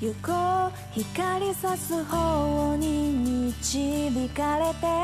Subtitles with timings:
[0.00, 0.72] 行こう。
[0.98, 3.12] 光さす方に
[3.48, 4.95] 導かれて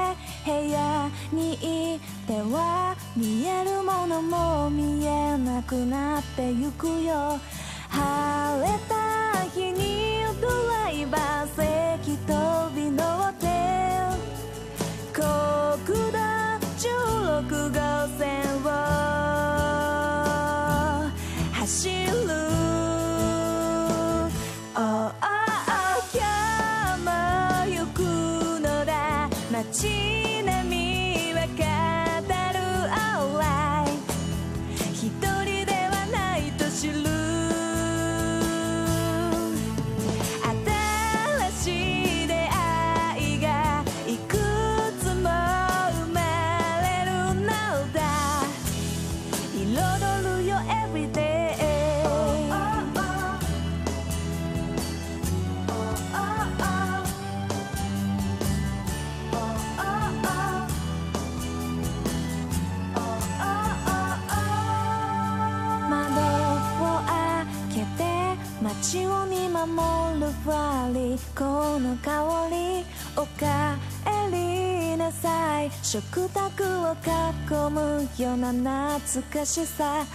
[79.12, 80.06] 懐かしさ。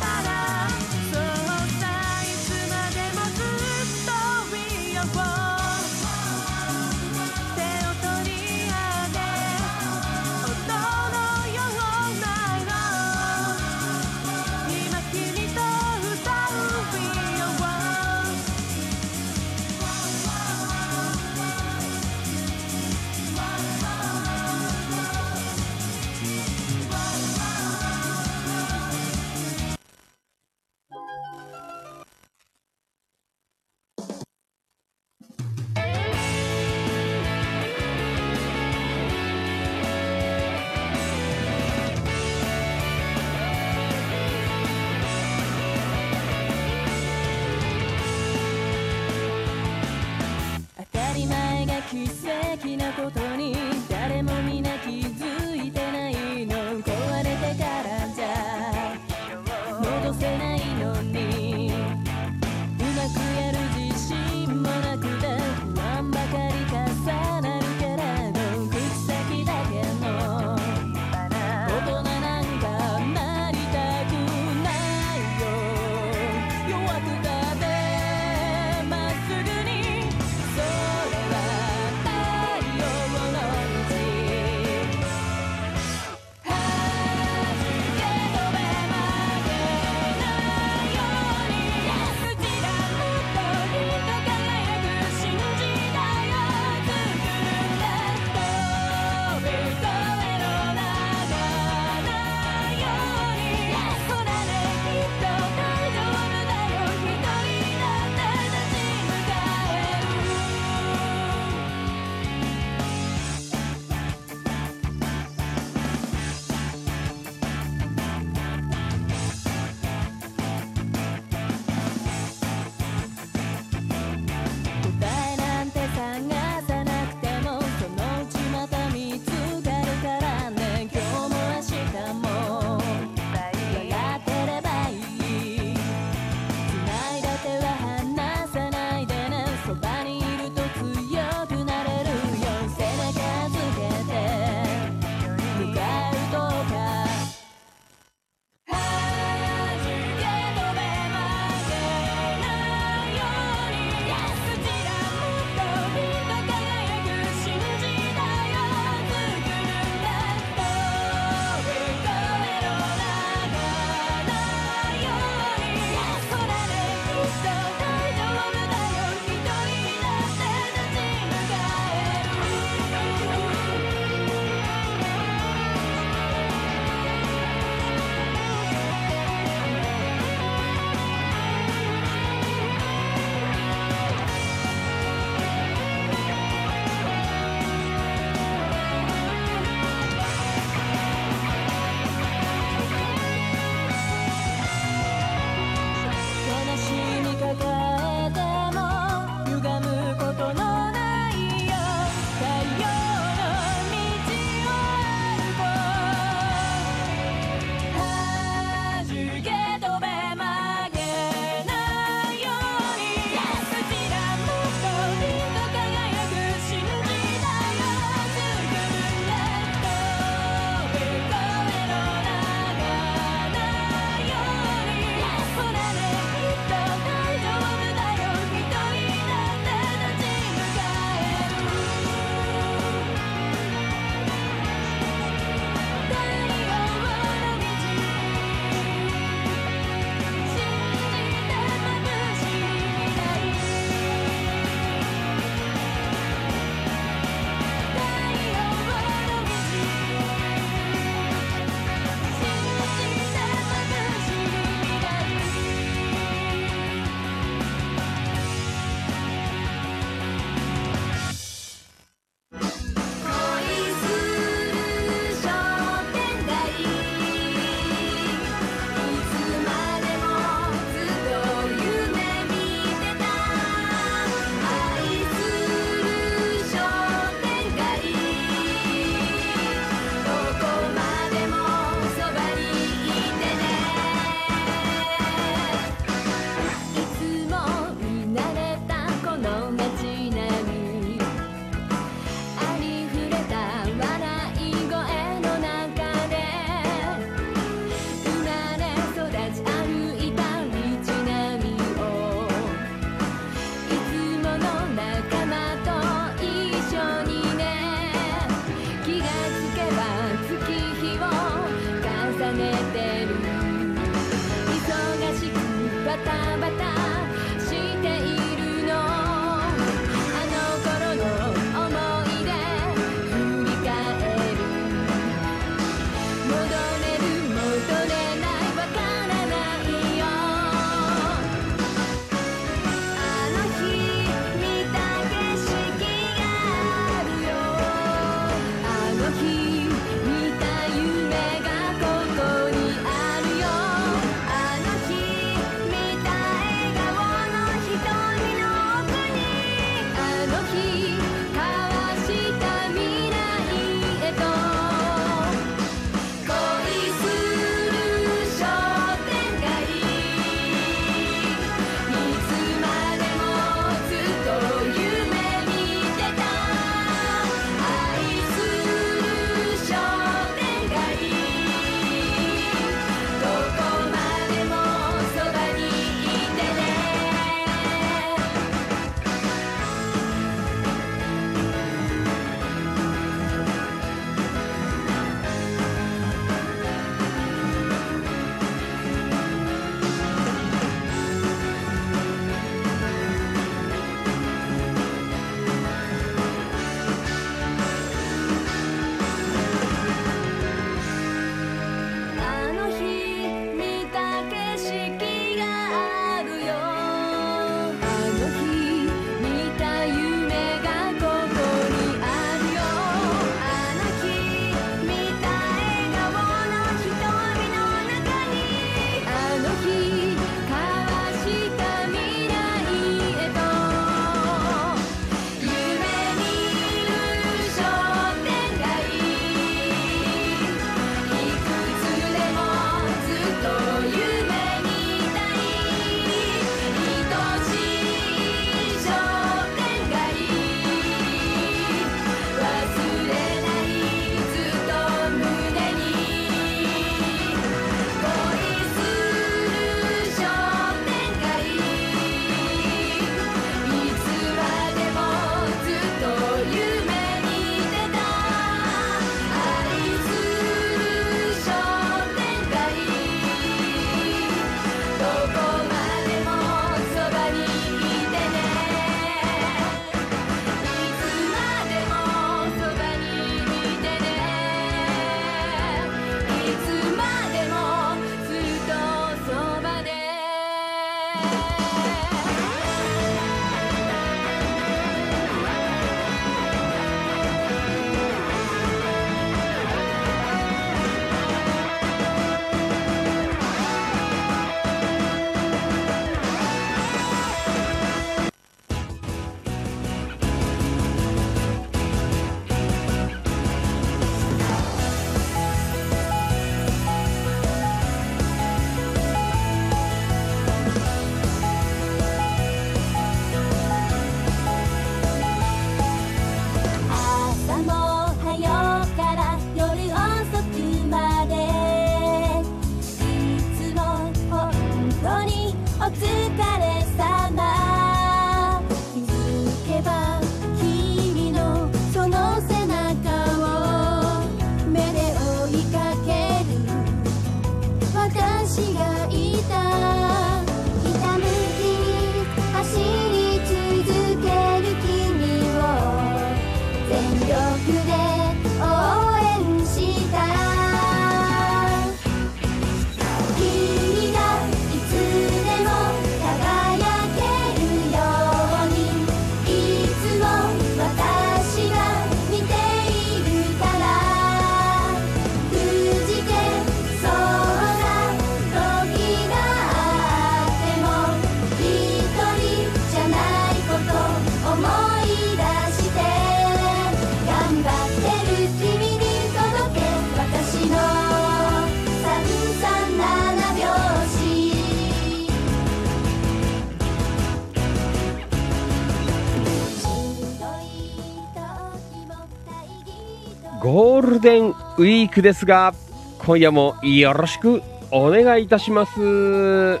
[594.40, 595.94] ルデンウィークですが、
[596.38, 600.00] 今夜もよろしくお願いいたします。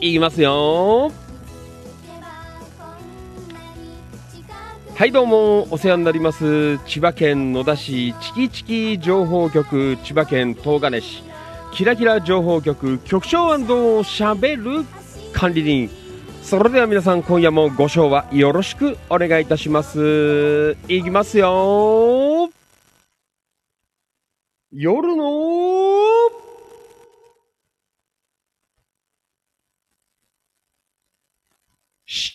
[0.00, 1.12] いきますよ。
[4.94, 6.78] はいどうもお世話になります。
[6.86, 11.22] 千葉県野田市チキチキ情報局千葉県東金市。
[11.72, 14.84] キラキラ情報局局長しゃべる
[15.32, 15.90] 管理人。
[16.42, 20.76] それでは皆さん今夜もご賞はよろしくお願いいたします。
[20.88, 22.17] いきますよ。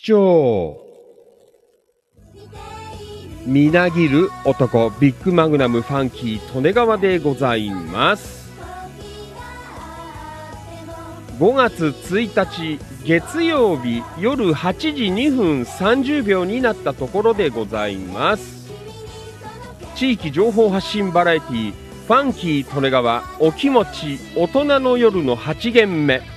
[0.06, 0.78] 長
[3.46, 8.52] みなぎる男ビッグマグナムファンキー利根川でございます。
[11.38, 18.70] 5月1日月曜日夜8時2分30秒になったところでございます。
[19.94, 21.72] 地域情報発信バラエティ
[22.06, 26.33] ファンキー利根川お気持ち大人の夜の8限目。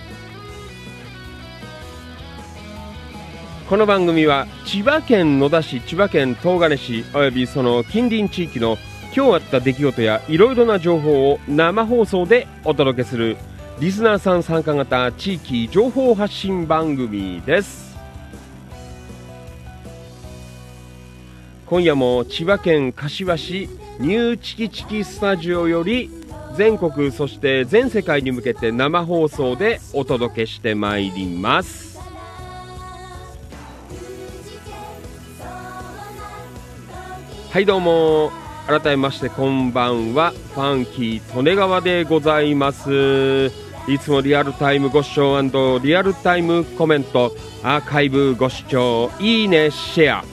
[3.70, 8.78] この番組は千葉県野田市千葉県東金市およびその近隣地域の
[9.14, 13.36] 今日あった出来事やいろいろな情報を生放送でお届けする
[13.82, 17.98] リスナーさん参加型地域情報発信番組です。
[21.66, 23.68] 今夜も千葉県柏市
[24.00, 26.10] ニューチキチキスタジオより
[26.56, 31.87] 全国そして全世界に向けて生放送でお届けしてまいります。
[37.58, 38.32] はいどうも。
[38.68, 40.30] 改めましてこんばんは。
[40.54, 43.48] ファンキー利根川でございます。
[43.88, 45.42] いつもリアルタイムご視聴
[45.80, 50.26] リアルタイムコメントアーカイブご視聴いいねシェア。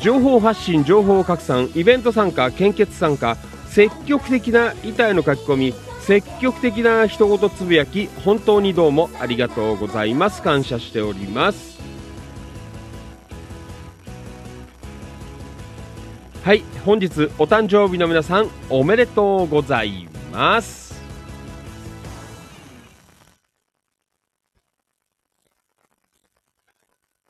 [0.00, 10.42] 情報発信情報拡散イベント参加献血参加積極的な板への書き込み積極的な一言つぶやき本当にどうもありがとうございます。
[10.42, 11.79] 感謝しております。
[16.42, 20.98] はい本日お誕生日の皆さんおめでとうございます。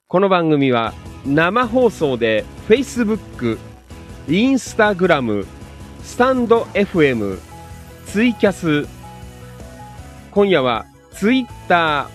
[0.06, 0.94] この番組は
[1.26, 3.58] 生放送で Facebook、
[4.28, 5.44] Instagram、
[6.04, 7.40] スタンド FM、
[8.06, 8.86] ツイキャス、
[10.30, 12.08] 今夜は Twitter、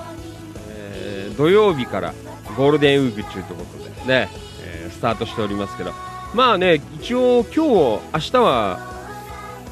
[0.69, 2.13] えー土曜日から
[2.55, 4.29] ゴールデンウィーク中ということでね、
[4.63, 5.91] えースタートしておりますけど。
[6.33, 8.79] まあね一応今日明日は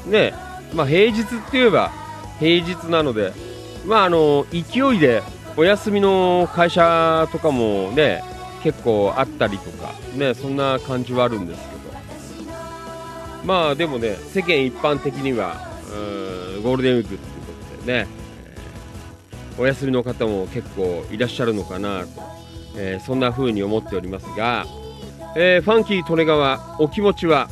[0.06, 0.34] ね
[0.74, 1.90] まあ平日って言えば
[2.38, 3.32] 平日なので、
[3.86, 5.22] まあ、あの勢いで
[5.60, 8.24] お休みの会社とかもね
[8.62, 11.80] 結構あったりとか、ね、そんな感じはあるんですけど、
[13.44, 15.56] まあでもね、世間一般的には
[16.62, 17.26] ゴールデンウィークというこ
[17.82, 18.08] とでね、
[19.58, 22.08] お休みの方も結構いらっしゃるのかなと、
[22.76, 24.64] えーそんな風に思っておりますが、
[25.36, 27.50] えーファンキー利根川、お気持ちは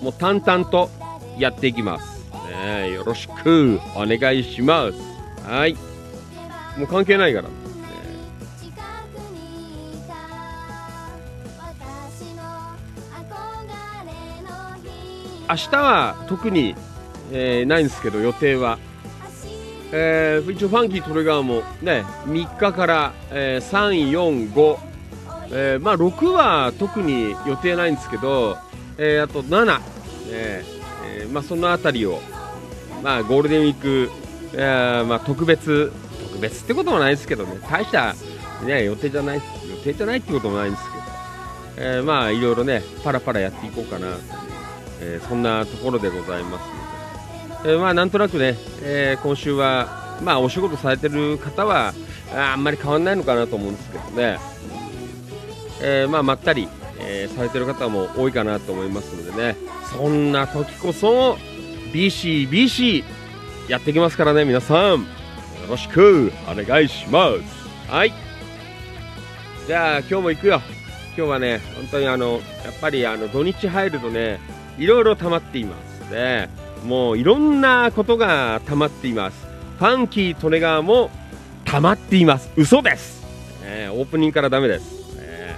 [0.00, 0.88] もう淡々と
[1.36, 2.24] やっていきます。
[2.50, 5.46] ね、よろしくお願いします。
[5.46, 5.89] はい。
[6.76, 7.48] もう関係ないから。
[15.48, 16.76] 明日は特に、
[17.32, 18.78] えーないんですけど、予定は。
[19.92, 24.76] えー一応ファンキートレガーもね、3日から、えー3、4、5、
[25.52, 28.56] えーまあ6は特に予定ないんですけど、
[28.96, 29.82] えーあと7、ね
[30.30, 32.20] えーまあそのあたりを、
[33.02, 34.10] まあゴールデンウィーク、
[34.54, 35.92] えーまあ特別、
[36.40, 38.14] 別ってこともないですけどね、大した、
[38.64, 41.02] ね、予定じゃない、予定じゃないってこともないんですけど、
[41.76, 44.20] えーまあいろいろね、パラパラやっていこうかなという、
[45.00, 46.68] えーそんなところでございます
[47.58, 51.94] ので、えーまあなんとなくね、え今週は、まあお仕事されてる方は、
[52.34, 54.38] あんまり変わんないのかなと思うんですけどね、
[55.82, 59.56] えまあまったり、えされてる方も多いかなと思いますのでね、
[59.96, 61.38] そんな時こそ、
[61.92, 63.04] BC、BC、
[63.68, 65.06] やっていきますからね、皆さん、
[65.70, 67.32] ろしくお願いしま
[67.88, 67.90] す。
[67.90, 68.12] はい。
[69.66, 70.60] じゃあ、今日も行くよ。
[71.16, 72.40] 今日はね、本当にあの、やっ
[72.80, 74.38] ぱりあの、土日入るとね、
[74.78, 75.76] いろいろ溜まっていま
[76.08, 76.48] すね。
[76.84, 79.46] もういろんなことが溜まっています。
[79.80, 81.10] ファンキー・トレガーも
[81.64, 83.24] 溜まっています嘘です、
[83.64, 85.54] えーオープニングからダメです、え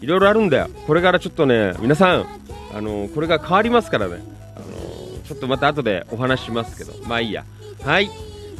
[0.00, 2.26] ーいろいろあるんだよこれからちょっとね皆さん
[2.72, 4.22] あのこれが変わりますからね
[4.54, 4.66] あの
[5.24, 7.44] ちょっとまた後でお話ししますけどまあいいや
[7.82, 8.08] はい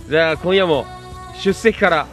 [0.09, 0.87] じゃあ今夜も
[1.35, 2.07] 出席から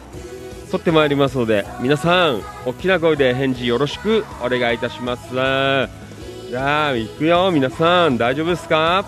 [0.70, 5.30] 撮ってまいりますので皆さん大きな声で返事よろしくお願いいたします。
[5.32, 8.18] じゃあ行くよ皆さん。
[8.18, 9.04] 大丈夫ですか？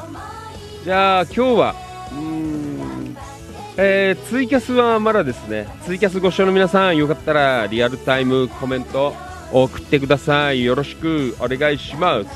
[0.84, 1.74] じゃあ今日は
[2.12, 3.16] うーん
[3.76, 5.68] えーツイキャスはまだですね。
[5.84, 9.14] ツイキャスご視聴の皆さんよかったらリアルタイムコメント
[9.52, 10.64] 送ってください。
[10.64, 12.28] よろしくお願いします。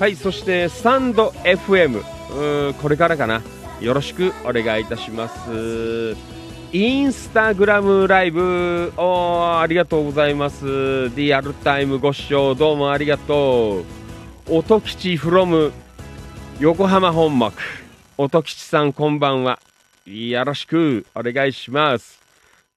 [0.00, 3.42] はいそしてスタンド FM うーこれからかな。
[3.82, 6.16] よろしくお願いいたします。
[6.72, 11.10] インスタグラムライブおーありがとうございます。
[11.16, 13.82] リアルタイムご視聴どうもありがと
[14.48, 14.56] う。
[14.56, 15.72] 音吉 from
[16.60, 17.60] 横浜本幕。
[18.16, 19.58] 音吉さんこんばんは。
[20.06, 22.22] よろしくお願いします。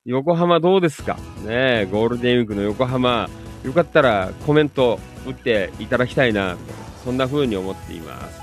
[0.06, 1.18] 横浜どうですか？
[1.46, 3.30] ねえゴールデンウィークの横浜。
[3.64, 6.58] よかったらコメント打っていただきたいな
[7.04, 8.42] そんな風に思っています。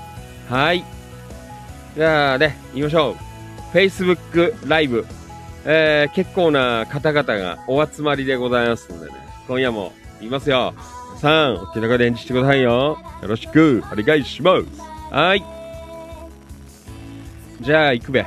[0.49, 0.83] はい。
[1.95, 3.15] じゃあね行きましょう
[3.75, 5.05] Facebook ライブ
[5.65, 9.15] えー、結構な方々がお集まりでございますのでね、
[9.47, 10.73] 今夜もいますよ。
[11.19, 12.97] さん、お気長で演じてくださいよ。
[13.21, 14.81] よろしくお願いします。
[15.09, 15.43] はい。
[17.61, 18.25] じゃあ、行くべ。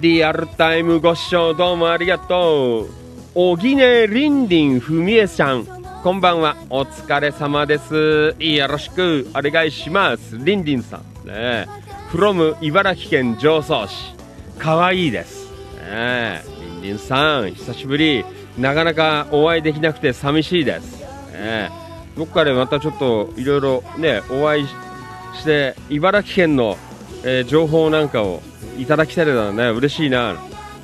[0.00, 2.90] リアルタイムご視聴どうもありがとう。
[3.34, 5.64] おぎねりんりんふみえさん。
[6.02, 6.56] こんばんは。
[6.68, 8.36] お疲れ様です。
[8.38, 10.36] よろしくお願いします。
[10.36, 11.17] りんりんさん。
[11.28, 11.66] ねえ。
[12.10, 14.14] from 茨城県常総市。
[14.58, 15.50] かわいいです。
[15.76, 16.42] ねえ。
[16.62, 18.24] りんりんさん、久しぶり。
[18.56, 21.00] なかなかお会いできなくて寂しいです。
[21.00, 21.70] ねえ。
[22.16, 26.78] どっかでまたちょっといろいろね、お会いして、茨城県の、
[27.24, 28.42] えー情報なんかを
[28.78, 30.34] いただきたいのね、嬉しいな。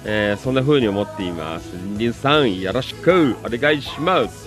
[0.05, 1.73] えーそんな風に思っています。
[1.73, 4.44] りんりんさん、よろしくお願いします。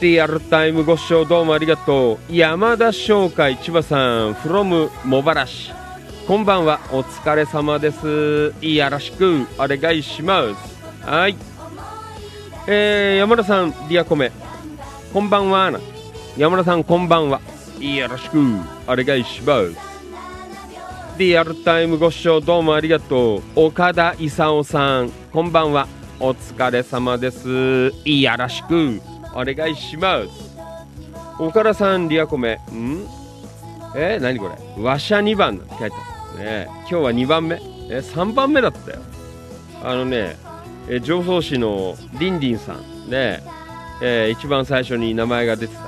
[0.00, 2.34] リアルタイムご視聴どうもありがとう。
[2.34, 5.72] 山田商会千葉さん、from 茂原市。
[6.26, 8.54] こんばんは、お疲れ様です。
[8.62, 11.06] よろしくお願いします。
[11.06, 11.36] はい。
[12.66, 14.32] えー、山田さん、リアコメ。
[15.12, 15.78] こんばんは。
[16.34, 17.42] 山田さん、こんばんは。
[17.78, 18.38] よろしく
[18.86, 19.76] お願いします。
[21.18, 23.42] リアルタイムご視聴どうもありがとう。
[23.66, 25.86] 岡田勲さん、こんばんは。
[26.18, 27.92] お疲れ様です。
[28.06, 30.28] よろしくお願いします。
[31.38, 32.60] 岡田さん、リアコメ。
[32.72, 33.06] ん？
[33.94, 34.82] えー、何これ？
[34.82, 36.44] わしゃ2番って書いてある。
[36.44, 37.56] ね今日は2番目。
[37.88, 38.98] えー、3番目だったよ。
[39.82, 40.36] あのね、
[40.88, 42.76] えー、常総市のりんりんさん。
[43.10, 43.42] ね
[44.02, 45.80] えー一番最初に名前が出てた。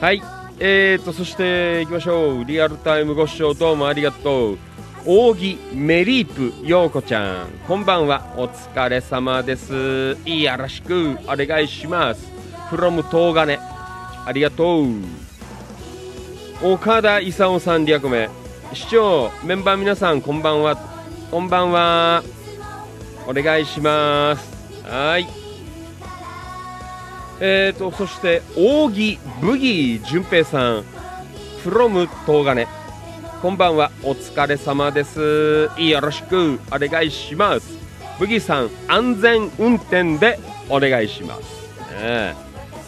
[0.00, 0.22] はい。
[0.58, 2.44] えーと、そして行きましょう。
[2.44, 4.58] リアルタイムご視聴どうもありがとう。
[5.08, 7.48] 扇メリープ陽子ちゃん。
[7.68, 8.34] こんばんは。
[8.36, 10.16] お疲れ様です。
[10.24, 12.26] よろしくお願いします。
[12.70, 13.56] from 東金。
[13.56, 14.86] ありがとう。
[16.72, 18.28] 岡田勲さんリアコメ。
[18.72, 20.76] 市長、メンバー皆さん、こんばんは。
[21.30, 22.24] こんばんは。
[23.28, 24.82] お願いします。
[24.84, 25.28] はい。
[27.38, 30.84] えーと、そして、扇ブギー淳平さん、
[31.62, 32.75] from 東金。
[33.46, 35.70] こんばんは、お疲れ様です。
[35.78, 36.58] よろしく。
[36.66, 37.78] お願いします。
[38.18, 41.42] ブギさん、安全運転でお願いします。
[42.02, 42.34] ね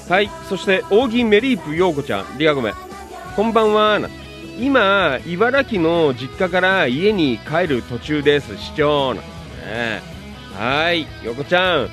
[0.09, 2.73] はい、そして、扇メリープ陽子ちゃん、リアゴメ。
[3.37, 4.01] こんばんは。
[4.59, 9.15] 今、茨城の実家から家に帰る途中です、市長。
[9.15, 10.03] なね
[10.59, 11.89] はい、陽子ちゃん、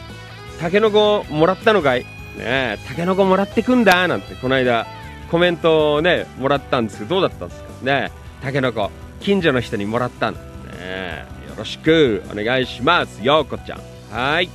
[0.60, 1.99] タケノコもらったのかい？
[1.99, 4.08] ねえ、タケノコもらってくんだ。
[4.08, 4.88] なんて、この間、
[5.30, 7.69] コメントをね、もらったんですけど、どうだったんですか？
[7.84, 8.12] ね、
[8.45, 10.38] タケノコ、近所の人にもらったの。
[10.38, 13.81] ね、よろしくお願いします、ようこちゃん。
[14.12, 14.51] はい。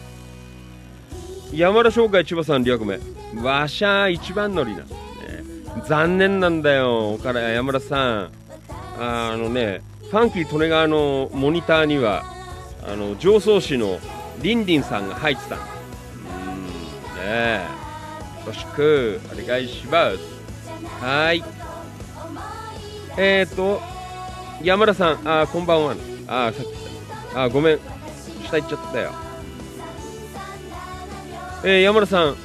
[1.53, 3.01] 山田商会千葉さん、リアコメ。
[3.43, 5.85] わしゃ一番乗りなんですね。
[5.89, 8.31] 残念なんだよ、から山田さん。
[8.97, 12.23] あのね、ファンキー利根川のモニターには、
[12.87, 13.99] あの、常総市の
[14.41, 15.67] リンリンさんが入ってたんうん
[17.27, 17.65] ね
[18.45, 21.43] よろしくお願いしますはい
[23.17, 23.81] えーと
[24.63, 25.95] 山田さんあこんばんは。
[26.27, 27.79] あさっき言ったあごめん。
[28.47, 29.13] 下行っちゃったよ。
[31.65, 32.37] えー山田さん、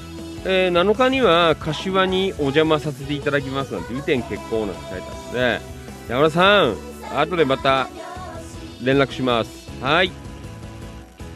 [0.46, 5.62] えー7日には柏にお邪魔させていただきますなんて雨天決行なんて書いてあるんですね
[6.10, 6.76] 山田さん
[7.18, 7.88] 後でまた
[8.84, 9.70] 連絡します。
[9.82, 10.12] はい。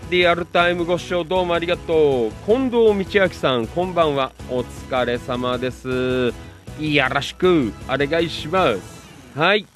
[0.09, 2.31] リアルタイムご視聴どうもありがとう。
[2.45, 4.31] 近藤道明さんこんばんは。
[4.49, 6.33] お疲れ様です。
[6.79, 8.98] よろしくお願いします。
[9.35, 9.67] はい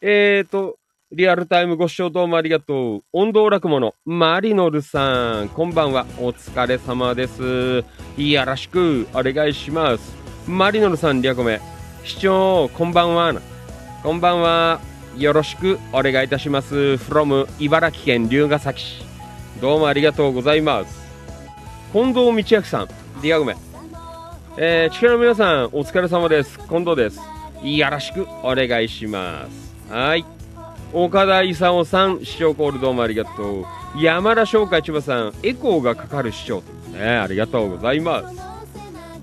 [0.00, 0.78] えーと
[1.12, 3.02] リアルタイムご視聴どうもありがとう。
[3.12, 6.06] 音頭落語のマリノルさん、こんばんは。
[6.18, 7.84] お疲れ様です。
[8.16, 10.12] よろしくお願いします。
[10.48, 11.60] マリノルさん、リアコメ。
[12.02, 13.32] 市長、こんばんは。
[14.02, 14.80] こんばんは。
[15.16, 16.74] よろしくお願いいたします。
[16.74, 19.04] from 茨城県龍ケ崎市。
[19.60, 21.04] どうもありがとうございます。
[21.92, 22.88] 近藤道明さん、
[23.22, 23.54] リアコメ。
[24.56, 26.58] えー、地球の皆さん、お疲れ様です。
[26.58, 27.33] 近藤です。
[27.64, 29.92] よろしくお願いします。
[29.92, 30.24] はい。
[30.92, 33.64] 岡田勲さん、視聴コールどうもありがとう。
[33.98, 38.36] 山田翔海千葉さん、エコーがかかる視聴ね、ありがとうございます。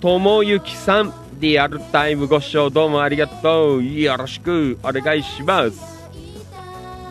[0.01, 3.83] 友幸さん、リアルタイムご視聴どうもありがとう。
[3.83, 6.09] よろしくお願いします。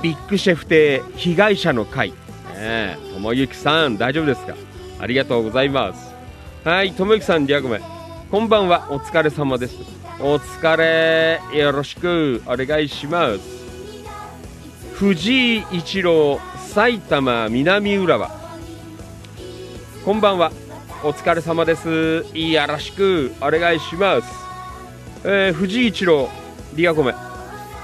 [0.03, 2.13] ビッグシェフ邸被害者の会。
[2.57, 4.55] ね、友幸さん、大丈夫ですか？
[4.99, 6.13] ありがとうございます。
[6.65, 7.81] はい、友幸さん、リアコメ。
[8.31, 10.00] こんばんは、お疲れ様です。
[10.23, 13.41] お疲れ、よろしくお願いします。
[14.93, 18.31] 藤井一郎、埼玉南浦和。
[20.05, 20.53] こんばんは、
[21.03, 22.27] お疲れ様です。
[22.35, 24.29] よろしくお願いします。
[25.25, 26.29] えー、藤井一郎、
[26.75, 27.15] リアコメ。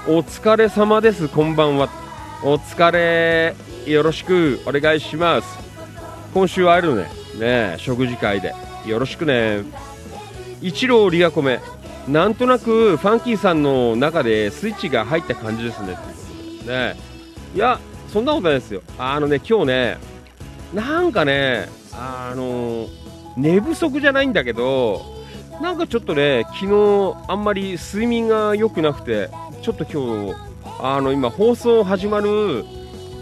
[0.07, 1.89] お疲れ様です、こんばんは。
[2.43, 3.55] お疲れ、
[3.91, 5.47] よろしくお願いします。
[6.35, 7.09] 今週会えるね。
[7.39, 8.53] ね食事会で。
[8.85, 9.63] よろしくね。
[10.61, 11.59] 一郎リアコメ。
[12.07, 15.87] なんとなくファンキーさんの中でスイッチが入った感じですね。
[15.87, 16.01] というこ
[16.59, 16.95] とでね
[17.53, 17.79] いや、
[18.11, 18.81] そんなことないですよ。
[18.97, 19.97] あのね、今日ね、
[20.73, 22.87] なんかね、あの、
[23.35, 25.01] 寝不足じゃないんだけど、
[25.61, 29.29] なんかちょっとね、昨日あんまり睡眠が良くなくて、
[29.61, 30.35] ちょっと今日、
[30.79, 32.63] あの、今放送始まる、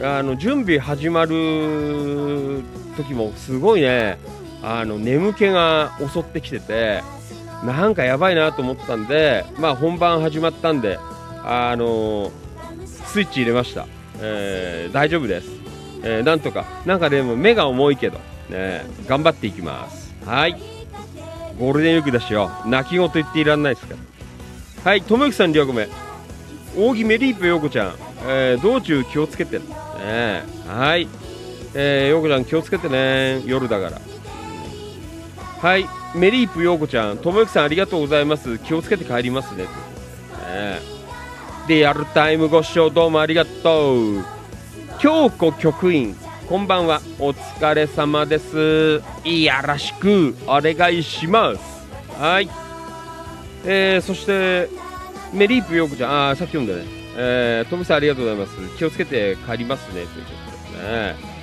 [0.04, 2.62] あの、準備始まる
[2.98, 4.19] 時もすごいね、
[4.62, 7.02] あの、眠気が襲ってきてて、
[7.65, 10.99] なんかやばいなと思ったんで、まあ本番始まったんで、
[11.43, 12.32] あの
[13.06, 13.88] スイッチ入れました。
[14.19, 15.49] えー大丈夫です。
[16.04, 20.13] えーなんとか、なんかでも目が重いけど、ね、頑張っていきます。
[20.25, 20.56] はい。
[21.60, 23.95] ゴールデンウィークだしよ、泣き言言っていらんないですか
[24.84, 24.91] ら。
[24.91, 25.88] はい、ともゆきさん、りょうごめん。
[26.78, 27.95] 扇メリープようこちゃん、
[28.28, 30.43] えー道中気をつけてね。
[30.68, 31.07] はい。
[31.74, 33.41] えー、ようこちゃん気をつけてね。
[33.45, 34.01] 夜だから。
[35.61, 38.57] はい、メリープようこちゃん、ともゆきさんありがとうございます。
[38.59, 39.63] 気をつけて帰りますね。
[39.63, 40.80] ね
[41.68, 44.26] リアルタイムご視聴どうもありがとう。
[44.97, 46.16] 京子局員、
[46.47, 47.01] こんばんは。
[47.20, 49.01] お疲れ様です。
[49.26, 51.86] よろしくお願いします。
[52.18, 52.49] はい。
[53.66, 54.70] えー、そして、
[55.34, 56.86] メリープようこちゃん、あさっき読んだね。
[57.18, 58.78] えー、ともゆきさんありがとうございます。
[58.78, 59.95] 気をつけて帰りますね。
[59.95, 60.11] というこ
[60.45, 61.34] とですね。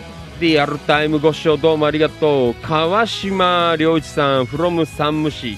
[0.42, 2.54] リアルタイムご視聴どうもありがとう。
[2.54, 5.56] 川島良一さん、from 山武市。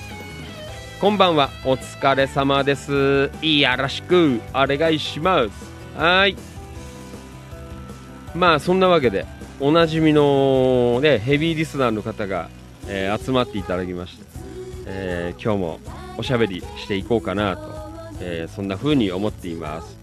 [1.01, 3.31] こんばんは、お疲れ様です。
[3.41, 5.51] よろしくお願いします。
[5.99, 6.37] はい。
[8.35, 9.25] まあ、そんなわけで、
[9.59, 12.51] おなじみのね、ヘビーリスナーの方が、
[12.87, 14.25] えー集まっていただきまして、
[14.85, 15.81] えー今日も
[16.19, 19.94] おしゃべりしていこうかなと、えーそんな風に思っています。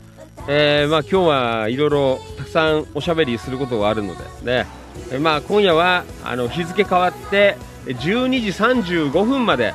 [0.48, 4.66] えーまあ、今日はいろいろたくさんおしゃべりすることがあるのでね、
[5.12, 9.74] えーまあ、今夜はあの日付変わって12時35分まで、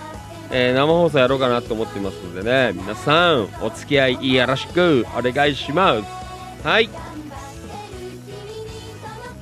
[0.50, 2.72] えー生放送やろうかなと思っていますのでね。
[2.72, 6.66] 皆さんお付き合いよろしくお願いします。
[6.66, 6.84] はい。
[6.84, 6.88] い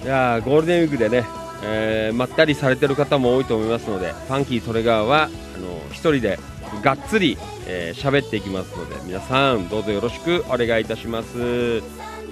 [0.06, 1.24] やーゴールデンウィークでね、
[1.62, 6.38] えーまったりされてる方も多いと思いますのでファンキートレガーはあの一人で
[6.82, 11.80] がっつりえー喋っていきますので皆さんどうぞよろしくお願いいたします。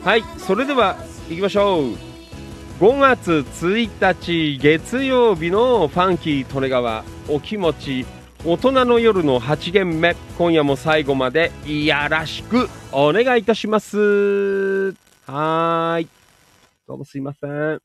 [0.05, 0.97] はいそれでは
[1.29, 1.97] 行きましょう。
[2.81, 8.05] 5月1日月曜日のファンキートレガワお気持ち
[8.45, 10.17] 大人の夜の8限目。
[10.37, 14.97] 今夜も最後までよろしくお願いいたします。
[15.27, 16.09] はーい。
[16.89, 17.81] どうもすいません。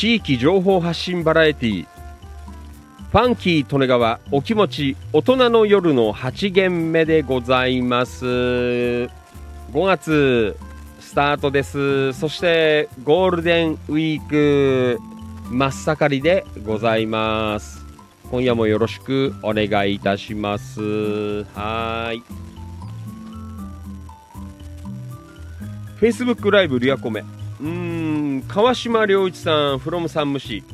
[0.00, 1.86] 地域情報発信バラエティ
[3.12, 8.24] ファンキー利根川お気持ち大人の夜の8限目でございます。
[8.24, 9.10] 5
[9.74, 10.56] 月
[11.00, 12.14] スタートです。
[12.14, 14.98] そしてゴールデンウィーク
[15.50, 17.84] 真っ盛りでございます。
[18.30, 20.80] 今夜もよろしくお願いいたします。
[20.80, 22.22] はーい。
[26.00, 27.20] Facebook ライブリアコメ。
[27.60, 28.19] うーん。
[28.48, 30.64] 川島良一さん from 山武市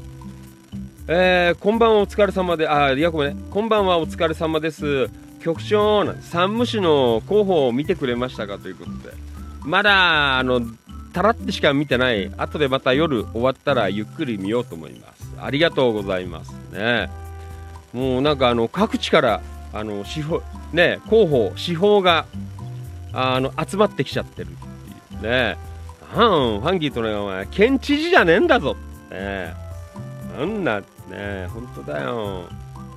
[1.09, 3.43] えー、こんばんはお疲れ様で、あ、いやごめんね。
[3.51, 5.09] こんばんはお疲れ様です。
[5.41, 9.15] 局長、山武市の広報を見てくれましたかということで。
[9.63, 10.63] まだ、あの、
[11.13, 12.31] たらってしか見てない。
[12.37, 15.33] 後でまた夜終わったらゆっくり見ようと思います。
[15.41, 16.53] ありがとうございます。
[16.73, 17.09] ね。
[17.93, 19.41] もうなんかあの、各地から、
[19.73, 20.43] あの、司法、
[20.73, 22.27] ね、広報、司法が、
[23.13, 25.57] あの、集まってきちゃってるっていうね。
[26.17, 28.75] うん、ファンキーとね、お前、県知事じゃねえんだぞ。
[29.11, 29.55] ね
[30.39, 32.49] なんだ、ね本当だよ。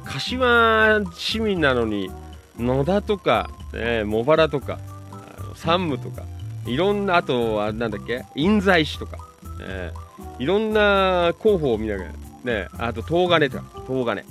[0.06, 2.10] 柏市民なのに、
[2.58, 4.80] 野田とか、ね、茂原とか、
[5.12, 6.24] あの山武とか、
[6.66, 9.18] いろんな、あとはなんだっけ、印西市とか、
[9.60, 9.92] ね、
[10.40, 12.12] いろんな候補を見ながら、
[12.44, 14.24] ね、あと東金とか、東金。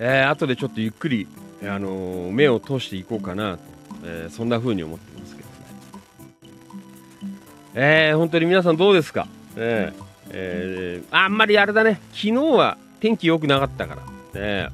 [0.00, 1.28] えー、後でちょっとゆっくり、
[1.62, 3.62] あのー目を通していこうかなと、
[4.04, 5.09] えーそんな風に思って。
[7.82, 9.26] えー、本当に皆さんどうですか、
[9.56, 13.96] えーえーあんまりあれだね、昨日は天気良くなかったか
[14.34, 14.68] ら、ね、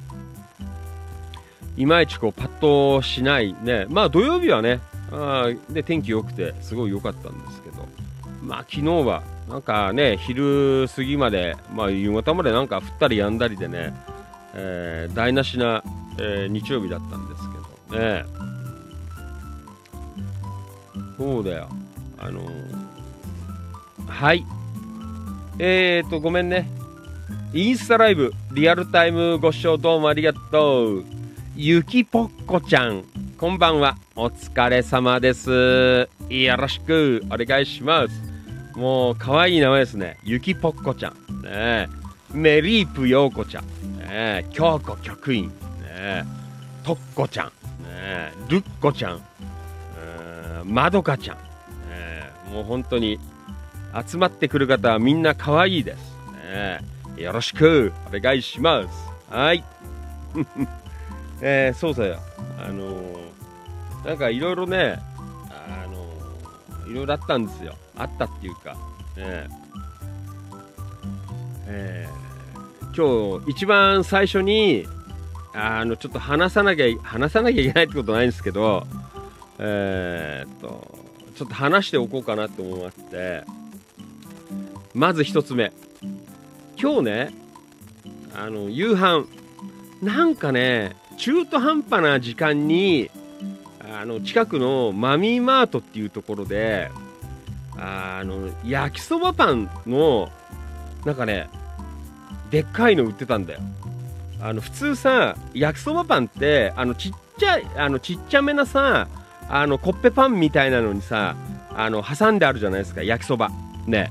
[1.76, 4.80] いまいちこうパッとしない、ね、まあ土曜日はね、
[5.12, 7.86] あで天気良くてすごい良かったんですけど、
[8.42, 13.94] まあ昨日はなんかね、昼過ぎまで、まあ夕方までなんか降ったり止んだりでね、
[14.54, 15.84] えー台無しな、
[16.18, 17.42] えー日曜日だったんです
[17.92, 18.02] けど。
[18.02, 18.24] ね、
[21.16, 21.68] そうだよ、
[22.18, 22.76] あのー
[24.16, 24.46] はい。
[25.58, 26.70] えーと、ごめんね。
[27.52, 31.04] インスタライブ、リアルタイムご視聴どうもありがとう。
[31.54, 33.04] ゆきぽっこちゃん、
[33.36, 33.98] こんばんは。
[34.14, 36.08] お疲れ様です。
[36.30, 38.22] よろしくお願いします。
[38.74, 40.16] もう、可愛い名前ですね。
[40.24, 41.42] ゆきぽっこちゃん。
[41.42, 41.86] ね
[42.32, 43.64] メリープようこちゃん。
[43.98, 45.48] ねえ京子局員。
[45.82, 46.24] ね
[46.82, 47.46] とっこちゃん。
[47.48, 47.52] ね
[47.86, 49.20] えるっこちゃん。
[49.98, 51.36] えーまどかちゃん。
[51.36, 51.42] ね
[51.90, 53.20] えもう本当に、
[54.09, 56.16] 集まってくる方はみんな可愛いです。
[56.51, 56.80] ね
[57.16, 58.89] よろしくお願いします。
[59.34, 59.64] はい。
[61.41, 62.18] えーそうだよ。
[62.59, 63.26] あのー
[64.07, 65.01] なんかいろいろね、
[65.51, 67.74] あのいろいろあったんですよ。
[67.97, 68.74] あったっていうか、
[69.16, 69.49] ね
[71.66, 72.26] えー
[72.97, 74.87] 今日一番最初に、
[75.53, 78.87] あの、ちょっと話さなきゃ、話さなきゃいけないってことないんですけど、
[79.59, 80.97] えーっと、
[81.37, 83.45] ちょっと話しておこうかなと思いまして、
[84.97, 85.72] まず一つ目。
[86.80, 87.30] 今日ね、
[88.34, 89.26] あの、夕飯、
[90.01, 93.11] なんかね、中途半端な時間に、
[93.92, 96.90] あの、近くのマミーマートっていうところで、
[97.76, 100.30] あの、焼きそばパンの、
[101.05, 101.51] なんかね、
[102.51, 103.61] でっかいの売ってたんだよ。
[104.40, 109.09] あの、普通さ、焼きそばパンって、あの、ちっちゃい、あの、ちっちゃめなさ、
[109.51, 111.36] あの、コッペパンみたいなのにさ、
[111.74, 113.51] あの、挟んであるじゃないですか、焼きそば。
[113.86, 114.11] ね。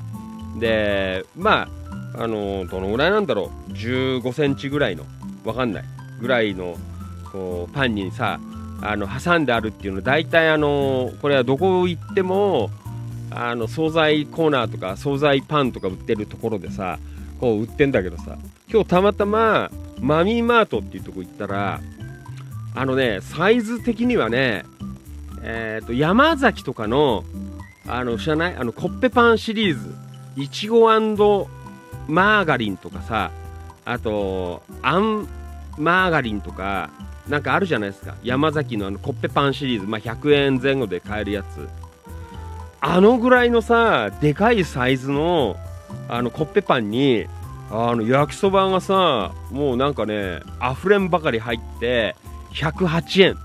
[0.60, 1.68] で、ま
[2.16, 5.06] あ、あの、どのぐらいなんだろう、15センチぐらいの、
[5.44, 5.84] わかんない、
[6.20, 6.78] ぐらいの、
[7.32, 8.40] こう、パンにさ、
[8.82, 12.70] あの、挟んであるっていうの、大体あの、これはどこ行っても、
[13.32, 17.00] あの、惣菜コーナーとか、惣菜パンとか売ってるところでさ、
[17.40, 18.38] こう売ってんだけどさ、
[18.72, 21.82] 今日たまたま、マミーマートっていうとこ行ったら、
[22.76, 24.64] あのね、サイズ的にはね、
[25.42, 27.24] えっ、と、山崎とかの、
[27.88, 28.56] あの、知らない？
[28.56, 29.96] あの、コッペパンシリーズ、
[30.36, 30.86] いちご
[32.08, 33.32] マーガリンとかさ、
[33.86, 35.28] あと、あん
[35.78, 36.90] マーガリンとか、
[37.28, 38.16] なんかあるじゃないですか。
[38.24, 41.68] 山崎のあのコッペパンシリーズ、まあ、100円前後で買えるやつ。
[42.82, 45.56] あのぐらいのさ、でかいサイズの、
[46.08, 47.26] あのコッペパンに、
[47.72, 52.16] あの焼きそばがさ、もうなんかね、溢れんばかり入って、
[52.54, 53.38] 108円。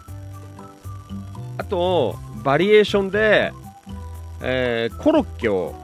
[1.57, 3.53] あと、バリエーションで、
[4.43, 5.75] えーコロッケを、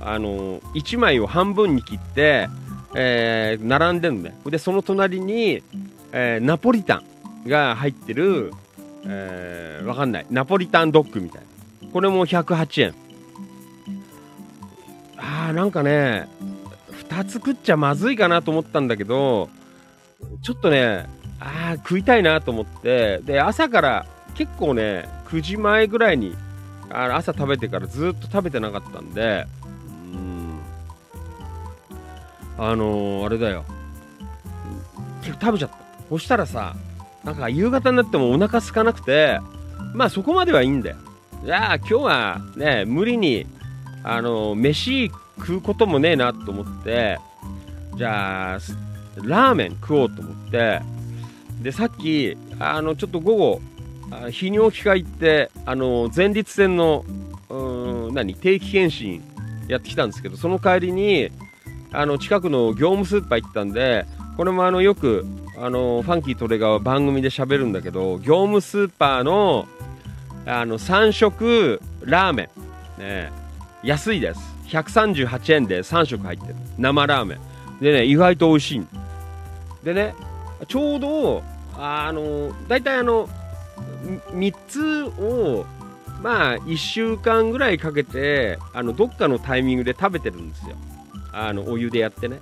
[0.00, 2.48] あの1枚を半分に切って、
[2.94, 4.36] えー並んでるのね。
[4.46, 5.62] で、その隣に、
[6.12, 7.02] えーナポリタ
[7.44, 8.52] ンが入ってる、
[9.04, 10.26] えーわかんない。
[10.30, 11.42] ナポリタンドッグみたい
[11.82, 11.88] な。
[11.92, 12.94] これも108円。
[15.16, 16.28] あー、なんかね、
[17.08, 19.50] 2つ食っちゃまずいかなと思ったんだけど、
[20.42, 21.06] ちょっとね、
[21.40, 26.34] あー、食いたいなと思って、で、朝から結構ね、9時前ぐらいに、
[26.90, 29.46] あ朝食べてからずっと食べてなかったんで、
[32.62, 33.64] あのー、あれだよ。
[35.22, 35.76] 結構食べちゃった。
[36.10, 36.76] そしたらさ、
[37.24, 39.40] なんか夕方になってもお腹空かなくて、
[39.94, 40.96] まあそこまではいいんだよ。
[41.42, 43.46] じゃあ今日はね、無理に、
[44.04, 47.18] あのー飯食うこともねえなと思って、
[47.96, 48.58] じゃあ、
[49.22, 50.82] ラーメン食おうと思って、
[51.62, 53.60] で、さっき、あの、ちょっと午後、
[54.10, 57.06] 泌尿器科行って、あの、前立腺の、
[57.48, 59.22] うん、何、定期検診
[59.66, 61.30] やってきたんですけど、その帰りに、
[61.92, 65.26] あの近くの業務スーパー行ったんでこれもあのよく
[65.58, 69.66] あのファンキートレガーは番組で喋るんだけど業務スーパーの
[70.46, 72.48] あの3食ラーメ
[72.98, 73.30] ン、ね、
[73.82, 74.40] 安いです。
[74.68, 76.54] 138円で3食入ってる。
[76.78, 77.40] 生ラーメン。
[77.80, 78.86] でね意外と美味しい。
[79.84, 80.14] でね
[80.66, 81.42] ちょうど
[81.76, 83.28] あの大体あの
[84.32, 85.66] 3つを
[86.22, 90.76] まあ1週間ぐらいかけてあのどっかのタイミングで食べてるんですよ。
[91.32, 92.38] あのお湯でやってね。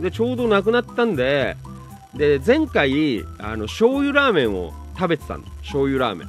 [0.00, 1.56] でちょうどなくなったんで
[2.14, 5.44] で前回あの醤油ラーメンを食べてたの。
[5.62, 6.28] 醤油ラーメン。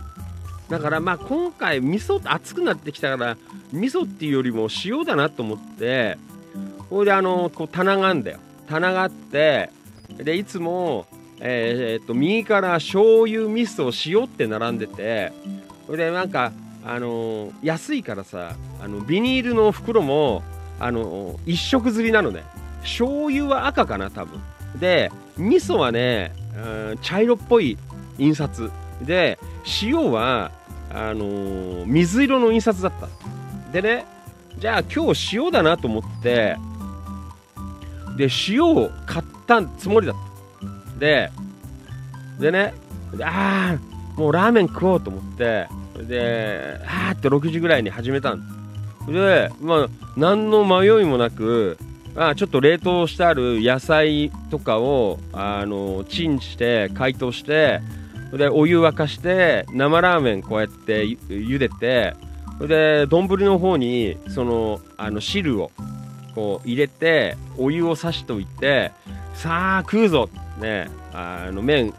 [0.69, 3.37] だからまあ今回味噌熱くなってきたから
[3.71, 6.17] 味噌っていうよりも塩だなと思って
[6.89, 8.39] これであのこう棚があんだよ。
[8.67, 9.69] 棚があって
[10.17, 11.05] でいつも
[11.39, 15.33] えー、っと右から醤油味噌塩って並んでて
[15.85, 16.51] それでなんか
[16.87, 20.43] あの、安いからさあのビニールの袋も
[20.79, 22.43] あの、一色釣りなのね。
[22.85, 24.39] 醤油は赤かな多分。
[24.79, 27.77] で味噌はね、うん、茶色っぽい
[28.17, 28.71] 印刷。
[29.01, 29.37] で
[29.81, 30.51] 塩は
[30.89, 33.07] あのー、水色の印刷だった。
[33.71, 34.05] でね
[34.57, 36.55] じゃあ今日塩だなと思って
[38.17, 40.15] で塩を買ったつもりだっ
[40.93, 40.99] た。
[40.99, 41.31] で
[42.39, 42.73] でね
[43.21, 45.67] ああもうラーメン食おうと思って
[46.07, 48.54] であーって6時ぐらいに始めたん
[49.07, 51.77] でまあ何の迷いもなく
[52.15, 57.81] まあちょっと冷凍してある野菜とかをあのチンして解凍して
[58.33, 62.15] でお湯沸かして生ラーメンこうやって茹でて
[62.59, 65.71] で丼の方にそのあの汁を
[66.33, 68.91] こう入れてお湯をさしといて
[69.33, 70.29] さあ食うぞ
[70.59, 71.93] ねあの麺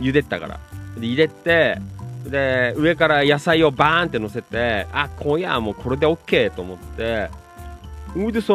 [0.00, 0.60] 茹でたから。
[1.00, 1.78] で入れて
[2.30, 7.30] で上から野菜をバーンって乗せてあ今夜はもうこれで OK と思って
[8.12, 8.54] それでさ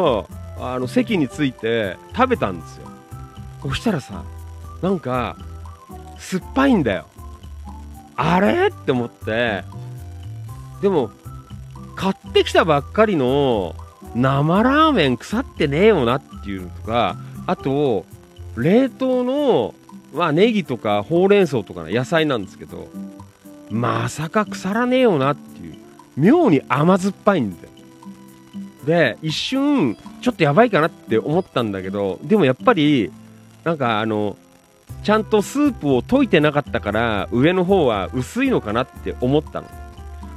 [0.60, 2.88] あの席に着いて食べたんですよ。
[3.62, 4.22] そしたらさ
[4.82, 5.36] なんか
[6.18, 7.06] 酸っぱいんだよ。
[8.16, 8.68] あれ？
[8.68, 9.64] って思って。
[10.82, 11.10] でも
[11.96, 13.74] 買ってきたばっかりの
[14.14, 17.16] 生ラーメン腐ってねえよなっていうのとか
[17.46, 18.04] あと
[18.56, 19.74] 冷凍の
[20.12, 22.88] まあネギとかほうれん草とかの野菜なんですけど
[23.72, 25.74] まさか腐らねえよなっていう
[26.16, 27.68] 妙に甘酸っぱいんだよ。
[28.84, 33.12] で一瞬ちょっとやばいかなって思ったんだけどでもやっぱり
[33.64, 34.36] なんかあの
[35.04, 39.68] ちゃんとスープを溶いてなかったから上の方は薄いのかなって思ったの。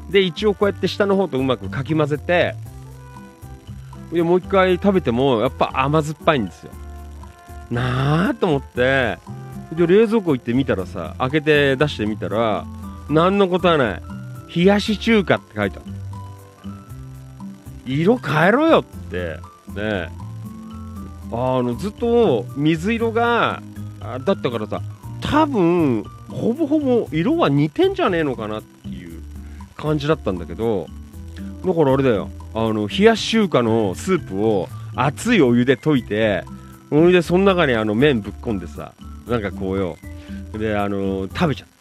[0.09, 2.55] で一応こうやって下の方とうまくかき混ぜて
[4.13, 6.71] でもう一回食べてもやっぱ甘酸っぱいんですよ。
[7.71, 9.17] なあと思って
[9.73, 12.65] で冷蔵庫行ってみたらさ開けて出してみたら
[13.09, 14.01] 何のことはない。
[14.55, 15.95] 冷やし中華って書いてある。
[17.85, 19.39] 色変えろよって。
[19.75, 20.09] ね
[21.31, 23.61] あのずっと水色が
[24.25, 24.81] だったからさ
[25.21, 29.21] 多分ほぼほぼ色は似てんじゃねえのかなっていう
[29.75, 30.87] 感じだったんだけど
[31.65, 32.29] だからあれだよ。
[32.53, 36.45] あの冷やし中華のスープを熱いお湯で溶いて
[36.91, 38.93] お湯でその中にあの麺ぶっ込んでさ
[39.27, 39.97] なんかこうよ。
[40.53, 41.74] であの食べちゃって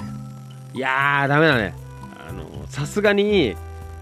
[0.75, 1.75] いやーダメだね。
[2.29, 3.57] あのさすがに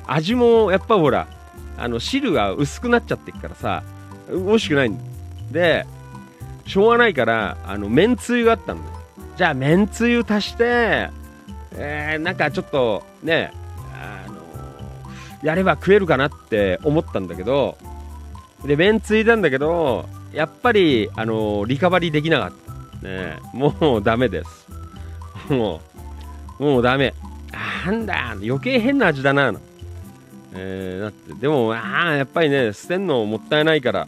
[0.06, 1.28] 味もやっぱほら
[1.76, 3.82] あの汁が薄くなっちゃってっからさ
[4.28, 4.98] 美味しくないん
[5.50, 5.86] で
[6.66, 8.80] しょうがないからあのめんつゆがあったの。
[8.82, 8.88] ね
[9.36, 11.10] じゃあめんつゆ足して
[11.74, 13.52] えー、なんかちょっとね
[13.94, 14.36] あの
[15.42, 17.78] やれば食えるかなって思ったんだけど
[18.64, 22.52] でめんつゆなんだけどやっぱりあのリカバリーできなかっ
[23.02, 23.08] た。
[23.08, 24.68] ねもうダメです。
[25.48, 25.91] もう
[26.62, 27.12] もうダメ。
[27.84, 28.30] なんだ。
[28.40, 29.52] 余計変な味だな。
[30.54, 31.34] えー、だって。
[31.34, 34.06] でもああやっぱりね捨てんのもったいないから。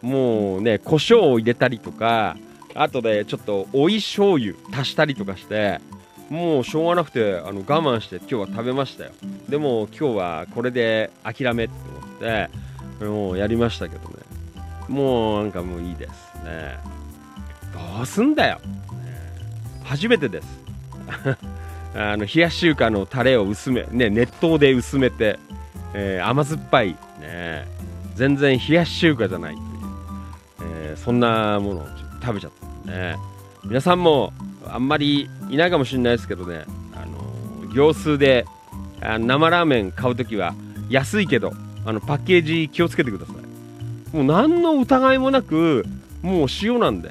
[0.00, 2.36] もうね胡椒を入れたりとか
[2.74, 5.80] あとでちょっと追い醤油足したりとかして
[6.28, 9.10] もうしょうがなくてあの我慢して今日は食べましたよ。
[9.48, 12.20] でも今日はこれで諦めって思っ
[13.00, 14.16] てもうやりましたけどね。
[14.88, 16.78] もうなんかもういいですね。
[17.72, 18.60] どうすんだよ、
[19.84, 20.62] 初めてです。
[21.94, 25.38] あの冷やし中華のタレを薄め、ね、熱湯で薄めて
[25.94, 27.66] えー、甘酸っぱい、ね、
[28.14, 29.54] 全然冷やし中華じゃない。
[29.54, 31.86] っていう、えー、そんなものを
[32.20, 32.52] 食べちゃっ
[32.84, 32.90] た。
[32.90, 33.16] ね
[33.64, 34.32] 皆さんも
[34.66, 36.64] あんまりいないかもしれないですけどね、
[36.94, 38.44] あのー、行数で
[39.00, 40.54] 生ラーメン買うときは
[40.88, 41.52] 安いけど
[41.84, 44.16] あのパッケージ気をつけてください。
[44.16, 45.84] もう何の疑いもなく
[46.22, 47.10] もう塩なんで。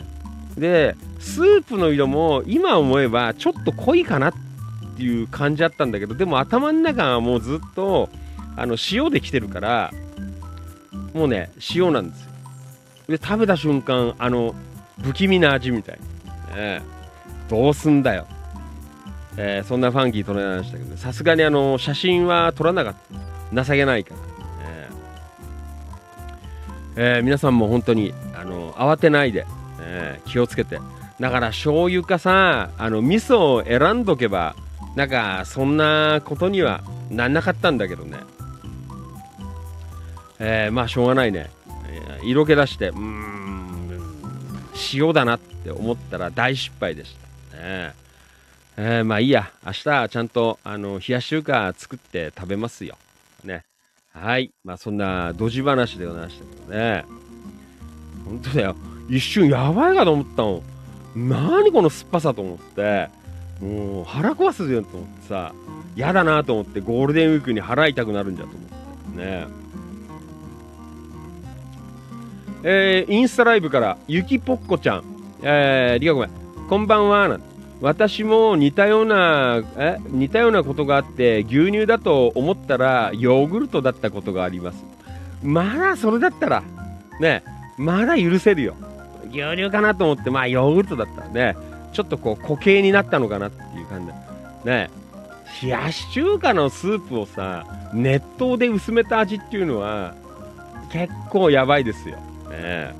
[0.58, 4.51] でスープの色も今思えばちょっと濃いかなって
[4.98, 8.10] ていう感じだったんだけどでも頭の中はもうずっと
[8.56, 9.92] あの塩で来てるから
[11.14, 12.32] もうね塩なんですよ。
[13.08, 14.56] で食べた瞬間あの
[15.02, 16.00] 不気味な味みたい、
[16.56, 16.82] ね、
[17.50, 18.28] どうすんだよ、
[19.38, 23.32] えー、そんなファンキー撮れましたけどさすがにあの写真は撮らなかった。
[23.54, 24.20] 情けないから、
[24.64, 29.46] えーえー、皆さんも本当にあの慌てないで、
[29.82, 30.80] えー、気をつけて。
[31.20, 34.56] だから醤油かさあの味噌を選んどけば
[34.96, 38.18] なんかそんなことにはなんなかったんだけどね。
[40.40, 41.52] えー、まあしょうがないね、
[42.24, 43.52] 色気出してうーん
[44.94, 47.16] 塩だなって思ったら大失敗でし
[47.52, 47.58] た。
[47.58, 47.94] ね
[48.78, 49.52] えー、まあいいや。
[49.66, 52.98] 明日ちゃんとあの冷やし中華作って食べますよ。
[53.44, 53.64] ね。
[54.14, 54.52] はい。
[54.64, 57.06] まあそんなドジ話でございましたけどね。
[58.26, 58.76] 本当だよ。
[59.10, 60.64] 一瞬やばいかと思ったも
[61.16, 61.30] ん。
[61.30, 63.10] 何この酸っぱさと思って。
[63.62, 65.54] もう腹壊すよと思ってさ
[65.96, 69.48] 嫌だなと思ってゴールデンウィークに腹痛くなるんじゃと思ってね。
[72.64, 75.04] えー、インスタライブからゆきぽっこちゃん、
[75.42, 76.30] えー、りがごめん。
[76.70, 77.28] こんばんは。
[77.28, 77.42] なん
[77.82, 84.86] 私も似たようなえ似たようなことがあって牛乳だと思ったらヨーグルトだったことがあります。
[85.44, 86.64] まだそれだったら
[87.20, 87.44] ね
[87.78, 88.76] まだ許せるよ。
[89.32, 91.71] 牛乳かなと思ってまあヨーグルトだったらね。
[91.92, 94.68] ちょっとこう固形になったのかなっていう感じ。
[94.68, 94.90] ね
[95.62, 100.16] 冷やし中華のスープをさ熱湯で薄めた味っていうのは
[100.92, 102.18] 結構やばいですよ、
[102.50, 102.94] ね、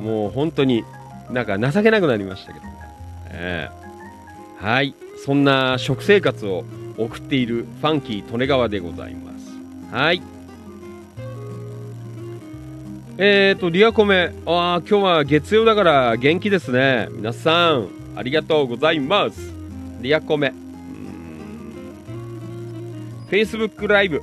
[0.00, 0.84] もう本当に
[1.30, 2.66] なんか情けなくなりましたけど。
[2.66, 2.72] ね、
[3.32, 3.70] ね
[4.58, 4.94] はい。
[5.24, 6.64] そんな食生活を
[6.98, 9.94] 送っているファンキー利根川でございます。
[9.94, 10.22] はい。
[13.22, 17.06] えーと、リアコメ、ああ、今日は月曜だから元気ですね。
[17.10, 19.52] 皆さん、ありがとうございます。
[20.00, 20.54] リアコメ。
[23.30, 24.22] Facebook ライブ。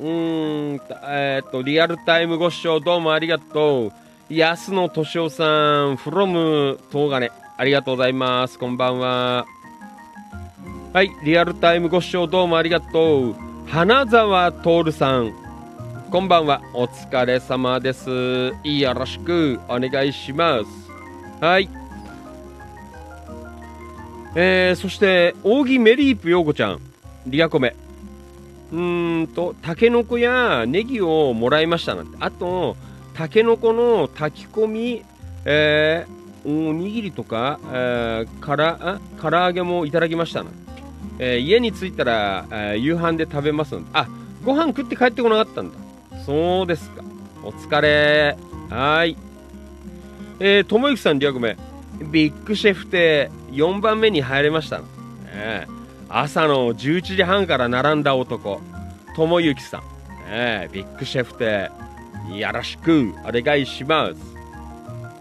[0.00, 4.34] うーん、えっ、ー、と、リアルタイムご視聴どうもありがとう。
[4.34, 7.30] 安野敏夫さん、from 東金。
[7.58, 8.58] ありがとうございます。
[8.58, 9.44] こんばんは。
[10.94, 13.36] はい、リアルタイムご視聴どうもありがとう。
[13.66, 15.45] 花沢徹さん、
[16.08, 16.62] こんばんは。
[16.72, 18.08] お疲れ様です。
[18.62, 21.44] よろしくお願いします。
[21.44, 21.68] はい。
[24.36, 26.80] えー、そして、扇メリープ陽子ちゃん、
[27.26, 27.74] リアコメ。
[28.72, 32.16] うーんと、タケノコやネギをもらいましたなんて。
[32.20, 32.76] あと、
[33.14, 35.04] タケノコの炊き込み、
[35.44, 40.50] えー、おにぎりとか、えー、からあ唐揚げもいただきましたな
[41.18, 44.06] えー、家に着いたら、えー、夕飯で食べますので、あ、
[44.44, 45.85] ご飯食って帰ってこなかったんだ。
[46.24, 47.02] そうですか。
[47.42, 48.36] お疲れ。
[48.70, 49.16] はい。
[50.40, 51.56] えー、ともゆきさん、リアクメ。
[52.10, 55.66] ビッグシェフって4番目に入れました、ね。
[56.08, 58.60] 朝の11時半から並んだ男、
[59.14, 59.82] ともゆきさん。
[60.30, 61.70] ね、ビッグシェフって
[62.36, 64.36] よろしくお願いします。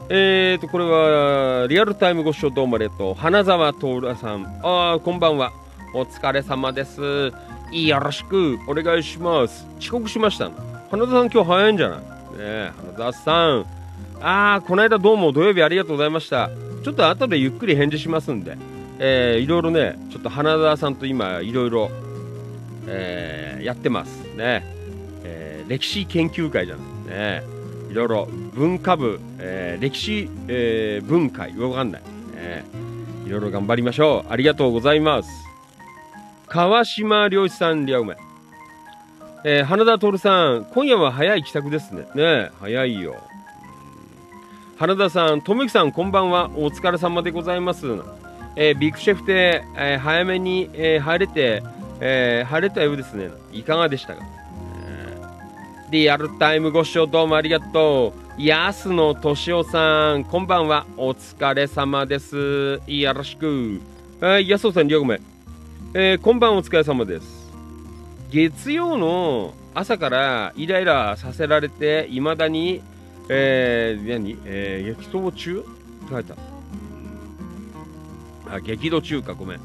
[0.09, 3.15] えーと、これは、リアルタイムご視聴どうもありがとう。
[3.15, 4.45] 花沢徹さん。
[4.61, 5.51] ああ、こんばんは。
[5.93, 7.31] お疲れ様です。
[7.71, 9.65] よろしくお願いします。
[9.79, 10.51] 遅刻しました、
[10.91, 11.99] 花田さん今日早いんじゃない？
[12.37, 13.65] ね花田さん。
[14.21, 16.49] あー、この間どうも土曜日ありがとうございました。
[16.83, 18.55] ちょっと後でゆっくり返事しますんで、
[18.99, 21.89] えー、いろいろね、ちょっと花田さんと今いろいろ、
[22.87, 24.63] えー、やってますね。
[25.23, 27.41] えー、歴史研究会じゃない？
[27.41, 27.55] ね。
[27.89, 32.01] いろいろ文化部、えー、歴史、えー、文化、わかんない。
[32.35, 32.65] ね、
[33.25, 34.31] いろいろ頑張りましょう。
[34.31, 35.29] ありがとうございます。
[36.47, 38.17] 川島良一さん、りゃうめ。
[39.47, 42.07] えー、花田徹さん、今夜は早い帰宅ですね。
[42.15, 43.15] ね早いよ。
[44.75, 46.49] 花田さん、とむきさん、こんばんは。
[46.55, 47.85] お疲れ様でございます。
[48.55, 51.61] えー、ビッグシェフで、えー、早めに、えー、入れて、
[51.99, 53.29] えー、入れたようですね。
[53.51, 54.23] いかがでしたか、
[54.83, 58.41] えー、リアルタイムご視聴どうもありがとう。
[58.41, 60.87] 安野敏夫さん、こんばんは。
[60.97, 62.81] お疲れ様です。
[62.87, 63.79] よろしく。
[64.19, 65.21] はい、安尾さん、りょうめ。
[65.93, 67.44] えー、こんばんお疲れ様です。
[68.35, 72.81] 月曜の朝からイライラさせられて、いまだに、
[73.29, 75.69] えー、何、えー、激闘中って
[76.11, 76.35] 書いた。
[78.51, 79.59] あ、激怒中か、ごめん。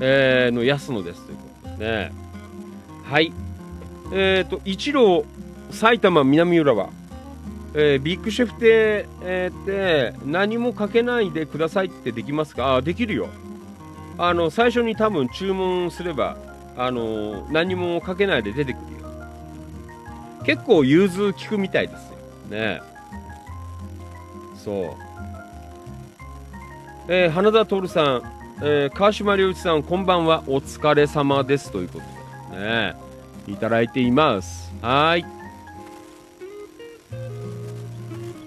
[0.00, 2.12] えー、の安野ですということですね。
[3.04, 3.32] はい。
[4.12, 5.24] えっ、ー、と、一郎、
[5.70, 6.88] 埼玉南浦和。
[7.74, 12.74] えー、ビッグシェフ亭、えー、って何もかけないでくださいってできますか？
[12.74, 13.28] あ、できるよ。
[14.18, 16.36] あの、最初に多分注文すれば
[16.78, 19.08] あの何もかけないで出てくるよ。
[20.44, 22.16] 結構融通効くみたいですよ。
[22.48, 22.80] ね。
[24.56, 24.94] そう。
[27.08, 28.22] えー、花田徹さん、
[28.62, 30.44] えー、川島良一さんこんばんは。
[30.46, 31.72] お疲れ様です。
[31.72, 32.00] というこ
[32.50, 32.62] とで。
[32.62, 32.94] ね。
[33.48, 34.72] いただいています。
[34.80, 35.24] はい。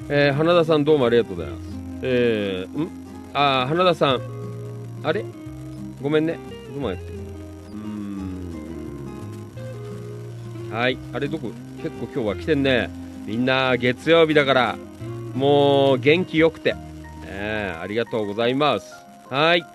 [0.10, 1.64] えー花田さんどうもありがとうございます。
[2.04, 2.90] えー、ん？
[3.34, 4.22] あ、花田さん。
[5.04, 5.26] あれ？
[6.02, 6.40] ごめんね。
[6.74, 7.11] どうもやって。
[10.72, 10.98] はい。
[11.14, 11.52] あれどこ
[11.84, 12.90] 結構今日は来てんね。
[13.26, 14.78] みんな月曜日だから、
[15.36, 16.76] もう元気よくて。
[17.26, 18.94] えー、ありがとうございます。
[19.30, 19.66] はい。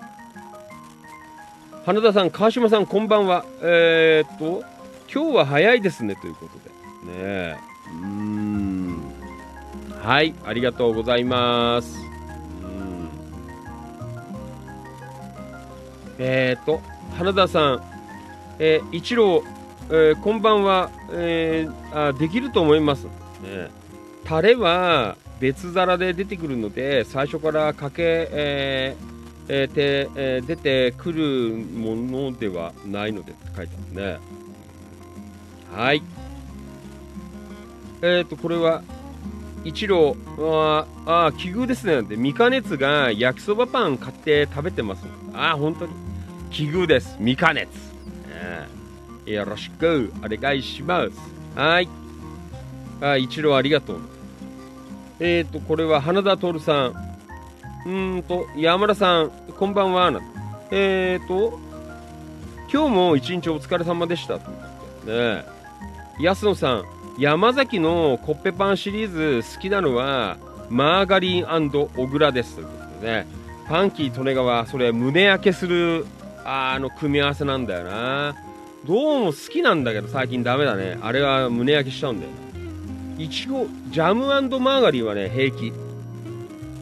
[1.84, 3.44] 花田さん、川島さん、こんばんは。
[3.62, 4.64] えー、っと、
[5.12, 6.70] 今日は早いですね、ということで。
[6.70, 6.74] ね
[7.12, 7.56] え。
[8.02, 8.98] うん。
[10.02, 11.98] はい、ありがとうございます。
[11.98, 13.08] うん
[16.18, 16.80] えー、と、
[17.18, 17.82] 花田さん、
[18.58, 19.42] えー一郎、
[19.88, 23.04] えーこんばんは、えーあ、できると思います。
[23.04, 23.10] ね、
[24.24, 29.16] タレは別皿で出てくるので、最初からかけ、えー
[29.48, 34.18] えーてえー出てくるものではないのでって書いてあるね。
[35.72, 36.02] はい。
[38.02, 38.82] えー、と、これは、
[39.64, 41.94] 一郎あーあー奇遇ですね。
[41.94, 45.04] なんてミカネツが焼きそばパン買って食べてます。
[45.32, 45.92] ああ本当に。
[46.50, 47.16] 奇遇です。
[47.20, 47.78] ミカネツ、
[48.30, 48.85] えー
[49.26, 50.12] よろしく。
[50.24, 51.10] お願いします。
[51.58, 51.88] はい。
[53.00, 54.00] あー一郎ありがとう。
[55.18, 57.16] えっ、ー、とこれは花田徹さん。
[57.86, 60.12] うーんと山田さんこんばんは。
[60.70, 61.58] えっ、ー、と
[62.72, 64.36] 今日も一日お疲れ様でした。
[64.36, 64.42] ね。
[65.06, 65.44] え
[66.20, 66.84] 安野さん
[67.18, 70.38] 山崎のコッペパンシリーズ好きなのは
[70.70, 72.56] マーガリン小倉です。
[72.56, 73.26] ということでね。
[73.68, 76.06] パンキー利根川それ胸焼けする
[76.44, 78.45] あの組み合わせなんだよな。
[78.86, 82.32] どうも好きなんだけど最近ダメだねあれは胸焼けしちゃうんだよ
[83.16, 84.26] ないちごジャム
[84.60, 85.72] マーガリンはね平気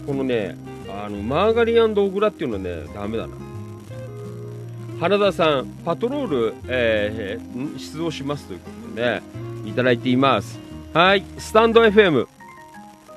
[0.07, 0.57] このね
[0.89, 3.35] あのマーガリン小倉っていうのはねダメだな
[5.01, 10.59] 原田さんパトロール、えー出動しますということでねいただいています。
[10.93, 12.29] はい、スタンド FM。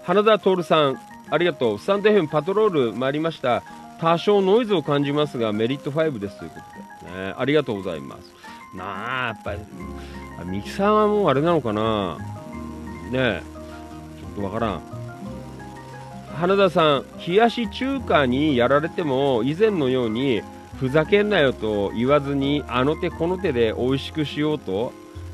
[0.03, 1.79] 花田徹さん、ありがとう。
[1.79, 3.63] スタンド FM パトロール参りました。
[3.99, 6.55] 多少ノイズを感じますが、メリット5ですというこ
[7.01, 8.36] とで、ね、ありがとうございます。
[8.73, 9.59] なあ、やっぱり、
[10.39, 12.17] あミキサーはもうあれなのかな
[13.11, 13.41] ねえ、
[14.19, 14.81] ちょっとわからん。
[16.35, 20.43] 花田さん、冷やし中華にやられても、以前のように、
[20.79, 24.93] ふざけんなよと言わずに、あの手この手で美味しくしようと、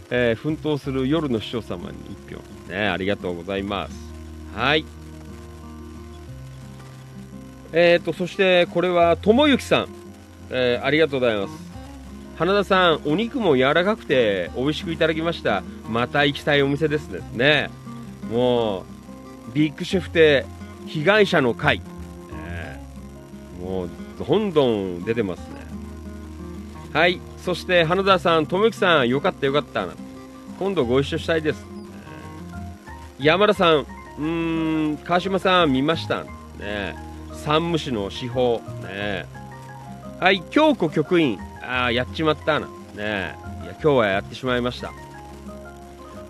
[0.09, 3.93] えー奮闘する夜の師匠様に一票、ね、ありがとうございます。
[4.55, 4.85] はい。
[7.73, 9.87] えーと、そしてこれは、ともゆきさん、
[10.51, 11.72] えーありがとうございます。
[12.35, 15.63] 花田さん、お肉も柔らかくて美味しくいただきました。
[15.87, 17.21] また行きたいお店ですね。
[17.33, 17.69] ね
[18.31, 18.83] もう、
[19.53, 20.45] ビッグシェフで
[20.87, 21.81] 被害者の会、
[22.33, 23.89] えーもう、
[24.27, 25.45] どんどん出てますね。
[26.91, 29.87] はい、そして花田さん、ともゆきさん、よかったよかった。
[30.59, 31.65] 今度ご一緒したいです。
[33.19, 33.85] 山田さん、
[34.19, 36.23] うん、川島さん、見ました。
[36.59, 36.95] ね、
[37.31, 38.61] 山武市の司法。
[38.83, 39.25] ね、
[40.23, 42.67] はい、京子局員、あーやっちまったな。
[42.95, 44.93] ね、いや今日はやってしまいました。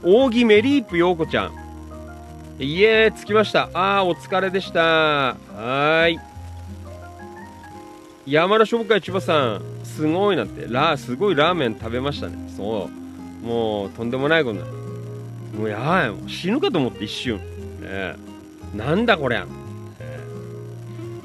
[0.01, 1.53] 扇メリープ陽子ちゃん。
[2.57, 3.69] いえ、着きました。
[3.71, 4.81] あー、お疲れでした。
[4.81, 6.19] はーい。
[8.25, 12.51] 山田商会千葉さん、すごいなんて、ラー、すごいラーメン食べましたね。
[12.57, 12.89] そ
[13.43, 13.45] う。
[13.45, 14.71] もう、とんでもないことになる。
[15.55, 17.37] もうやばい、もう死ぬかと思って一瞬。
[17.79, 18.15] ね、
[18.73, 19.45] なんだこりゃ。
[19.45, 19.51] ね、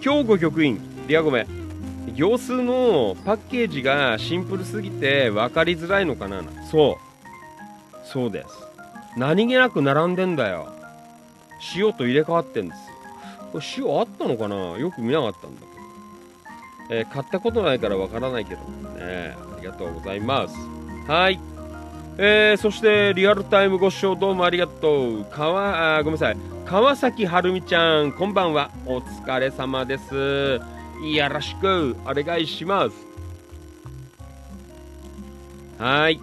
[0.03, 1.47] 京子局員、リアゴメ。
[2.15, 7.97] 行数のパッケージがシンプルすぎて分かりづらいのかなそう。
[8.05, 8.49] そうです。
[9.17, 10.73] 何気なく並んでんだよ。
[11.77, 12.81] 塩と入れ替わってんです。
[13.53, 14.57] これ塩あったのかな？
[14.79, 15.69] よく見なかったんだけど。
[16.91, 18.63] えー買ったことないからわからないけど
[18.99, 20.55] ねありがとうございます
[21.07, 21.39] はい
[22.17, 30.61] えーそしてリアルタイムご視聴どうもありがとう川あごめんなさい川崎はるみちゃんこんばんはお疲れ様です
[31.01, 32.97] よろしくお願いします。
[35.79, 36.21] はい。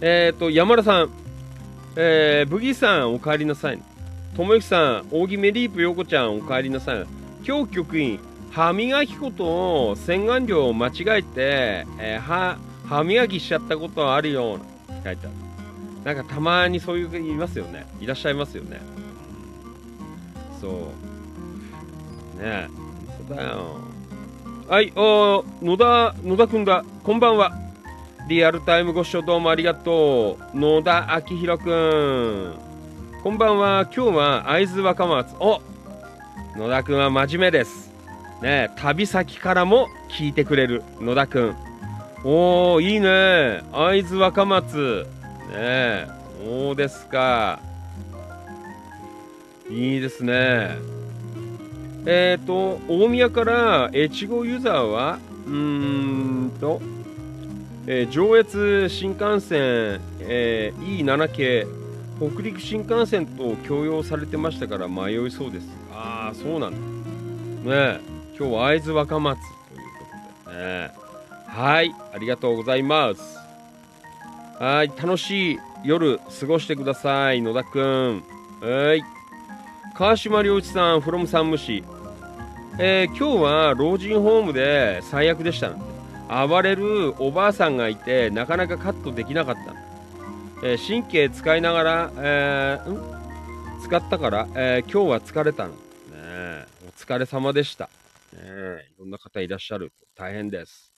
[0.00, 1.10] えっ、と山田さん。
[1.96, 3.82] えー、ブギさんお帰りなさい。
[4.36, 7.06] ともゆきさん扇メリープよこちゃんお帰りなさい。
[7.46, 14.58] 今日局員歯磨き粉と洗顔料を間違えて、えー歯歯磨きしちゃったことはあるよ
[14.92, 15.36] って書いてある。
[16.04, 17.86] なんかたまにそういう方いますよね。
[18.00, 18.80] いらっしゃいますよね。
[20.60, 21.09] そう。
[22.40, 22.68] ね。
[22.68, 22.68] え
[23.28, 23.78] そうだよ
[24.66, 26.84] はいおー野田野田くんだ。
[27.02, 27.52] こんばんは。
[28.28, 30.58] リアルタイムご視聴どうもありがとう。
[30.58, 32.54] 野田明宏くん。
[33.22, 33.88] こんばんは。
[33.94, 35.34] 今日は会津若松。
[35.40, 35.60] お
[36.56, 37.90] 野田くんは真面目です。
[38.40, 40.84] ね旅先からも聞いてくれる。
[41.00, 41.56] 野田くん。
[42.22, 43.64] おーいいね。
[43.72, 45.06] 会津若松。
[45.52, 46.06] ね
[46.44, 47.58] そうですか。
[49.68, 50.99] いいですね。
[52.06, 55.54] えっ、ー、と、大宮から越後ユーザーは、うー
[56.46, 56.80] んと、
[57.86, 61.66] えー、上越新幹線、えー、E7 系、
[62.18, 65.68] 北陸新幹線と共用されてましたから迷いそうです。
[65.92, 66.78] ああ、そうなんだ。
[67.70, 68.00] ね
[68.38, 70.06] 今日は会津若松というこ
[70.46, 70.92] とでね。
[71.46, 73.38] はい、ありがとうございます。
[74.58, 78.22] はい、楽しい夜過ごしてください、野田くん。
[78.60, 79.19] はい。
[80.00, 81.84] 川島良一さん、from 山武市。
[82.78, 85.76] えー、今日は老人ホームで最悪でした。
[86.46, 89.74] 暴れるおばあさんがいてなかなかカットできなかった、
[90.66, 93.82] えー、神経使いながら、えー、ん？
[93.82, 95.76] 使ったから、え今日は疲れたの、ね、
[96.88, 97.90] お疲れ様でした、
[98.32, 98.40] ね、
[98.96, 99.92] いろんな方いらっしゃる。
[100.16, 100.94] 大変です。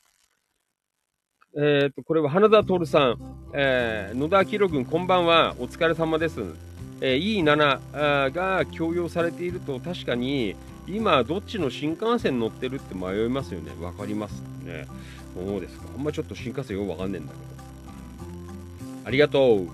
[1.59, 3.17] えっ、とこれは花田徹さん、
[3.53, 5.57] えー野田明君こんばんは。
[5.59, 6.72] お疲れ様です。
[7.05, 10.55] えー、E7 が供用されていると確かに
[10.87, 13.73] 今どっちの新幹線乗ってるって迷いますよね。
[13.79, 14.87] 分かりますね。
[15.35, 15.87] そうですか。
[15.97, 19.09] あんまちょっと新幹線よくわかんねえんだけど。
[19.09, 19.69] ありがとう。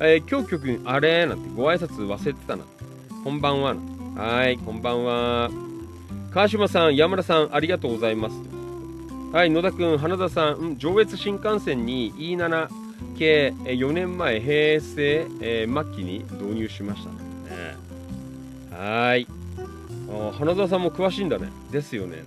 [0.00, 2.64] えー、今日曲あれなんてご挨拶忘れてたな。
[3.24, 3.74] こんばんは
[4.16, 5.50] はいこんばんは。
[6.32, 8.36] 川島さん山田さんありがとうございます。
[9.32, 12.68] はい野田君花田さん、うん、上越新幹線に E7
[13.22, 17.16] 系4年前平成、え、末期に導入しましたね。
[18.72, 19.28] はい。
[20.36, 21.48] 花澤さんも詳しいんだね。
[21.70, 22.24] ですよね、ね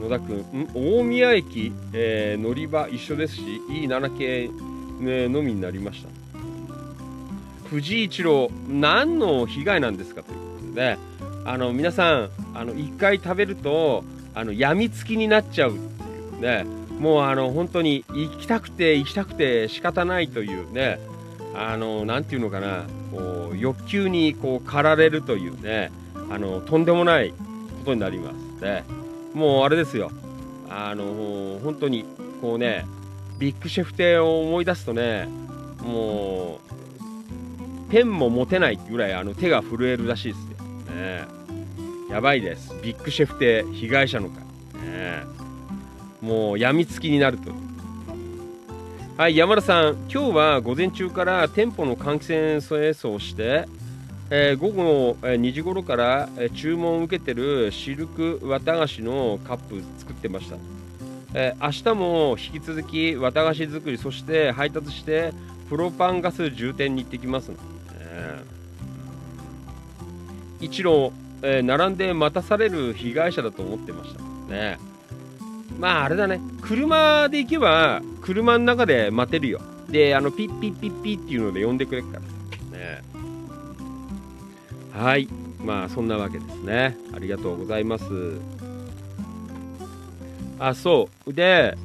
[0.00, 0.70] 野田君ん？
[0.74, 4.48] 大宮駅、えー、乗り場一緒ですし E7 系、
[5.04, 6.08] ね、のみになりました。
[7.68, 10.98] 藤井一郎何の被害なんですかということで、ね、
[11.44, 14.02] あの皆さんあの1回食べると
[14.34, 16.81] あの病みつきになっちゃうっていうね。
[16.98, 21.00] もうあの本当に行きたくて行きたくて仕方ないというね
[21.54, 25.90] あのなんていうのかなこう欲求にこう駆られるというね
[26.30, 27.36] あのとんでもないこ
[27.86, 28.84] とになりますで
[29.34, 30.10] もうあれですよ。
[30.68, 32.04] あの本当に
[32.40, 32.86] こうね
[33.38, 35.26] ビッグシェフ亭を思い出すとね
[35.82, 36.60] も
[37.88, 40.42] うペンも持てないぐらいあの手が震えるらしいです
[40.88, 41.26] よ、ね、
[42.08, 42.74] やばいです。
[42.82, 44.36] ビッグシェフ亭被害者の会、
[44.82, 45.24] ね、
[46.22, 47.50] もう病みつきになると。
[49.18, 53.68] はい山田さん今日は午前中から店舗の換気扇清掃をして
[54.34, 60.56] えー、午後の2時頃から、注文を受けてるシルク綿菓子のカップ作ってました、
[61.34, 65.34] えー、明日も引き続き綿菓子作りそして配達して
[65.68, 67.52] プロパンガス充填に行ってきます、
[67.92, 71.12] えー、一路、
[71.42, 74.22] えー、並んで待たされる被害者だと思ってました。
[74.50, 74.78] ね。
[75.78, 76.40] まああれだね。
[76.60, 79.60] 車で行けば車の中で待てるよ。
[79.88, 82.20] であのピッピッピッピッっていうので呼んでくれるから。
[82.78, 83.02] ね。
[84.92, 85.28] はい。
[85.64, 86.96] まあそんなわけですね。
[87.14, 88.04] ありがとうございます。
[90.58, 91.32] あそう。
[91.32, 91.76] で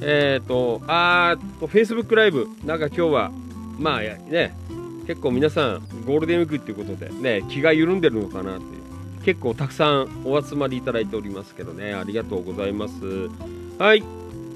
[0.00, 3.30] えっ、ー、とあーと Facebook ライブなんか今日は
[3.78, 4.56] まあね。
[5.06, 8.83] 結構皆さんゴールデンウィークっていうことでね気が緩んでるのかなっていう。
[9.24, 11.94] 結構たくさんお集まりいただいておりますけどね。
[11.94, 12.94] ありがとうございます。
[13.78, 14.04] はい。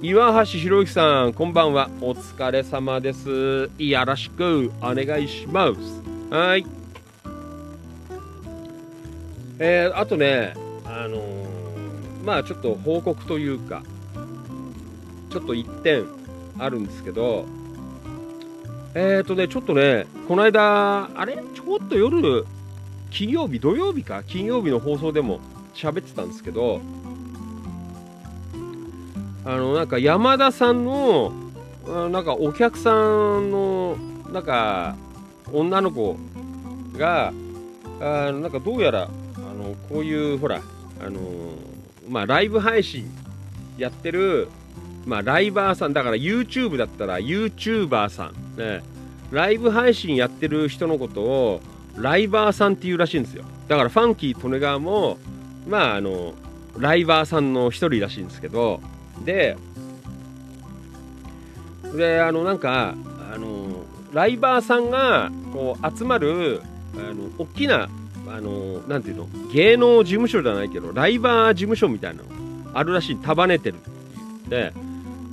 [0.02, 1.88] 岩橋博之さんこんばんは。
[2.02, 3.70] お疲れ様です。
[3.78, 5.80] よろしくお願いします。
[6.30, 6.66] はい。
[9.58, 10.52] えー、あとね、
[10.84, 13.82] あのー、まあちょっと報告というか、
[15.30, 16.04] ちょっと1点
[16.58, 17.46] あるんですけど、
[18.94, 21.42] えっ、ー、とね、ちょっとね、この間、あれ？
[21.54, 22.44] ちょっと夜、
[23.10, 25.40] 金曜日、土曜日か金曜日の放送でも
[25.74, 26.80] 喋ってたんですけど、
[29.44, 31.32] あの、なんか山田さんの、
[31.86, 33.96] なんかお客さんの、
[34.32, 34.96] なんか、
[35.52, 36.16] 女の子
[36.96, 37.32] が、
[38.00, 40.60] あなんかどうやらあのこういうほら
[41.00, 41.20] あの
[42.08, 43.10] まあライブ配信
[43.76, 44.48] やってる
[45.04, 48.82] まあライバーさんだから YouTube だったら YouTuber さんね
[49.30, 51.60] ライブ配信やってる人のことを
[52.00, 53.44] ライバーさんっていうらしいんですよ。
[53.68, 55.18] だからファンキー・利根川も
[55.66, 56.34] まああの
[56.76, 58.80] ライバーさんの一人らしいんですけど。
[59.24, 59.56] で
[61.94, 62.94] であのなんか
[63.32, 63.82] あの
[64.12, 66.62] ライバーさんがこう集まる
[66.96, 67.88] あの大きな
[68.28, 72.28] あのなんていうの芸能事務所じゃないけどライバー事務所みたいなの
[72.74, 73.16] あるらしい。
[73.16, 73.78] 束ねてる。
[74.48, 74.72] で、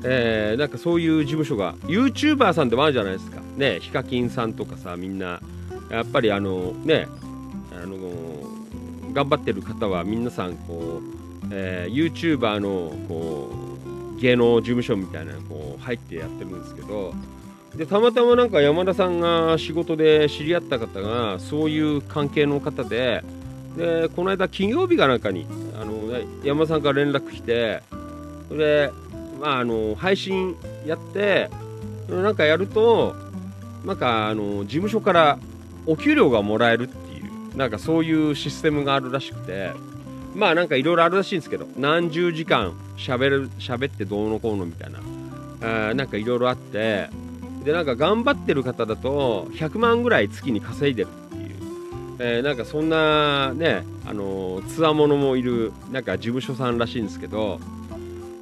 [0.04, 3.42] えー、なんかそういう事務所が YouTuber さんでもあるじゃないですか。
[3.58, 5.42] ねヒカキンさんとかさみんな。
[5.90, 7.08] やっぱりあのね
[7.72, 7.98] あの
[9.14, 11.02] 頑張ってる方は皆さんこ
[11.44, 13.50] う、えー、YouTuber のこ
[14.18, 17.14] う芸能事務所みたいなこう入ってやってるんですけど
[17.76, 23.24] でたまたまなんか山田さんが仕事で知り合った方がそういう関係の方で
[23.78, 25.46] でこの間金曜日かなんかに
[25.80, 25.94] あの
[26.44, 27.84] 山田さんから連絡来て
[28.50, 28.92] で、
[29.42, 30.56] まあ、あの配信
[30.86, 31.50] やって
[32.10, 33.16] なんかやると
[33.86, 35.40] なんかあの事務所から
[35.86, 39.72] お給料がもらえるっていうなんかそういうシステムがあるらしくて
[40.34, 45.00] まあなんかいろいろあるらしいんですけど何十時間しゃべる喋ってどうのこうのみたいな
[45.90, 47.10] あなんかいろいろあって
[47.64, 51.52] でなんか頑張ってる方だと100万ぐらい月に稼いでるっていう、
[52.20, 57.60] えー、なんかそんなねあのつわものもいるなんか事務所さんらしいんですけど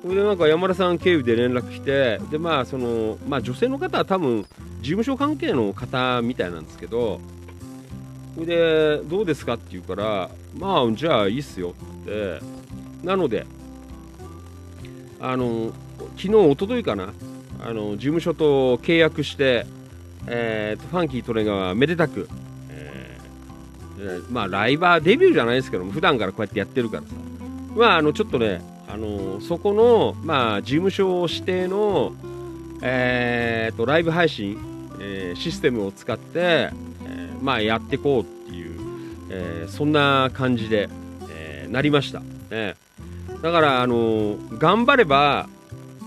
[0.04, 4.44] でなんか山田さん経由で連絡来てでまあそのまあ女性の方は多分
[4.82, 7.22] 事務所関係の方みたいなんですけど
[8.38, 11.74] でどうですかって言うからまあじゃあいいっすよ
[12.04, 12.64] って。
[13.04, 13.46] なので
[15.20, 15.72] あの
[16.18, 17.14] 昨日一昨日かな
[17.62, 19.66] あの事務所と契約して、
[20.28, 22.28] えーと、ファンキートレガーめでたく、
[22.70, 27.10] えー、まあライバーデビューじゃないですけども普段からこうやってやってるからさ。
[27.76, 28.62] まああのちょっとね
[28.94, 32.14] あのそこの、まあ、事務所指定の、
[32.84, 34.56] えーと、ライブ配信、
[35.00, 38.80] えー、システムを使って、えー、まあ、やっていこうっていう、
[39.32, 40.90] えー、そんな感じで、
[41.32, 42.20] えなりました、
[42.52, 42.76] ね、
[43.42, 45.50] だからあの頑張れば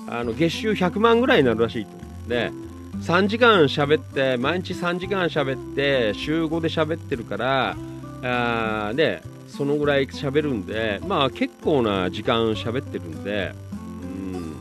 [0.07, 1.91] あの月収100万ぐらいになるらしいと。
[2.29, 2.53] で
[3.01, 7.77] 3時間喋って毎日3時間喋って週5で喋ってるから
[8.23, 9.23] あで
[9.57, 13.55] そのぐらい喋るんでまあ結構な時間喋ってるんで
[14.03, 14.07] う
[14.39, 14.57] ん。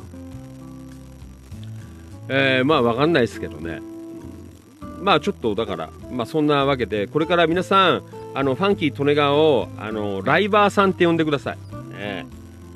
[2.29, 3.81] え、まあ分かんないですけどね。
[5.01, 11.57] まあちょっとだからまあそんなわけでこれから皆さんあのファンキー利根川をあのライバーさんって呼んでください、
[11.93, 12.25] ね、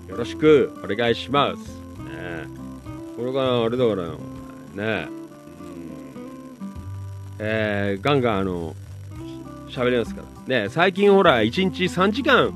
[0.08, 1.60] よろしくお願いします、
[2.00, 2.46] ね。
[3.16, 4.20] これがあれだからよ
[4.76, 5.08] ね
[7.40, 8.76] えー、ガンガンあの
[9.70, 10.39] 喋りますから。
[10.50, 12.52] ね最近ほら1日3時間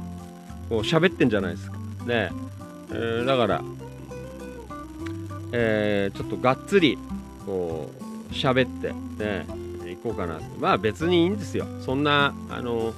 [0.68, 1.78] こう喋ってんじゃないですか。
[2.06, 2.32] ね
[2.90, 3.64] えー、だから
[5.52, 6.98] えー、ちょっとがっつり
[7.46, 7.92] こ
[8.32, 8.92] う喋って
[9.24, 9.46] ね
[9.86, 11.68] 行こうかなまあ別にいいんですよ。
[11.82, 12.94] そんなあの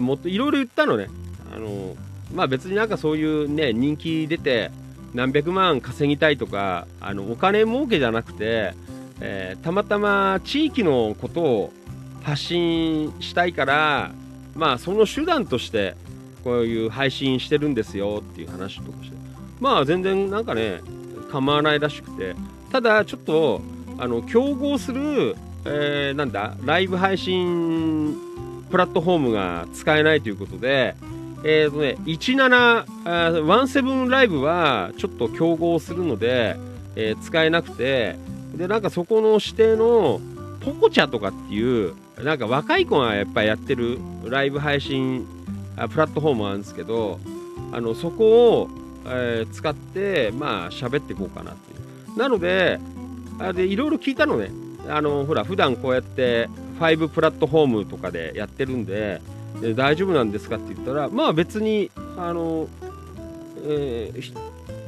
[0.00, 1.08] もっといろいろ言ったのね。
[1.54, 1.94] あの
[2.34, 4.70] まあ別になんかそういうね人気出て
[5.12, 8.72] 何百万稼ぎたいとかあのお金儲けじゃなくて、
[9.20, 11.72] えー、たまたま地域のことを
[12.22, 14.12] 発信したいから
[14.54, 15.94] まあその手段として
[16.44, 19.16] こういう配信してるんですよっていう話とかして。
[19.60, 20.80] まあ全然なんかね
[21.30, 22.34] 構わないらしくて。
[22.70, 23.60] ただちょっと
[23.98, 28.16] あの競合する、えー、なんだライブ配信
[28.70, 30.94] プラットフォームが使えないということで
[31.42, 36.56] えーとね、17、17ライブはちょっと競合するので、
[36.96, 38.16] えー、使えなくて、
[38.54, 40.20] で、なんかそこの指定の
[40.60, 41.94] ポコチャとかっていう、
[42.24, 45.26] なんか若い子がやっぱやってるライブ配信
[45.88, 47.18] プラットフォームなんですけど、
[47.72, 48.70] あのそこを、
[49.06, 51.76] えー、使って、まあ喋っていこうかなってい
[52.14, 52.18] う。
[52.18, 52.78] なので、
[53.38, 54.50] あでいろいろ聞いたのね。
[54.88, 56.48] あのほら、普段こうやって
[56.78, 59.20] 5プラットフォームとかでやってるんで、
[59.60, 62.68] で大丈夫なんですかって言ったら、まあ別に、あの、
[63.64, 64.34] えー、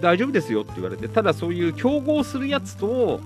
[0.01, 3.21] 大丈夫ですよって言われて、ただそういう競合するやつと、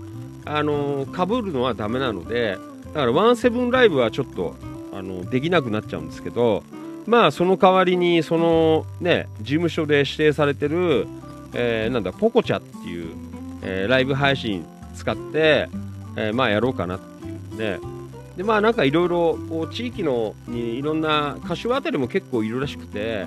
[0.44, 2.58] あの、被るのはダメなので、
[2.94, 4.54] だからワンセブンライブはちょっと、
[4.92, 6.64] あの、できなくなっちゃうんですけど、
[7.06, 11.06] まあその代わりに、そのね、事務所で指定されてる、
[11.54, 13.14] えー、なんだ、ポコチャっていう、
[13.62, 14.64] えー、ライブ配信
[14.94, 15.68] 使って、
[16.16, 17.78] えー、まあやろうかなっていうね、
[18.36, 23.26] でまあなんかいろいろこう地域のにいろんな柏辺りも結構いるらしくて、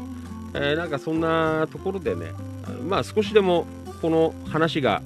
[0.53, 2.31] えー、なんかそんなところでね
[2.87, 3.65] まあ少しでも
[4.01, 5.01] この話が、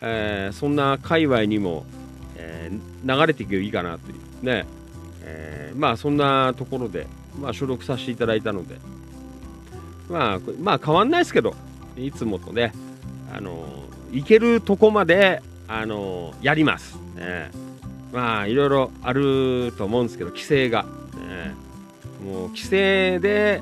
[0.00, 1.84] えー、そんな界隈にも、
[2.46, 4.44] えー、流れていけばいいかなという。
[4.44, 4.66] ね、
[5.22, 7.06] えー、まあそんなところで、
[7.40, 8.76] まあ、所属させていただいたので。
[10.08, 11.54] まあまあ変わんないですけど
[11.96, 12.72] いつもとね
[13.34, 13.66] あの
[14.12, 16.96] 行けるとこまであのやります。
[17.16, 17.50] ね。
[18.12, 21.54] まあいろいろあると思うんですけど規制が、ね、
[22.24, 23.60] もう規制で、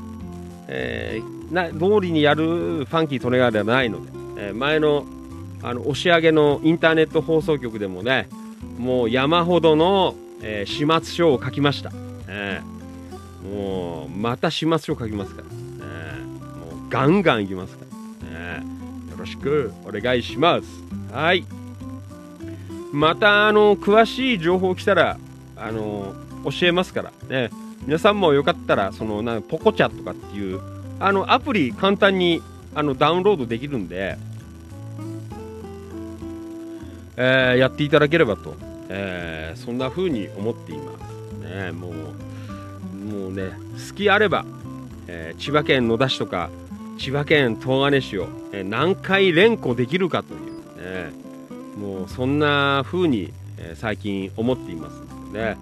[0.69, 5.07] えー、な通りにやるファンキー・トネガーではないので、えー、前の
[5.63, 8.29] あの押し上げのインターネット放送局でもね
[8.79, 12.63] もう山ほどの、えー、始末書を書きました、ね、
[13.43, 15.55] もうまた始末書書きますから、ね、
[16.25, 17.85] もうガンガンいきますか
[18.23, 18.67] ら、ね、
[19.11, 20.67] よろしくお願いします。
[21.13, 21.45] はい。
[22.93, 25.19] またあの詳しい情報来たら
[25.57, 27.13] あの教えますから。
[27.29, 27.51] ね。
[27.87, 30.61] 皆さんもよかったらそのなポコチャとかっていう
[31.01, 32.43] あのアプリ簡単に
[32.75, 34.17] あのダウンロードできるんで、
[37.17, 38.55] えー、やっていただければと、
[38.89, 41.49] えーそんな風に思っています。
[41.49, 41.93] ね、もう
[42.97, 43.53] もうね
[43.89, 44.45] 好きあれば、
[45.07, 46.51] えー千葉県野田市とか
[46.99, 51.13] 千葉県東金市を、えー何回連呼できるかという、ね、
[51.77, 54.97] もうそんな風に、え最近思っています。
[54.99, 55.57] のでね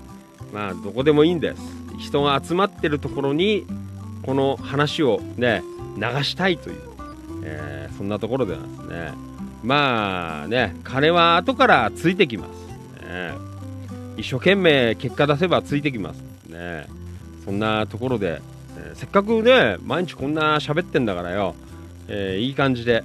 [0.52, 1.62] まあどこでもいいんです。
[1.98, 3.66] 人が集まってるところに
[4.24, 5.62] この話をね
[5.96, 6.76] 流したいという、
[7.44, 9.31] えそんなところではですね。
[9.62, 12.46] まあね金は後からついてきま
[13.00, 13.32] す、ね、
[14.16, 16.22] 一生懸命結果出せばついてきます。
[16.48, 16.86] ね。
[17.44, 18.40] そんなところで、
[18.76, 21.54] えーせっかくね毎日こんな喋ってんだからよ、
[22.08, 23.04] えーいい感じで、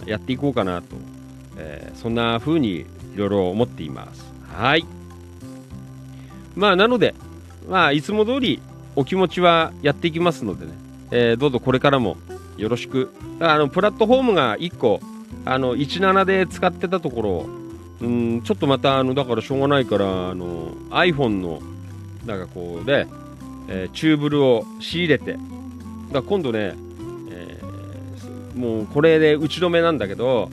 [0.00, 0.96] うん、やっていこうかなと、
[1.56, 2.86] えーそんな風にい
[3.16, 4.24] ろいろ思っています。
[4.52, 4.84] はい。
[6.54, 7.14] まあなので
[7.68, 8.60] まあいつも通り
[8.94, 10.72] お気持ちはやっていきますのでね、
[11.10, 12.16] えどうぞこれからも
[12.56, 13.12] よろしく。
[13.40, 15.00] あのプラットフォームが1個
[15.44, 17.46] あの17で使ってたところ
[18.00, 21.60] うんちょっとまたあのだからしょうがないからあの iPhone の
[22.26, 23.06] なんかこうね、
[23.68, 25.36] えーチューブルを仕入れて
[26.12, 26.74] だ今度ね、
[27.30, 30.48] えーもうこれで打ち止めなんだけど、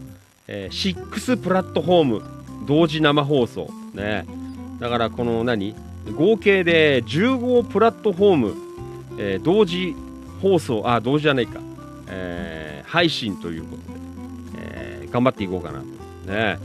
[0.48, 2.24] えー6プラットフォーム
[2.68, 4.26] 同時生放送ね。
[4.80, 5.76] だからこの何
[6.18, 8.56] 合計で15プラットフォーム、
[9.18, 9.96] えー同時
[10.42, 11.60] 放送あ同時じゃないか、
[12.08, 13.91] えー配信ということ、
[15.12, 16.32] 頑張っていこうかなと。
[16.32, 16.58] ね。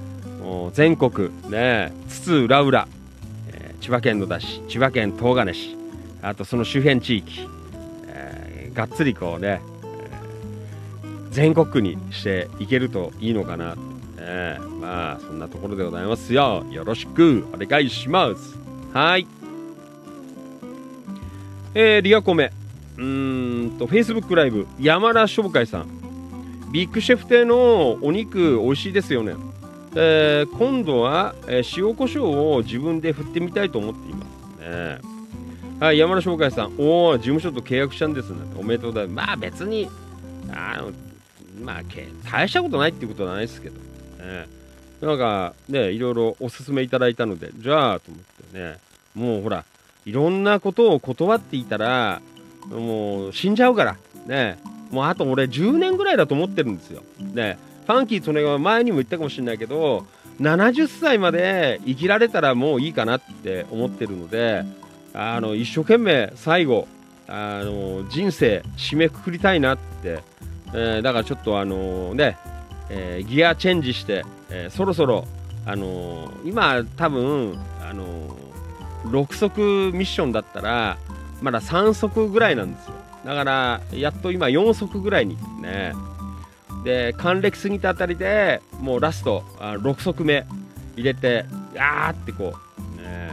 [0.43, 1.93] もう全国ね。
[2.09, 2.89] 津々浦々、
[3.53, 5.77] えー千葉県野田市千葉県東金市。
[6.23, 7.49] あとその周辺地域、
[8.07, 9.61] えーがっつりこうね、
[11.31, 13.81] 全国にしていけるといいのかなと、
[14.21, 16.65] ね、まあそんなところでございますよ。
[16.71, 18.59] よろしくお願いします。
[18.93, 19.27] はい。
[21.75, 22.53] えー、リアコメ。
[22.97, 26.06] うーんと Facebook ライブ山田商会さん。
[26.77, 29.35] ビッグシェフ亭のお肉美味しいですよね、
[29.95, 34.61] えー今度は、えー塩コショウを自分で振ってみたいと思っています。
[34.61, 35.01] ね
[35.81, 36.75] はい山田商会さん。
[36.77, 38.41] おお事務所と契約したんですね。
[38.59, 39.27] おめでとうございます。
[39.27, 39.89] まあ別に
[40.51, 40.93] あの
[41.65, 41.83] まあ
[42.31, 43.81] 大したことないってことはないですけど、
[44.23, 44.47] ね、
[45.01, 48.77] なんかねいろいろおすすめいただいたのでじゃあと思ってね。
[49.15, 49.65] もうほら
[50.05, 52.21] いろんなことを断っていたら
[52.69, 53.97] もう死んじゃうから。
[54.27, 54.59] ね。
[54.91, 57.03] もうあと俺10年ぐらいだと思ってるんですよ。
[57.21, 60.07] ねファンキー・トネガは前にも言ったかもしれないけど
[60.41, 64.65] 70歳まで生きられたらもういいかなって思ってるので
[65.15, 66.89] あの一生懸命最後
[67.29, 70.21] あの人生締めくくりたいなって、
[70.75, 72.37] えーだからちょっとあのね、
[72.91, 75.27] えーギアチェンジして、えーそろそろ
[75.65, 78.05] あの今多分あの
[79.05, 79.61] 6足
[79.93, 80.99] ミッションだったら
[81.41, 82.95] まだ3足ぐらいなんですよ。
[83.27, 85.93] だからやっと今4足ぐらいにね。
[86.85, 90.47] で還暦過ぎたあたりでもうラストあ6足目
[90.95, 91.45] 入れて
[91.77, 93.33] あーってこうね。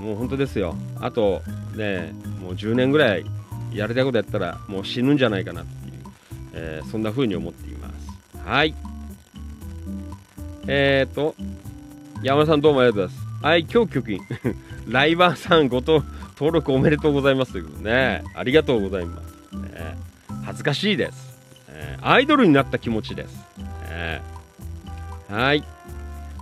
[0.00, 0.74] もう本当ですよ。
[1.00, 1.42] あと
[1.76, 3.26] ねもう10年ぐらい
[3.74, 5.94] やりたいことやったらもう死ぬんじゃないかなっていう、
[6.54, 8.48] えーそんな風に思っています。
[8.48, 8.74] はい。
[10.66, 11.34] えーと
[12.22, 13.44] 山田さんどうもありがとうございます。
[13.44, 14.20] はい今日局員
[14.88, 16.02] ライバーさんごと
[16.38, 18.24] 登録おめでとうございますということでね。
[18.34, 19.96] ありがとうございます、ね、
[20.44, 21.38] 恥ずかしいです、
[21.68, 23.34] えアイドルになった気持ちです、
[23.88, 24.20] ね。
[25.28, 25.64] はい。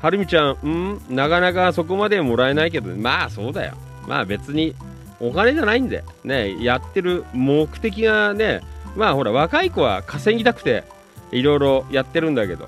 [0.01, 1.01] はるみちゃんん？
[1.15, 3.75] なかなかそこまでもらえないけどまあそうだよ。
[4.09, 4.75] まあ別に
[5.21, 6.03] お金じゃないんで。
[6.25, 6.61] ね。
[6.63, 8.63] やってる目的がね。
[8.97, 10.83] まあほら若い子は稼ぎたくて
[11.31, 12.67] いろいろやってるんだけど。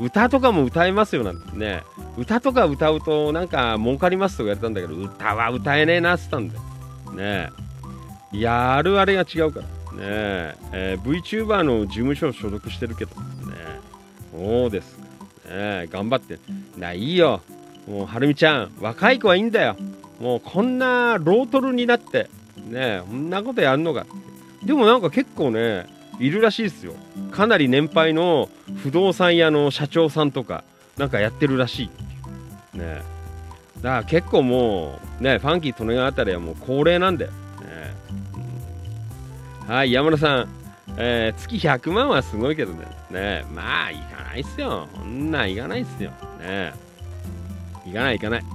[0.00, 1.82] 歌とかも歌えますよなんてね。
[2.16, 7.12] 歌とか歌うとなんか儲かりますとか言われたんだけど歌は歌えねえなって言ったんだよ。
[7.12, 7.50] ね
[8.32, 9.66] やるあれが違うから。
[9.66, 9.68] ね
[10.72, 10.98] え。
[11.00, 13.14] ー VTuber の事務所所属してるけど。
[13.16, 13.20] ね
[14.32, 14.96] そうです。
[15.48, 16.38] かね頑張って。
[16.76, 17.40] ないいよ。
[17.88, 18.72] もうはるみちゃん。
[18.80, 19.76] 若い子はいいんだよ。
[20.20, 22.28] もうこんなロートルになって。
[22.56, 23.02] ねえ。
[23.04, 24.06] こんなことやるのか
[24.62, 25.86] でもなんか結構ね
[26.18, 26.94] いるらしいですよ。
[27.30, 28.48] かなり年配の
[28.82, 30.64] 不動産屋の社長さんとか
[30.96, 31.90] なんかやってるらし
[32.74, 32.78] い。
[32.78, 33.02] ね。
[33.76, 37.36] だから結構もうねファンキー利根川あたりはもう高齢なんだよ、ね。
[39.66, 40.48] はい山田さん、
[40.96, 42.86] えー月100万はすごいけどね。
[43.10, 43.44] ね。
[43.54, 44.88] まあいかないっすよ。
[44.92, 46.10] こんなんいかないっすよ。
[46.40, 46.72] ね。
[47.86, 48.48] いかないいかない、ね。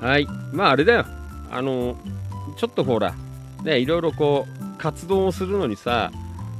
[0.00, 0.26] はい。
[0.52, 1.04] まああれだよ。
[1.50, 1.96] あの
[2.56, 3.14] ちょっとほら
[3.62, 6.10] ねいろいろこう活動をするのにさ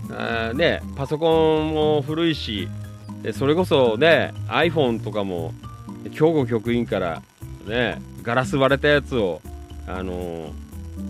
[0.08, 2.68] あねパソコンも古いし
[3.22, 5.52] でそれこそね iPhone とかも
[6.12, 7.20] 兵庫局員から
[7.66, 9.40] ねガラス割れたやつを
[9.88, 10.52] あのー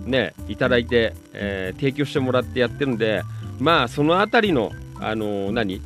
[0.07, 3.23] ねいただいて、えー提供してもらってやってるんで
[3.59, 5.83] まあそのあたりのあのー何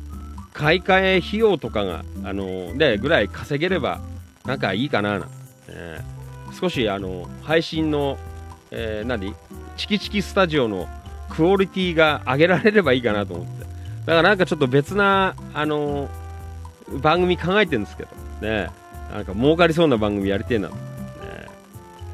[0.53, 3.99] 買い替え費用とかが、あのでぐらい稼げれば
[4.43, 5.27] なんかいいかなな、
[5.67, 5.99] え
[6.59, 8.17] 少しあの配信の、
[8.71, 9.35] え何
[9.75, 10.87] チキチキスタジオの
[11.37, 13.59] クオリティが上げられればいいかなと思って。
[13.59, 13.71] だか
[14.07, 16.09] らなんかちょっと別な、あの
[17.03, 18.09] 番組考えてるんですけど。
[18.41, 18.71] ね。
[19.13, 20.73] なんか儲かりそうな番組やりてえな、ね。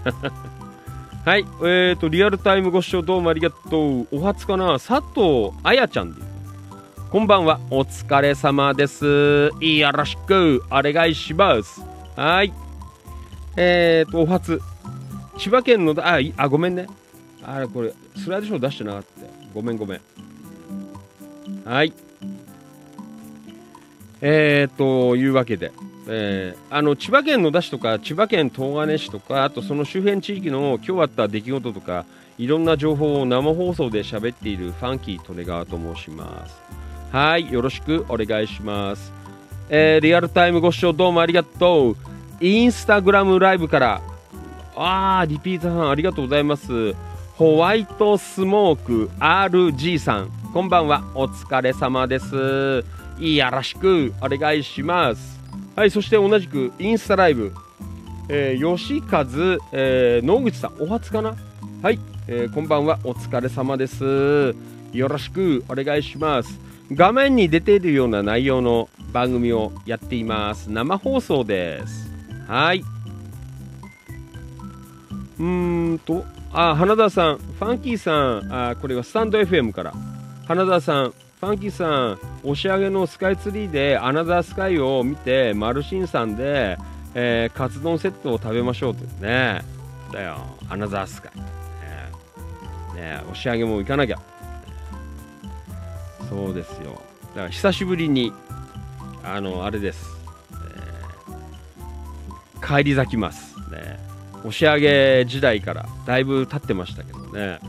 [1.24, 1.46] はい。
[1.62, 4.08] えーとリアルタイムご視聴どうもありがとう。
[4.12, 4.74] お初かな。
[4.74, 6.22] 佐藤彩ちゃんで
[7.10, 7.62] こんばんは。
[7.70, 9.06] お疲れ様です。
[9.62, 10.62] よろしく。
[10.70, 11.82] お願いします。
[12.18, 12.54] はい。
[13.56, 14.60] えーとお初。
[15.38, 16.88] 千葉県のああごめんね。
[17.42, 17.94] あれこれ。
[18.16, 19.08] スライドショー出してなかった
[19.54, 20.02] ごめんごめん。
[21.66, 21.94] はい。
[24.22, 25.72] えー、というわけで、
[26.08, 32.06] えーあの千葉県野田市とか千葉県東金市とかあとその周辺地域の今日あった出来事とか
[32.38, 36.62] いろんな情報を生放送で喋っているファンキー利根川と申します。
[37.12, 37.52] はい。
[37.52, 39.14] よろしくお願いします、
[39.70, 41.98] えーリアルタイムご視聴どうもありがとう。
[42.40, 44.02] インスタグラムライブから。
[44.76, 46.96] あーリピーターさんありがとうございます。
[47.36, 50.30] ホワイトスモーク RG さん。
[50.54, 51.04] こんばんは。
[51.16, 52.86] お疲れ様です。
[53.18, 55.40] よろしくお願いします。
[55.76, 57.52] はいそして同じくインスタライブ、
[58.30, 59.22] えー吉和、
[59.72, 60.74] えー野口さん。
[60.80, 61.36] お初かな？
[61.82, 63.00] はい、えーこんばんは。
[63.04, 64.56] お疲れ様です。
[64.92, 66.60] よろしくお願いします。
[66.92, 70.70] 画面に出ているような内容の番組をやっています。
[70.70, 72.12] 生放送です。
[72.48, 72.84] はい。
[75.40, 76.24] うーんと、
[76.54, 79.94] あ、花田さん、ファンキーさん、あ、これはスタンド FM から。
[80.48, 86.78] 花田さん、ファンキーさん、押し上げのスカイツリーでアナザースカイを見て、マルシンさんで、
[87.16, 89.62] えーカツ丼セットを食べましょうってね。
[90.12, 90.38] だよ、
[90.70, 91.38] アナザースカイ。
[92.96, 94.20] ねね押し上げも行かなきゃ。
[96.30, 97.02] そうですよ。
[97.36, 98.32] だから久しぶりに、
[99.24, 100.06] あの、あれです。
[100.52, 103.58] えー帰り咲きます。
[103.72, 104.13] ね。
[104.44, 107.60] 押し上げ時代からだいぶ経ってましたけどね、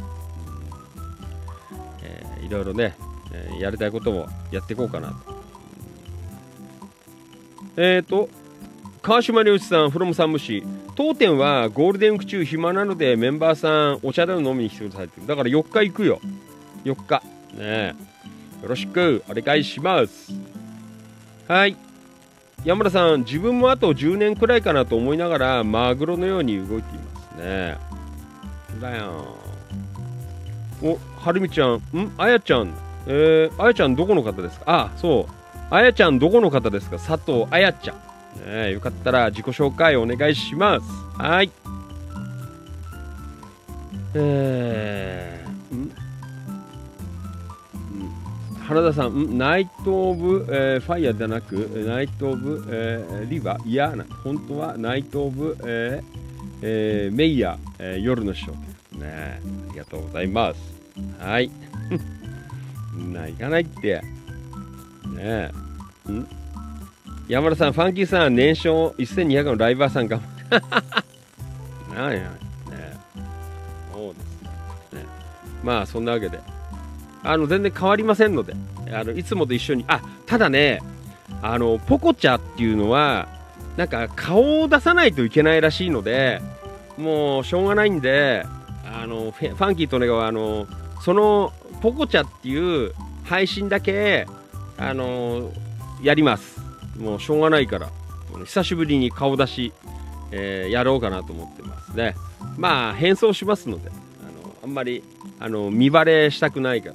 [2.03, 2.95] えーいろいろね、
[3.33, 5.35] えーやりたいこともやっていこうかなと。
[7.77, 8.29] えっ、と、
[9.03, 10.63] 川島良一さん、フロムさん虫、
[10.95, 15.21] 当店はゴールデンウィーク中暇なのでメンバーさんお茶でも飲みに来てくださいって。
[15.27, 16.21] だから4日行くよ。
[16.85, 17.23] 4日。
[17.57, 17.95] ね
[18.63, 20.33] よろしくお願いします。
[21.47, 21.77] はい。
[22.65, 27.77] 山田さん、自分もあと10年くらいかなと思いながら、マグロのように動いていますね。
[28.81, 29.37] だよ。
[30.83, 31.81] お、はるみちゃん、ん？
[32.17, 32.75] あやちゃん、
[33.07, 34.65] えー、あやちゃんどこの方ですか？
[34.67, 35.33] あ、そう。
[35.71, 36.97] あやちゃんどこの方ですか？
[36.97, 37.97] 佐藤あやちゃん。
[38.47, 40.87] ね、よかったら自己紹介お願いします。
[41.21, 41.51] はい。
[44.15, 45.44] えー、
[48.67, 51.55] 原田さん、ナイト・オブ、えーファイヤーじゃなく、
[51.87, 56.05] ナイト・オブ、えーリバー、いやな、本当はナイト・オブ、えー
[56.63, 59.41] えーメイヤー、えー夜のショーね。
[59.71, 60.61] ありがとうございます。
[61.19, 61.51] はい。
[63.13, 64.01] な、行かないって。
[65.15, 65.51] ね
[66.09, 66.11] え。
[66.11, 66.27] ん？
[67.29, 70.23] 山田さん、ファンキーさん、年商1200のライバーさんかも。
[71.95, 72.29] なんや、ね
[72.71, 72.97] え
[73.93, 74.95] そうです。
[74.95, 75.07] ね
[75.63, 76.54] まあ、そんなわけで。
[77.25, 78.55] あの全然変わりませんので。
[78.93, 79.85] あのいつもと一緒に。
[79.89, 80.81] あただね
[81.43, 83.29] あのポコチャっていうのは
[83.77, 86.41] なんか顔を出さないといけないらしいので
[86.97, 88.45] もうしょうがないんで
[88.85, 90.67] あのファンキーとねはあの
[91.01, 92.93] そのポコチャっていう
[93.25, 94.27] 配信だけ
[94.77, 95.51] あの
[96.03, 96.61] やります。
[96.99, 97.89] もうしょうがないから。
[98.47, 99.73] 久しぶりに顔出し、
[100.33, 101.97] えーやろうかなと思ってます。
[101.97, 102.15] ね
[102.57, 103.93] まあ変装しますのであ
[104.47, 105.03] のあんまり
[105.39, 106.95] あの見バレしたくないから。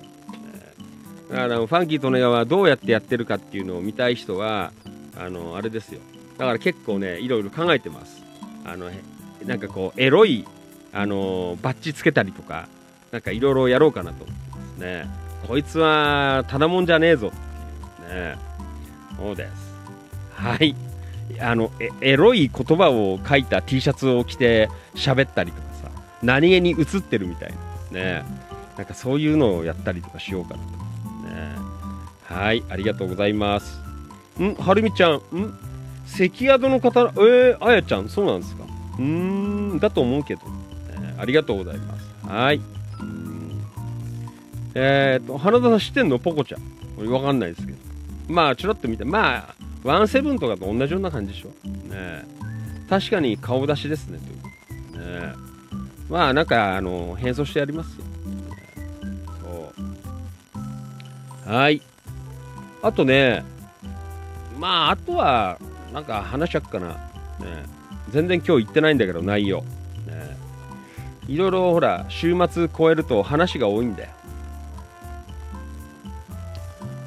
[1.29, 4.71] だからファンキーとネガはどうやってやってるかっていうのを見たい人は
[5.17, 5.99] あのあれですよ。
[6.37, 8.23] だから結構ねいろいろ考えてます。
[8.65, 8.89] あの
[9.45, 10.47] なんかこうエロい
[10.91, 12.67] あのバッジつけたりとか
[13.11, 15.07] なんかいろいろやろうかなと思ってますね。
[15.47, 17.27] こいつはただもんじゃねえぞ。
[17.27, 18.37] っていうね
[19.17, 19.51] そうです。
[20.33, 20.75] はい。
[21.39, 25.91] あのエロい言葉を書いた T シャツを着て喋ったりとかさ
[26.23, 27.53] 何気に映ってるみたい
[27.91, 28.25] なね。
[28.77, 30.88] なんかそういうのをやったりとかしようかなと。
[32.29, 33.79] はいありがとうございます。
[34.39, 34.53] ん？
[34.53, 35.21] はるみちゃんん？
[36.05, 38.63] 関宿の方えー、あやちゃんそうなんですか？
[38.99, 39.03] うー
[39.75, 40.41] んだと思うけど、
[40.91, 42.27] えーありがとうございます。
[42.27, 42.57] はい。
[42.57, 43.65] うーん。
[44.75, 46.19] えー、と花田さん知ってんの？
[46.19, 46.61] ポコちゃん。
[46.97, 47.77] 俺わかんないですけど。
[48.27, 49.03] まあちょろっと見て。
[49.03, 51.49] まあワンセブンとかと同じような感じでしょ？
[51.67, 52.25] ね
[52.89, 54.19] 確かに顔出しですね
[54.93, 55.05] という。
[55.05, 55.33] ね
[56.09, 58.03] まあなんかあの変装してやりますよ。
[59.41, 59.73] そ
[61.47, 61.51] う。
[61.51, 61.81] はい。
[62.81, 63.43] あとね
[64.57, 65.57] まああとは
[65.93, 66.97] なんか話しゃっかな、ね、
[68.09, 70.37] 全然今日言ってないんだけど内容、ね、
[71.27, 74.09] いろいろほら週末超えると話が多いんだよ。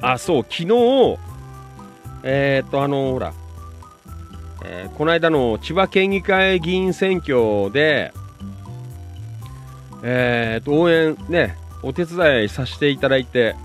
[0.01, 0.67] あそう昨日
[2.23, 3.33] えー、っとあのほら、
[4.65, 8.13] えー、この間の千葉県議会議員選挙で
[10.03, 13.55] えー、っと応援ねお手伝いさせていただいて、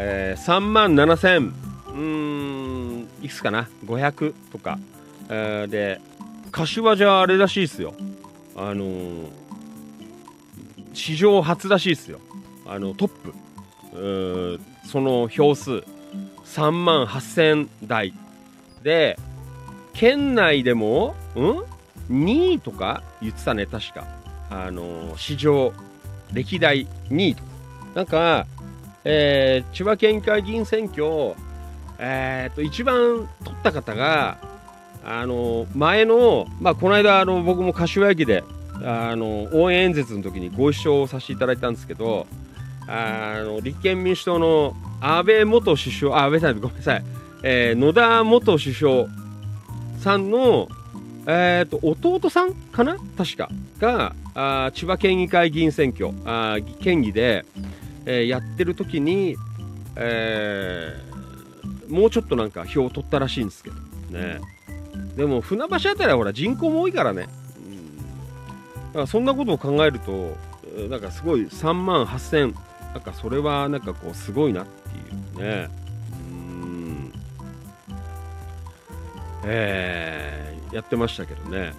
[0.00, 1.48] えー、3万7000
[1.88, 4.78] うーんいくつかな？500とか、
[5.28, 6.00] えー、で
[6.52, 7.94] 柏じゃあれらしいですよ。
[8.54, 9.28] あのー、
[10.94, 12.20] 史上初らしいですよ。
[12.64, 14.60] あのトップ。
[14.86, 15.82] その票数。
[16.44, 18.14] 3万8000台。
[18.84, 19.18] で
[19.94, 21.64] 県内でもん
[22.08, 24.06] ？2位とか言ってたね確か。
[24.48, 25.72] あの史上
[26.32, 27.48] 歴代2位とか。
[27.94, 28.46] なんか、
[29.10, 31.34] えー、千葉県議会議員選挙
[31.98, 34.38] えー、っと一番取った方が
[35.02, 38.44] あの前の、まあ、この間あの僕も柏駅で
[38.84, 42.26] あの応援演説の時にご一緒させていただいたんですけど
[42.86, 47.04] あの立憲民主党の安倍元首相あ安倍さんごめんなさい、
[47.42, 49.06] えー、野田元首相
[49.98, 50.68] さんの、
[51.26, 52.98] えーと、弟さんかな？
[53.16, 53.48] 確か。
[53.80, 57.44] があ千葉県議会議員選挙あ県議で、
[58.08, 59.36] えー、やってる時に、
[59.94, 63.76] えー、もうちょっとなんか票を取ったらしいんですけど。
[64.10, 64.40] ね。
[65.14, 67.28] でも船橋辺りはほら人口も多いからね、
[67.58, 67.96] うん、
[68.88, 70.36] だからそんなことを考えると
[70.88, 72.54] なんかすごい3万8000
[72.94, 75.46] なんかそれはなんかこうすごいなっていう。
[75.46, 75.68] ね。
[76.32, 77.12] うん。
[79.44, 81.74] えー、やってましたけどね。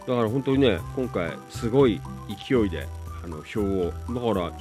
[0.00, 2.00] だから本当にね今回すごい
[2.46, 2.86] 勢いで
[3.24, 3.92] あの票を。
[4.08, 4.52] だから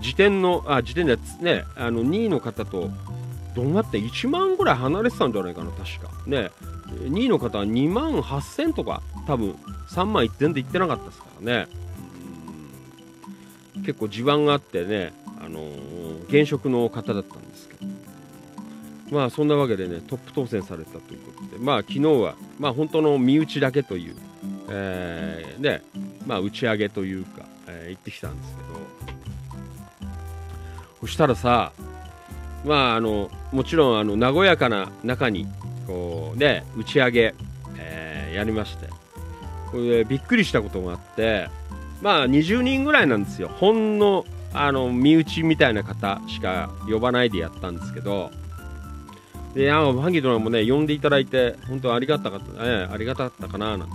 [0.00, 1.64] 時点のあ時点でね。
[1.76, 2.90] あの2位の方と
[3.54, 6.10] どうなって1万ぐらい離れてたんじゃないかな確か。
[6.26, 6.50] ね。
[6.88, 9.56] 2位の方は2万8000とか多分
[9.88, 11.68] 3万全然いってなかったですからね。
[13.84, 17.86] 結構地盤があってね、あのー、現職の方だったんですけど、
[19.10, 24.16] まあそんなわけでね、トップ当選されたということで、まあ昨日は、まあ本当の身内だけという、
[24.70, 25.82] えー、ね、
[26.26, 27.42] まあ打ち上げというか、
[27.72, 28.68] えー、行ってきたんですけど、
[31.00, 31.72] そしたらさ、
[32.64, 35.46] まああの、もちろんあの和やかな中に、
[35.86, 37.34] こうね、打ち上げ、
[37.78, 38.88] えー、やりまして、
[39.70, 41.48] これでびっくりしたことがあって、
[42.00, 43.48] まあ20人ぐらいなんですよ。
[43.48, 44.24] ほんの
[44.54, 48.30] あの身内みたいな方しか呼ばないでやったんですけど。
[49.54, 53.94] であのファンキードラもね呼んでいただいて本当ありがたかった、ね、ありがたかったかななんて。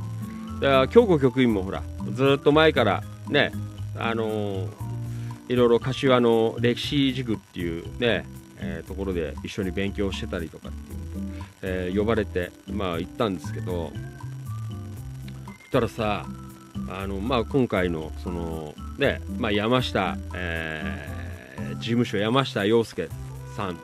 [0.60, 1.84] で京子局員もほら
[2.14, 3.52] ずっと前からね
[4.00, 4.68] あの、
[5.50, 8.26] いろいろ柏の歴史塾っていうね、
[8.60, 11.00] えー、ところで一緒に勉強してたりとかっていう、
[11.62, 13.92] えー、呼ばれてまあ行ったんですけど
[15.46, 16.26] そしたらさ
[16.90, 23.10] あの、まあ、今回のその、ねまあ、山下、えー、事務所山下洋介
[23.56, 23.78] さん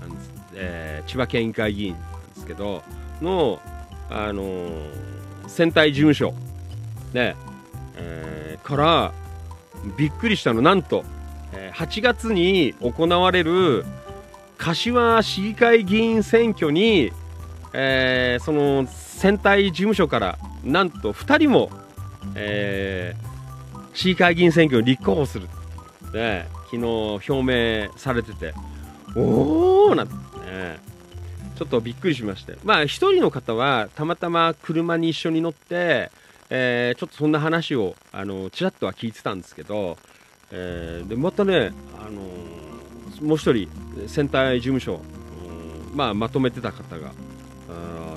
[0.00, 2.02] なんです、えー、千葉県議会議員なん
[2.34, 2.82] ですけど
[3.20, 3.60] の、
[4.08, 4.90] あのー、
[5.48, 6.32] 選対事務所、
[7.12, 7.36] ね
[7.96, 9.12] えー、から
[9.96, 10.62] びっくりしたの。
[10.62, 11.04] なんと、
[11.74, 13.84] 8月に行われる
[14.58, 17.12] 柏市議会議員選挙に、
[17.72, 21.70] えー、その選対事務所からなんと2人も
[22.34, 25.48] えー、市議会議員選挙に立候補する。
[26.08, 28.54] って昨日表明されてて。
[29.16, 30.14] おおなんて。
[30.14, 30.78] ね
[31.56, 32.56] ちょっとびっくりしまして。
[32.64, 36.10] まあ1人の方はたまたま車に一緒に乗って、
[36.50, 39.96] えー、ちょっとそんな話をあのちらっとは聞いてたんですけど、
[40.50, 43.68] えー、でまたね、あのー、もう1
[44.02, 45.00] 人選対事務所、
[45.94, 47.12] まあ、まとめてた方が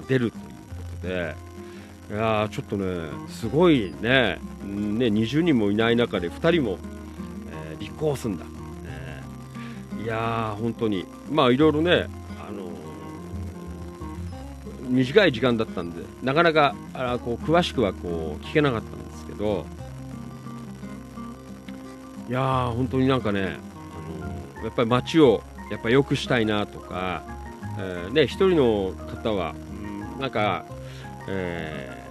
[0.07, 0.47] 出るというこ
[1.01, 1.53] とで。
[2.09, 6.77] いやちょっとね、すごいね、ね20人もいない中で2人も、
[7.71, 8.51] えー、立候補するんだ、ね、
[10.03, 12.07] いやー、本当に、まあいろいろね、
[14.89, 19.65] 短い時間だったんで、なかなかあこう詳しくはこう聞けなかったんですけど、
[22.29, 23.57] いやー、本当になんかね、
[24.57, 27.23] あの、やっぱり街をやっぱ良くしたいなとか、
[27.79, 29.55] えー、ね、一人の方は、
[30.15, 30.65] うん、なんか、
[31.27, 32.05] え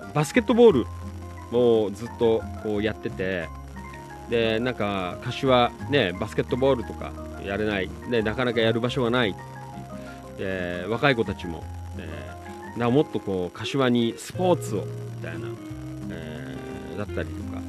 [0.00, 0.86] ー、バスケットボール
[1.50, 3.48] もずっとこうやってて
[4.28, 7.12] でなんか柏ねバスケットボールとか
[7.44, 9.34] やれない、ね、なかなかやる場所がない
[10.38, 11.64] で若い子たちも、
[12.80, 15.48] えー、なもっとこう柏にスポーツをみたいな、
[16.10, 17.60] えー、だったりとか。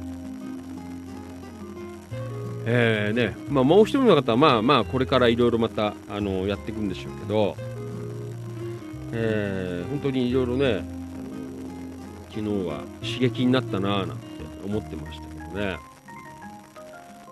[2.64, 7.56] えーねまあ、もう一人の方はまあまあこれからいろいろまたあのやっていくんでしょうけど、
[9.12, 10.84] えー本当にいろいろね
[12.30, 14.24] 昨日は刺激になったなぁなんて
[14.64, 15.76] 思ってましたけどね。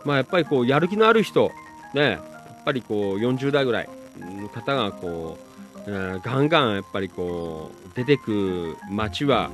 [0.04, 1.52] まあやっぱりこうやる気のある人
[1.94, 3.88] ねやっぱりこう40代ぐらい
[4.18, 5.49] の方がこう、
[5.86, 9.50] ガンガンやっぱりこう出てく街は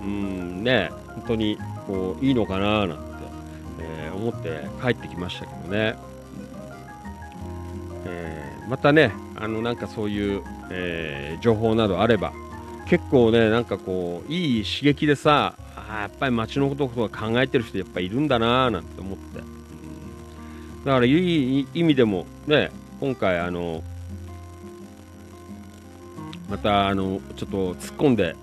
[0.00, 3.04] うんね本当にこういいのかななんて、
[3.80, 5.96] えー思って帰ってきましたけどね、
[8.06, 12.32] えーまたねあのなんかそういう、えー情報などあれば
[12.88, 19.38] 結構ねなんかこういい刺激でさあやっぱり街のこととか考えてる人やっぱいるんだなーなんて思って、
[20.84, 23.84] だからいい意味でもね今回あの
[26.48, 28.34] またあのちょっと突っ込んで、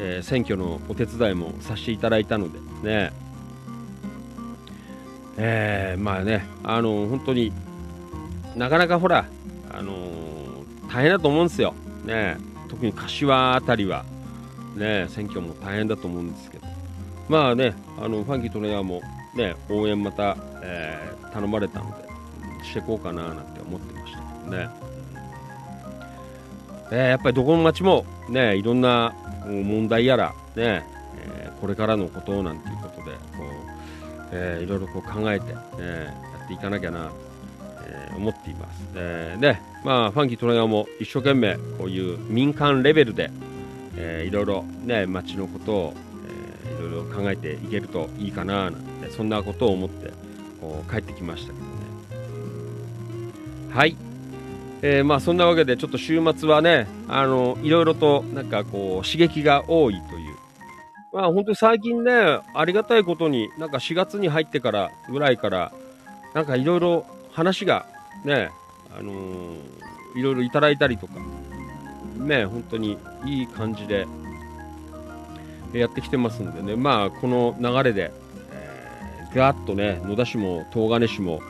[0.00, 3.12] えー選挙のお手伝いもさせていただいたのでね。
[5.36, 7.52] えーまあねあの本当に
[8.56, 9.26] なかなかほら
[9.72, 9.94] あの
[10.88, 11.74] 大変だと思うんですよ。
[12.04, 12.36] ね。
[12.68, 14.04] 特に柏あたりは
[14.76, 16.66] ね選挙も大変だと思うんですけど。
[17.28, 19.00] まあねあのファンキートレーナーも
[19.34, 22.08] ね応援また、えー頼まれたので
[22.64, 24.68] していこうかななんて思ってましたけどね、
[26.90, 29.14] えーやっぱりどこの町もねいろんな
[29.46, 30.84] 問題やらね、
[31.16, 37.10] えーこれからのことなんていうことでこう、えーいろいろこう考えて、えーやっていかなきゃな、
[37.86, 43.30] えー思っています、えーでまあファンキートレーナーも一生懸命こういう民間レベルで、
[43.96, 45.94] えーいろいろね町のことを、
[46.64, 50.12] えーいろいろ考えていけるといいかななんてそんなことを思って
[50.60, 51.70] こう帰ってきましたけどね。
[53.72, 53.96] はい。
[54.82, 60.34] えーまあそんなわけでちょっと週末はねあのいろいろとなんかこう刺激が多いという。
[61.12, 65.72] まあ本当に最近ねありがたいことになんか4月に入ってからぐらいから
[66.34, 67.86] なんかいろいろ話が
[68.24, 68.50] ね
[68.96, 69.84] あのー
[70.14, 71.14] いろいろいただいたりとか
[72.16, 74.06] ね本当にいい感じで
[75.72, 76.76] やってきてますんでね。
[76.76, 78.12] まあこの流れで、
[78.52, 81.40] えー、ガーッとね野田市も東金市も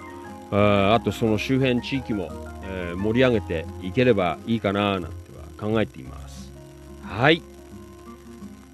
[0.51, 2.30] ああとその周辺地域も、
[2.66, 6.51] えー盛り上げていければいいかななんては考えています。
[7.03, 7.43] はい。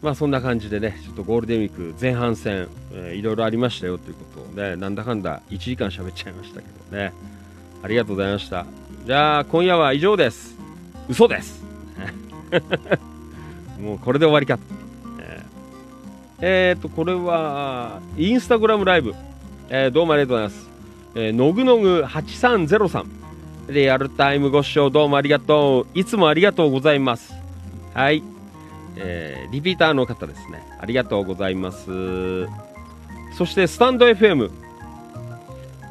[0.03, 7.13] まあそんな感じでねちょっとゴールデンウィーク前半戦、えーいろいろありましたよということをねなんだかんだ1時間喋っちゃいましたけどね。
[7.83, 8.67] ありがとうございました。
[9.07, 10.57] じゃあ今夜は以上です。
[11.09, 11.65] 嘘です。
[13.81, 14.63] もうこれで終わりかと。
[15.21, 15.45] えー。
[16.43, 19.15] えーとこれはインスタグラムライブ、
[19.69, 20.69] えーどうもありがとうございます、
[21.15, 23.05] えーのぐのぐ8303
[23.71, 25.99] リアルタイムご視聴どうもありがとう。
[25.99, 27.33] いつもありがとうございます。
[27.95, 28.23] はい、
[28.97, 30.63] えーリピーターの方ですね。
[30.81, 32.47] ありがとうございます。
[33.37, 34.51] そしてスタンド FM、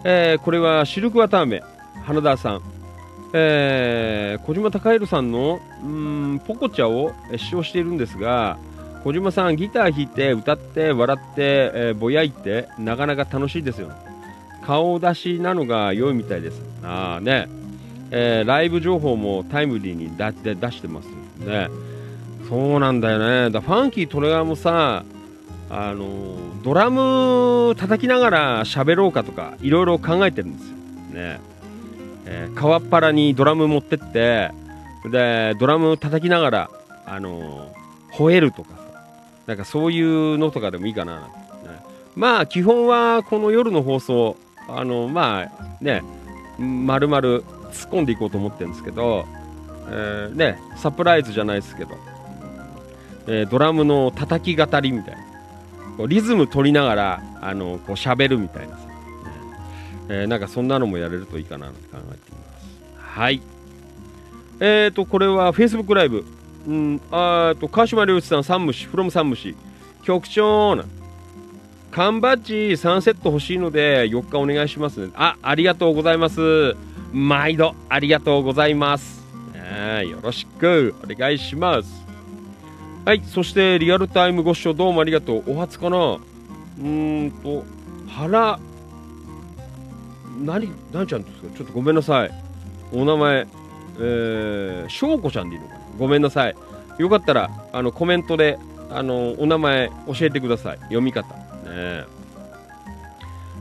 [0.04, 1.64] えーこれはシルクワターメ
[2.04, 2.62] 花田さん。
[3.34, 8.58] えー小島孝弘さんのうーんポコチャを使用しているんですが
[9.04, 13.90] 小島さんギター弾いて歌って笑って、えーぼやいてなかなか楽しいですよ。
[14.66, 16.62] 顔出しなのが良いみたいです。
[16.84, 17.48] ああね、
[18.12, 21.08] えーライブ情報もタイムリーに出してます
[21.40, 21.70] ね。
[22.48, 23.52] そうなんだよね。
[23.52, 25.04] だファンキートレガーもさ
[25.70, 30.76] あのドラム叩きながら喋ろうかとかいろいろ考えてるんですよ。
[31.14, 31.40] ね。
[32.26, 34.52] えー川っ腹にドラム持ってって
[35.10, 36.70] でドラム叩きながら、
[37.06, 37.72] あの
[38.14, 38.80] 吠えるとかさ。
[39.48, 41.14] なんかそういうのとかでもいいかな。
[41.14, 41.30] なんて
[41.68, 41.80] ね。
[42.16, 44.36] まあ基本はこの夜の放送
[44.68, 46.04] あのまあね
[46.60, 49.26] まるまる突っ込んでいこうと思ってるんですけど、
[49.90, 51.92] えーねサプライズじゃないですけど、
[53.28, 55.22] えードラムの叩き語りみたいな
[55.98, 58.84] こうリズム取りながらあのこう喋るみたいなさ
[60.10, 62.20] えーなんかそんなのもやれるといいかなと考えています。
[62.98, 63.42] はい。
[64.62, 66.26] えーと、これは Facebook ライブ。
[66.68, 69.56] うん、あと、川島良一さん、三虫、from 三虫。
[70.04, 70.86] 局長な。
[71.92, 75.12] 缶バッジ3セット欲しいので、4日お願いしますね。
[75.16, 76.76] あ、ありがとうございます。
[77.12, 79.24] 毎度、ありがとうございます。
[79.56, 82.06] えーよろしく、お願いします。
[83.06, 85.44] はい、そして、リアルタイムご視聴どうもありがとう。
[85.48, 87.66] お初かなうーんと、
[88.08, 88.60] 原、
[90.42, 91.58] 何、何ちゃんですか？
[91.58, 92.32] ちょっとごめんなさい。
[92.94, 93.48] お名前、
[94.00, 95.80] えー、しょうこちゃんでいいのかな？
[95.98, 96.56] ごめんなさい。
[96.98, 98.58] よかったら、あの、コメントで、
[98.90, 100.80] あの、お名前教えてください。
[100.80, 101.34] 読み方。
[101.36, 102.06] ね、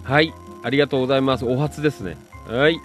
[0.05, 1.45] はい、ありがとうございます。
[1.45, 2.17] お初ですね。
[2.47, 2.81] はい。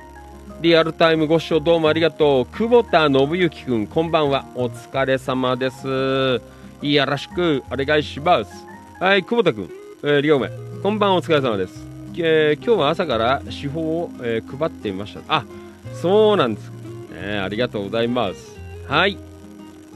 [0.62, 2.46] リアルタイムご視聴どうもありがとう。
[2.56, 4.46] 久保田信之くん、こんばんは。
[4.56, 6.42] お疲れ様です。
[6.82, 8.52] よろしくお願いします。
[9.00, 9.70] はい、久保田くん、
[10.04, 10.50] えー、両名、
[10.82, 11.86] こんばんはお疲れ様です。
[12.18, 15.22] えー今日は朝から手法を、えー配ってみました。
[15.28, 15.46] あ
[15.94, 16.72] そうなんです。
[17.12, 18.58] ねありがとうございます。
[18.88, 19.18] はい。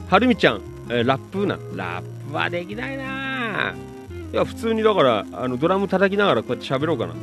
[0.08, 0.60] はるみちゃん、
[0.90, 1.58] えーラップな。
[1.74, 3.74] ラップはできないな。
[4.32, 7.14] いや普通にだからあのドラム叩きながらこうやって喋ろうかな。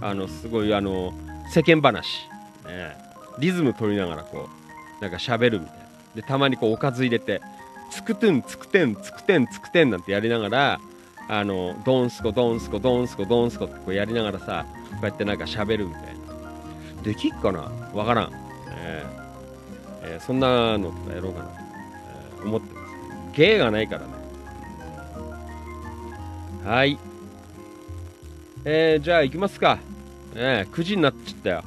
[0.00, 1.12] あのすごいあの
[1.50, 2.28] 世間話、
[2.68, 2.96] ね、
[3.38, 4.48] リズム取りながらこ
[5.00, 5.84] うなんか喋るみたいな。
[6.14, 7.40] でたまにこうおかず入れて
[7.90, 10.80] つくてんつくてんつくてんつくてんなんてやりながら
[11.28, 16.10] あのドンスコドンスコドンスコドンスコってこうやりながらさこうやってなんか喋るみたいな。
[17.02, 17.70] できっかな？
[17.94, 18.32] わからん、
[18.70, 21.50] えーえーそんなのとかやろうかな、
[22.38, 22.80] えー思ってま
[23.32, 23.36] す。
[23.36, 24.08] 芸がないからね。
[26.64, 26.98] はい。
[28.64, 29.78] えー、じゃあ行きますか、
[30.34, 31.62] ね、9時になっちゃったよ。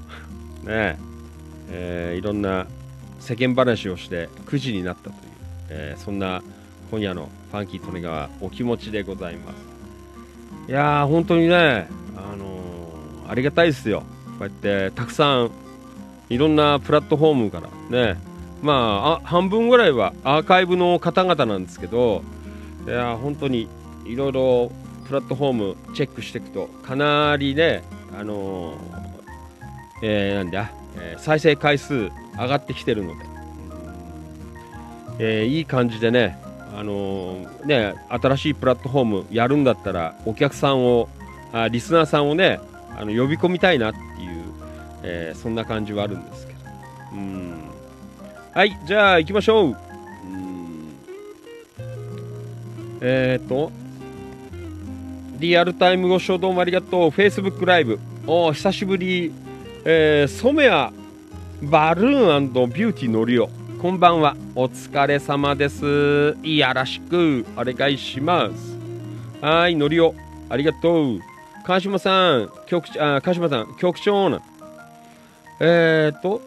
[0.64, 0.98] ね
[1.70, 2.68] えーいろんな
[3.20, 5.16] 世間話をして9時になったという、
[5.70, 6.42] えーそんな
[6.90, 9.56] 今夜のファンキー利根川お気持ちでございます。
[10.70, 14.02] いやー本当にねあのーありがたいですよ。
[14.02, 14.06] こ
[14.42, 15.52] うやってたくさん
[16.30, 18.18] いろんなプラットフォームからね
[18.62, 22.24] まあ半分ぐらいはアーカイブの方々なんですけど
[22.86, 23.68] いや本当に
[24.06, 24.72] いろいろ
[25.08, 27.84] プラットフォームチェックしていくとかなりね
[28.18, 29.01] あのー
[30.02, 33.26] えーなんだ、えー再生回数上がってきてるので、
[35.20, 36.38] えーいい感じでね、
[36.76, 41.10] あのーね新しいプラットフォームやるんだったらお客さんを
[41.54, 42.60] あリスナーさんをね
[42.98, 44.44] あの呼び込みたいなっていう、
[45.04, 46.60] えーそんな感じはあるんですけど。
[48.54, 49.66] はいじゃあ行きましょう。
[49.68, 49.76] うん。
[53.00, 53.72] えっ、と
[55.40, 57.10] リアルタイムご視聴どうもありがとう。
[57.12, 57.98] Facebook ライブ。
[58.28, 59.32] お久しぶり。
[59.84, 60.94] えー、染谷
[61.64, 63.50] バルーンビューティーのりお
[63.82, 64.36] こんばんは。
[64.54, 66.38] お疲れ様です。
[66.44, 68.78] いやらしくお願いします。
[69.42, 70.14] はいのりお
[70.50, 71.20] ありがとう。
[71.66, 74.44] 川島さん局長あ川島さん局長な。
[75.60, 76.44] えー、っと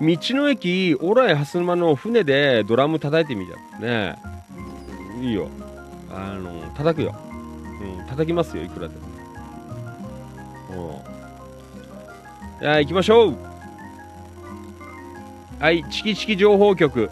[0.00, 3.80] 道の駅オライハス沼の船でドラム叩いてみた。
[3.80, 4.14] ね
[5.20, 5.48] いいよ。
[6.14, 7.12] あの叩くよ、
[7.98, 8.94] うん、叩きますよいくらで
[10.70, 10.96] も。
[11.06, 11.11] うん。
[12.62, 13.36] じゃあ行きましょう。
[15.58, 17.10] はいチキチキ情報局。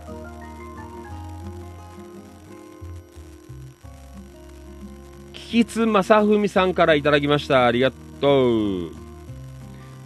[5.32, 7.66] キキツ正文さんからいただきました。
[7.66, 7.90] ありが
[8.20, 8.92] とう。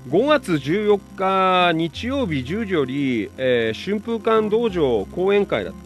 [0.08, 5.78] 5月14日日曜日10時より、えー春風館道場講演会だった。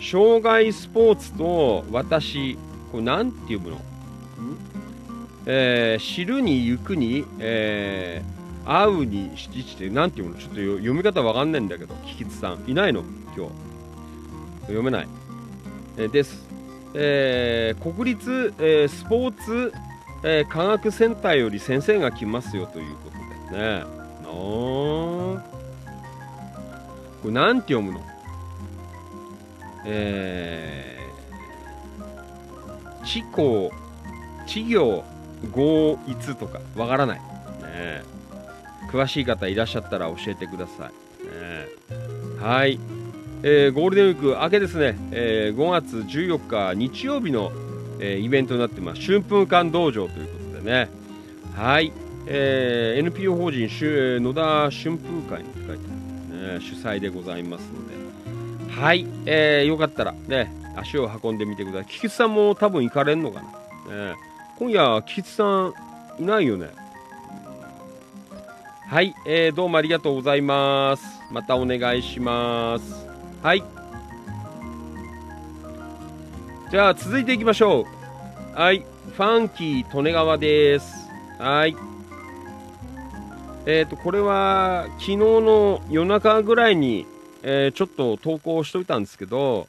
[0.00, 2.56] 障害スポーツと私
[2.92, 3.80] これなんて呼ぶの？
[5.46, 12.64] えー知るに行くに、えー会うに七地ってなんていうのちょっと読み方わかんないんだけどキキツさん。
[12.66, 13.02] いないの？
[13.36, 13.52] 今日。
[14.62, 15.08] 読めない、
[15.96, 16.46] えーです、
[16.94, 19.72] えー国立、えースポーツ、
[20.22, 23.10] えー科学センターより先生が来ますよというこ
[23.50, 23.84] とでね。
[24.26, 25.40] おー。
[27.22, 28.00] これなんて読むの？
[29.84, 33.72] えー、地高
[34.46, 35.04] 地行
[35.50, 37.18] 合一とかわからない。
[37.18, 38.04] ね。
[38.90, 41.24] 詳しい方いらっしゃったら教えてください。
[41.24, 41.66] ね
[42.40, 42.78] はい、
[43.42, 47.52] えーゴールデンウィーク明けですね、えー5月14日日曜日の、
[48.00, 49.00] えーイベントになってます。
[49.00, 50.88] 春風館道場ということでね。
[51.54, 51.92] はい、
[52.26, 55.84] えー NPO 法人しゅ野田春風会に書いて
[56.32, 58.80] ある、ね、主催でございますので。
[58.80, 61.86] はい、えーよかったらね足を運んでみてください。
[61.86, 63.46] 菊池さんも多分行かれんのかな、
[63.94, 64.14] ね
[64.58, 65.74] 今夜菊池さん
[66.18, 66.70] いないよね。
[68.92, 71.02] はい、えーどうもありがとうございます。
[71.30, 73.06] またお願いします。
[73.42, 73.64] はい。
[76.70, 77.86] じゃあ続いていきましょ
[78.54, 78.54] う。
[78.54, 81.08] はい、ファンキー利根川です。
[81.38, 81.74] はい。
[83.64, 87.06] えっ、と、これは昨日の夜中ぐらいに、
[87.42, 89.68] えちょっと投稿しといたんですけど、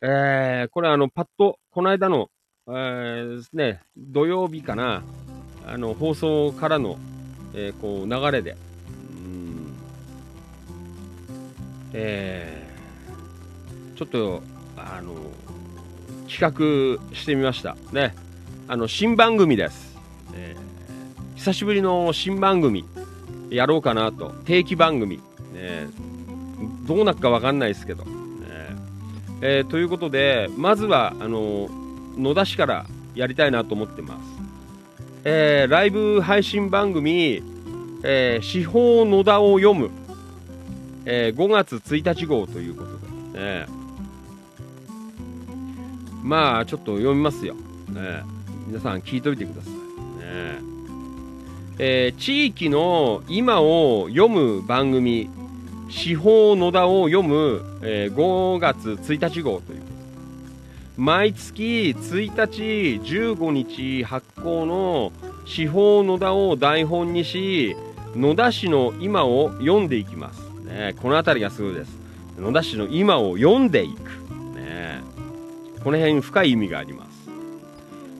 [0.00, 2.30] えーこれあの、パッと、この間の、
[2.66, 5.02] えーね、土曜日かな、
[5.66, 6.96] あの、放送からの、
[7.60, 8.54] えーこう流れで、う
[9.28, 9.74] ん
[11.92, 14.42] えーちょっと
[14.76, 15.16] あの
[16.30, 17.76] 企画してみました。
[17.90, 18.14] ね。
[18.68, 19.96] あの新番組です、
[20.34, 20.68] えー
[21.36, 22.84] 久しぶりの新番組
[23.50, 24.30] やろうかなと。
[24.44, 25.16] 定期番組、
[25.52, 25.88] ね、
[26.86, 28.10] どうなるかわかんないですけど、ね
[29.40, 31.68] えーということでまずはあの
[32.16, 32.86] 野田市から
[33.16, 34.37] やりたいなと思ってます。
[35.24, 37.42] えーライブ配信番組
[38.04, 39.90] 「えー司法野田を読む」
[41.04, 43.66] えー5月1日号ということで、ね、
[46.22, 48.22] まあちょっと読みますよ、ね、
[48.66, 49.78] 皆さん聞いといてください、ね。
[51.78, 55.28] えー地域の今を読む番組
[55.90, 59.87] 「司法野田」を読む、えー5月1日号という
[60.98, 65.12] 毎月1日15日発行の
[65.46, 67.76] 「司法野田」を台本にし
[68.16, 71.96] 野田市の今を読んでいきます、ね、この辺りがすごいです。
[72.36, 74.00] 野田市の今を読んでいく、
[74.56, 75.00] ね、
[75.84, 77.30] この辺深い意味があります。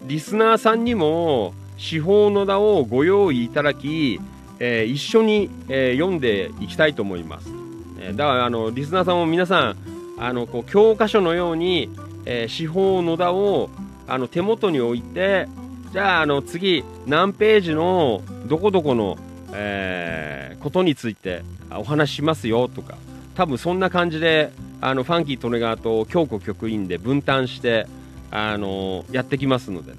[0.06, 4.20] リスナーさんにも司法野田をご用意いただき、
[4.60, 7.50] えー一緒に、えー読んでいきたいと思います、
[7.98, 9.76] えーだからあのリスナーさんも皆さん
[10.20, 11.90] あのこう教科書のように、
[12.30, 13.70] えー司法野田を
[14.06, 15.48] あの手元に置いて
[15.92, 19.16] じゃああの次何ページのどこどこの、
[19.52, 22.98] えーことについてお話ししますよとか
[23.36, 24.50] 多分そんな感じで
[24.80, 27.86] あのファンキー・トネガーと京子局員で分担して
[28.32, 29.98] あのやってきますのでね、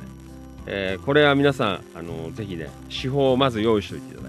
[0.68, 4.29] えーこれは皆さんあのぜひね手法をまず用意しておいていただ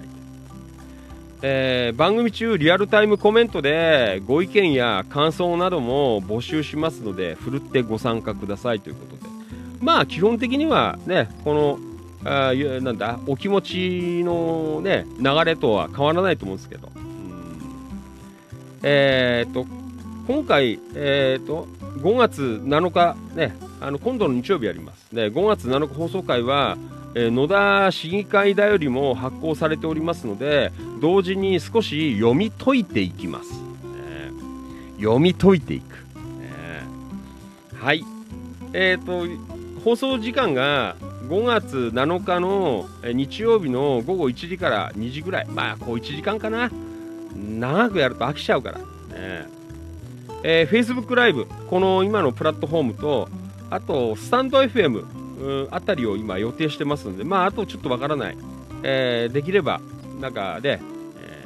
[1.41, 9.21] えー番組中リアルタイムコメントでご意見や感想なども募集しますのでふるってご参加くださいということで。
[9.81, 11.79] まあ基本的にはねこの
[12.23, 17.03] あなんだお気持ちのね流れとは変わらないと思うんですけど、うん。
[18.83, 19.65] えーっと
[20.27, 26.77] 今回、えー、と5月7日、ね、あの今度の日曜日やります、で5月7日放送会は、
[27.15, 30.71] え野田市議会だよりも発行されておりますので
[31.01, 33.61] 同時に少し読み解いていきます、ね
[34.97, 36.83] 読み解いていく、ね
[37.75, 38.03] はい。
[38.73, 39.27] えー、と
[39.83, 40.95] 放送時間が
[41.27, 45.47] 5月7日の日曜日の午後1時から2時ぐらい。
[45.47, 46.69] まあこう1時間かな。
[47.35, 49.47] 長くやると飽きちゃうから、ね
[50.43, 53.29] えー、Facebook ライブ、この今のプラットフォームと、
[53.69, 55.20] あと、スタンド FM
[55.71, 58.37] あたりを今予定してますので、まあ、あとちょっとわからない。
[58.83, 59.79] えーできれば、
[60.19, 60.79] なんかで、
[61.21, 61.45] え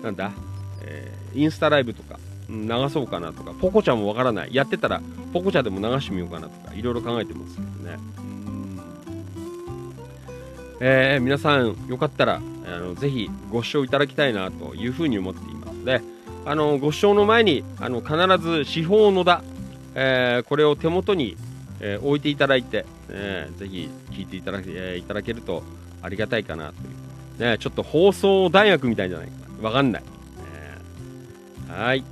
[0.00, 0.32] ーなんだ、
[0.82, 2.18] えーインスタライブとか、
[2.48, 4.54] 流そうかなとか、ポコちゃんもわからない。
[4.54, 5.00] やってたら、
[5.32, 7.98] ポコちゃんでも流してみようかなとか、いろいろ考えてますけどね。
[10.80, 15.84] えー皆さん、よかったら、あのぜひご視聴いただきたいなというふうに思っています。
[15.84, 16.00] で、
[16.46, 19.42] あのご視聴の前にあの必ず司法野田、
[19.94, 21.36] えーこれを手元に、
[21.80, 25.62] えー置いていただいて、えーぜひ聞いていただけ,、えいただけると
[26.02, 26.74] ありがたいかなと
[27.42, 29.32] いう、ね、ちょっと放送大学みたいじゃないか。
[29.62, 30.08] なわかんない、ね
[31.68, 32.04] はい。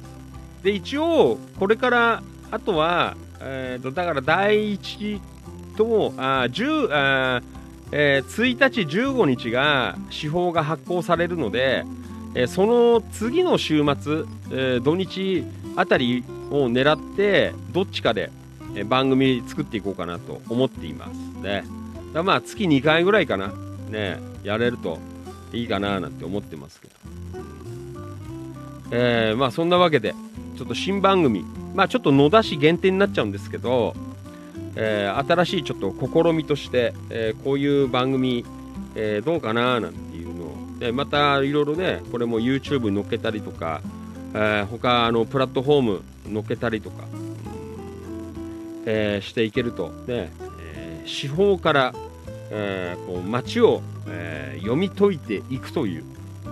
[0.62, 5.20] で一応これからあとは、えーとだから第一
[5.76, 7.42] とあ10あ
[7.92, 11.84] えー1日15日が司法が発行されるので、
[12.34, 15.44] えーその次の週末、えー土日
[15.76, 18.30] あたりを狙ってどっちかで、
[18.76, 21.18] え番組作っていこうかなと思っています。
[21.42, 21.64] ね。
[22.12, 23.52] だまあ月2回ぐらいかな。
[23.90, 24.98] ねやれると
[25.52, 26.94] いいかななんて思ってますけど、
[28.90, 30.14] えーまあそんなわけで
[30.56, 31.44] ちょっと新番組
[31.74, 33.94] まあちょっと野田市限定になっちゃうんですけど
[34.74, 38.44] えー新しいちょっと試みとして、えーこういう番組、
[38.94, 43.80] えどうかななんていうのをでまたいろいろねこれも YouTube に載っけたりとか、
[44.34, 47.04] え他のプラットフォーム載っけたりとか、
[48.86, 50.32] えーしていけるとね、
[50.62, 51.94] えー司法から、
[52.50, 56.04] えーこう街を、えー読み解いていくという、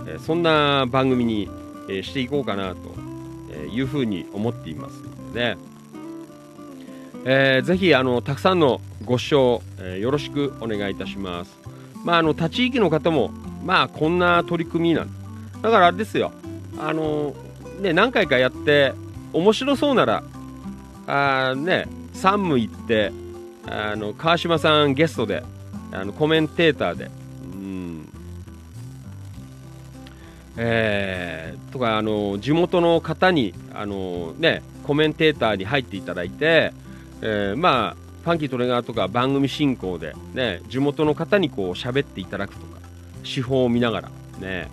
[0.07, 1.49] えーそんな番組に、
[1.89, 2.77] えーしていこうかなと
[3.51, 5.57] えーいうふうに思っていますのでね。
[7.25, 11.57] えーぜひあのたくさんのご視聴、えーよろしくお願いいたします。
[12.03, 13.31] まああの他地域の方も
[13.63, 15.09] まあこんな取り組みなん
[15.61, 16.31] だからあれですよ。
[16.77, 17.33] あの
[17.81, 18.93] ね何回かやって
[19.33, 20.23] 面白そうなら
[21.07, 23.11] あね山武行って
[23.67, 25.43] あの川島さんゲストで
[25.91, 28.09] あのコメンテーターでうん。
[30.57, 36.71] えーとかあの地元の方にあの、ね、コメンテーターに入っていただいて、
[37.21, 42.79] えーまあ、ファンキートレガーとか番組進行で、ね、地元の方にこう喋っていただくとか
[43.23, 44.09] 手法を見ながら、
[44.39, 44.69] ね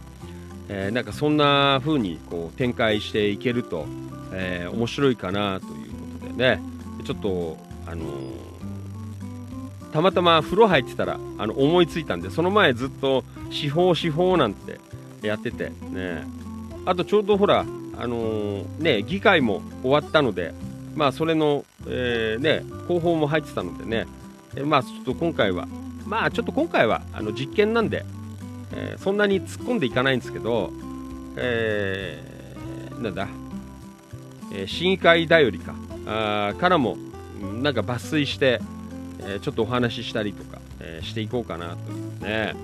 [0.69, 3.87] えーなんかそんな風にこう展開していけると、
[4.33, 5.91] えー面白いかなという
[6.21, 6.63] ことでね。
[7.05, 7.57] ちょっと、
[7.87, 8.05] あの
[9.93, 14.81] たまたま風呂入ってたらあの思いついたんでその前ずっと司法司法なんて
[15.21, 16.25] やっててね。
[16.87, 17.65] あとちょうどほらあ
[18.07, 20.55] のーね議会も終わったので
[20.97, 24.07] まあそれの、えーね広報も入ってたのでね。
[24.57, 25.69] えまあちょっと今回は
[26.07, 28.05] まあちょっと今回はあの実験なんで、
[28.73, 30.73] えーそんなに突っ込んでいかないんですけど
[31.37, 33.29] えーなんだ、
[34.53, 35.75] えー市議会だよりか。
[36.07, 36.97] あからも
[37.63, 38.61] なんか抜粋して、
[39.21, 41.77] えーちょっとお話ししたりとか、えーしていこうかな
[42.21, 42.25] と。
[42.27, 42.55] ね。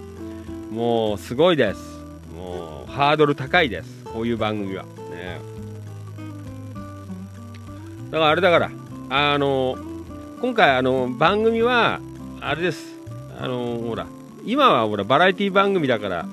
[0.70, 1.80] もうすごいです。
[2.36, 4.04] もうハードル高いです。
[4.04, 4.84] こういう番組は。
[4.84, 5.40] ね。
[8.10, 8.70] だからあれだから
[9.10, 9.76] あの
[10.40, 12.00] 今回あの番組は
[12.40, 12.94] あれです。
[13.40, 14.06] あのほら
[14.44, 16.26] 今はほらバラエティ番組だから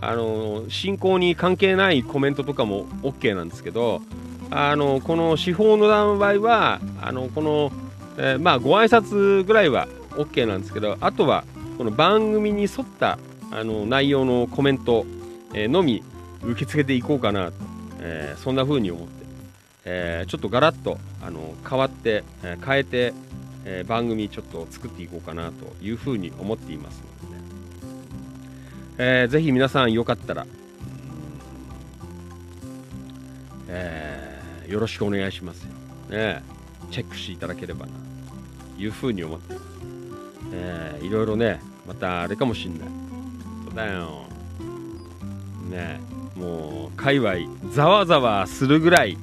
[0.00, 4.02] あの進行に関係ないコメントとかも OK なんですけど
[4.54, 7.72] あのこの司法の段の場合はあのこの、
[8.18, 11.44] えー、まあご挨拶ぐらいは OK なんですけどあとは
[11.78, 13.18] この番組に沿った
[13.50, 15.06] あの内容のコメント、
[15.54, 16.02] え、のみ
[16.42, 17.52] 受け付けていこうかなと、
[18.00, 19.24] えー、そんな風に思って、
[19.84, 23.12] えちょっとガラッとあの変わって、え変えて、
[23.64, 27.42] え番組ちょっと作っていこうかなという風に思っていますのでね、
[28.98, 30.46] えー、ぜひ皆さんよかったら、
[33.68, 34.11] え
[34.72, 35.68] よろしくお願いしますよ、
[36.08, 36.42] ね、
[36.90, 37.92] チェックしていただければな。
[38.74, 39.52] という風に思って。
[39.52, 39.66] ます、
[40.52, 42.88] えいろいろねまたあれかもしんない。
[43.66, 44.22] そうだよ。
[45.70, 46.00] ね
[46.34, 47.34] もう界隈
[47.70, 49.18] ざわざわするぐらい、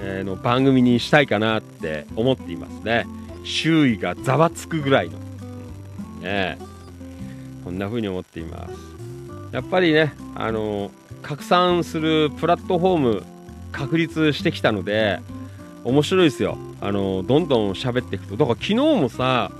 [0.00, 3.06] えの番組にしたいかなって思っていますね。
[3.42, 5.18] 周囲がざわつくぐらいの。
[6.20, 6.58] ね
[7.64, 8.74] こんな風に思っています。
[9.50, 10.92] やっぱりねあの
[11.22, 13.39] 拡散するプラットフォーム
[13.72, 15.20] 確立してきたので
[15.84, 16.58] 面白いですよ。
[16.80, 18.36] あのどんどん喋っていくと。
[18.36, 19.50] だから昨日もさ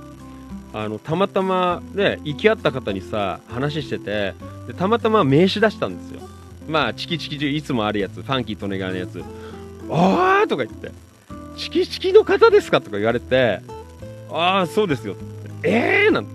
[0.73, 4.33] あのたまたまね行き合った方にさ話してて
[4.67, 6.21] でたまたま名刺出したんですよ。
[6.69, 9.23] まあチキチキ中いつもあるやつファンキーとネガのやつ
[9.89, 10.91] ああとか言って
[11.57, 12.79] チキチキの方ですか？
[12.79, 13.61] とか言われて
[14.31, 15.15] ああそうですよ
[15.63, 16.31] ええー、なんて、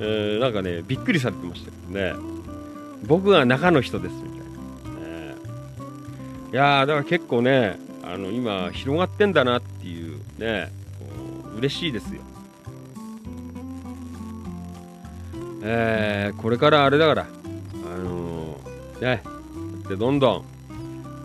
[0.00, 2.14] えー、なんかねびっくりされてましたけどね。
[3.04, 4.14] 僕が中の人です、
[6.52, 10.70] いやだから結構ねあの今広がってんだなっていうね
[11.56, 12.20] 嬉しいですよ
[15.68, 19.22] えー、これからあれだから、あのー、ね、
[19.88, 20.44] でどんど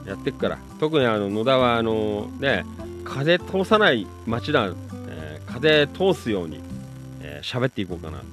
[0.06, 2.66] んやっていくから、特にあの野田はあのー、ね、
[3.04, 4.66] 風通さない街だ、
[5.10, 6.60] えー、風通すように
[7.20, 8.24] 喋、えー、っていこうかな、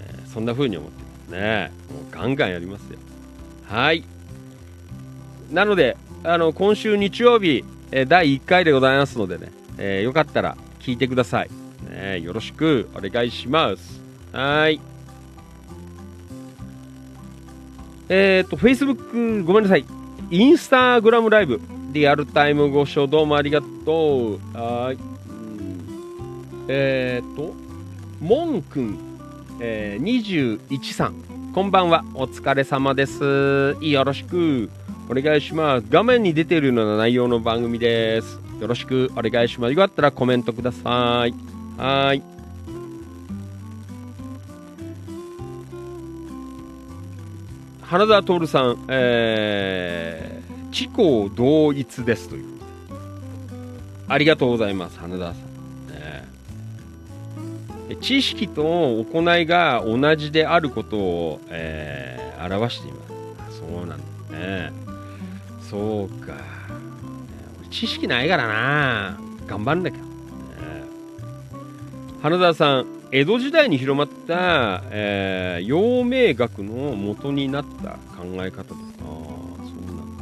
[0.00, 1.72] えー、そんな風に思ってますね。
[1.90, 2.98] もうガンガンやりますよ。
[3.66, 4.04] はい。
[5.50, 11.50] なので、あの今週日曜日、え、第1回でございますのでね、えー、よかったら聞いてください。
[11.90, 14.02] ね、よろしくお願いします。
[14.30, 14.80] はい。
[18.10, 19.86] えっ、と、Facebook、ごめんなさい。
[20.30, 21.58] インスタグラムライブ、
[21.92, 24.38] リアルタイムご視聴どうもありがとう。
[24.52, 24.98] はい。
[26.68, 27.54] えっ、と、
[28.20, 28.98] モンくん、
[29.58, 31.14] えー、21さん。
[31.54, 32.04] こんばんは。
[32.14, 33.76] お疲れ様です。
[33.80, 34.68] よろしく
[35.10, 35.86] お願いします。
[35.90, 38.38] 画面に出ているような内容の番組です。
[38.60, 39.72] よろしくお願いします。
[39.72, 41.34] よかったらコメントください。
[41.76, 42.22] はい。
[47.82, 52.44] 花田徹さん、えー、地高同一ですという。
[54.06, 55.34] ありがとうございます、花田さん。
[57.88, 63.00] ね、知識と行いが同じであることを、えー、表していま
[63.50, 63.58] す。
[63.58, 64.89] そうなんだね。
[65.70, 66.34] そうか。
[67.70, 69.20] 知識ないからな。
[69.46, 70.10] 頑張んなきゃ。
[72.22, 78.74] 花田さん、江戸時代に広まった、えー、陽明学の元になった考え方です。
[79.00, 80.16] ああ、そうなん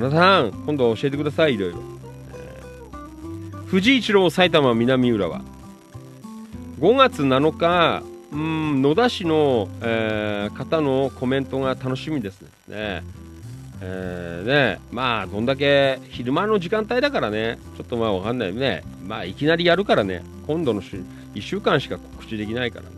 [0.00, 0.08] だ。
[0.08, 1.78] 花さん、今度教えてください、いろいろ。
[2.32, 5.40] えー、藤井一郎埼玉南浦和。
[6.78, 13.02] 5月7日、うん、野田市の、えー、方のコメントが楽しみですね。
[13.86, 18.82] えー、ね、まあ、どんだけ昼間の時間帯だからね、ちょっとまあわかんないね。
[19.06, 21.02] まあ、いきなりやるからね、今度の週
[21.34, 22.90] 1週間しか告知できないからね。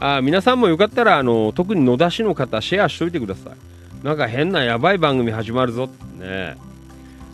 [0.00, 4.04] あ皆さんもよかったら、あの、特に野田市の方、シェアしといてください。
[4.04, 6.56] なんか変なやばい番組始まるぞってね。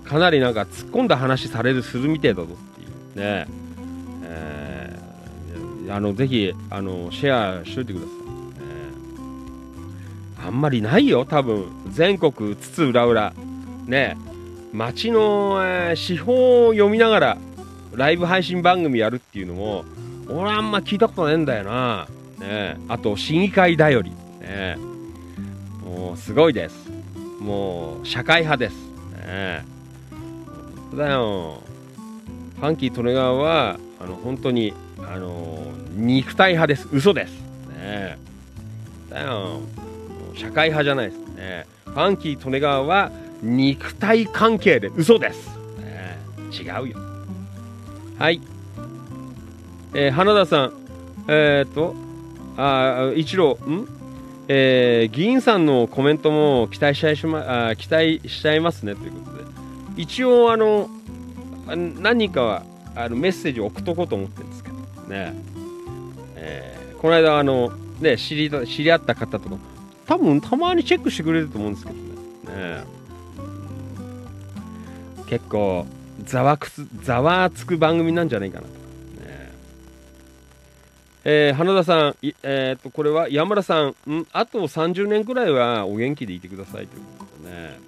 [0.04, 2.88] かなりなんか突っ込んだ話される、するみてえだぞっていう
[3.18, 3.46] ね。
[4.22, 8.17] えー、あの、ぜひ、あの、シェアしといてください。
[10.44, 13.32] あんまりないよ、多分全国津々浦々、
[13.86, 14.16] ね、
[14.72, 17.38] 街の、えー、資本を読みながら
[17.94, 19.84] ライブ配信番組やるっていうのも、
[20.28, 22.06] 俺あんま聞いたことねえんだよな。
[22.38, 24.76] ね、あと、市議会だより、ね、
[25.84, 26.88] もうすごいです。
[27.40, 28.74] もう社会派です。
[29.26, 29.64] ね、
[30.96, 31.60] だよ。
[32.60, 35.58] ファンキー利根川は、あの本当に、あの
[35.94, 36.88] 肉体派です。
[36.92, 37.32] 嘘です。
[37.80, 38.18] ね、
[39.10, 39.60] だよ。
[40.38, 41.66] 社会派じゃないですね。
[41.84, 43.10] ファンキー利根川は
[43.42, 45.48] 肉体関係で嘘です。
[45.78, 46.18] ね、
[46.52, 46.98] 違うよ。
[48.18, 48.40] はい。
[49.94, 50.72] えー、花田さん、
[51.28, 51.94] えっ、と、
[52.56, 53.88] あ一郎ん？
[54.50, 59.44] えー、議員さんのコメントも期待しちゃいまあ期待しちゃいますねということで
[59.98, 60.88] 一応あの
[61.66, 62.62] 何人かは
[62.96, 65.34] あのメッセージを送っとこうと思ってるんですけどね、
[66.36, 67.70] えー、この間あの
[68.00, 69.56] ね知り知り合った方とか
[70.08, 72.84] 多分たまにチェックしてくれると思うんですけどねね
[75.26, 75.86] 結構
[76.24, 78.68] ざわくすざわつく番組なんじゃないかなと
[79.22, 79.52] ね
[81.24, 83.94] えー、花田さん、えー、っとこれは山田さんん、
[84.32, 87.78] あと30年くらいはお元気でいてくださいということでね。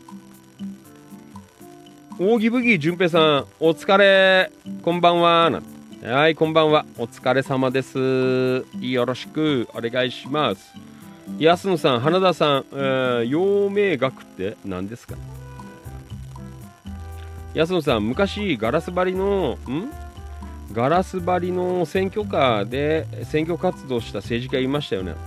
[2.18, 4.52] 大木ブギー淳平さん、お疲れ、
[4.82, 5.62] こんばんは。
[6.04, 6.84] はい、こんばんは。
[6.98, 8.66] お疲れ様です。
[8.78, 10.89] よろしくお願いします。
[11.38, 15.14] 安野さん、花田さん、えー、陽明学って何ですか？
[17.54, 19.90] 安野さん、昔ガラス張りの、ん？
[20.72, 25.20] ガラス張りの選挙カーで選挙活動した政治家いましたよねって、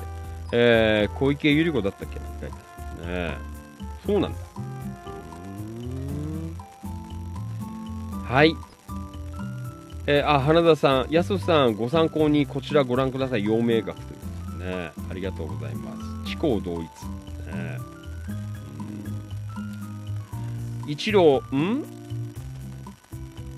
[0.54, 2.20] えー、小池百合子だったっけ？
[2.20, 2.58] なって書いて
[3.04, 3.38] あるね
[4.06, 4.38] そうなんだ。
[8.24, 8.56] はい。
[10.06, 14.23] えー、あ花田さん、安野さん、ご参考にこちらご覧ください、陽明学という。
[14.64, 16.30] ね、ありがとうございます。
[16.30, 16.80] 地高同一。
[16.80, 17.78] ね、
[20.88, 21.84] 一郎、ん？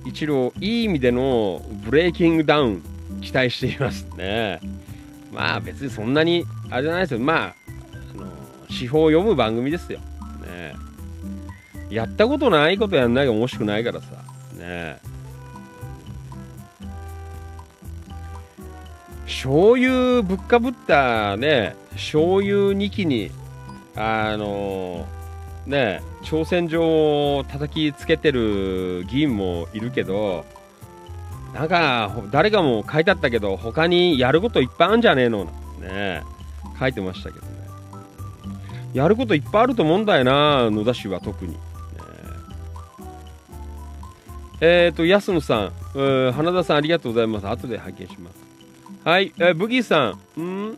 [0.05, 2.83] 一郎、いい意味でのブレイキングダウン
[3.21, 4.59] 期待していますね。
[5.31, 7.19] まあ別にそんなに、あれじゃないですよ。
[7.19, 7.55] まあ、
[8.13, 8.27] あの、
[8.69, 9.99] 司法を読む番組ですよ。
[10.43, 10.75] ね
[11.89, 14.07] やったことないことやんないが面白くないからさ。
[14.57, 14.97] ね
[19.25, 23.31] 醤油ぶっかぶったね、醤油2機に、
[23.95, 25.07] あの
[25.65, 30.45] ね挑戦状を叩きつけてる議員もいるけど
[31.53, 35.45] なんか誰かも書いてあったけど他にやることいっぱいあるんじゃねえの
[35.79, 36.23] ね
[36.77, 37.55] 書いてましたけどね。
[38.93, 41.59] やることいっぱいあると思うんだよな野田氏は特に、ね、
[44.61, 45.71] えっ、ー、と安野さん
[46.33, 47.47] 花田さんありがとうございます。
[47.47, 48.44] 後で拝見します。
[49.05, 50.41] はい、えー、ブギーさん。
[50.41, 50.77] ん？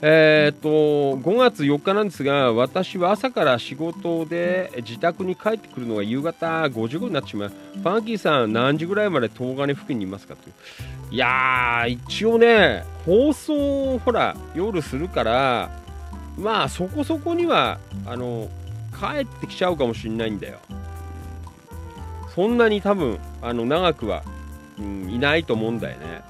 [0.00, 7.48] えー、っと5月4日なんですが私は朝から仕事で自宅に帰ってくるのが夕方5時頃になってしまう。
[7.48, 10.54] ファンキーさん何時ぐらいまで東金付近にいますかという。
[11.10, 15.68] いやー一応ね放送ほら夜するから
[16.38, 18.48] まあそこそこにはあの
[18.92, 20.60] 帰ってきちゃうかもしれないんだよ。
[22.36, 24.22] そんなに多分あの長くは、
[24.78, 26.22] うん、いないと思うんだよね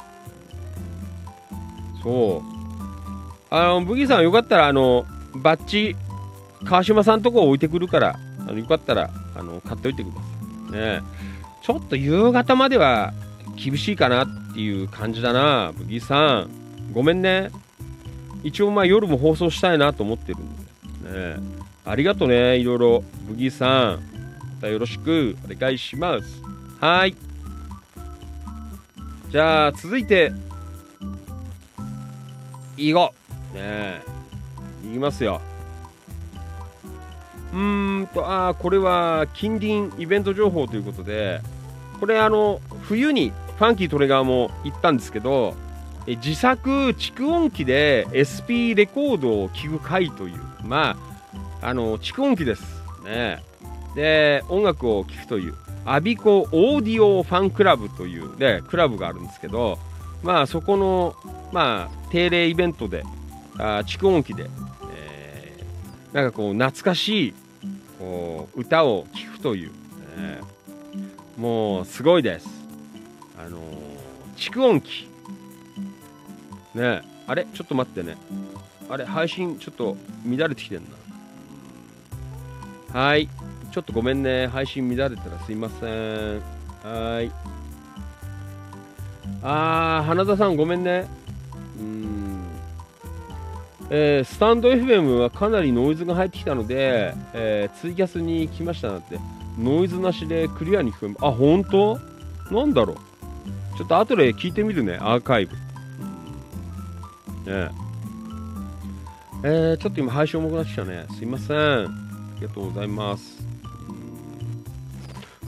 [2.02, 2.58] そう
[3.50, 5.96] あの、ブギーさんよかったら、あの、バッチ、
[6.64, 10.20] 川島さんとこ置いてくるから、あのよかったら、あの、買っておいてくださ
[10.70, 10.72] い。
[10.72, 11.02] ね
[11.62, 13.12] ちょっと夕方までは
[13.56, 16.50] 厳しいかなっていう感じだな、ブギーさん。
[16.92, 17.50] ごめんね。
[18.42, 21.36] 一応、まあ夜も放送したいなと思ってるんで。
[21.36, 21.36] ね
[21.84, 23.04] ありがとね、いろいろ。
[23.28, 24.00] ブギーさん。
[24.56, 26.42] またよろしくお願いします。
[26.80, 27.14] はい。
[29.30, 30.32] じゃあ、続いて、
[32.76, 33.12] 囲碁。
[33.54, 34.00] ね
[34.84, 35.40] いきますよ。
[37.52, 41.40] うーんとああこれは近隣イベント情報ということで
[41.98, 45.54] これあの冬にファンキートレガーも行ったんですけど
[46.06, 50.96] え自作蓄音機で SP レコードを聴く会というま
[51.62, 52.62] ああの蓄音機です。
[53.04, 53.42] ね
[53.94, 55.54] で音楽を聴くという。
[55.94, 59.78] アビコオーディオファンクラブという、ね、クラブがあるんですけど
[60.22, 61.16] まあそこの
[61.52, 63.04] まあ定例イベントで
[63.56, 64.48] あ蓄音機で、
[64.92, 67.34] えー、なんかこう懐かしい
[67.98, 69.72] こう歌を聴くという、
[70.16, 72.48] えー、もうすごいです。
[73.36, 73.62] あのー、
[74.36, 75.08] 蓄音機。
[76.74, 77.46] ねあれ？
[77.52, 78.16] ちょっと待ってね。
[78.88, 79.04] あれ？
[79.04, 80.84] 配信ちょっと乱れてきてん
[82.92, 83.00] な。
[83.00, 83.28] はい。
[83.72, 86.42] ちょっとごめんね配信乱れたらすいません
[86.82, 87.32] はい
[89.42, 91.06] あー花田さんごめんね
[91.78, 92.18] うん
[93.90, 99.18] えー、スタンド FM はかなりノイズが入ってきたので、えー、ツイキャスに来ましたなんて、
[99.58, 101.24] ノイズなしでクリアに聞こえます。
[101.24, 101.98] あ、本当？
[102.50, 102.96] なんだろう
[103.78, 105.54] ちょっと後で聞いてみるね、アーカイブ。
[105.54, 105.60] ね
[109.44, 111.06] えー、ちょっと今配信重くなってきたね。
[111.16, 111.58] すいません。
[111.58, 111.86] あ
[112.40, 113.37] りがとうございます。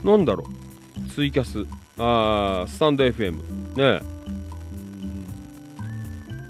[0.05, 1.67] なんだろうツイキャス。
[1.99, 3.37] あ、スタンド FM。
[3.77, 4.01] ね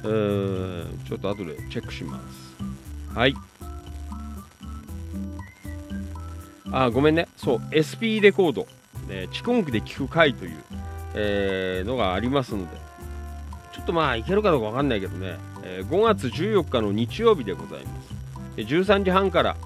[0.03, 2.21] えー、ちょっと後でチェックしま
[3.13, 3.19] す。
[3.19, 3.35] はい。
[6.73, 7.29] あ、ごめんね。
[7.37, 8.67] そう、SP レコード、
[9.09, 10.63] ね、蓄音機で聞く回という、
[11.15, 12.77] えー、のがありますので、
[13.73, 19.57] ちょっとまあいけるかどうかわかんないけどね、えー5月14日の日曜日でございます13時半から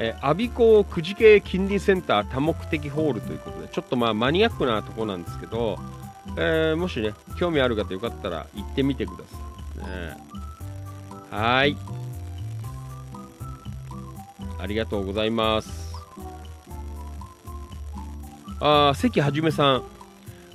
[0.00, 5.76] えー、阿鼻子久慈系金利センター多目的ホールということでちょっとまあマニアックなとこなんですけど、
[6.36, 9.36] えーもしね興味ある方よかったら行ってみてくださ
[9.76, 10.16] い、ね、
[11.30, 11.76] はい。
[14.60, 15.94] ありがとうございます。
[18.60, 19.82] あ関はじめさん。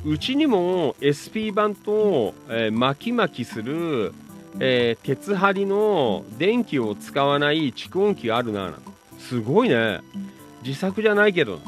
[0.06, 4.14] うちにも SP 版と、えー巻き巻きする、
[4.60, 8.93] えー鉄針の電気を使わない蓄音機があるななんて。
[9.30, 10.02] すごいね。
[10.66, 11.60] 自作じゃないけど、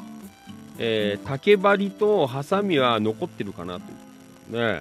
[0.78, 3.82] えー竹針とハサミは残ってるかなと
[4.58, 4.80] ね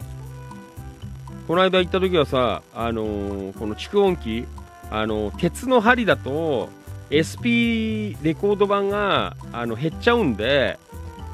[1.46, 4.46] この間行った時はさ、あのーこの蓄音機、
[4.90, 6.68] あのー鉄の針だと
[7.10, 10.78] SP レコード版があの減っちゃうんで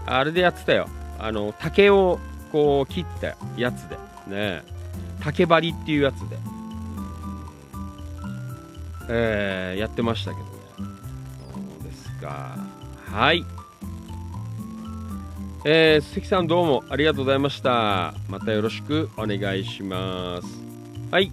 [0.07, 0.89] あれでやってたよ。
[1.19, 2.19] あの竹を
[2.51, 3.97] こう切ったやつで。
[4.27, 4.63] ね
[5.23, 6.39] 竹針っていうやつで、
[9.11, 10.50] えーやってましたけど。
[12.21, 12.57] か？
[13.07, 13.45] はい。
[15.65, 18.15] えー、関さんどうもありがとうございました。
[18.29, 20.49] またよろしくお願いします。
[21.11, 21.33] はい。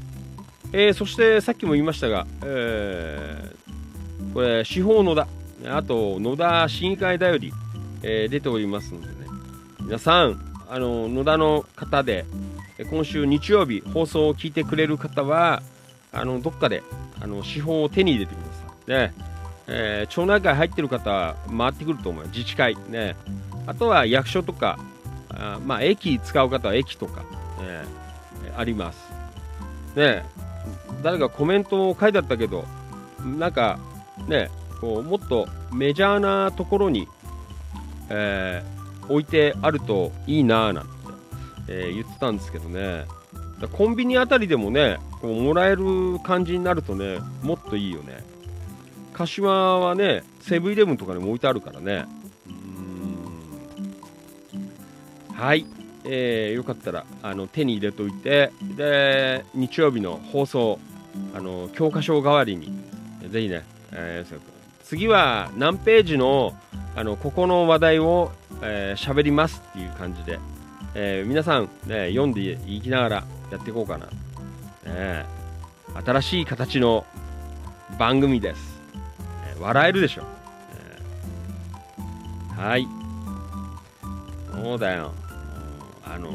[0.74, 5.28] えーそしてさっきも言いましたが、えーこれ司法野田。
[5.68, 7.54] あと野田市議会だより、
[8.04, 9.14] えー出ておりますのでね。
[9.82, 10.40] 皆さん
[10.70, 12.26] あの野田の方で
[12.78, 15.64] え今週日曜日放送を聞いてくれる方は
[16.12, 16.84] あのどっかで
[17.22, 18.92] あの司法を手に入れてください。
[18.92, 19.14] ね、
[19.68, 22.30] えー町内会入ってる方回ってくると思うよ。
[22.30, 22.76] 自治会。
[22.90, 23.16] ね。
[23.66, 24.80] あとは役所とか
[25.30, 27.24] あまあ駅使う方は駅とか、
[27.62, 29.12] えーあります。
[29.96, 30.26] ね。
[31.04, 32.66] 誰かコメントを書いてあったけど
[33.24, 33.78] なんか
[34.28, 34.50] ね
[34.82, 37.08] こうもっとメジャーなところに、
[38.10, 38.78] えー
[39.10, 40.90] 置いてあるといいなぁなんて、
[41.70, 43.06] え言ってたんですけどね。
[43.72, 48.24] コンビニあたりでもねこうもらえる感じになるとねもっといいよね。
[49.18, 52.06] 柏はねセブンイレブンとかにも置いてあるからね。
[55.34, 55.66] はい、
[56.04, 58.52] えーよかったらあの手に入れといて。
[58.62, 60.80] で日曜日の放送
[61.34, 62.72] あの教科書代わりに
[63.30, 64.40] ぜひね、えー
[64.84, 66.56] 次は何ページの
[66.96, 68.32] あのここの話題を
[68.62, 70.40] 喋、えーりますっていう感じで、
[70.96, 73.16] えー皆さん、ね、読んでいきながら
[73.52, 74.06] やっていこうかな、
[74.92, 75.26] ね
[76.06, 77.06] 新しい形の
[78.00, 78.77] 番組です、
[79.60, 80.24] 笑えるでしょ、
[80.74, 82.68] えー。
[82.70, 82.88] はい。
[84.64, 85.14] そうだよ。
[86.04, 86.30] あの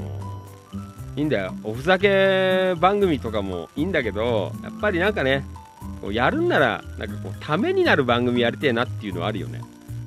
[1.16, 1.54] いいんだよ。
[1.64, 5.44] おふざけ番組とかもいいんだけどやっぱりなんかね
[6.00, 9.60] こうやるんならなんかこうためになる番組やりてえなっていうのはあるよね。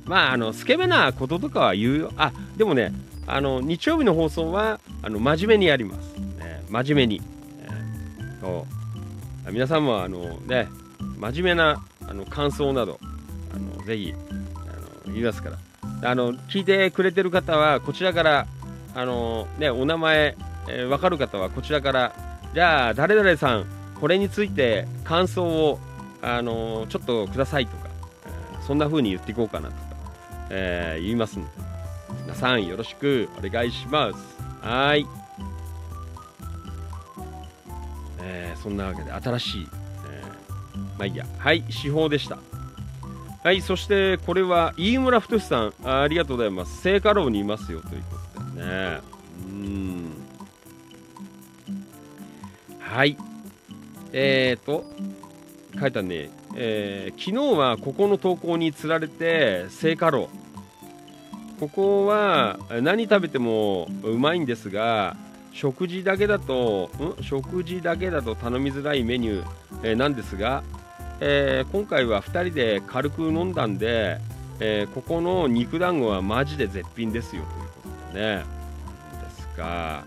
[0.05, 2.11] まああのスケベなこととかは言うよ。
[2.17, 2.93] あでもね
[3.27, 7.21] あの日曜日の放送はあの真面目にやります、ね真面目に、
[7.61, 8.65] えーそ
[9.47, 9.51] う。
[9.51, 10.67] 皆さんもあのね
[10.99, 12.99] 真面目なあの感想など
[13.53, 15.57] あのぜひあの言いますから。
[16.03, 18.47] あの聞いてくれてる方はこちらから
[18.93, 20.35] あのねお名前、
[20.67, 22.13] えー、分かる方はこちらから
[22.53, 23.65] じゃあ誰々さん
[23.99, 25.79] これについて感想を
[26.21, 27.89] あのちょっとくださいとか、
[28.25, 29.81] えーそんな風に言っていこうかなとか、
[30.49, 31.51] えー言いますので。
[32.23, 34.37] 皆さんよろしくお願いします。
[34.61, 35.05] はい、
[38.21, 39.67] えーそんなわけで新しい、
[40.97, 41.25] まあいいや。
[41.37, 42.37] はい司法でした。
[43.43, 46.81] はいそしてこれは飯村太さんありがとうございます。
[46.81, 48.99] 聖火楼にいますよということでね。
[49.45, 50.13] うん。
[52.79, 53.17] はい。
[54.13, 54.85] えーと
[55.79, 60.29] 書いたね、えー昨日はここの投稿につられて聖火楼。
[61.59, 65.15] ここは何食べてもうまいんですが
[65.55, 67.23] 食事だけだとん？
[67.23, 69.45] 食事だけだと頼みづらいメニュー、
[69.83, 70.63] えーなんですが、
[71.21, 74.19] えー今回は2人で軽く飲んだんで、
[74.59, 78.43] えーここの肉団子はマジで絶品ですよということでね。
[79.23, 80.03] ですか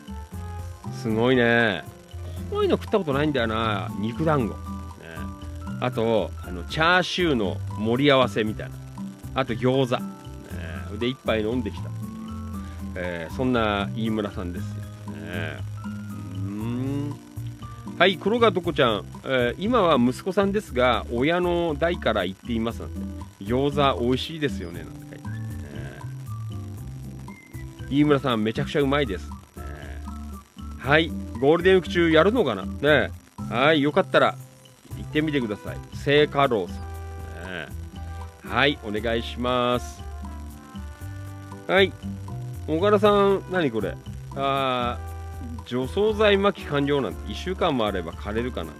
[0.92, 1.82] すごいね。
[2.50, 4.58] こういうの食ったことないんだよな肉団子、ね、
[5.80, 8.74] あとあのチャーシューの盛り合わせみたいな。
[9.34, 11.88] あと餃子、ね、で一杯飲んできた、
[12.96, 14.74] えそんな飯村さんです、
[15.28, 17.14] ね、うーん。
[17.98, 22.80] はい黒川とこちゃん、えー今は息子さんですが親の代から言っています。
[22.80, 22.98] なんて
[23.40, 24.84] 餃子美味しいですよね。
[24.84, 25.46] なんて書いてある、ね。
[27.90, 29.34] 飯村さんめちゃくちゃうまいです、ね。
[30.78, 31.10] はい
[31.40, 32.62] ゴールデンウィーク中やるのかな。
[32.62, 33.10] ね。
[33.50, 34.36] はいよかったら
[34.96, 35.76] 行ってみてください。
[35.94, 36.76] 聖火ローさん、
[37.52, 37.66] ね。
[38.48, 40.02] はいお願いします。
[41.66, 41.92] はい
[42.66, 43.96] 岡田さん何これ？
[44.36, 45.07] あー
[45.68, 48.76] 除草剤撒き完了なんて1週間もあれば枯れるかな、ね、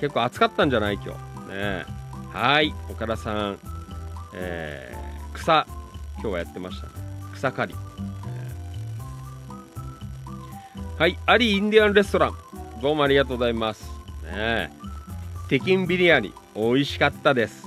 [0.00, 1.14] 結構暑かったんじゃない今
[1.46, 1.52] 日。
[1.54, 1.84] ね。
[2.32, 3.58] はい岡田さん、
[4.34, 5.66] えー、草
[6.14, 6.92] 今日はやってましたね。
[7.34, 7.74] 草刈り、
[8.26, 12.34] えーはいアリインディアンレストラン。
[12.80, 13.90] どうもありがとうございます。
[14.24, 14.72] ね。
[15.50, 17.66] テキンビリヤニ美味しかったです。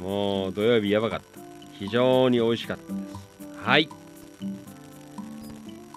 [0.00, 1.40] もう土曜日やばかった。
[1.74, 3.16] 非常に美味しかったです。
[3.62, 3.90] はい。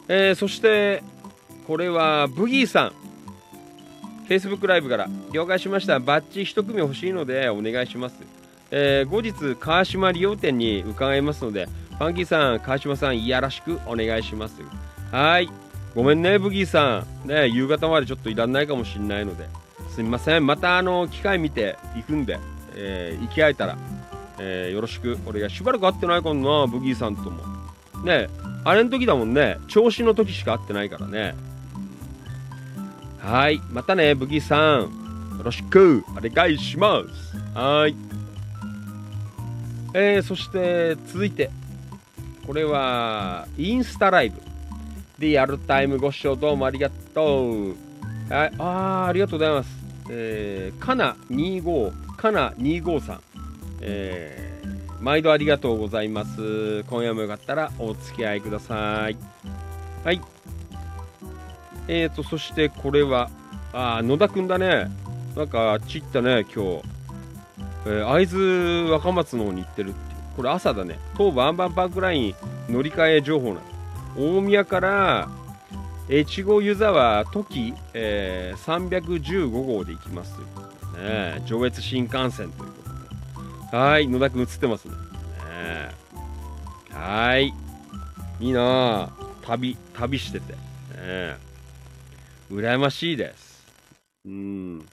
[0.08, 1.04] えー、そして
[1.68, 2.94] これはブギーさん。
[4.28, 5.08] Facebook ライブから。
[5.32, 6.00] 了解しました。
[6.00, 8.16] バッジ1組欲しいのでお願いします、
[8.72, 11.68] えー、後日川島利用店に伺いますので
[11.98, 14.62] ファンキーさん川島さんいやらしくお願いします。
[15.12, 15.50] はい。
[15.96, 17.28] ごめんねブギーさん。
[17.28, 19.48] ね夕方までちょっといらないかもしれないので。
[19.90, 20.46] すみません。
[20.46, 22.40] またあの機会見て行くんで、
[22.76, 23.78] えー、行き合えたら、
[24.40, 25.50] えー、よろしくお願い。
[25.52, 27.53] しばらく会ってないかなブギーさんとも。
[28.04, 28.30] ね
[28.64, 31.36] あれの時だもんね調子の時しか会ってないからね。
[33.20, 35.04] はいまたねブギーさん。
[35.38, 37.58] よろしくお願いします。
[37.58, 37.96] はい。
[39.94, 41.50] えー、そして続いて。
[42.46, 44.42] これはインスタライブ。
[45.20, 47.70] リアルタイムご視聴どうもありがとう。
[48.30, 49.70] はいあーありがとうございます。
[50.10, 53.22] えー、かな25かな25さん。
[53.82, 54.53] えー
[55.04, 56.86] 毎度ありがとうございます。
[56.86, 59.18] 今夜もよかったらお付き合いください。
[60.06, 60.22] はい。
[61.90, 63.30] えーと、そしてこれは、
[63.74, 64.90] あ野田くんだね。
[65.36, 66.82] なんか、あっち行ったね、今日。
[67.86, 68.38] えー、会津
[68.90, 69.98] 若松の方に行ってるって。
[70.38, 70.98] これ朝だね。
[71.18, 72.36] 東武アンバンパークライン
[72.70, 73.62] 乗り換え情報なの。
[74.16, 75.28] 大宮から
[76.10, 80.62] 越後湯沢時、えー、315号で行きますというこ
[80.92, 81.42] とでね。
[81.46, 82.83] 上越新幹線ということ
[83.74, 84.94] はい、野田くん映ってますね。
[86.92, 87.52] はい。
[88.40, 90.54] いいな旅、旅してて。
[90.54, 91.38] ね
[92.52, 93.66] 羨ましいです。
[94.28, 94.86] うん。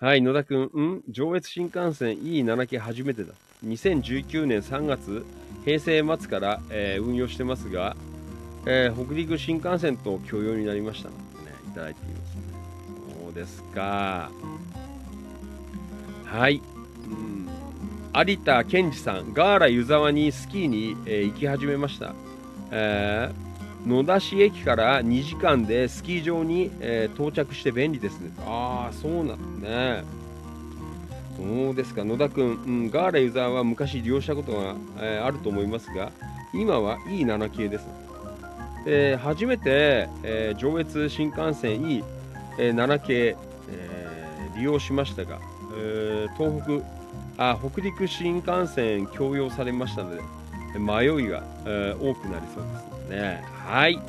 [0.00, 3.34] はい、野田くん、ん上越新幹線 E7 系初めてだ。
[3.64, 5.24] 2019年3月、
[5.64, 7.94] 平成末から、えー、運用してますが、
[8.66, 11.14] えー、北陸新幹線と共用になりましたの
[11.44, 12.42] でね、いただいていますね。
[13.22, 14.28] そうですか。
[16.24, 16.60] はい。
[17.06, 17.51] うん
[18.14, 22.14] 有田健二さん、ガーラ湯沢にスキーに、えー、行き始めました、
[22.70, 28.30] えー、野田市駅から2時間でスキー場に、えー、到着して便利ですね。
[28.46, 30.04] ああ、そうなんね。
[31.38, 36.12] そうですか、野田君、うん、ガーラ湯沢は昔利用したことが、えー、あると思いますが、
[36.52, 37.86] 今は E7 系です。
[38.84, 41.80] えー、初めて、えー、上越新幹線
[42.58, 43.36] E7 系、
[43.70, 45.38] えー、利用しましたが、
[45.78, 47.01] えー、東北
[47.38, 50.22] あ北陸新幹線供用されましたので
[50.78, 52.70] 迷いが、えー、多くなりそうで
[53.06, 53.44] すね。
[53.66, 54.00] はい。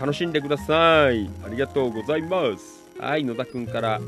[0.00, 1.28] 楽しんでください。
[1.44, 2.88] ありがとうございます。
[2.98, 4.00] はい野田くんから。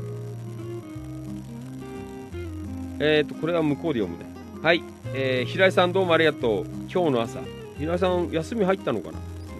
[2.99, 4.31] えっ、ー、とこれは向こうで読むね。
[4.61, 6.65] はい、えー、平井さんどうもありがとう。
[6.91, 7.39] 今日の朝。
[7.77, 9.17] 平井さん休み入ったのかな？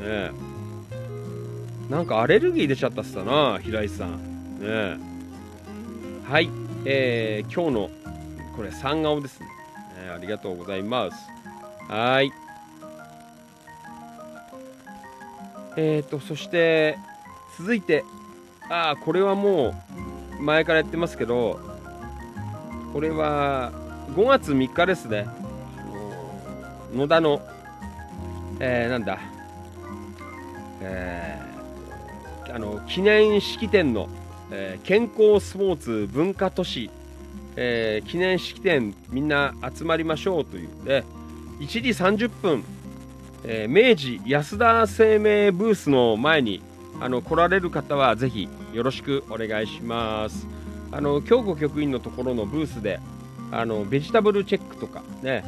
[0.07, 0.31] ね
[1.89, 4.59] なんかアレルギー出ちゃったっすだな平井さん。
[4.59, 4.97] ね
[6.23, 6.49] はい。
[6.85, 7.89] えー、今日の
[8.55, 9.47] これ三顔ですね、
[9.97, 11.17] えー、ありがとうございます。
[11.87, 12.31] はい。
[15.75, 16.97] えーとそして
[17.57, 18.03] 続いて。
[18.69, 19.75] ああこれはも
[20.39, 21.59] う前からやってますけど
[22.91, 23.71] これは
[24.15, 25.27] 5月3日ですね。
[26.93, 27.41] 野田の、
[28.59, 29.19] えー、なんだ、
[30.81, 34.09] えー、あの記念式典の、
[34.51, 36.91] えー、健康スポーツ文化都市
[37.55, 41.03] えー、記念式典みんな集まりましょうというで
[41.59, 42.63] 1時30分、
[43.43, 46.61] えー、明治安田生命ブースの前に
[46.99, 50.47] あの来られる方はぜひよろしくお願いします。
[50.91, 52.99] あの京子局員のところのブースで
[53.51, 55.43] あのベジタブルチェックとかね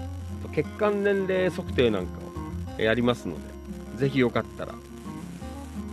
[0.53, 2.19] 血管年齢測定なんか
[2.80, 3.41] をやりますので
[3.98, 4.73] ぜひよかったら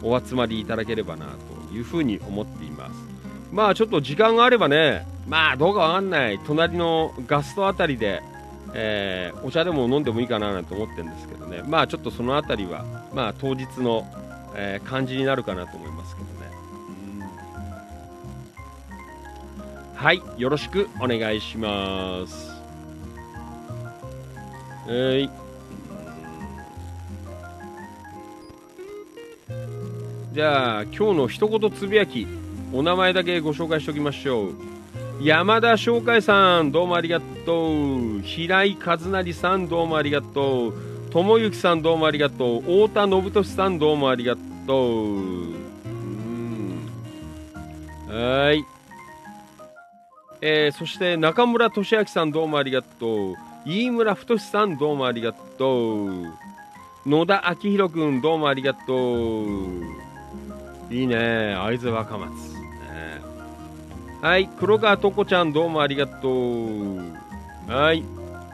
[0.03, 1.27] お集まりいただければな
[1.69, 3.12] というふうに思っています。
[3.53, 6.41] まあちょっと時間があればねまあどうかわかんない。
[6.45, 8.23] 隣のガストあたりで、
[8.75, 11.63] えー、お茶でも飲んでもいいかななんて思ってるんですけどね。
[11.67, 12.85] まあちょっとそのあたりは
[13.15, 14.07] まあ当日の、
[14.57, 16.33] えー、感じになるかなと思いますけどね。
[19.95, 22.51] はいよろしくお願いします。
[24.89, 25.31] はい。
[30.33, 32.27] じゃあ今日の一言つぶやき。
[32.73, 34.55] お名前だけご紹介しておきましょう
[35.21, 38.21] 山田翔海さん、どうもありがとう。
[38.23, 40.75] 平井和成さん、どうもありがとう。
[41.11, 42.63] 友幸さん、どうもありがとう。
[42.63, 44.37] 太田信俊さん、どうもありが
[44.67, 45.07] とう。
[45.07, 46.89] うん。
[48.09, 48.65] はい。
[50.41, 53.37] えー、そして中村俊明さんどうもありがとう。
[53.65, 56.09] 飯村太さんどうもありがとう。
[57.07, 59.47] 野田明宏くんどうもありがとう。
[60.91, 61.55] いいね。
[61.57, 62.52] 会津若松。
[64.23, 64.47] はい。
[64.47, 66.99] 黒川とこちゃんどうもありがとう。
[67.67, 68.05] はい。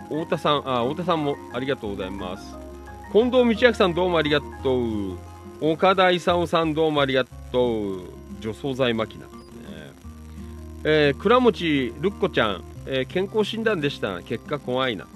[0.09, 2.57] 太田さん、あ、太田さんもありがとうございます。
[3.13, 5.19] 近藤道明さんどうもありがとう。
[5.61, 8.01] 岡田勲さんどうもありがとう。
[8.41, 9.27] 除草剤マキナ。
[10.85, 14.23] えー倉持るっこちゃん、えー健康診断でした。
[14.23, 15.05] 結果怖いな。
[15.05, 15.11] ね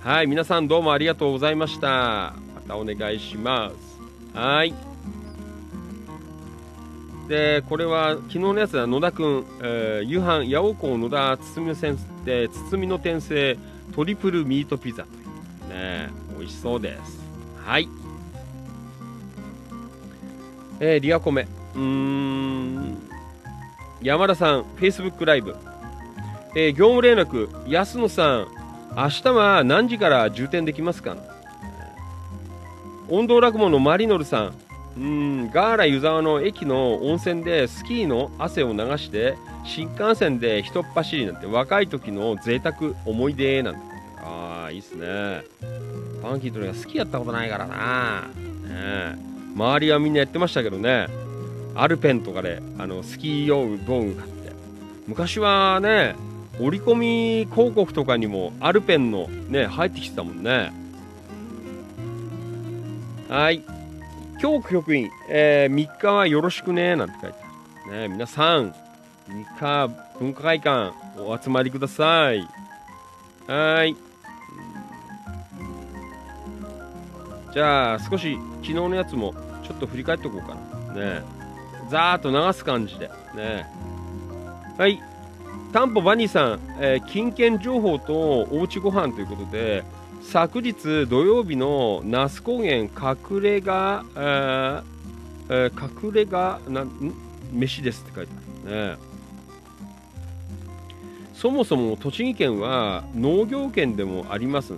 [0.00, 1.88] はい、皆さんどうもありがとうございました。
[1.88, 4.38] またお願いします。
[4.38, 4.72] はい。
[7.28, 13.56] で、これは昨日のやつだ、野田くん、えー夕飯、八尾港野田包みの先生、包みの転生、
[13.94, 15.12] トリプルミートピザとい
[15.70, 17.18] うね、美味しそうです。
[17.64, 17.88] はい。
[20.80, 21.48] えーリアコメ。
[21.74, 22.98] うーん。
[24.02, 25.56] 山田さん、Facebook ライブ。
[26.54, 28.48] えー業務連絡、安野さん、
[28.94, 31.16] 明日は何時から充填できますか？
[33.08, 34.54] 音頭落語のマリノルさん、
[34.96, 35.50] うん。
[35.50, 43.80] ガーラ湯沢の駅の温泉でスキーの汗を流して新幹線で一っ走りなんて若い時の贅沢思い出なんて。
[44.22, 45.44] ああいいっすね。
[46.20, 48.22] ファンキーとねスキーやったことないからな、
[48.66, 49.18] ね、
[49.54, 51.08] 周りはみんなやってましたけどね。
[51.74, 54.52] アルペンとかであのスキー用道具買って。
[55.06, 56.14] 昔はね
[56.58, 60.72] 折り込み広告とかにもアルペンのね入ってきてたもんね。
[63.28, 63.62] はい。
[64.44, 66.96] 教区局員、えー3日はよろしくね。
[66.96, 67.38] なんて書いて
[67.86, 67.96] ある。
[68.00, 68.74] ね皆さん
[69.26, 72.46] 3日文化会館お集まりください。
[73.46, 73.96] はい。
[77.54, 80.54] じゃあ少し昨日のやつもちょっと振り返っておこうか
[80.92, 80.92] な。
[80.92, 81.22] ね
[81.88, 83.08] ざーっと流す感じで。
[83.34, 83.66] ね
[84.76, 85.00] はい。
[85.72, 89.84] タンポバニーさん、えー金券情報とおうちご飯ということで
[90.30, 94.82] 昨日土曜日の那須高原隠れ家、えー
[95.48, 97.14] えー隠れ家なん
[97.52, 98.32] 飯ですって書いて
[98.66, 98.96] あるね
[101.34, 104.74] そもそも栃木県は農業県でもあります、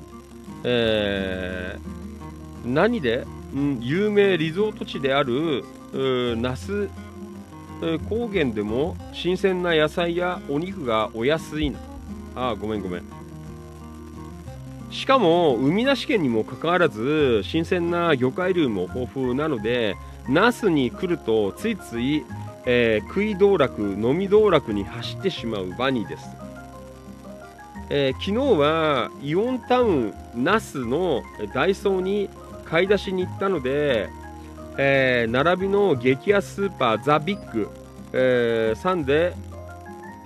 [0.64, 1.97] えー
[2.66, 3.24] 何で、
[3.55, 6.90] うん、有名リゾート地である那須
[8.09, 11.78] 高原でも新鮮な野菜やお肉がお安いな
[12.35, 13.02] あごめんごめん
[14.91, 19.97] しかも海なし県にもかかわらず新鮮な魚介類も豊富なので
[20.29, 22.25] 那須に来るとついつい、
[22.67, 26.25] えー食い道楽飲み道楽に走ってしまうバニーです、
[27.91, 31.23] えー昨日はイオンタウン那須の
[31.55, 32.29] ダイソーに
[32.65, 34.09] 買い出しに行ったので、
[34.79, 37.69] えー並びの激安スーパーザ・ビッグ、
[38.13, 39.35] えーさんで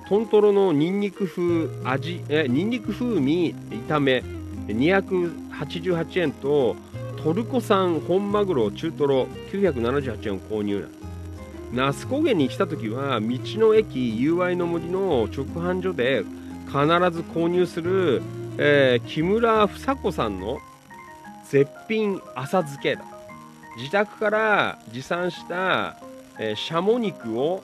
[0.09, 3.55] トントロのニンニク風味えニンニク風味
[3.87, 4.24] 炒め
[4.69, 6.77] 288円と
[7.23, 10.89] トルコ産本マグロ中トロ978円を購入。
[11.73, 16.24] 那須高原に来た時は道の駅友愛の森の直販所で
[16.66, 16.78] 必
[17.16, 18.23] ず購入する、
[18.59, 20.59] えー木村房子さんの
[21.49, 23.05] 絶品浅漬けだ。
[23.77, 25.97] 自宅から持参した、
[26.39, 27.62] えーシャモ肉を、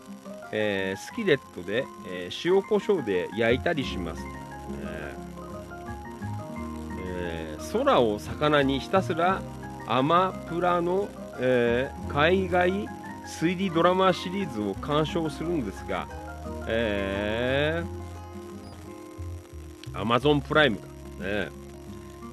[0.53, 4.23] えースキレットで、えー塩コショウで焼いたりします、
[7.73, 9.43] 空を魚にひたすら
[9.87, 12.89] アマプラの、えー海外
[13.27, 16.09] 推理ドラマシリーズを鑑賞するんですが、
[16.69, 20.85] えー、Amazon プライムか。
[20.87, 21.49] ね、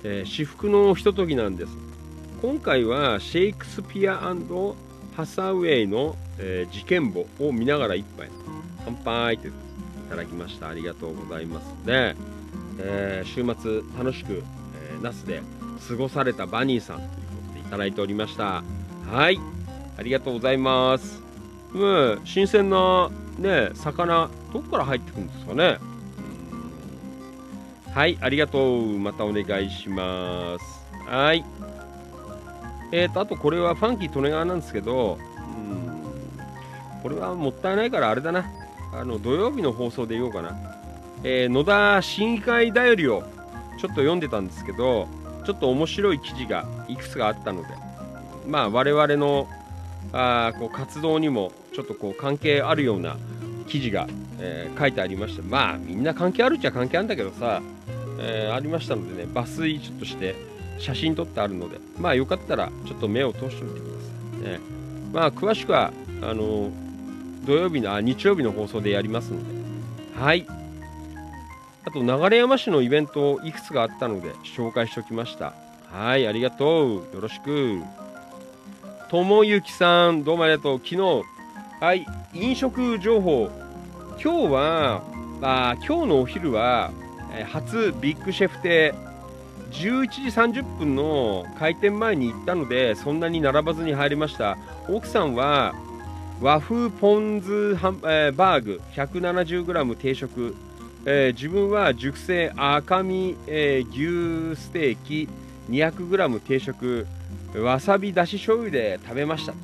[0.04, 1.72] えー至福のひとときなんです。
[2.42, 4.18] 今回はシェイクスピア
[5.16, 8.30] ハサウェイの、えー事件簿を見ながら一杯
[8.86, 9.52] 乾杯ってい
[10.10, 10.70] ただきました。
[10.70, 11.66] ありがとうございます。
[11.86, 12.16] ね、
[12.80, 15.42] えー週末楽しく、ー那須で
[15.88, 17.14] 過ごされたバニーさんというこ
[17.50, 18.64] とでいただいておりました。
[19.12, 19.40] はい。
[19.98, 21.22] ありがとうございます。
[21.74, 25.78] うん新鮮なね魚どこから入ってくるんですかね。
[27.88, 28.98] うんはいありがとう。
[29.00, 30.66] またお願いします。
[31.08, 31.44] はい。
[32.92, 35.74] えーとあとこれはファンキー利根川なんですけどう
[37.00, 38.46] んこれはもったいないからあれだな。
[38.94, 40.56] あの土曜日の放送で言おうかな、
[41.24, 43.24] えー野田市議会だよりを
[43.80, 45.08] ちょっと読んでたんですけど
[45.46, 47.70] ちょっと面白い記事がいくつかあったので。
[48.48, 49.48] まあ我々の
[50.12, 53.18] あこう活動にもちょっとこう関係あるような
[53.68, 54.08] 記事が、
[54.40, 57.62] えー書いてありましてまあみんな関係あるっちゃ関係あるんだけどさ、
[58.20, 60.36] えーありましたのでね抜粋ちょっとして
[60.78, 63.92] 写真撮ってあるのでまあよかったらちょっと目を通しておいてくだ
[64.44, 64.52] さい。
[64.52, 64.60] ね。
[65.14, 66.70] まあ詳しくはあの
[67.46, 69.46] 土曜日のあ日曜日の放送でやりますので。
[70.20, 70.46] はい。
[71.86, 75.54] あと流山市のイベントいくつかあったので紹介しておきました。
[75.92, 77.16] はいありがとう。
[77.16, 77.82] よろしく。
[79.10, 80.78] ともゆきさんどうもありがとう。
[80.78, 81.24] 昨日
[81.82, 83.52] はい飲食情報。
[84.24, 85.04] 今日は
[85.42, 86.92] あ今日のお昼は、
[87.34, 88.94] えー初ビッグシェフ亭。
[89.72, 94.58] 11時30分の開店前に行ったのでそんなに並ばずに入りました。
[94.88, 95.74] 奥さんは
[96.40, 100.56] 和風ポン酢ハン、えーバーグ 170g 定食、
[101.06, 105.28] えー自分は熟成赤身、えー牛ステーキ
[105.70, 107.08] 200g 定食
[107.56, 109.58] わさびだし醤油で食べました、ね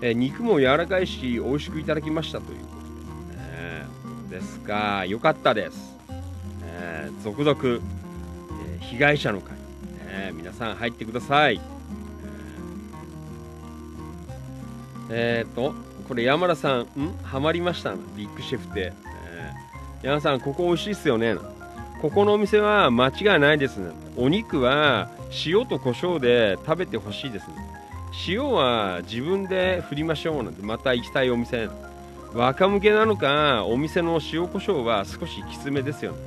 [0.00, 0.10] え。
[0.10, 5.94] ー肉も柔らかいし美味しくいただきましたということで、ね、ですが良かったです、
[6.60, 7.80] ね続々、えー
[8.80, 9.56] 被害者の会、
[10.06, 11.60] ね皆さん入ってください。
[15.10, 15.74] えー、と
[16.08, 17.16] これ山田さんん？
[17.22, 17.94] ハマりました？
[18.16, 18.92] ビッグシェフって、
[20.06, 21.34] えー山田さんここ美味しいっすよね。
[22.00, 23.80] ここのお店は間違いないです。
[24.16, 25.10] お肉は
[25.44, 27.46] 塩と胡椒で食べてほしいです。
[28.28, 31.68] 塩は自分で振りましょうなんてまた行きたいお店。
[32.32, 36.12] 若向けなのかお店の塩コショウは少しきつめですよ。
[36.12, 36.18] ね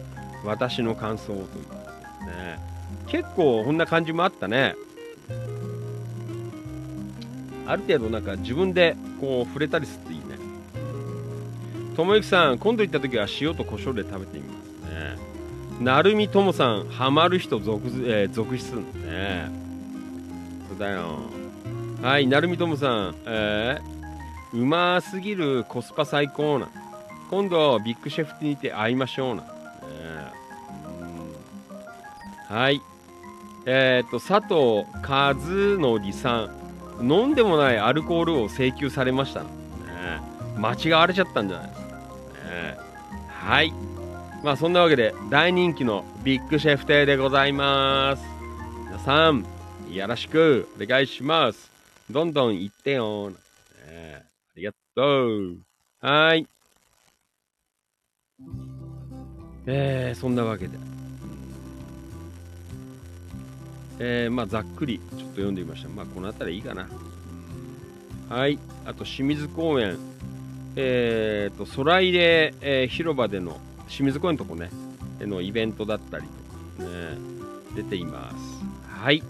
[0.43, 1.39] 私の感想という。
[2.25, 2.59] ね。
[3.07, 4.75] 結構こんな感じもあったね。
[7.65, 10.28] ある程度なんか自分でこう触れたりするといい。
[11.99, 15.17] ともゆきさん今度行った時は塩と胡椒で食べてみますね。
[15.83, 19.51] なるみともさんハマる人続,、えー続出ね。
[20.69, 21.19] そうだよ。
[22.01, 26.69] はいなるみともさんえー、うますぎるコスパ最高な。
[27.29, 29.47] 今度ビッグシェフにて会いましょうな、ね
[32.49, 32.55] うん。
[32.55, 32.81] はい。
[33.65, 36.47] えっ、と佐藤和則さ
[37.01, 37.05] ん。
[37.05, 39.41] 飲んでもないアルコールを請求されました。
[39.41, 39.49] ね
[40.57, 41.78] 間違われちゃったんじゃない？
[43.27, 43.71] はい。
[44.43, 48.23] まあそんなわけで大人気のビッグシェフ亭でございます。
[48.85, 49.45] 皆さん
[49.91, 51.69] よろしくお願いします。
[52.09, 53.35] どんどん行ってよ、ね、
[54.15, 54.21] あ
[54.55, 55.57] りがとう。
[56.01, 56.47] はい。
[59.65, 60.77] えー、そんなわけで。
[63.99, 65.89] えー、まあざっくりちょっと読んでみました。
[65.89, 66.87] まあこの辺りいいかな。
[68.29, 68.57] はい。
[68.85, 69.97] あと清水公園。
[70.75, 74.69] えー、と空入れ、えー広場での清水公園のとこね
[75.17, 76.25] でのイベントだったり
[76.77, 77.17] とかね
[77.75, 78.35] 出ています。
[79.03, 79.23] はい。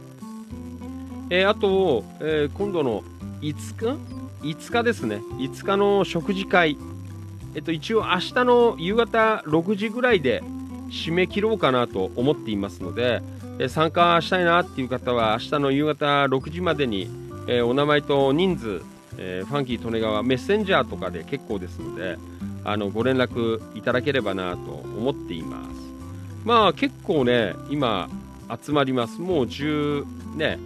[1.29, 3.03] えーあと、えー今度の
[3.41, 3.97] 5日
[4.41, 5.17] ？5日ですね。
[5.37, 6.77] 5日の食事会。
[7.55, 10.43] えっと一応明日の夕方6時ぐらいで
[10.89, 13.21] 締め切ろうかなと思っていますので、
[13.59, 17.09] えー参加したいなっていう方は明日の夕方6時までに、
[17.47, 18.81] えーお名前と人数、
[19.21, 22.17] えーファンキー利根川メッセンジャーとかで結構ですので
[22.63, 25.69] あのご連絡いただければなと思っています。
[26.45, 28.09] まあ結構ね今
[28.63, 29.19] 集まります。
[29.19, 30.57] もう1ね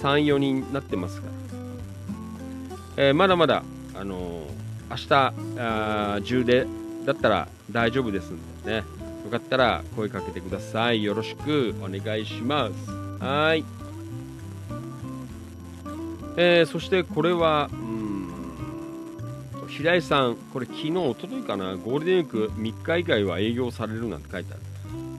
[0.00, 1.26] 34人になってますか
[2.96, 3.62] ら、えーまだまだ
[3.94, 4.48] あのー
[4.90, 5.12] 明日
[5.58, 6.66] あー中で
[7.04, 8.84] だったら大丈夫ですんでね。
[9.24, 11.02] よかったら声かけてください。
[11.02, 12.90] よろしくお願いします。
[13.22, 13.64] はい。
[16.40, 18.28] えーそしてこれはうん
[19.66, 24.62] 平井さんこれ昨日おとといかなゴールデンウィーク3日以外は営業されるなんて書いてある。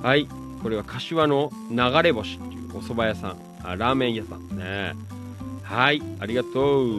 [0.02, 0.28] はい
[0.64, 3.38] これは柏の流れ星っていうお蕎麦屋さん。
[3.64, 4.96] あラーメン屋さんね。
[5.62, 6.90] はいありがとう。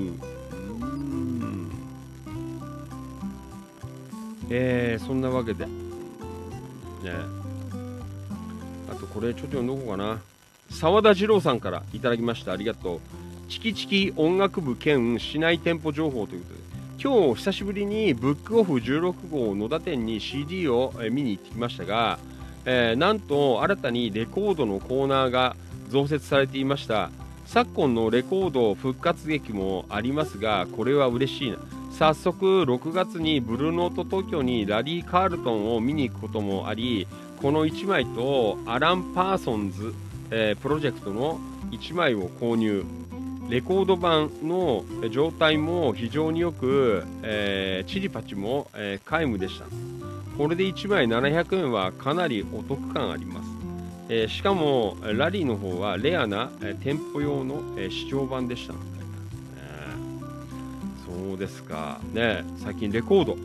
[4.50, 5.64] えー、そんなわけで。
[5.64, 5.70] ね。
[8.90, 10.20] あとこれちょっと読んどこうかな。
[10.70, 12.52] 澤田二郎さんからいただきました。
[12.52, 13.29] ありがとう。
[13.50, 16.60] チキチキ音楽部兼市内店舗情報ということで
[17.02, 22.20] 今日久しぶりにブックオフ16号野田店に CD を見に行ってきましたが、
[22.64, 25.56] えーなんと新たにレコードのコーナーが
[25.88, 27.10] 増設されていました。
[27.44, 31.58] 昨今のレコード復活劇もありますがこれは嬉しいな。
[31.90, 37.08] 早速6月にブルーノート東京にラリー・カールトンを見に行くこともあり
[37.42, 39.92] この1枚とアラン・パーソンズ、
[40.30, 41.40] えープロジェクトの
[41.72, 42.84] 1枚を購入。
[43.50, 49.66] レコード版の状態も非常によく、えーチリパチも、えー皆無でした。
[50.38, 53.48] これで1枚700円はかなりお得感あります、
[54.08, 58.78] えーしかもラリーの方はレアな、え店舗用の、えー試聴版でした、ね
[61.04, 61.98] そうですか。
[62.12, 63.36] ね最近レコード、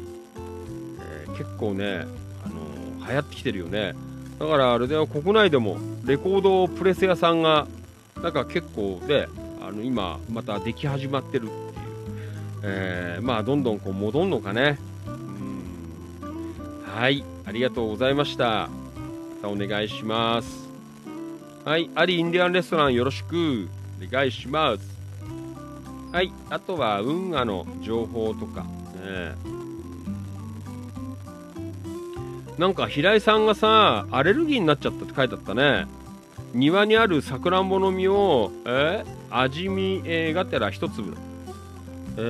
[0.99, 2.05] え結構ね、
[2.45, 3.95] あの流行ってきてるよね。
[4.37, 5.07] だからあれだよ。
[5.07, 7.65] 国内でもレコードプレス屋さんが
[8.21, 11.55] なんか結構で、ああの今またでき始まってるっていう、
[12.63, 14.77] えーまあどんどんこう戻んのかね。
[15.07, 16.83] うん。
[16.85, 17.23] はい。
[17.45, 18.43] ありがとうございました。
[18.45, 18.69] ま
[19.41, 20.69] たお願いします。
[21.63, 21.89] はい。
[21.95, 23.67] アリインディアンレストランよろしく。
[24.07, 24.81] お願いします。
[26.11, 26.31] はい。
[26.51, 28.61] あとは運河の情報とか。
[28.63, 29.35] ね
[32.59, 35.87] なんか平井さんがさアレルギーになっちゃったって書いてあったね。
[36.53, 39.14] 庭にあるさくらんぼの実を、えー？
[39.39, 40.01] 味見、
[40.33, 41.15] がてら一粒。
[42.17, 42.21] え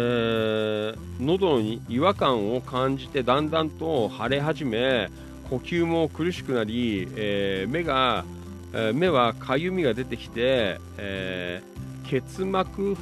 [0.96, 5.10] ー喉に違和感を感じてだんだんと腫れ始め
[5.50, 8.26] 呼吸も苦しくなり、えー目が、
[8.74, 12.94] えー目はかゆみが出てきて、えー結膜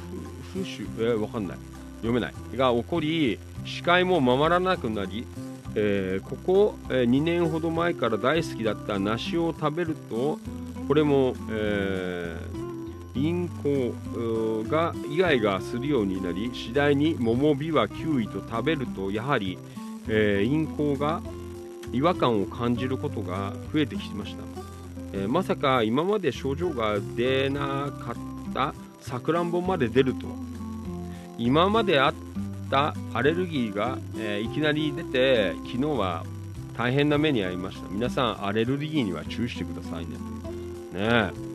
[0.54, 1.58] 浮腫、えーわかんない。
[1.96, 2.34] 読めない。
[2.56, 5.26] が起こり視界もままらなくなり、
[5.74, 10.38] えーここ、えー2年ほど前から大好きだった梨を食べると
[10.86, 12.63] これも、えー
[13.14, 19.58] インコうーがイガイガするようになり次第に桃ビワキウイと食べるとやはり、
[20.08, 21.22] えーインコが
[21.92, 24.42] 違和感を感じることが増えてきました、
[25.12, 30.32] えーまさか今まで症状が出なかったさくらんぼまで出るとは。
[31.38, 32.14] 今まであっ
[32.70, 36.24] たアレルギーが、えーいきなり出て昨日は
[36.76, 37.88] 大変な目に遭いました。
[37.88, 40.16] 皆さんアレルギーには注意してくださいね。
[40.92, 41.53] ねえ。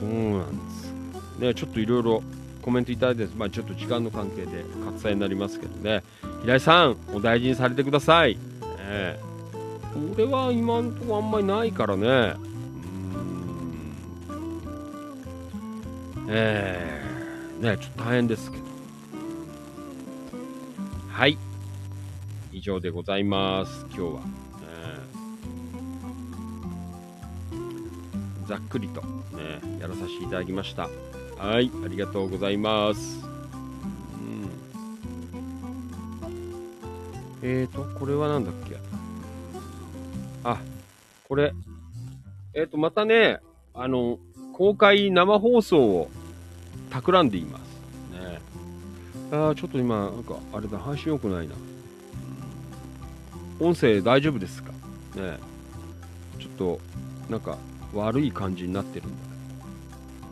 [0.00, 0.08] そう
[0.38, 0.92] なんです。
[1.38, 2.22] ねちょっといろいろ
[2.60, 6.02] コメントいただいてまあちょっと時間の関係で割愛になりますけどね。
[6.42, 8.38] 平井さんお大事にされてください、ね
[8.80, 9.20] え、
[10.14, 12.06] 俺は今んとこあんまりないからね。
[12.06, 17.60] うーん。
[17.60, 18.64] ねちょっと大変ですけど。
[21.10, 21.38] はい。
[22.52, 23.86] 以上でございます。
[23.90, 24.20] 今日は、
[24.62, 24.98] え
[28.44, 29.02] えざっくりと、
[29.36, 30.88] ね、やらさせていただきました。
[31.38, 33.18] はいありがとうございます、
[34.14, 34.48] うん、
[37.42, 38.76] えーとこれはなんだっけ？
[40.44, 40.60] あ
[41.28, 41.52] これ。
[42.54, 43.40] えーとまたね
[43.74, 44.18] あの
[44.52, 46.10] 公開生放送を
[46.90, 47.62] 企んでいます。
[48.12, 48.40] ね。
[49.32, 51.54] あちょっと今なんかあれだ配信良くないな。
[53.58, 54.70] 音声大丈夫ですか？
[55.16, 55.38] ね。
[56.38, 56.80] ちょっと
[57.30, 57.56] なんか
[57.94, 59.16] 悪い感じになってるんだ。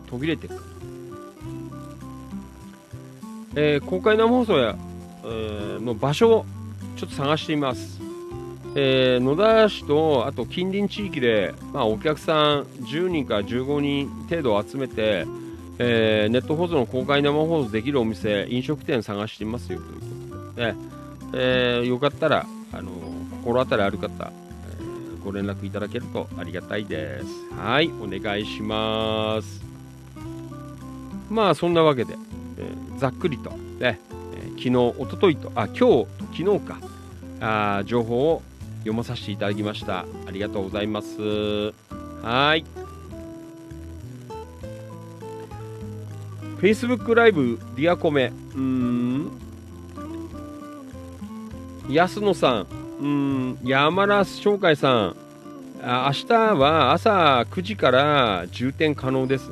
[0.08, 0.56] 途切れてる。
[0.56, 0.62] か
[3.56, 4.76] えー公開生放送や、
[5.24, 6.46] えーの場所を
[6.96, 8.00] ちょっと探しています、
[8.76, 15.26] えー野田市とあと近隣地域で、まあ、お客さん10人から15人程度を集めて、
[15.78, 20.78] えーネット放送の公開生放送できるお店飲食店探していますよということで、ね
[21.32, 22.90] えーよかったらあの
[23.42, 24.32] 心当たりある方、
[25.24, 27.26] ご連絡いただけるとありがたいです。
[27.56, 29.62] はいお願いします。
[31.30, 32.16] まあそんなわけで、
[32.59, 34.01] えーざっくりと、ね
[34.34, 36.78] えー昨日おとといとあ今日と昨日か。
[37.42, 38.42] あ情報を
[38.80, 40.01] 読まさせていただきました。
[40.01, 41.72] ありがとうございます。
[42.22, 42.64] はい。
[46.60, 48.32] Facebook ライブディアコメ。
[48.55, 49.30] うーん。
[51.88, 52.80] 安野さん。
[53.01, 55.16] うん山田翔海さん。
[55.82, 59.51] あ明日は朝9時から充填可能です。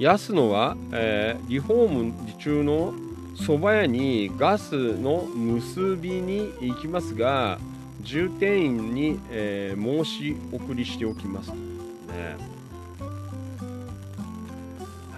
[0.00, 2.92] 安野は、えーリフォーム中の
[3.36, 7.58] 蕎麦屋にガスの結びに行きますが
[8.02, 11.56] 充填員に、えー申し送りしておきます、ね、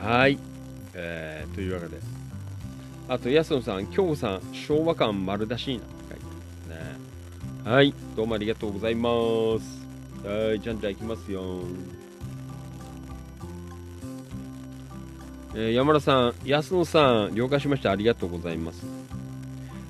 [0.03, 0.39] はい、
[0.93, 1.99] えーというわけで
[3.09, 5.85] あと安野さん京子さん昭和感丸出しにな
[7.65, 11.61] はいどうもありがとうございますはいじゃんじゃんいきますよ
[15.55, 17.91] えー山田さん、安野さん、了解しました。
[17.91, 18.87] ありがとうございます。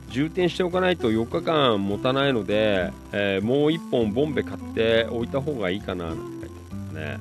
[0.08, 7.18] 充填しておかないと4日間持たないので、えーもう1本ボンベ買っておいた方がいいかななんて書いてますね。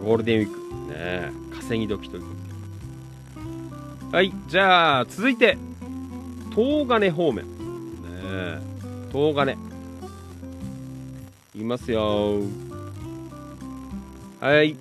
[0.00, 2.28] ゴールデンウィーク、ね、稼ぎ時というこ
[4.04, 4.16] とで。
[4.16, 5.58] はい、じゃあ、続いて、
[6.54, 7.44] 東金方面。
[7.46, 8.69] ね、
[9.12, 9.56] 東金。
[11.54, 12.40] いますよ。
[14.40, 14.76] はい。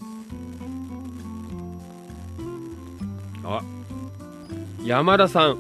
[3.44, 3.64] あ
[4.84, 5.58] 山田さん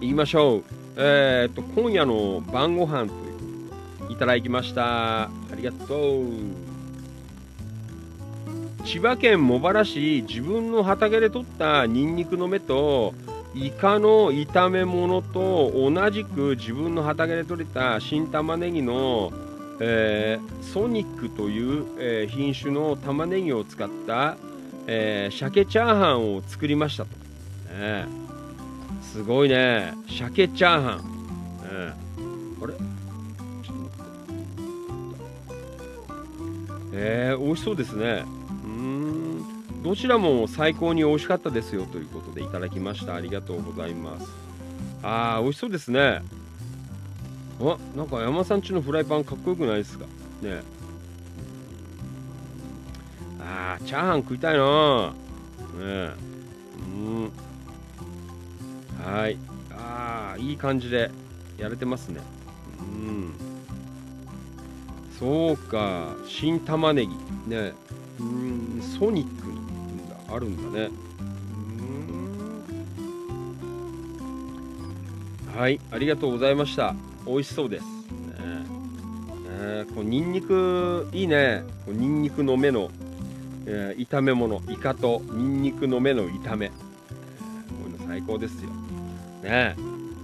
[0.00, 0.64] 言いましょう
[0.96, 6.24] えー、っと今夜の晩ご飯といういただきましたありがとう
[8.84, 13.14] 千葉県茂原市自分の畑で採ったニンニクの芽と
[13.60, 19.32] イカの炒め物と同じく自分の畑で採れた新玉ねぎの
[19.80, 24.36] えーソニックという、えー品種の玉ねぎを使った、
[24.86, 27.10] えー鮭チャーハンを作りましたと、
[27.74, 28.06] ね
[29.02, 29.94] すごいね。
[30.08, 31.94] 鮭チャーハン、ね
[32.62, 32.74] あれ？
[36.92, 38.24] えー、美味しそうですね。
[38.64, 39.27] うん。
[39.82, 43.14] どちらも最高に美味しかったですよということでいただきました。
[43.14, 44.26] ありがとうございます。
[45.02, 46.22] あー美味しそうですね。
[47.60, 50.04] あなんか山さんちのフライパンかっこよくないですか？
[50.42, 50.62] ね。
[53.40, 55.12] あーチャーハン食いたいな。
[55.78, 56.10] ね。
[56.78, 57.30] うん。
[59.04, 59.38] はい。
[59.72, 61.10] あーいい感じで
[61.56, 62.20] やれてますね。
[62.80, 63.32] うん。
[65.18, 66.14] そうか。
[66.26, 67.14] 新玉ねぎ。
[67.46, 67.72] ね。
[68.20, 68.82] うん。
[68.98, 69.48] ソニック
[70.30, 70.90] あるんだね。
[75.48, 75.58] うん。
[75.58, 76.94] はいありがとうございました。
[77.26, 77.84] 美味しそうです。
[77.84, 77.88] ね。
[79.80, 79.86] ね。
[79.94, 81.64] こうニンニクいいね。
[81.84, 82.90] こうニンニクの芽の、
[83.66, 86.76] えー炒め物イカとニンニクの芽の炒め、えーこ
[87.86, 88.70] ういうの最高ですよ。
[89.42, 89.74] ね。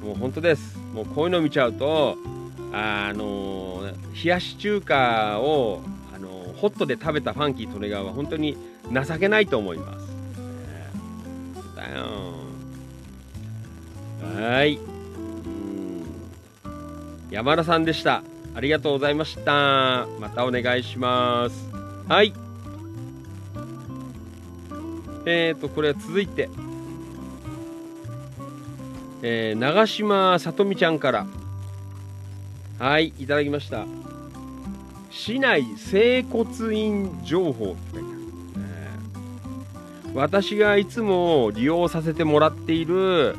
[0.02, 0.78] もう本当です。
[0.92, 2.16] もうこういうの見ちゃうと
[2.72, 3.94] あのー
[4.24, 5.80] 冷やし中華を、
[6.14, 8.56] あのーホットで食べたファンキートレガーは本当に
[8.92, 10.06] 情けないと思います、
[11.76, 12.34] だよ。
[14.36, 14.78] はい。
[17.30, 18.22] 山田さんでした。
[18.54, 20.06] ありがとうございました。
[20.20, 21.68] またお願いします。
[22.08, 22.32] はい。
[25.26, 26.48] えーとこれは続いて。
[29.22, 31.26] えー長島さとみちゃんから。
[32.78, 33.86] はいいただきました。
[35.10, 38.13] 市内整骨院情報って書いてある、
[40.14, 43.34] 私がいつも利用させてもらっている、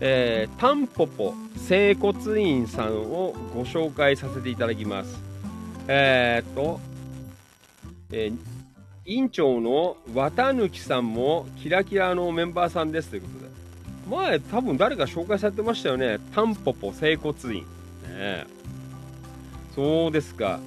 [0.00, 5.20] えータンポポ整骨院さんをご紹介させていただきます。
[5.86, 6.80] えーっと、
[8.10, 8.38] えー
[9.06, 13.44] 院長の綿貫さんもキラキラのメンバーさんですということで。
[14.08, 16.20] 前多分誰か紹介されてましたよね。
[16.34, 17.66] タンポポ整骨院。
[18.08, 18.46] ね
[19.74, 20.58] そうですか。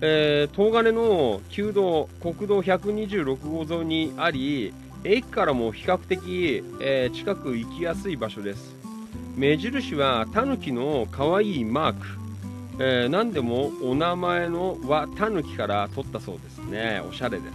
[0.00, 4.72] えー、東金の旧道国道126号沿いにあり
[5.04, 8.76] 駅からも比較的、えー近く行きやすい場所です。
[9.36, 12.06] 目印はタヌキの可愛いマーク、
[12.78, 17.02] えー何でもお名前のはタヌキから取ったそうですね。
[17.08, 17.52] おしゃれです。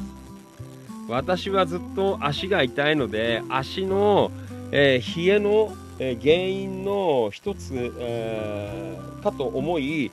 [1.07, 4.31] 私はずっと足が痛いので足の、
[4.71, 10.11] えー冷えの、えー原因の一つ、えーかと思い、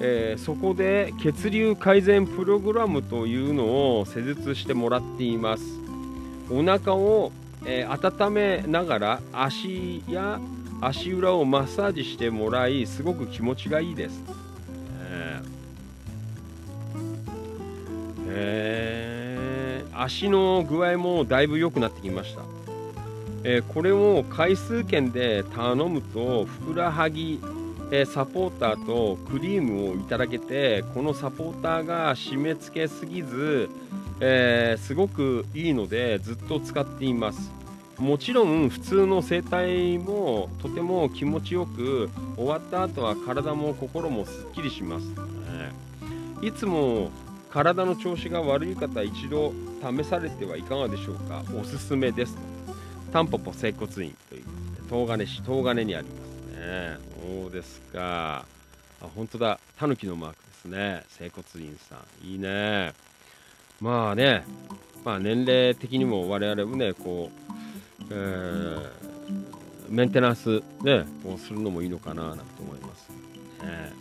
[0.00, 5.64] えーそこで血流改善プログラムというのを施術してもらっています。
[6.50, 7.32] お腹を、
[7.64, 10.40] えー温めながら足や
[10.80, 14.22] 足裏をマッサージしてもらいすごく気持ちがいいです、
[15.08, 15.48] えー。
[18.28, 22.42] え足の具合もだいぶ良くなってきました、
[23.42, 27.40] えーこれを回数券で頼むとふくらはぎ
[27.90, 33.70] えーサポーターとクリームをいただけてこのサポーターが締め付けすぎず、
[34.20, 37.52] えーすごくいいのでずっと使っています。
[37.98, 45.16] もちろん普通の整体もとても気持ちよく終わった後は体も心もすっきりします、ね。
[46.42, 47.10] いつも
[47.50, 51.42] 体の調子が悪い方一度試されてはいかがでしょうか？
[51.58, 52.36] おすすめです。
[53.12, 54.44] タンポポ整骨院という
[54.90, 56.98] 東金市東金にありますね。
[57.42, 58.44] そうですか。
[59.00, 59.58] あ本当だ。
[59.78, 61.02] タヌキのマークですね。
[61.08, 62.26] 整骨院さん。
[62.26, 62.92] いいね
[63.80, 64.44] まあね
[65.04, 69.06] まあ年齢的にも我々もねこう、えー
[69.88, 73.08] メンテナンスねこうするのもいいのかななんて思います。
[73.62, 73.92] ね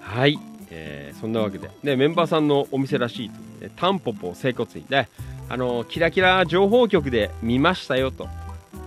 [0.00, 0.38] はい、
[0.70, 5.08] えーそんなわけで、ね、メンバーさんのお店らしいとねタンポポ整骨院ね。
[5.48, 8.28] あのキラキラ情報局で見ましたよと、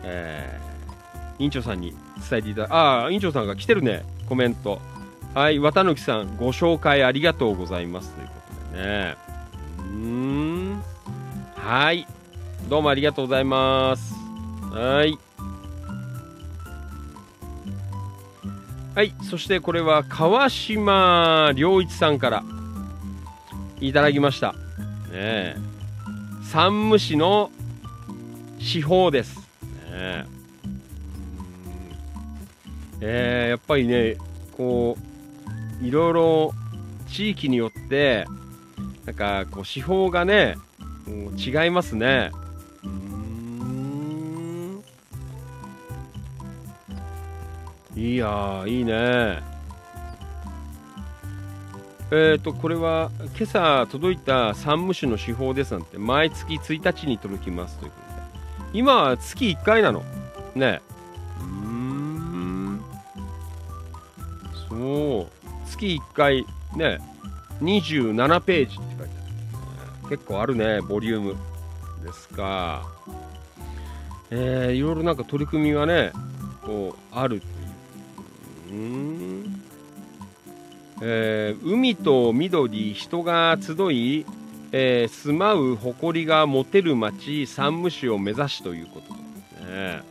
[0.03, 1.95] えー、院長さんに
[2.29, 4.03] 伝えていただああ院長さんが来てるね。
[4.27, 4.79] コメント。
[5.33, 5.59] はい。
[5.59, 8.11] 綿貫さんご紹介ありがとうございます。
[8.11, 8.33] というこ
[8.71, 9.30] とでね。
[9.91, 10.83] うん。
[11.55, 12.07] はい。
[12.69, 14.13] どうもありがとうございます。
[14.71, 15.17] はい。
[18.95, 19.13] はい。
[19.29, 22.43] そしてこれは川島良一さんから。
[23.81, 24.53] いただきました。
[24.53, 24.57] ね
[25.13, 25.55] え。
[26.43, 27.49] 山武市の
[28.59, 29.43] 司法です、ね
[29.91, 30.25] え。
[33.01, 34.17] えーやっぱりね
[34.55, 34.97] こ
[35.81, 36.53] ういろいろ
[37.07, 38.27] 地域によって
[39.05, 40.57] なんかこう手法がね
[41.37, 42.31] 違いますね。
[42.83, 44.83] うーん
[47.95, 49.41] いやーいいね。
[52.13, 57.97] えー、とこれは今朝届いた山務種の手法ですなんて毎月1日に届きますというこ
[58.59, 58.79] とで。
[58.79, 60.03] 今は月1回なの。
[60.53, 60.81] ね。
[61.39, 62.81] うーん。
[64.69, 65.27] そう。
[65.65, 66.99] 月1回ね
[67.61, 69.15] 27ページって書いて
[70.03, 71.35] ある、結構あるねボリューム
[72.03, 72.87] ですか。
[74.31, 76.11] えー、いろいろなんか取り組みがね
[76.65, 78.73] こうあるという。
[78.73, 79.61] うん。
[81.03, 84.25] えー海と緑人が集い、
[84.71, 89.19] えー住まう誇りが持てる町山武市を目指しということです
[89.65, 90.03] ね、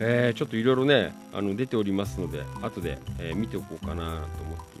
[0.00, 4.71] えーちょっといろいろねあの出ておりますので後で、えー見ておこうかなと思って。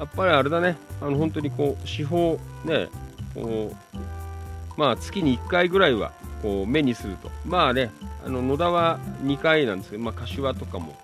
[0.00, 0.78] やっぱりあれだね。
[1.02, 2.88] あの本当にこう司法ね
[3.34, 6.12] こうまあ月に1回ぐらいは
[6.42, 7.30] こう目にすると。
[7.44, 7.90] まあね
[8.24, 10.98] あの野田は2回なんですけど、まあ、柏とかも、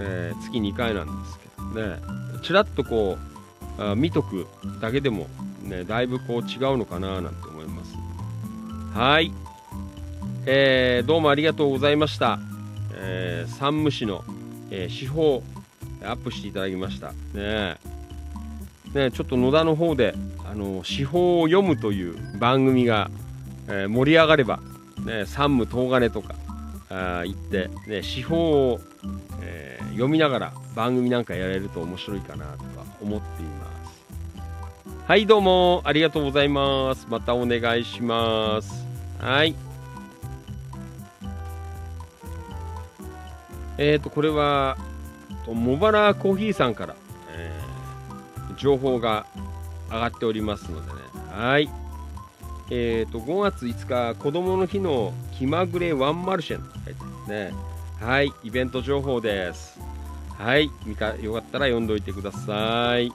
[0.00, 1.98] えー月2回なんですけどね。
[2.42, 3.18] ちらっとこ
[3.78, 4.46] うあ見とく
[4.80, 5.26] だけでも、
[5.62, 7.94] ね、だいぶこう違うのかななんて思います。
[8.98, 9.30] はい、
[10.46, 12.38] えーどうもありがとうございました、
[12.94, 14.24] えー、山武市の、
[14.70, 15.42] えー手法
[16.02, 17.12] アップしていただきました。
[17.34, 17.76] ね。
[18.94, 23.10] ねちょっと野田の方であの司法を読むという番組が、
[23.68, 24.60] えー盛り上がれば、
[25.04, 26.34] ね、山武東金とか
[26.90, 28.80] あ行って、ね、司法を、
[29.42, 34.04] えー読みながら番組なんかやれると面白いかなとか思っています。
[35.08, 35.80] はいどうも。
[35.84, 37.06] ありがとうございます。
[37.10, 38.86] またお願いします。
[39.18, 39.56] はい。
[43.76, 44.76] えーとこれは
[45.46, 46.94] 茂原コーヒーさんから、
[48.58, 49.26] 情報が
[49.90, 50.98] 上がっておりますのでね。
[51.30, 51.70] はい。
[52.70, 57.54] えーと5月5日子どもの日の気まぐれワンマルシェンと書いてますね。
[58.00, 58.32] はい。
[58.44, 59.80] イベント情報です。
[60.36, 60.70] はい。
[61.22, 63.10] よかったら読んどいてください。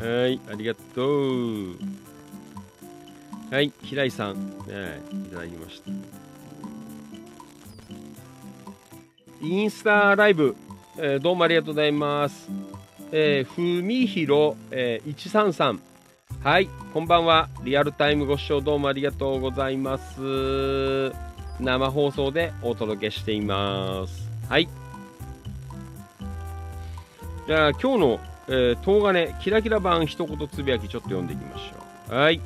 [0.00, 0.40] はい。
[0.50, 1.76] ありがとう。
[3.50, 3.72] はい。
[3.82, 5.90] 平井さん、ね、いただきました。
[9.40, 10.56] インスタライブ、
[10.96, 12.48] えーどうもありがとうございます。
[13.16, 15.78] えー、ふみひろ、えー、133。
[16.42, 17.48] はい、こんばんは。
[17.62, 21.12] リアルタイムご視聴どうもありがとうございます。
[21.60, 24.28] 生放送でお届けしています。
[24.48, 24.68] はい。
[27.46, 32.16] じゃあ、今日の、えー、東金キラキラ版一言つぶやきちょっと読んでいきましょう。
[32.16, 32.40] はい。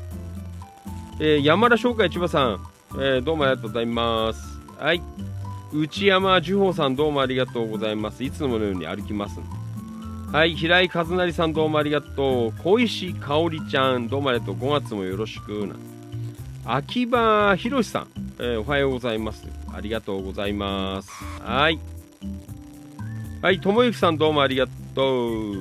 [1.18, 2.60] えー山田商会千葉さん、
[2.92, 4.60] えーどうもありがとうございます。
[4.76, 5.00] はい。
[5.72, 8.22] 内山樹宝さんどうもありがとうございます。
[8.22, 9.40] いつものように歩きます。
[10.30, 12.52] はい、平井和成さんどうもありがとう。
[12.62, 14.56] 小石香織ちゃんどうもありがとう。
[14.56, 15.74] 5月もよろしくな。
[16.66, 18.08] 秋葉博さん、
[18.38, 19.46] えーおはようございます。
[19.72, 21.10] ありがとうございます。
[21.42, 21.80] はい。
[23.40, 25.54] はい、ともゆきさんどうもありがとう。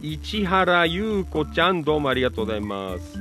[0.00, 3.18] 市原優子ちゃんどうもありがとうございます。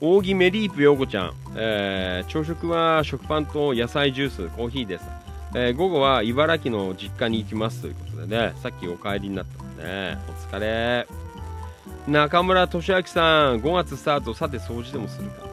[0.00, 5.21] 扇メリープ陽子ちゃん、えー朝食は食パンと野菜ジュース、コーヒーです。
[5.54, 11.06] えー午後は茨城の実家に行きますということでね、さっきお帰りになったんでね、お疲れ。
[12.08, 15.46] 中村俊明さん、5月スタート、さて掃除でもするか。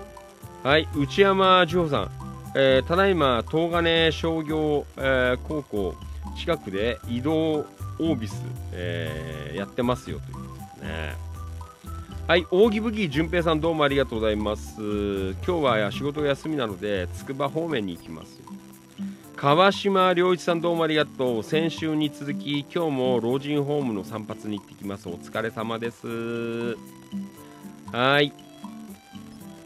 [0.63, 2.11] はい、内山千穂さん、
[2.55, 5.95] えーただいま東金商業、えー高校
[6.37, 11.15] 近くで移動オービス、えーやってますよということですね。
[12.27, 14.75] はい、扇吹淳平さんどうもありがとうございます。
[14.79, 18.39] 今日は仕事が休みなので、つくば方面に行きます。
[19.41, 21.43] 川島良一さんどうもありがとう。
[21.43, 25.07] 先週に続き、今日も老人ホームの散髪に行ってきます。
[25.07, 26.75] お疲れ様です。
[27.89, 28.33] はい。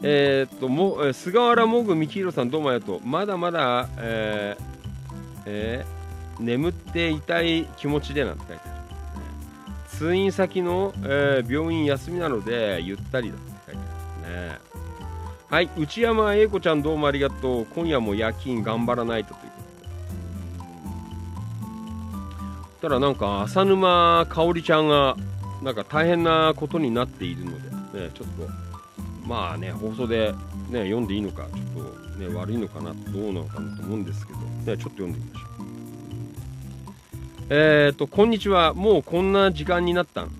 [0.00, 3.00] えーっと、もえ菅原もぐみきひろさんどうもありがとう。
[3.04, 8.74] まだまだ、えーえー眠っていたい気持ちでなんて書いてある。
[9.88, 13.80] 通院先の、えー病院休みなのでゆったりだって書いて
[14.22, 14.58] あるね
[15.48, 19.34] はい内山英子ちゃんどうもありがとう今夜も夜勤頑張らないと
[22.84, 25.16] ということでただなんか浅沼香織ちゃんが
[25.62, 27.52] なんか大変なことになっているの
[27.92, 28.48] で、ね、ちょっと
[29.26, 30.32] まあね放送で、
[30.68, 35.54] ね、読んでいいのかちょっと、ね、悪いのかなどうなのかなと思うんですけど、ね、ちょっと読んでみましょう。
[37.50, 38.74] えー、とこんにちは。
[38.74, 40.30] もうこんな時間になったん。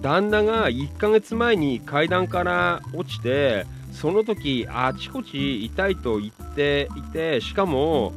[0.00, 8.12] 旦那が1ヶ月前に階段から落ちてその時あちこち痛いと言っていてしかも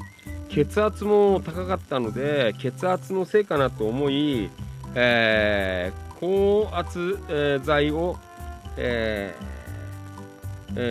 [0.49, 4.49] 血圧も高かったので血圧のせいかなと思い、
[4.95, 8.17] えー高圧、えー剤を、
[8.77, 9.35] え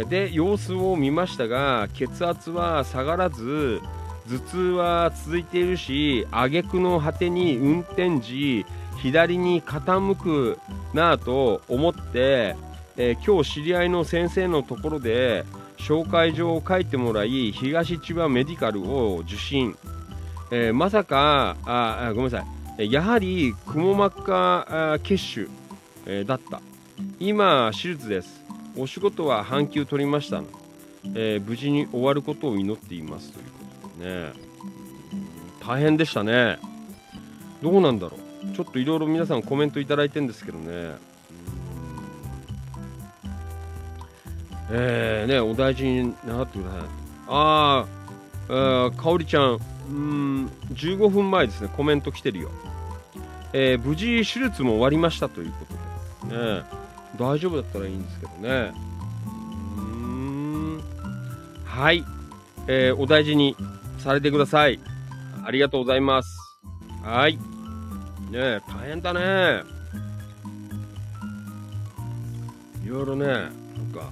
[0.09, 3.81] で様子を見ましたが血圧は下がらず
[4.29, 8.67] 頭痛は続いているし挙句の果てに運転時
[8.99, 10.59] 左に傾く
[10.93, 12.57] なぁと思って、
[12.97, 15.45] えー今日知り合いの先生のところで
[15.79, 19.77] 紹介状を書いてもらい東千葉メディカルを受診、
[20.51, 22.47] えーまさかあごめんなさ
[22.79, 22.93] い。
[22.93, 25.49] やはりくも膜下血腫、
[26.07, 26.61] えーだった。
[27.21, 28.45] 今手術です。
[28.77, 30.43] お仕事は半休取りました、
[31.15, 33.33] えー無事に終わることを祈っています。
[33.33, 33.45] という
[33.83, 34.33] ことでね。
[35.67, 36.59] 大変でしたね。
[37.63, 38.55] どうなんだろう。
[38.55, 40.95] ちょっといろいろ皆さんコメントいただいてんですけどね。
[44.71, 46.81] えー、ねお大事になってください。
[47.29, 51.71] あー、えー、かおりちゃんうん15分前ですね。
[51.77, 52.51] コメント来てるよ。
[53.53, 55.67] えー無事手術も終わりましたというこ
[56.29, 56.65] とで、ね、
[57.17, 58.73] 大丈夫だったらいいんですけどね。
[59.77, 60.83] うん。
[61.65, 62.05] はい、
[62.67, 63.57] えーお大事に
[63.99, 64.81] されてください。
[65.45, 66.37] ありがとうございます。
[67.05, 67.39] はい。
[68.31, 69.63] ね大変だね。
[72.85, 73.51] いろいろねなん
[73.93, 74.11] か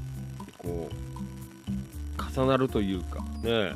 [0.65, 3.75] こう重なるというかね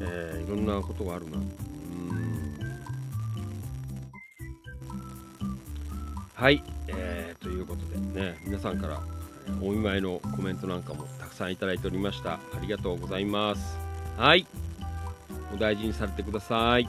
[0.00, 1.36] えーいろんなことがあるな。
[1.36, 1.44] うん。
[6.34, 9.00] はい、えーということでね皆さんから
[9.60, 12.34] お見舞いのコメントなんかもたくさんいただいておりました。
[12.34, 13.78] ありがとうございます。
[14.16, 14.46] はい。
[15.52, 16.88] お大事にされてください。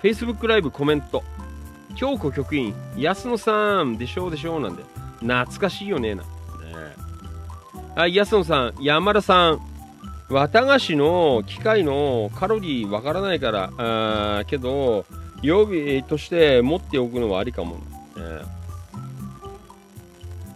[0.00, 1.22] フェイスブックライブコメント。
[2.00, 4.82] 京子局員安野さんでしょうでしょうなんで
[5.20, 6.34] 懐かしいよねなんてね。
[7.94, 9.60] はい安野さん山田さん。
[10.30, 15.04] 綿菓子の機械のカロリーわからないからあーけど
[15.42, 17.80] 曜日として持っておくのはありかも、ね、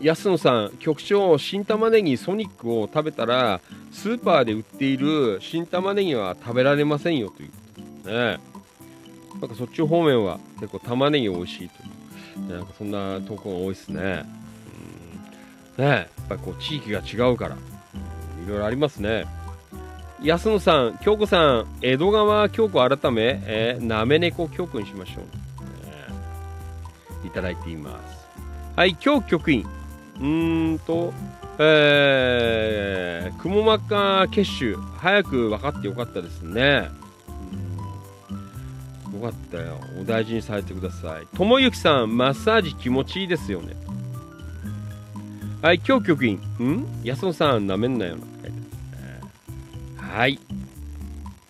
[0.00, 3.60] 安野さん局長新玉ねぎソニックを食べたら
[3.92, 7.54] スーパーで売っている新玉ねぎは食べられませんよというこ
[8.04, 8.10] と。
[8.10, 8.53] ね
[9.44, 12.56] なんかそっち方面は結構玉ねぎ美味しいという。
[12.56, 14.24] なんかそんな投稿が多いですね。
[15.78, 15.84] うん。
[15.84, 17.56] ねやっぱこう地域が違うから。
[17.56, 19.26] いろいろありますね。
[20.22, 25.24] 安野さん、京子さん、江戸川京子改め、えー、なめ猫京子にしましょう、
[27.24, 27.26] え。
[27.26, 28.26] いただいています。
[28.76, 29.66] はい、京局員。
[30.20, 31.12] うーんと、
[31.58, 36.88] えー、くも膜下血腫、早く分かってよかったですね。
[39.30, 39.80] かったよ。
[40.00, 41.26] お大事にされてください。
[41.36, 43.74] ともゆきさん、マッサージ気持ちいいですよね。
[45.62, 46.36] はい、京局員。
[46.60, 46.86] ん？
[47.02, 48.22] 安野さん、なめんなよな。
[49.96, 50.38] はい。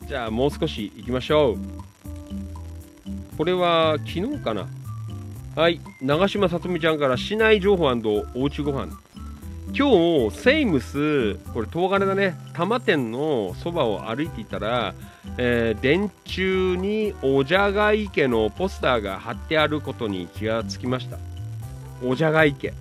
[0.06, 1.58] じゃあもう少し行きましょう。
[3.36, 4.68] これは昨日かな。
[5.56, 5.80] はい。
[6.00, 7.86] 長島さとみちゃんから市内情報
[8.34, 8.92] おうちご飯。
[9.72, 12.36] 今日、セイムス、これ東金だね。
[12.52, 14.94] 多摩店のそばを歩いていたら、
[15.38, 21.18] えー電柱におじゃが池のポスターが貼ってあることに気がつきました。
[22.04, 22.74] おじゃが池。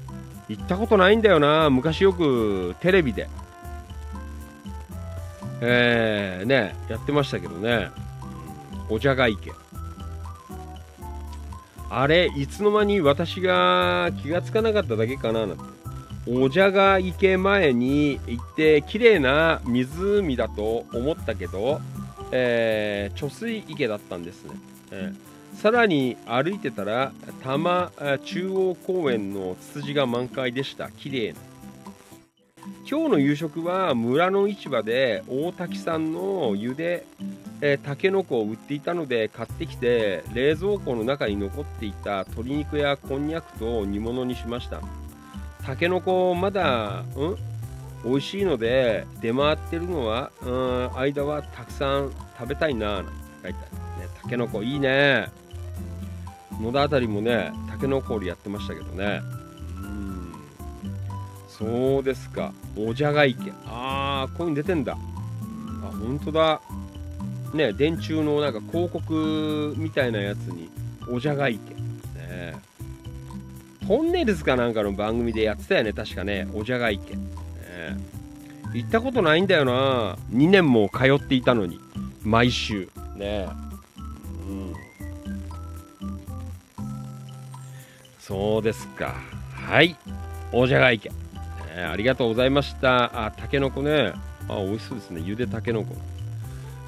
[0.50, 1.70] 行ったことないんだよな。
[1.70, 3.30] 昔よくテレビで。
[5.62, 7.90] えー、ね、やってましたけどね、
[8.90, 9.52] おじゃが池。
[11.90, 15.83] あれ、いつの間に私が気がつかなかっただけかななんて。
[16.28, 21.82] おじゃが池前に行って、綺麗な湖だと思ったけど、
[22.32, 24.52] えー貯水池だったんですね。
[24.92, 27.92] えーさらに歩いてたら、多摩
[28.26, 30.90] 中央公園のツツジが満開でした。
[30.90, 31.40] 綺麗な。
[32.90, 37.06] 今日の夕食は村の市場で大滝さんの茹で、
[37.62, 44.82] えー、タケノコを売っていたので買ってきて冷蔵庫の中に残っていた鶏肉やこんにゃくと煮物にしました
[45.66, 47.38] タケノコまだうん？
[48.04, 53.12] 美味しいので出回ってるのはうん間はたくさん食べたいななんて
[53.44, 55.28] 書いてあるねタケノコいいね
[56.62, 59.22] 野田あたりもねタケノコ掘りやってましたけどね
[59.78, 60.34] うん
[61.48, 62.52] そうですか。
[62.76, 63.54] おじゃが池。
[63.68, 64.94] あー、こういうの出てんだ。
[64.94, 64.98] あ、
[65.98, 66.60] 本当だ。
[67.54, 70.70] ね、電柱のなんか広告みたいなやつに、
[71.08, 71.76] おじゃが池。
[71.76, 72.60] ね
[73.88, 76.48] トンネルズかなんかの番組でやってたよね、確かね。
[76.54, 77.16] おじゃが池。
[77.16, 77.22] ね
[78.74, 80.18] 行ったことないんだよな。
[80.32, 81.80] 2年も通っていたのに。
[82.24, 82.90] 毎週。
[83.16, 83.48] ね
[84.48, 84.74] うん。
[88.20, 89.16] そうですか。
[89.54, 89.96] はい。
[90.52, 91.12] おじゃが池。
[91.76, 93.26] えーありがとうございました。
[93.26, 94.14] あ、たけのこね。
[94.48, 95.22] あ、美味しそうですね。
[95.26, 95.96] ゆでたけのこ。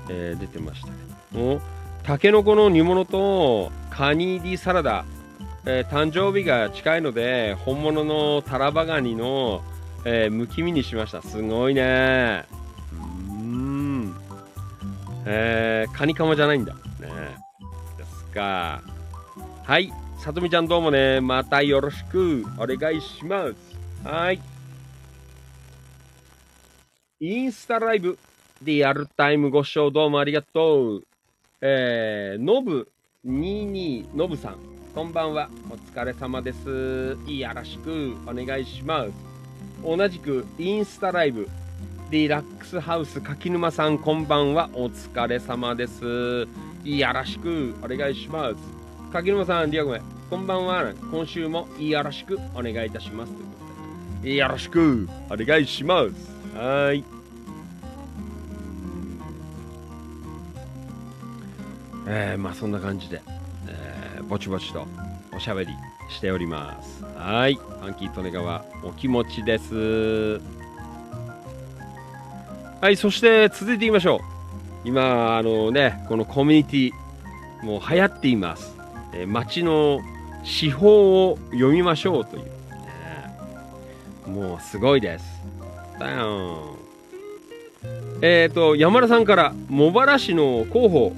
[0.10, 0.94] えー出てましたけ
[1.38, 1.62] ど。
[2.04, 5.06] たけのこの煮物とカニ入りサラダ。
[5.68, 9.64] えー誕生日が近いので、本物のタラバガニの、
[10.06, 11.22] えー、むき身にしました。
[11.22, 12.46] すごいね。
[12.94, 14.16] うん。
[15.26, 16.74] えー、カニカマじゃないんだ。
[16.74, 16.80] ね。
[17.98, 18.82] ですか。
[19.64, 19.92] はい。
[20.20, 21.20] さとみちゃんどうもね。
[21.20, 22.46] またよろしく。
[22.60, 23.56] お願いします。
[24.08, 24.42] はい。
[27.20, 28.20] インスタライブ
[28.62, 31.04] リアルタイムご視聴どうもありがとう。
[31.62, 32.88] えー、のぶ
[33.26, 34.58] 22のぶさん、
[34.96, 35.50] こんばんは。
[35.70, 37.18] お疲れ様です。
[37.28, 39.12] よろしくお願いします。
[39.84, 41.50] 同じくインスタライブ、
[42.12, 44.70] リラックスハウス柿沼さん、こんばんは。
[44.74, 46.48] お疲れ様です。
[46.86, 48.56] よろしくお願いします。
[49.12, 50.94] 柿沼さん、リアゴメ、こんばんは。
[51.12, 53.32] 今週もよろしくお願いいたします。
[53.32, 53.42] いうこ
[54.22, 56.58] とでよろしくお願いします。
[56.58, 57.04] はい。
[62.08, 63.22] えー、まあそんな感じで、
[64.28, 64.88] ぼちぼちと
[65.36, 65.74] おしゃべり
[66.10, 67.04] しております。
[67.18, 67.56] はい。
[67.56, 70.42] ファンキー利根川お気持ちです。
[72.82, 74.20] はいそして続いていきましょう。
[74.88, 78.76] 今あのねこのコミュニティもう流行っています、
[79.14, 80.02] えー、街の
[80.44, 82.52] 司法を読みましょうという、ね、
[84.28, 85.26] もうすごいです。
[86.00, 86.76] だよ
[88.22, 91.14] えっ、ー、と山田さんから茂原市の広報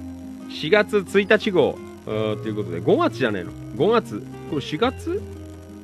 [0.50, 1.87] 4月1日号。
[2.08, 4.20] ということで、5月じゃねえの ?5 月
[4.50, 5.22] これ4月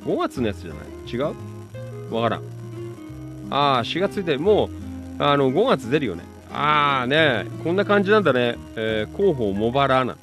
[0.06, 0.84] ?5 月のやつじゃない？
[1.12, 1.18] 違
[2.10, 2.14] う？
[2.14, 2.42] わからん。
[3.50, 6.24] ああ、4月1日、もう、あの、5月出るよね。
[6.52, 8.56] ああね、こんな感じなんだね。
[8.76, 10.16] えー、広報茂原な。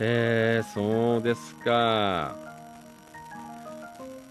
[0.00, 2.34] えー、そうですか。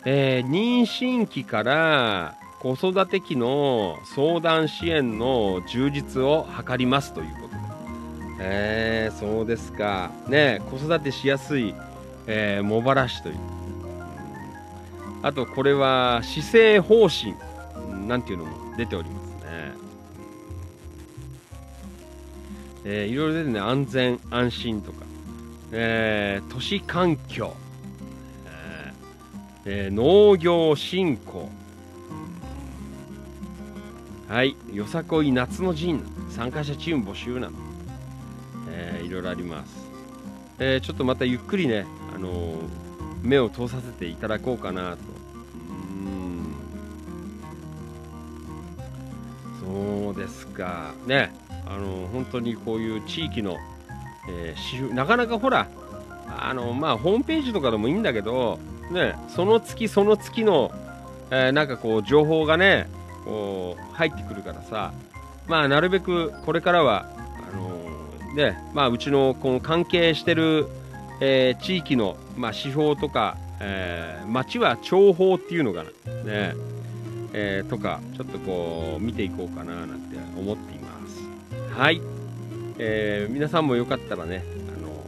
[0.06, 7.47] えー、妊娠期から子育て期の相談支援の充実を図りますということ。
[8.40, 10.12] えー、そうですか。
[10.28, 11.74] ね子育てしやすい、
[12.28, 13.36] えー、茂原市という。
[15.24, 17.36] あと、これは、施政方針、
[18.08, 19.72] なんていうのも出ておりますね。
[22.86, 25.00] えー、いろいろ出てね、安全、安心とか、
[25.72, 27.56] えー、都市環境、
[29.70, 31.50] えー、農業振興、
[34.30, 37.54] はい、よさこい夏の陣、参加者チーム募集など、
[38.80, 39.90] えー、いろいろあります、
[40.60, 42.58] えー、ちょっとまたゆっくりね、あのー、
[43.24, 44.98] 目を通させていただこうかなと。
[45.70, 46.56] うん。
[50.06, 50.94] そうですか。
[51.08, 51.32] ね
[51.70, 53.58] あの本当にこういう地域の、
[54.30, 55.68] えー、なかなかほら
[56.28, 60.72] あのまあホームページとかでもいいんだけどねその月その月の、
[61.30, 62.90] えー、なんかこう情報がね
[63.26, 64.94] こう入ってくるからさ
[65.48, 67.10] まあなるべくこれからは
[67.52, 67.97] あの
[68.36, 70.68] で、まあ、うちのこの関係してる、
[71.20, 75.90] えー、地域の、まあ、指標とか、えー、町は情報っていうのかな、
[76.24, 76.56] ね
[77.34, 81.24] えー、とか、ちょっとこう、見ていこうかななんて思っています。
[81.74, 82.02] はい。
[82.80, 84.44] えー、皆さんもよかったらね、
[84.78, 85.04] あの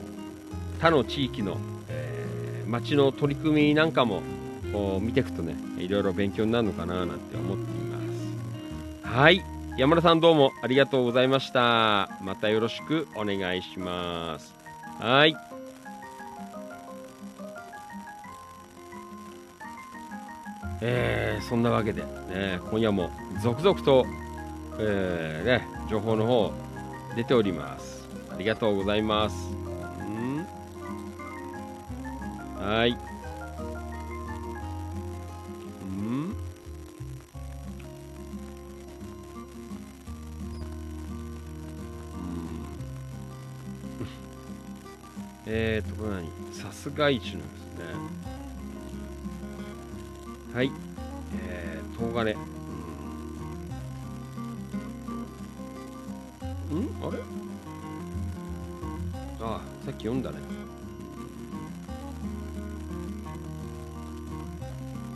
[0.79, 1.57] 他の地域の、
[1.87, 4.21] えー、町の取り組みなんかも
[4.71, 7.99] こう見ていくとね、いろいろ勉強になるのかななんて思っていま
[9.03, 9.13] す。
[9.15, 9.43] はい。
[9.79, 12.09] 山田さんどうもありがとうございました。
[12.21, 14.53] またよろしくお願いします。
[14.99, 15.33] はい。
[20.81, 23.09] えー、そんなわけで、ね、今夜も
[23.41, 24.05] 続々と、
[24.79, 26.51] えー、ね、情報の方
[27.15, 28.05] 出ております。
[28.33, 29.49] ありがとうございます。
[29.53, 30.45] ん
[32.57, 32.97] はい。
[45.51, 46.29] えーと、これ何？
[46.53, 47.85] さすが一のですね。
[50.53, 50.71] はい。
[51.41, 52.33] えー、東金。
[56.71, 57.17] うん、あれ？
[59.41, 60.37] ああ、さっき読んだね。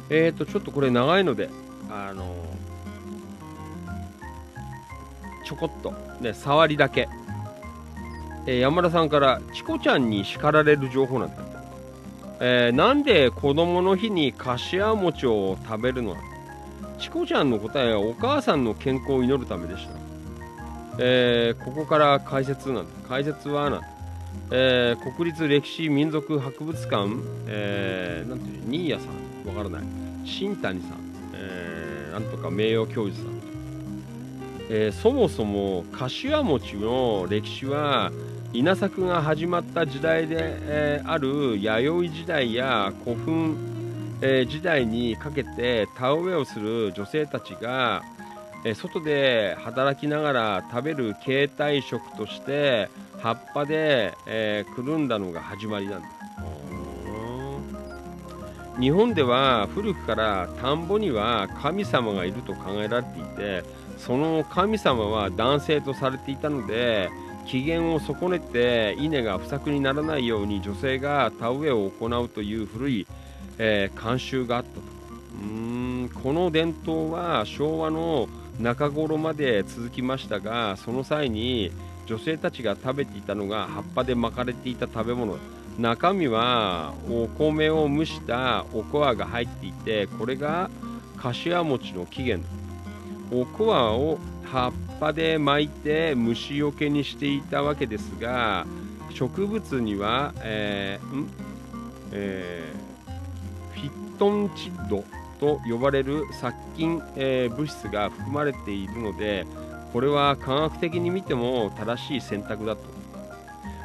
[0.10, 1.52] えーと、ちょっとこれ長いので、
[1.92, 7.08] あのー、ちょこっと、ね、触りだけ。
[8.46, 11.58] えー、山田さんからチコちゃんに叱られる情報なんだって、
[12.40, 16.16] えー、なんで子供の日にかしわ餅を食べるの
[17.00, 19.94] チコちゃんの答えはお母さんの健康を祈るためでした、
[21.00, 23.08] えー、ここから解説なんだ。
[23.08, 23.82] 解説はな
[24.52, 27.10] えー、国立歴史民族博物館、
[27.48, 29.48] えー、なんていう新谷さん。
[29.48, 29.82] わからない。
[30.26, 30.92] 新谷さん、
[31.34, 33.33] えー、なんとか名誉教授さん、
[34.76, 38.12] えー、そもそも柏餅の歴史は
[38.54, 48.02] 稲作が始まった時代で、えー、ある弥生時代や古墳、えー時代にかけて田植えをする女性たちが、
[48.66, 56.08] え外で働きながら食べる携帯食として葉っぱで、えーくるんだのが始まりなんだ。
[58.80, 63.64] 日本では古くから田んぼには神様がいると考えられていて
[63.98, 67.10] その神様は男性とされていたので
[67.46, 73.08] 機嫌を損ねて稲が不作にならないように女性が田植えを行うという古い、
[73.58, 74.82] えー慣習があったと。
[75.42, 78.28] うーんこの伝統は昭和の
[78.60, 81.72] 中頃まで続きましたがその際に
[82.06, 85.38] 女性たちが食べていたのが葉っぱで巻かれていた食べ物。
[85.80, 90.70] 中身はお米を蒸したおこわが入っていてこれが
[91.18, 92.48] かしわ餅の起源。
[93.34, 98.68] おこわを葉っぱで巻いて虫よけにしていたわけですが
[99.10, 101.28] 植物には、えーん
[102.12, 102.84] えー
[103.74, 105.04] フィットンチッド
[105.40, 109.48] と呼ばれる殺菌、えー物質が含まれているので
[109.92, 112.84] これは科学的に見ても正しい選択だと。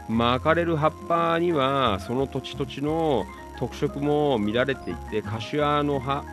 [0.08, 3.26] 巻かれる葉っぱにはその土地土地の
[3.58, 6.24] 特色も見られていて柏の葉、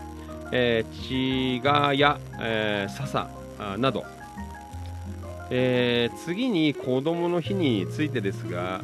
[0.52, 3.28] えー、チガや、えー笹
[3.78, 4.04] など、
[5.50, 8.82] えー次に子どもの日についてですが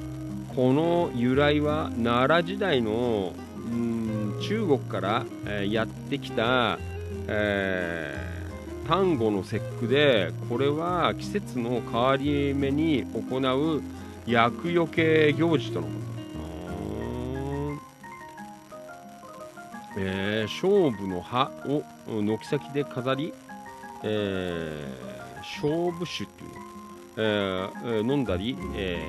[0.55, 3.33] この由来は奈良時代の
[3.71, 6.77] うん中国から、えーやってきた、
[7.27, 8.31] えー
[8.87, 13.81] 端午の節句でこれは季節の変わり目に行う
[14.25, 16.10] 厄除け行事とのこと。
[19.97, 21.83] えー勝負の葉を
[22.21, 23.33] 軒先で飾り、
[24.03, 25.21] えー
[25.63, 26.55] 勝負酒っていうの、
[27.17, 29.03] えー飲んだり、え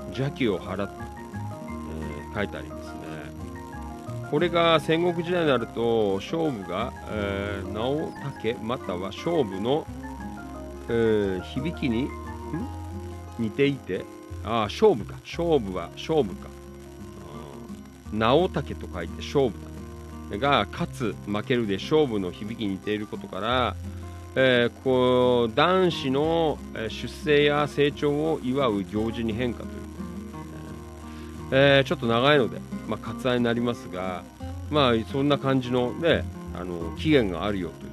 [0.00, 2.96] ー邪気を払って、えー書いてありますね。
[4.30, 9.86] これが戦国時代になると勝負が、えー直竹または勝負の、
[10.88, 12.08] えー響きに
[13.38, 14.04] 似ていて
[14.44, 15.14] ああ勝負か。
[15.24, 16.48] 勝負は勝負か。
[18.12, 19.54] 直竹と書いて勝負。
[20.32, 23.76] が勝つ負けるで勝負の響きに似ていることから、
[24.34, 29.70] えーこう男子の出生や成長を祝う行事に変化という、
[31.52, 34.24] えーちょっと長いので、まあ、割愛になりますが、
[34.70, 36.24] まあ、そんな感じの,、ね、
[36.54, 37.90] あの期限があるよという、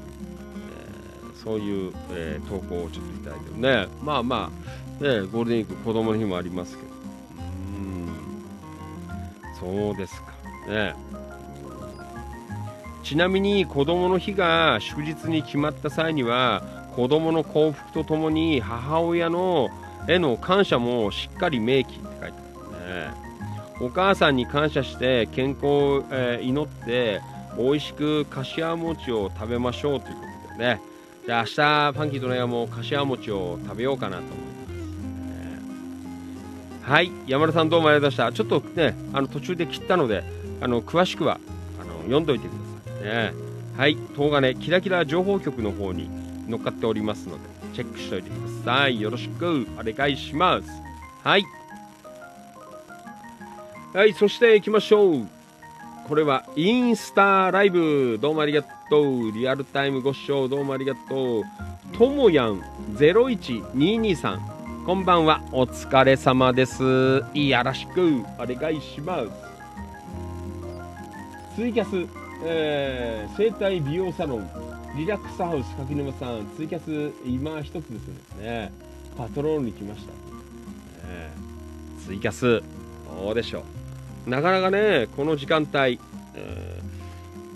[1.29, 3.87] えーそういう、えー投稿をちょっといただいてね。
[4.01, 4.49] まあま
[5.01, 6.89] あ、ね、ゴールデンウィーク子供の日もありますけど。
[9.63, 9.87] うん。
[9.87, 10.33] そうですか。
[10.67, 10.95] ね。
[13.03, 16.63] ちなみに子供の日が祝日に決まった際には
[16.95, 19.69] 子供の幸福とともに母親の
[20.07, 22.31] への感謝もしっかり明記って書いてある
[23.11, 23.23] ね。
[23.81, 27.21] お母さんに感謝して健康を、えー祈って
[27.57, 30.21] 美味しくかしわ餅を食べましょうというこ
[30.53, 30.81] とでね。
[31.25, 34.43] じゃあ明日ファンキーとの屋もかしわ餅を食べようかなと思いま
[36.85, 38.43] す、はい山田さんどうもありがとうございました。
[38.43, 40.23] ちょっとねあの途中で切ったので
[40.61, 41.39] あの詳しくは
[41.81, 42.72] あの読んどいてください。
[43.03, 43.33] ね。
[43.77, 43.97] はい。
[44.15, 46.09] 東金キラキラ情報局の方に
[46.47, 47.41] 乗っかっておりますので
[47.73, 48.33] チェックしておいてく
[48.65, 48.99] ださい。
[48.99, 49.67] よろしく。
[49.77, 50.69] お願いします。
[51.23, 51.43] はい。
[53.93, 55.27] はいそして行きましょう。
[56.07, 58.17] これはインスタライブ。
[58.21, 59.31] どうもありがとう。
[59.31, 61.43] リアルタイムご視聴どうもありがとう。
[61.97, 62.61] ともやん
[62.95, 64.53] 01223さん。
[64.85, 65.41] こんばんは。
[65.51, 66.83] お疲れ様です。
[66.83, 67.23] よ
[67.63, 68.23] ろしく。
[68.37, 69.53] お願いします。
[71.55, 72.07] ツイキャス、
[72.45, 74.49] えー、整体美容サロン
[74.95, 78.07] リラックスハウス柿沼さんツイキャス今一つです
[78.37, 78.71] ね。
[79.17, 80.11] パトロールに来ました、
[81.07, 81.31] ね
[82.05, 82.61] ツイキャス
[83.21, 83.63] どうでしょ
[84.27, 84.29] う。
[84.29, 85.99] なかなかねこの時間帯、
[86.35, 86.83] えー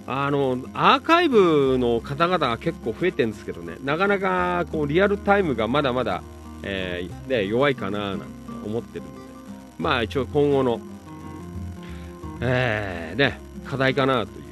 [0.10, 3.76] あのアーカイブの方々が結構増えてるんですけどね。
[3.84, 6.24] なかなかこうリアルタイムがまだまだ、
[6.64, 8.26] えーね、弱いかななんて
[8.66, 9.18] 思ってるので。
[9.78, 10.80] まあ一応今後の、
[12.40, 14.46] えーね、課題かなという、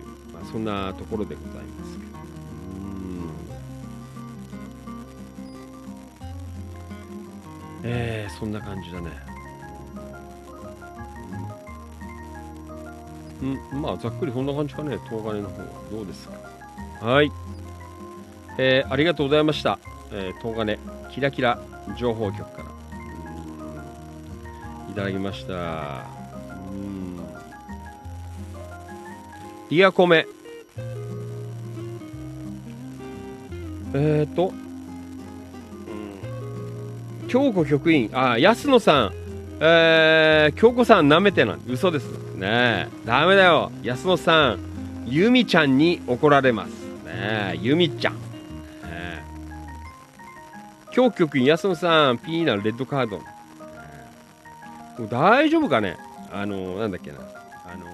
[0.56, 2.12] そんなところでございますけど
[7.84, 9.12] えー、そんな感じだね
[13.74, 17.06] うん、まあざっくりこんな感じかね、東金の方はどうですか。
[17.06, 17.30] はい、
[18.58, 19.78] えーありがとうございました。
[20.14, 20.80] えー、東金
[21.12, 21.60] キラキラ
[21.98, 22.70] 情報局から
[24.90, 26.06] いただきました。
[26.72, 27.20] うん
[29.70, 30.26] リアコメ。
[33.96, 34.52] えっ、ー、と、う
[37.26, 39.14] ん京子局員、あ、安野さん、
[39.62, 44.60] えー、京子さん舐めてなん嘘ですねえダメだよ安野さん
[45.06, 46.70] ゆみちゃんに怒られます。
[46.70, 48.16] ねえ、ゆみちゃん。
[48.16, 48.20] ね
[48.84, 49.24] え
[50.94, 53.20] 今日局員安野さん、ピーナレッドカード。
[53.20, 53.24] ね
[55.10, 55.98] 大丈夫かね
[56.34, 57.20] あの、なんだっけな。
[57.20, 57.22] あ
[57.78, 57.86] の、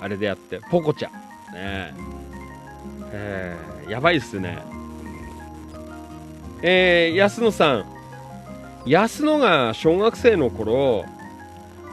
[0.00, 1.12] あれでやって、ポコちゃん。
[1.12, 1.18] ね
[1.56, 1.94] え。
[3.10, 4.58] えーやばいっすね。
[6.62, 7.84] えー、安野さん。
[8.86, 11.04] 安野が小学生の頃、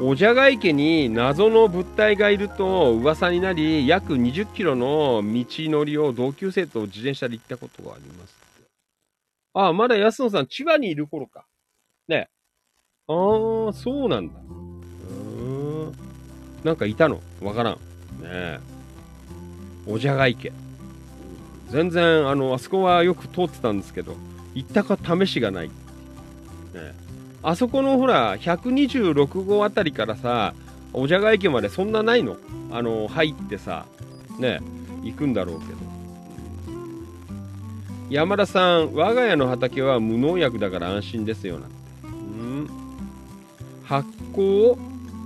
[0.02, 8.35] おじゃが池に謎の物体がいると噂になり、約20キロの道のりを同級生と自転車で行ったことがあります。
[9.53, 11.45] ああ、まだ安野さん、千葉にいる頃か。
[12.08, 12.27] ね
[13.08, 14.34] ああ、そうなんだ。
[14.40, 15.94] うーん。
[16.64, 17.22] なんかいたの？
[17.42, 17.74] わからん。
[17.74, 17.80] ね
[18.24, 18.60] え。
[19.85, 20.52] おじゃが池。
[21.69, 24.16] 全然、あの、あそこはよく通ってたんですけど、
[24.56, 25.67] 行ったか試しがない。
[25.67, 25.74] ね
[27.43, 30.56] あそこのほら、126号あたりからさ、
[30.93, 32.38] おじゃが池までそんなないの？
[32.72, 33.85] あの、入ってさ、
[34.40, 34.61] ね、
[35.03, 35.77] 行くんだろうけど。
[38.09, 42.67] 山田さん、我が家の畑は無農薬だから安心ですよ、なん。
[43.84, 44.75] 発酵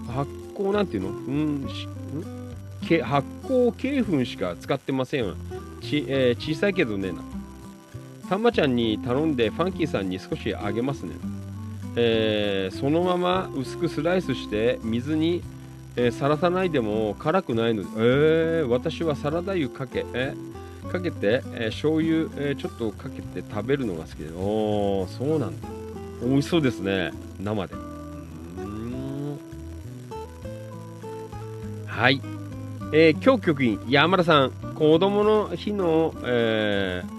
[0.08, 1.10] 発酵なんていうの？
[1.10, 2.86] うんし、ん？
[2.86, 5.36] け発酵鶏粉しか使ってませんよ。
[5.82, 7.20] ち、えー小さいけどねな。
[8.30, 11.16] たまちゃんに頼んでファンキーさんに少しあげますね。
[11.96, 15.42] えーそのまま薄くスライスして水に、
[15.96, 20.36] えーさらさないでも辛くないので、えー私はサラダ油かけ、え
[20.92, 25.68] かけて、えー、醤油、えーちょっとかけて食べるのが好きで、おー、そうなんだ。
[26.22, 27.74] 美味しそうですね、生で。
[27.74, 29.40] うん
[31.88, 32.22] はい。
[32.94, 37.19] えー、今日局員、山田さん、子供の日の、えー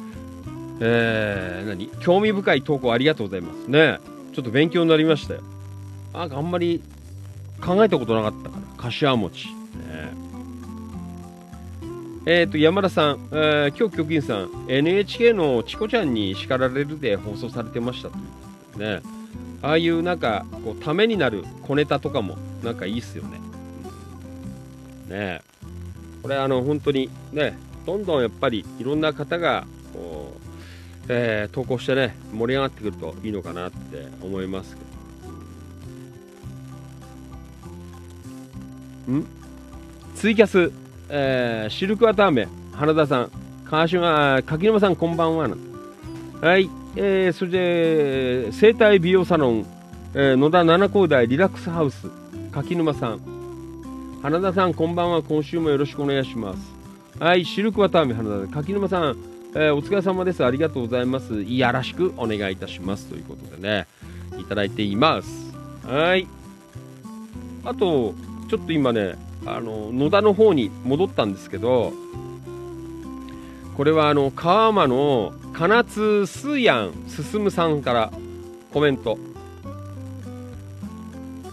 [0.80, 1.88] えー何？
[2.00, 3.98] 興味深い投稿ありがとうございますね。
[4.32, 5.42] ちょっと勉強になりましたよ。
[6.12, 6.82] なんかあんまり
[7.60, 9.48] 考えたことなかったから、柏餅。
[9.48, 9.52] ね
[12.26, 18.16] えっ、と、山田さん、えー今日局員さん、NHK のチコちゃんに叱られるで放送されてましたと
[18.78, 19.00] ね。
[19.62, 23.40] ああいうなんか、こう、ためになる小ネタとかも、なんかいいっすよね。
[25.08, 25.42] ね。
[26.22, 30.49] これあの、本当にね、どんどんやっぱりいろんな方が、こう、
[31.12, 34.82] えー投稿してね、盛り上がってくるといいのかなって思いますけ
[39.10, 39.18] ど。
[39.18, 39.26] ん？
[40.14, 40.70] ツイキャス、
[41.08, 43.30] えーシルクワターメン、花田さん、
[43.64, 45.48] 川島、柿沼さん、こんばんは。
[46.40, 49.66] はい、えーそれで、生体美容サロン、
[50.14, 52.06] えー野田七高台リラックスハウス、
[52.52, 53.20] 柿沼さん、
[54.22, 55.24] 花田さん、こんばんは。
[55.24, 56.60] 今週もよろしくお願いします。
[57.18, 59.16] はい、シルクワターメン、花田さん、柿沼さん、
[59.52, 60.44] えーお疲れ様です。
[60.44, 61.42] ありがとうございます。
[61.42, 63.06] いやらしくお願いいたします。
[63.06, 63.88] ということでね、
[64.38, 65.52] いただいています。
[65.84, 66.28] はい。
[67.64, 68.14] あと、
[68.48, 71.92] ちょっと今ね、あの、野田の方に戻ったんですけど、
[73.76, 78.12] これはあの、川間の金津すやん進さんから
[78.72, 79.18] コメント。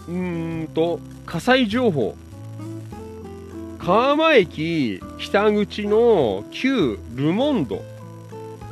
[0.06, 2.16] うーんと、火災情報。
[3.78, 7.82] 川間駅北口の旧ルモンド。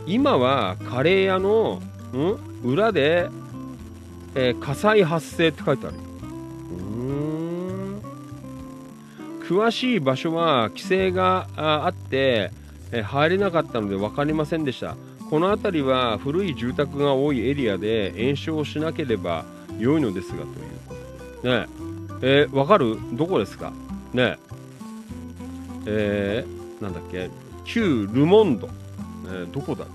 [0.06, 1.80] 今はカレー屋の
[2.12, 3.28] ん裏で、
[4.34, 5.96] えー火災発生って書いてある。
[6.70, 8.02] うん。
[9.48, 12.50] 詳しい場所は規制があって、
[12.92, 14.96] えー入れなかったので分かりませんでした。
[15.30, 19.44] この辺りは古い住宅が多いエリアで延焼しなければ
[19.78, 20.44] 良いのですが
[21.42, 21.66] というね。
[22.22, 22.98] えー、分かる？
[23.12, 23.72] どこですか？
[24.12, 24.36] ね。
[24.38, 24.38] え
[25.86, 27.30] えー、なんだっけ？
[27.64, 28.68] 旧ルモンド、
[29.26, 29.86] えーどこだ？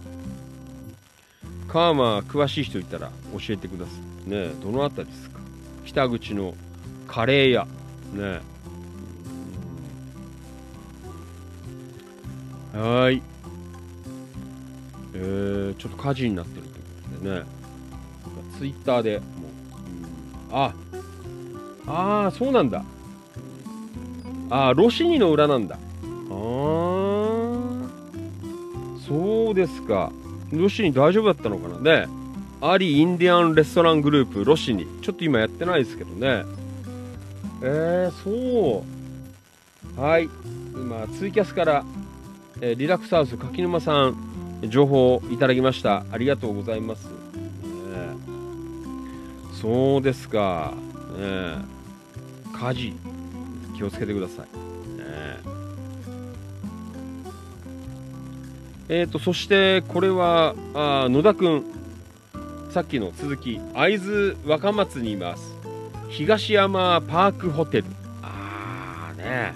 [1.68, 3.92] カーマ詳しい人いたら教えてくださ
[4.26, 4.30] い。
[4.30, 5.40] ねどの辺りですか？
[5.86, 6.54] 北口の
[7.08, 7.68] カレー屋。
[8.14, 8.42] ね
[12.74, 13.22] はい。
[15.14, 17.46] えー、ちょっと火事になってるということでね。
[18.58, 19.26] ツイッターでも
[20.52, 20.58] う、うん。
[20.58, 20.74] あ
[21.88, 22.84] ああそうなんだ。
[24.52, 25.80] あ、ロシニの裏なんだ。
[26.30, 27.90] あー
[29.08, 30.12] そうですか。
[30.52, 32.08] ロシニ大丈夫だったのかなね。
[32.60, 34.86] アリインディアンレストラングループ、ロシニ。
[35.02, 36.44] ちょっと今やってないですけどね。
[37.64, 38.84] えー、そ
[39.98, 40.00] う。
[40.00, 40.30] はい。
[40.74, 41.86] 今、ツイキャスから、
[42.60, 44.16] えーリラックスハウス柿沼さん、
[44.68, 46.04] 情報をいただきました。
[46.12, 47.06] ありがとうございます。
[47.06, 47.12] ね
[49.54, 50.74] そうですか。
[51.18, 51.64] ね
[52.54, 52.94] 火事。
[53.82, 54.46] 気をつけてください。
[54.46, 55.40] ね。
[58.90, 61.64] えーと、そしてこれはあ野田くん、
[62.70, 65.56] さっきの続き、会津若松にいます。
[66.10, 67.86] 東山パークホテル。
[68.22, 69.56] あーね、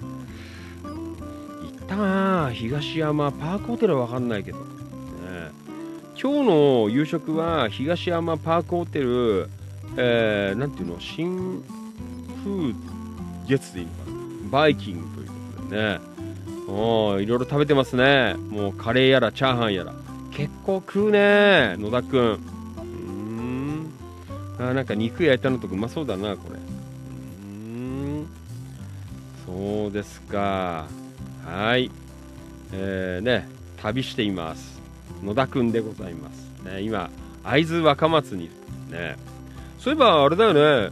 [0.81, 0.89] 行
[1.83, 4.65] ったな東山パークホテルは分かんないけど、ね、
[6.19, 9.49] 今日の夕食は東山パークホテル、
[9.97, 10.99] えー、なんていうの？
[10.99, 11.63] 新
[12.43, 12.73] 風
[13.47, 13.91] 月でいいの？
[14.49, 15.33] バイキングというこ
[15.63, 15.99] とでね。
[16.67, 18.35] おいろいろ食べてますね。
[18.49, 19.93] もうカレーやらチャーハンやら。
[20.31, 22.39] 結構食うね野田くん。
[22.79, 22.83] う
[23.41, 23.91] ん。
[24.59, 26.59] あなんか肉焼いたのとかうまそうだなこれ。
[26.59, 28.27] うん。
[29.45, 30.87] そうですか。
[31.45, 31.91] はい。
[32.73, 34.81] えー、ね旅しています。
[35.23, 37.09] 野田くんでございます、ね、今
[37.43, 38.49] 会津若松にい
[38.89, 39.15] るね。
[39.79, 40.53] そういえばあれだよ
[40.89, 40.91] ね。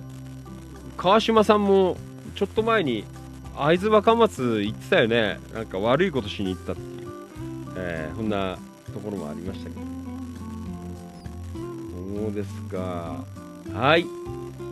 [0.97, 1.97] 川島さんも
[2.35, 3.03] ちょっと前に
[3.55, 5.39] 会津若松行ってたよね。
[5.53, 6.73] なんか悪いことしに行った。
[6.73, 7.11] っていう、
[7.75, 8.57] えー、そんな
[8.93, 9.81] ところもありましたけど。
[12.21, 13.23] そうですか。
[13.73, 14.05] はい。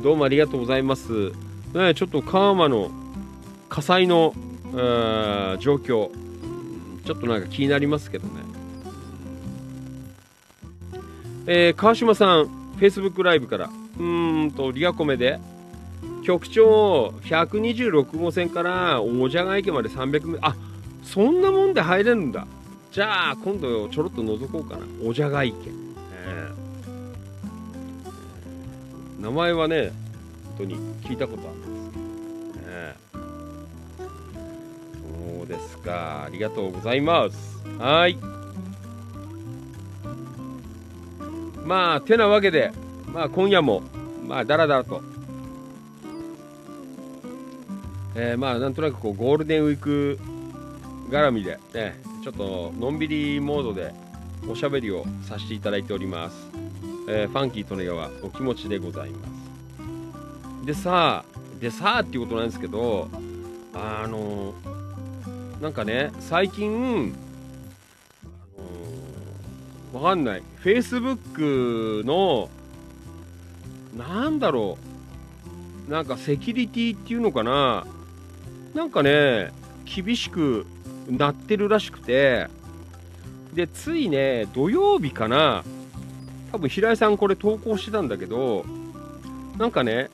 [0.01, 1.32] どうもありがとうございます。
[1.74, 2.92] ねちょっと川間の
[3.69, 4.34] 火災の、
[5.60, 6.10] 状況。
[7.06, 8.34] ちょっとなんか気になりますけどね。
[11.48, 15.40] えー川島さん Facebook ライブからうーんとリアコメで
[16.24, 20.56] 局長126号線からおじゃが池まで300メあ
[21.03, 22.45] そんなもんで入れるんだ。
[22.91, 24.85] じゃあ今度ちょろっと覗こうかな。
[25.03, 25.56] おじゃが池、
[26.14, 29.22] えー。
[29.22, 29.91] 名前はね
[30.58, 33.22] 本当に聞いたことあるんです、えー。
[35.38, 36.25] そうですか。
[36.25, 37.61] ありがとうございます。
[37.80, 38.17] はい。
[41.66, 42.72] まあてなわけで
[43.14, 43.82] まあ今夜も
[44.27, 45.01] まあだらだらと。
[48.16, 50.20] えーまあなんとなくこうゴールデンウィーク
[51.10, 53.94] 絡みでねちょっとのんびりモードで
[54.50, 56.36] おしゃべりをさせていただいております、
[57.08, 59.32] えーファンキー利根川お気持ちでございます。
[60.66, 63.10] でさあでさあっていうことなんですけど
[63.74, 64.54] あの
[65.62, 67.16] なんかね最近
[69.94, 70.44] あのわかんない。
[70.64, 72.50] Facebook の
[73.98, 74.78] なんだろ
[75.88, 75.92] う。
[75.92, 77.86] なんかセキュリティっていうのかな。
[78.74, 79.51] なんかね
[79.85, 80.66] 厳しく
[81.09, 82.48] なってるらしくて
[83.53, 85.64] でついね土曜日かな
[86.51, 88.66] 多分平井さんこれ投稿してたんだけど
[89.58, 90.09] なんかね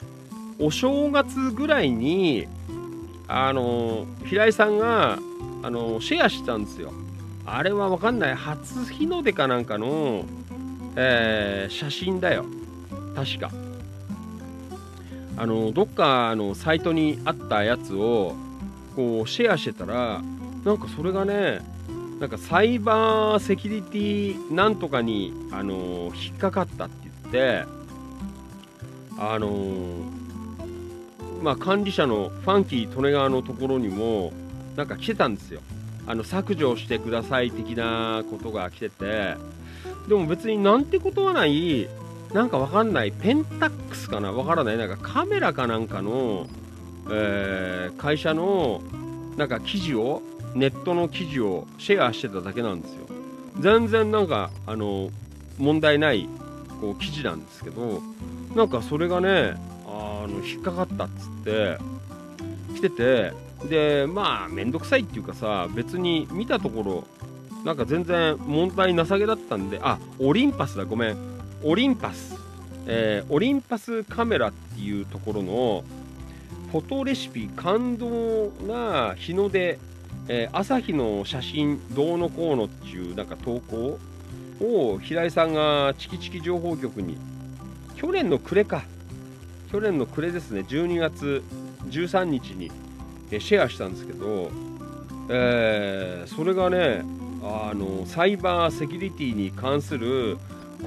[0.59, 2.47] お正月ぐらいに
[3.27, 5.19] あの平井さんが
[5.63, 6.91] あのシェアしたんですよ。
[7.45, 8.35] あれはわかんない。
[8.35, 10.25] 初日の出かなんかの、
[10.95, 12.45] えー写真だよ。
[13.15, 13.51] 確か。
[15.37, 18.35] あのどっかのサイトにあったやつを
[18.97, 20.21] こうシェアしてたら
[20.65, 21.61] なんかそれがね
[22.19, 27.65] なんかサイバーセキュリティなんとかにあの引っかかったって言って
[29.19, 29.51] あの
[31.43, 34.33] まあ管理者のファンキー利根川のところにも
[34.75, 35.61] なんか来てたんですよ。
[36.07, 39.35] あの削除してください的なことが来てて
[40.07, 41.87] でも別になんてことはない
[42.33, 43.11] なんかわかんない。
[43.11, 44.31] ペンタックスかな？
[44.31, 44.77] わからない。
[44.77, 46.47] なんかカメラかなんかの、
[47.09, 48.81] えー会社の
[49.37, 50.21] なんか記事を
[50.53, 53.05] ネットの記事をシェアしてただけなんですよ。
[53.59, 55.09] 全然なんかあの
[55.57, 56.27] 問題ない
[56.79, 58.01] こう記事なんですけど
[58.55, 59.55] なんかそれがね
[59.87, 61.77] あの引っかかったっつって
[62.75, 63.33] 来てて
[63.67, 67.03] でまあ面倒くさいっていうかさ別に見たところ
[67.65, 71.17] なんか全然問題なさげだったんであオリンパスだごめん。
[71.63, 72.35] オリンパス、
[72.85, 75.83] えーオリンパスカメラっていうところの
[76.71, 79.79] フォトレシピ感動な日の出、
[80.27, 83.97] えー朝日の写真どうのこうのっていうなんか投稿
[84.59, 87.17] を平井さんがチキチキ情報局に
[87.95, 88.83] 去年の暮れか。
[89.71, 91.43] 去年の暮れですね12月
[91.89, 92.71] 13日に
[93.39, 94.49] シェアしたんですけど、
[95.29, 97.03] えーそれがね
[97.43, 100.37] あのサイバーセキュリティに関する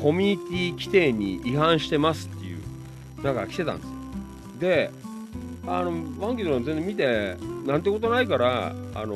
[0.03, 2.61] コミュニティ規定に違反してますっていう
[3.23, 3.93] なんか来てたんですよ。
[4.59, 4.91] で
[5.73, 9.15] あのワンキーの全然見てなんてことないからあの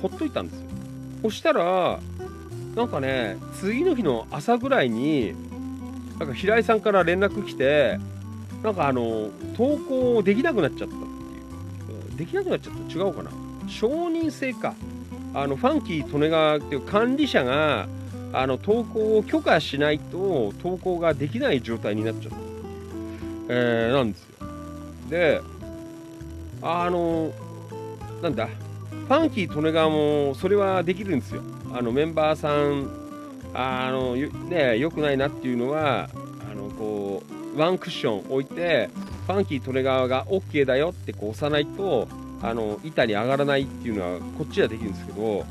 [0.00, 0.66] ほっといたんですよ。
[1.22, 1.98] そしたら
[2.76, 5.34] なんかね次の日の朝ぐらいに
[6.20, 7.98] なんか平井さんから連絡来て
[8.62, 12.16] なんかあの投稿できなくなっちゃったっていう。
[12.16, 12.98] できなくなっちゃった？
[12.98, 13.30] 違うかな？
[13.68, 14.74] 承認制か。
[15.34, 17.88] あのファンキー利根川っていう管理者が
[18.32, 22.36] あの投稿を許可しないと投稿ができない状態になっちゃった、
[23.50, 24.28] えーなんですよ。
[25.10, 25.40] で
[26.62, 27.32] あの
[28.22, 31.42] なんだファンキー利根川もそれはできるんですよ。
[31.72, 32.90] あのメンバーさん
[33.54, 36.08] あのね良くないなっていうのは
[36.50, 37.22] あのこ
[37.54, 38.90] うワンクッション置いて
[39.26, 42.08] ファンキー利根川が OK だよってこう押さないと
[42.42, 45.44] あの板に上がらないっていうのはこっちはできるんですけど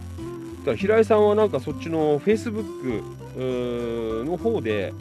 [0.65, 4.93] だ平井さんはなんかそっちのフェイスブックの方で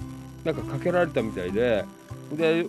[0.44, 1.84] なんかかけられたみたいで
[2.32, 2.66] で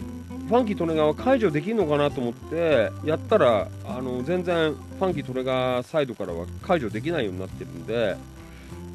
[0.47, 8.15] ファンキー・トネガーは解除できるのかなと思ってやったらあの全然ファンキー・トネガーサイドからは解除できないようになってるんで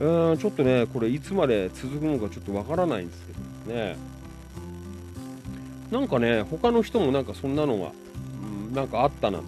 [0.00, 3.26] うーんちょっとねこれいつまで続くのかちょっとわからないんです
[3.66, 3.96] けどね。
[5.90, 7.92] なんかね他の人もなんかそんなのが、
[8.68, 9.46] うん、なんかあったなんて、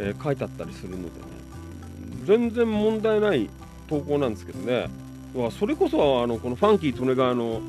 [0.00, 1.10] えー書いてあったりするのでね。
[2.24, 3.48] 全然問題ない
[3.88, 4.88] 投稿なんですけどね。
[5.34, 7.60] わそれこそあのこのファンキー・トネガーの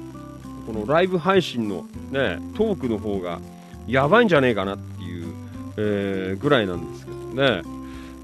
[0.71, 3.41] このライブ配信のねトークの方が
[3.87, 5.33] やばいんじゃねえかなっていう、
[5.75, 7.61] えーぐらいなんですけどね、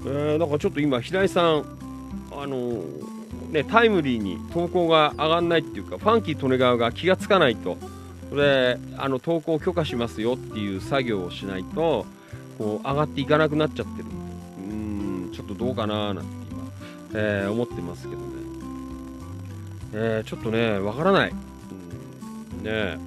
[0.06, 1.64] えー、なんかちょっと今平井さん
[2.32, 2.82] あの
[3.50, 7.76] ねタイムリーに投稿が上がんないっていうかファンキー・トネガーが気がつかないと。
[8.30, 12.04] それあの投稿を許可しますよっていう作業をしないと
[12.58, 14.04] こう上がっていかなくなっちゃってる。
[14.70, 16.62] うんちょっとどうかななんて今、
[17.14, 18.26] えー思ってますけどね、
[19.94, 21.32] えーちょっとねわからない、
[22.62, 22.98] ね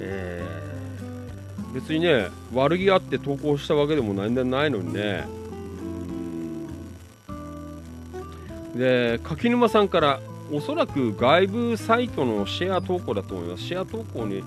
[0.00, 5.26] えー別にね悪気あって投稿したわけでも何でもないのにね
[8.74, 10.20] で柿沼さんから
[10.52, 13.64] おそらく外部サイトのシェア投稿だと思います。
[13.64, 14.44] シェア投稿に、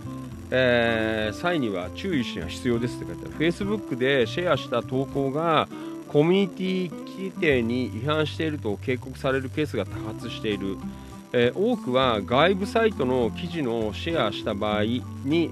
[0.50, 3.52] えー際には注意しが必要ですって書いてある。
[3.52, 5.68] Facebook でシェアした投稿が
[6.08, 10.78] コミュニティ規定に違反していると警告されるケースが多発している。
[11.34, 15.52] え多くは外部サイトの記事のシェアした場合に、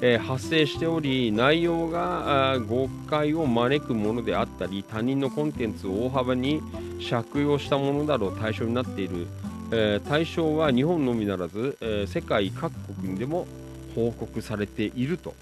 [0.00, 6.60] え発生しており内容が誤解を招くものであったり他人のコンテンツを大幅に
[7.08, 9.28] 借用したものなど対象になっている
[9.72, 13.46] え対象は日本のみならず、え世界各国にでも
[13.94, 15.34] 報告されていると、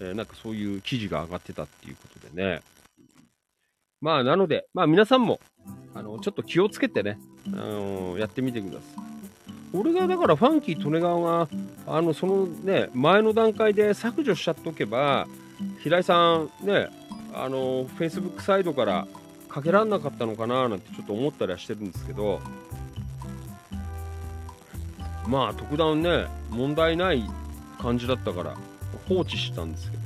[0.00, 2.62] えなんかそういう記事が上がってたっていうことでね。
[4.00, 5.40] まあ、なので、まあ皆さんも、
[5.94, 9.11] あの、ちょっと気をつけてね、あのやってみてください。
[9.74, 11.48] 俺がだからファンキー・トネガーが、
[11.86, 15.26] あの、そのね、前の段階で削除しちゃっておけば、
[15.82, 16.88] 平井さんね、
[17.34, 19.06] あの、Facebook サイドから
[19.48, 22.40] かけられなかったのかななんてちょっと思ったりはしてるんですけど、
[25.26, 27.22] まあ特段ね問題ない
[27.78, 28.56] 感じだったから
[29.08, 30.02] 放置したんですけど。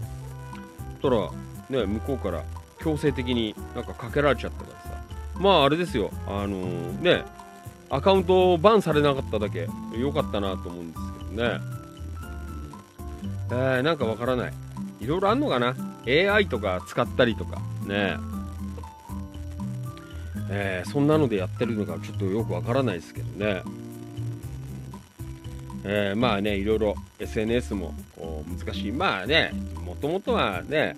[1.01, 1.31] そし
[1.71, 2.43] たらね向こうから
[2.81, 5.03] 強制的になんかかけられちゃったからさ。
[5.39, 6.11] まああれですよ。
[6.27, 6.59] あの
[7.01, 7.25] ね
[7.89, 9.69] アカウントをバンされなかっただけ。
[9.97, 11.61] 良かったなと思うんですけどね。
[13.51, 14.53] えー、なんかわからない。
[15.01, 17.61] いろいろあんのかな？AI とか使ったりとか。
[17.87, 18.17] ね。
[20.49, 23.63] えーそんなのでやってるのかちょっとよくわからないですけどね。
[25.85, 28.93] えーまあねいろいろ SNS もこう難しい。
[28.93, 29.53] まあね
[29.85, 30.97] もともとはね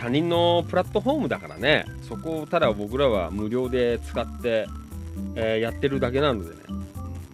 [0.00, 1.84] 他人のプラットフォームだからね。
[2.02, 4.66] そこをただ僕らは無料で使って、
[5.36, 6.62] えーやってるだけなのでね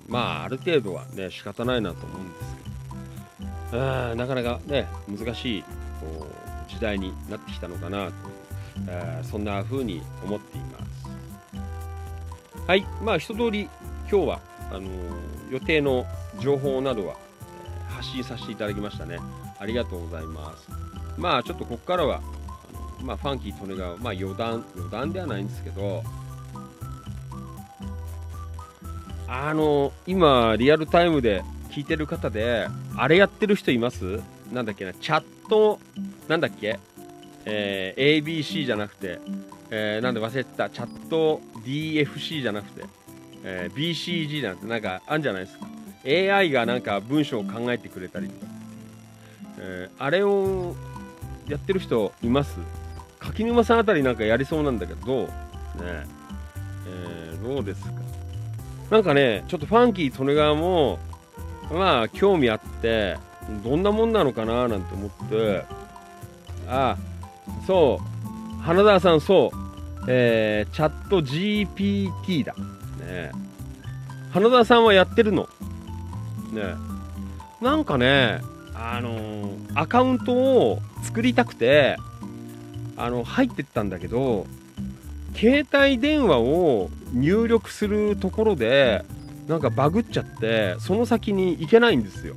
[0.09, 2.57] まあある程度はね仕方ないなと思うんです
[3.71, 5.63] けどあなかなかね難しい
[6.01, 8.13] こう時代になってきたのかなと、
[8.89, 13.69] えーそんな風に思っていますはいまあ一通り
[14.11, 16.07] 今日はあのー予定の
[16.39, 17.17] 情報などは、
[17.89, 19.19] 発信させていただきましたね。
[19.59, 20.69] ありがとうございます。
[21.19, 22.23] まあちょっとここからは、
[23.03, 26.05] まあ、ファンキー・トネガー、まあ余談、余談ではないんですけど、
[29.33, 34.21] あの、今、リアルタイムで聞いてる方で、あれやってる人います？
[34.53, 35.79] なんだっけな、チャット、
[36.27, 36.81] なんだっけ？
[37.47, 39.21] えー ABC じゃなくて、
[39.71, 42.85] えーなんで忘れてた、チャット DFC じゃなくて、
[43.45, 45.67] えー BCG なんてなんかあるんじゃないですか。
[46.05, 48.53] AI がなんか文章を考えてくれたりとか、
[49.59, 50.75] えーあれを
[51.47, 52.59] やってる人います？
[53.21, 55.27] 柿沼さんあたりなんかやりそうなんだけどどう？
[55.27, 55.31] ね
[56.89, 57.93] えーどうですか？
[58.91, 60.99] なんかねちょっとファンキー・利根川も
[61.71, 63.17] まあ興味あって
[63.65, 65.65] どんなもんなのかななんて思って
[66.69, 66.97] あ
[67.67, 68.01] そ
[68.59, 72.55] う花澤さんそうえーチャット GPT だ。
[73.07, 73.31] ね。
[74.33, 75.49] 花田さんはやってるの？
[76.53, 76.75] ね。
[77.61, 78.41] なんかね
[78.75, 81.97] あのーアカウントを作りたくて
[82.97, 84.47] あの入ってったんだけど
[85.35, 89.05] 携帯電話を入力するところで
[89.49, 92.35] なんかバグっちゃってその先に行けないんですよ。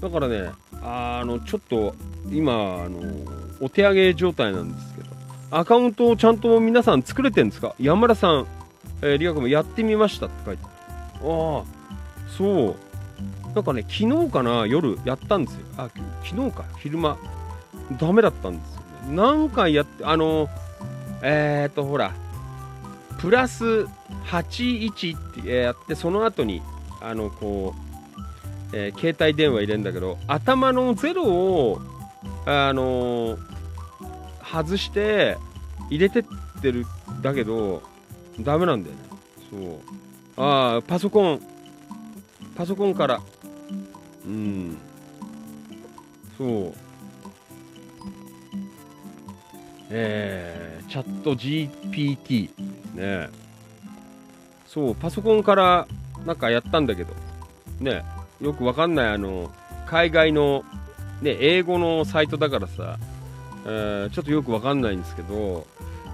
[0.00, 0.50] だからね
[0.82, 1.94] あのちょっと
[2.30, 3.00] 今あの
[3.60, 5.10] お手上げ状態なんですけど。
[5.52, 7.74] アカウントをちゃんと皆さん作れてるんですか？
[7.80, 8.46] 山田さん、
[9.02, 11.30] えー、リア君もやってみましたって書いてある。
[11.32, 11.64] ああ
[12.28, 12.76] そう。
[13.52, 15.60] なんかね昨日かな夜やったんですよ。
[15.76, 15.90] あ
[16.22, 17.18] 昨日か昼間。
[17.98, 18.80] ダメだったんですよ
[19.10, 19.16] ね。
[19.16, 20.48] 何回やってあの
[21.22, 22.12] えっ、とほら
[23.18, 23.86] プラス
[24.26, 26.62] 81ってやってその後に
[27.00, 31.80] あのこう、えー携帯電話入れるんだけど頭のゼロを
[32.46, 33.38] あの
[34.42, 35.36] 外して
[35.90, 36.24] 入れてっ
[36.60, 36.86] てる
[37.22, 37.82] だけど
[38.40, 39.02] ダメなんだよね。
[39.50, 40.42] そう。
[40.42, 41.40] ああパソコン。
[42.54, 43.20] パソコンから。
[44.26, 44.76] うん。
[46.38, 46.74] そう。
[49.90, 52.50] えー、チャット GPT
[52.94, 53.30] ね
[54.66, 55.88] そうパソコンから
[56.26, 57.14] なんかやったんだけど。
[57.80, 58.04] ね
[58.40, 59.50] よくわかんないあの
[59.86, 60.64] 海外の、
[61.20, 62.98] ね、英語のサイトだからさ、
[63.66, 65.66] えーちょっとよくわかんないんですけど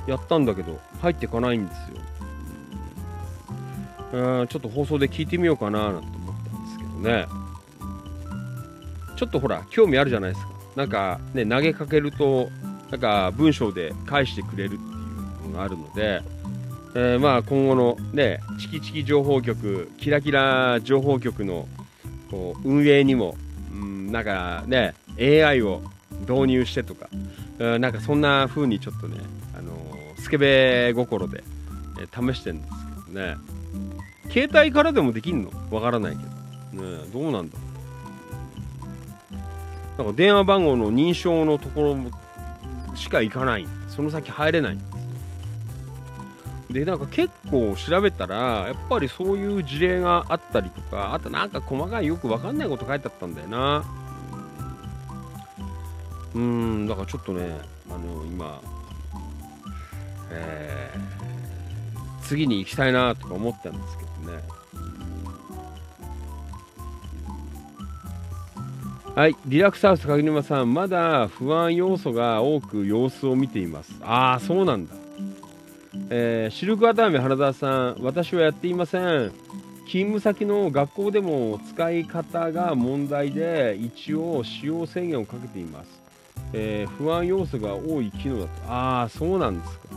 [0.07, 1.79] やったんだけど入ってかないんです
[4.15, 7.27] よ、うん、ちょっと放送で聞いてみようかななんて思ったんですけどね。
[9.17, 10.53] ちょっとほら興味あるじゃないですか。
[10.75, 12.51] なんかね投げかけると
[12.91, 16.23] なんか文章で返してくれるっていうのがあるので、
[16.95, 21.69] えーまあ今後のねチキチキ情報局キラキラ情報局の
[22.31, 23.37] こう運営にも、
[23.73, 25.83] うん、なんかね AI を
[26.21, 27.09] 導入してとか、
[27.59, 29.19] うんなんかそんな風にちょっとね、
[29.57, 31.43] あのースケベ心で、
[32.01, 32.75] えー試してるんです
[33.07, 33.37] けどね。
[34.31, 35.51] 携帯からでもできんの？
[35.71, 37.59] わからないけど、ね、どうなんだ
[39.99, 42.11] なんか電話番号の認証のところも
[42.97, 43.66] しか行かない。
[43.89, 44.78] その先入れない。
[46.70, 53.84] でなんか結構調べたらやっぱりそういう事例があったりとかあとなんか細かいよくわかんないこと書いてあったんだよな。
[56.34, 57.58] うんだからちょっとね
[57.89, 58.60] あの今
[60.31, 61.07] えー
[62.23, 64.42] 次に行きたいなとか思ったんですけどね。
[69.17, 73.95] はい、リラックスハウス影沼さん、まだ不安要素が多く様子を見ています。
[74.03, 74.93] ああ、そうなんだ。
[76.11, 79.33] えーシルクアタメ原田さん、私はやっていません。
[79.86, 86.03] 勤務先の学校でも使い方が問題で、一応使用制限をかけています。
[86.53, 88.51] えー不安要素が多い機能だと。
[88.70, 89.89] ああ、そうなんですか。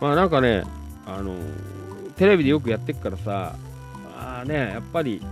[0.00, 0.64] まあなんかね、
[1.06, 1.36] あの
[2.16, 3.54] テレビでよくやってっからさ、
[4.18, 5.22] ああね、やっぱり、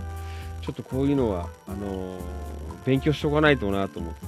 [0.61, 2.17] ちょっとこういうのは、あの
[2.85, 4.19] 勉強しとかないとなと思って、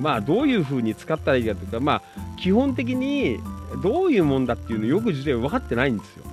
[0.00, 2.02] まあ、どういう風に使ったらいいかというか、まあ、
[2.36, 3.38] 基本的に
[3.82, 6.24] どういうもんだっていうのよく自体分かってないんですよ。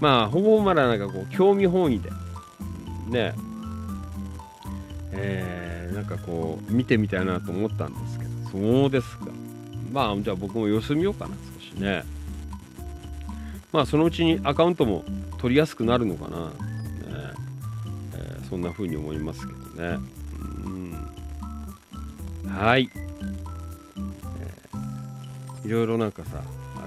[0.00, 2.10] まあ、ほぼまだなんかこう、興味本位で、
[3.08, 3.34] ね、
[5.12, 9.26] えーなんかこう、見てみたいなと思ったんですけど、そうですか。
[9.92, 12.02] まあ、じゃあ僕も様子見ようかな、少しね。
[13.72, 15.04] まあ、そのうちにアカウントも
[15.38, 16.46] 取りやすくなるのかな。
[16.46, 16.52] ね
[18.14, 19.98] えーそんな風に思いますけどね。
[20.64, 20.94] うん
[22.48, 26.42] はい、えーいろいろなんかさ、
[26.76, 26.86] あの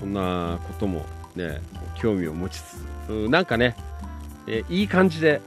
[0.00, 1.04] そんなことも
[1.36, 1.60] ね、
[1.94, 3.76] 興味を持ちつつ、なんかね、
[4.46, 5.42] えいい感じで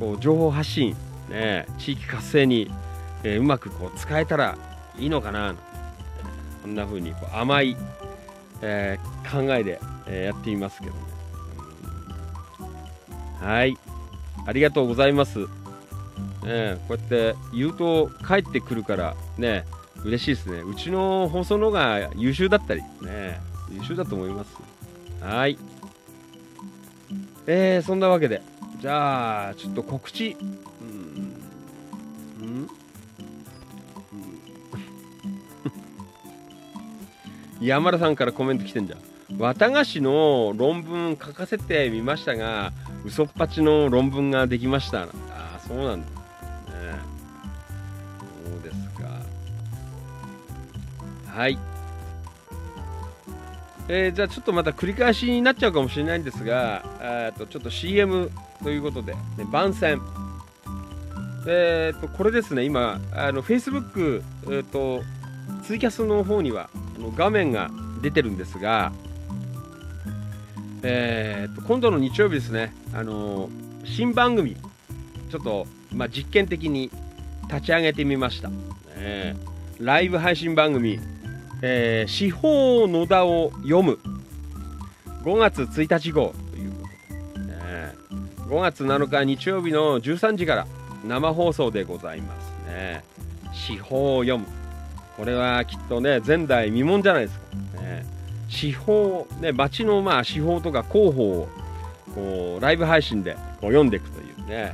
[0.00, 0.96] こう情報発信、
[1.28, 2.70] ね、地域活性に、
[3.22, 4.56] えうまくこう使えたら
[4.98, 5.54] いいのかな、
[6.62, 7.76] こんな風にこう甘い、
[8.62, 10.98] えー考えで、えやっていますけどね。
[13.40, 13.76] はい。
[14.46, 15.46] ありがとうございます。
[16.46, 19.64] ねこうやって言うと帰ってくるからね
[20.04, 20.60] 嬉しいですね。
[20.60, 24.56] うちの放送の方が優秀だったりね優秀だと思います。
[25.20, 25.58] はい。
[27.46, 28.42] えー、そんなわけで
[28.80, 30.36] じゃあちょっと告知。
[30.40, 30.48] うん
[32.40, 32.68] うん
[37.66, 39.00] 山田さんからコメント来てんじゃん。
[39.38, 42.72] 綿菓子の論文書かせてみましたが、
[43.04, 45.02] 嘘っぱちの論文ができました。
[45.02, 45.08] あ
[45.56, 46.25] あ、そうなんだ。
[51.36, 51.58] はい。
[53.88, 58.30] えーじゃあちょっとまた繰り返しになっちゃうかもしれないんですが、えーとちょっと CM
[58.64, 59.20] ということで、ね、
[59.52, 60.00] 番宣。
[61.46, 65.04] えー、とこれですね、今、あの Facebook、えー、と
[65.62, 68.92] ツイキャスの方にはあの画面が出てるんですが、
[70.82, 74.56] えー、と今度の日曜日ですね、あのー新番組、
[75.30, 76.90] ちょっと、まあ、実験的に
[77.48, 78.50] 立ち上げてみました。
[78.94, 80.98] えーライブ配信番組、
[81.68, 83.98] えー司法野田を読む
[85.24, 86.88] 5月1日号というこ
[87.34, 87.94] とで、ね
[88.46, 90.66] 5月7日日曜日の13時から
[91.04, 93.02] 生放送でございますね。
[93.52, 94.46] 司法を読む。
[95.16, 97.82] これはきっとね、前代未聞じゃないですか。
[97.82, 98.06] ね
[98.48, 101.48] 司法、ね、町のまあ司法とか広報を
[102.14, 104.72] こうライブ配信でこう読んでいくというね。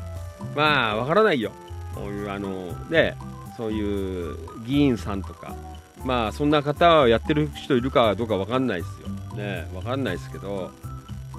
[0.54, 1.52] まあ、わからないよ。
[1.94, 3.16] こういうあの、ね、
[3.56, 5.56] そういう議員さんとか
[6.05, 9.08] まあそんな方はやってる人いるかどうかわかんないですよ。
[9.36, 10.70] ねわかんないですけど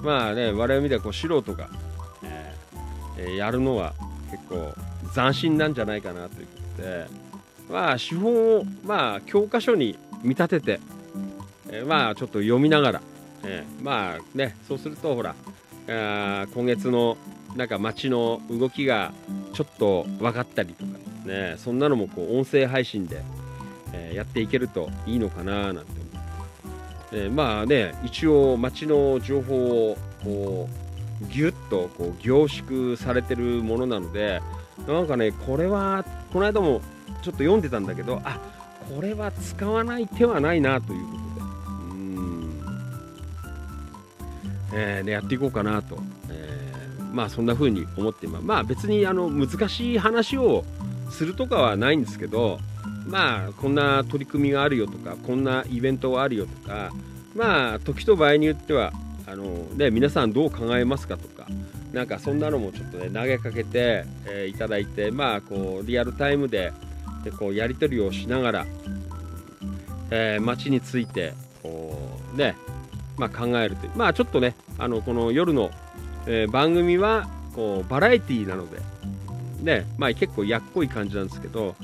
[0.02, 1.68] まあね我々みたいこう素人が、
[2.22, 2.54] え
[3.18, 3.94] えーやるのは
[4.30, 4.74] 結構
[5.14, 7.06] 斬新なんじゃないかなということで
[7.70, 10.80] まあ手法をまあ教科書に見立てて、
[11.70, 13.02] えーまあちょっと読みながら、
[13.44, 15.34] えーまあねそうするとほら
[15.88, 17.16] あ今月の
[17.56, 19.12] なんか街の動きが
[19.52, 20.92] ちょっと分かったりとか
[21.24, 23.22] ねそんなのもこう音声配信で、
[23.94, 30.68] えーやっていけるといいのかななんて思う、えーまあね一応街の情報をこ
[31.22, 34.40] うギュッとこう凝縮されてるものなので
[34.86, 36.80] なんかねこれはこの間も
[37.22, 38.38] ちょっと読んでたんだけどあ
[38.94, 41.40] これは使わない手はないなということで。
[41.90, 42.60] うん、
[44.74, 45.98] えーね、やっていこうかなと、
[46.30, 46.64] えー
[47.14, 50.64] まあそんな風に思っていままあ別にあの難しい話を
[51.10, 52.58] するとかはないんですけど
[53.06, 56.90] まあこんな取り組みがあるよとかこんなイベントがあるよとか
[57.34, 58.92] まあ時と場合によっては
[59.26, 61.46] あの、ね、皆さんどう考えますかとか
[61.92, 66.72] なんかそんなのもちょっとね投げかけて、えーいただいてまあこうリアルタイムで
[67.22, 68.66] でこうやり取りをしながら、
[70.10, 71.98] えー街についてこ
[72.34, 72.56] うね、
[73.16, 75.70] まあ、考えるというまあちょっとねあのこの夜の、
[76.26, 78.80] えー番組はこうバラエティーなので
[79.60, 81.76] ねまあ結構やっこい感じなんですけど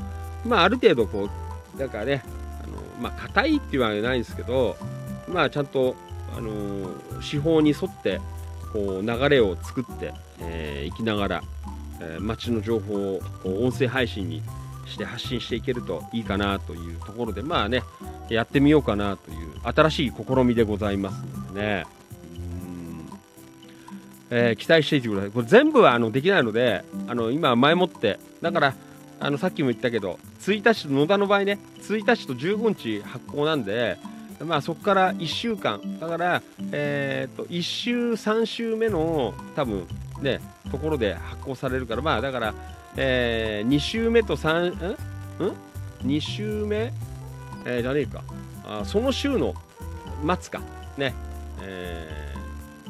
[0.45, 1.29] まあある程度こ
[1.77, 2.23] うなんかね
[2.63, 4.77] あのまあ硬いっていうわけないんですけど
[5.29, 5.95] まあちゃんと
[6.37, 8.21] あの手法に沿って
[8.73, 11.43] こう流れを作って、えーいきながら、
[12.01, 14.43] えー街の情報をこう音声配信に
[14.87, 17.83] して発信していけるといいかなというところでまあね
[18.29, 21.85] やってみようかなという新しい試みでございますのでね。
[22.35, 23.11] うん。
[24.31, 25.31] えー期待していてください。
[25.31, 28.75] これ全部はあのできないのであの今前もってだから
[29.21, 33.99] あのさっきも言ったけど1日と野田の場合ね1日と15日発行なんで
[34.45, 35.99] まあそこから1週間。
[36.01, 36.43] だから、
[36.73, 39.87] えー、と1週3週目の多分
[40.23, 40.41] ね
[40.71, 42.55] ところで発行されるからまあだから、
[42.97, 45.47] え2週目と3ん？
[45.47, 45.57] ん
[46.07, 46.93] ？2週目、
[47.67, 48.23] えーじゃねえか。
[48.65, 49.55] あその週の
[50.41, 50.63] 末か。
[50.97, 51.15] ね、
[51.63, 52.35] え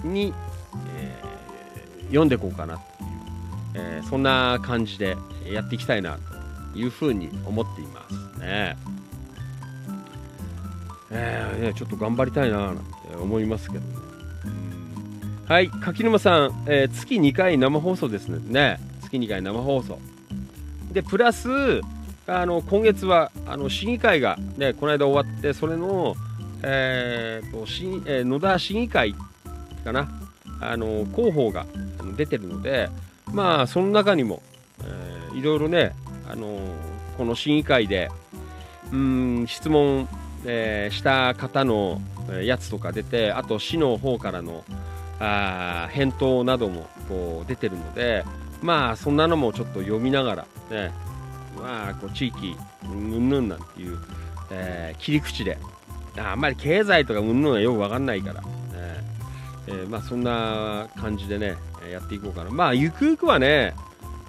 [0.05, 0.33] ーに、
[0.97, 1.31] えー
[2.11, 2.90] 読んでいこうかなっていう、
[3.75, 6.19] えーそんな感じでやっていきたいな
[6.73, 8.77] というふうに思っていますね。
[11.13, 12.83] えーね、ちょっと頑張りたいななんて
[13.21, 13.97] 思いますけどね。
[15.47, 18.79] はい、柿沼さん、えー月2回生放送ですね。
[19.03, 19.99] 月2回生放送。
[20.93, 21.49] で、プラス、
[22.27, 26.15] あの今月はあの市議会が、ね、この間終わって、それの、
[26.63, 29.15] えーと市えー野田市議会
[29.85, 30.09] かな、
[30.61, 31.67] あの広報が
[32.17, 32.89] 出てるので、
[33.33, 34.43] まあ、その中にも、
[34.83, 35.95] えーいろいろね、
[36.29, 36.59] あの
[37.17, 38.11] この市議会で、
[38.93, 40.09] うん質問、
[40.45, 42.01] えーした方の
[42.43, 44.65] やつとか出てあと市の方からの
[45.21, 48.25] あ返答などもこう出てるので
[48.63, 50.93] まあそんなのもちょっと読みながらね
[51.57, 53.99] まあこう地域うんぬんなんていう、
[54.51, 55.59] えー切り口で
[56.17, 58.49] あんまり経済とかうんぬんはよくわかんないから、ね
[59.67, 61.57] えーまあそんな感じでね
[61.91, 62.51] やっていこうかな。
[62.51, 63.75] まあゆくゆくはね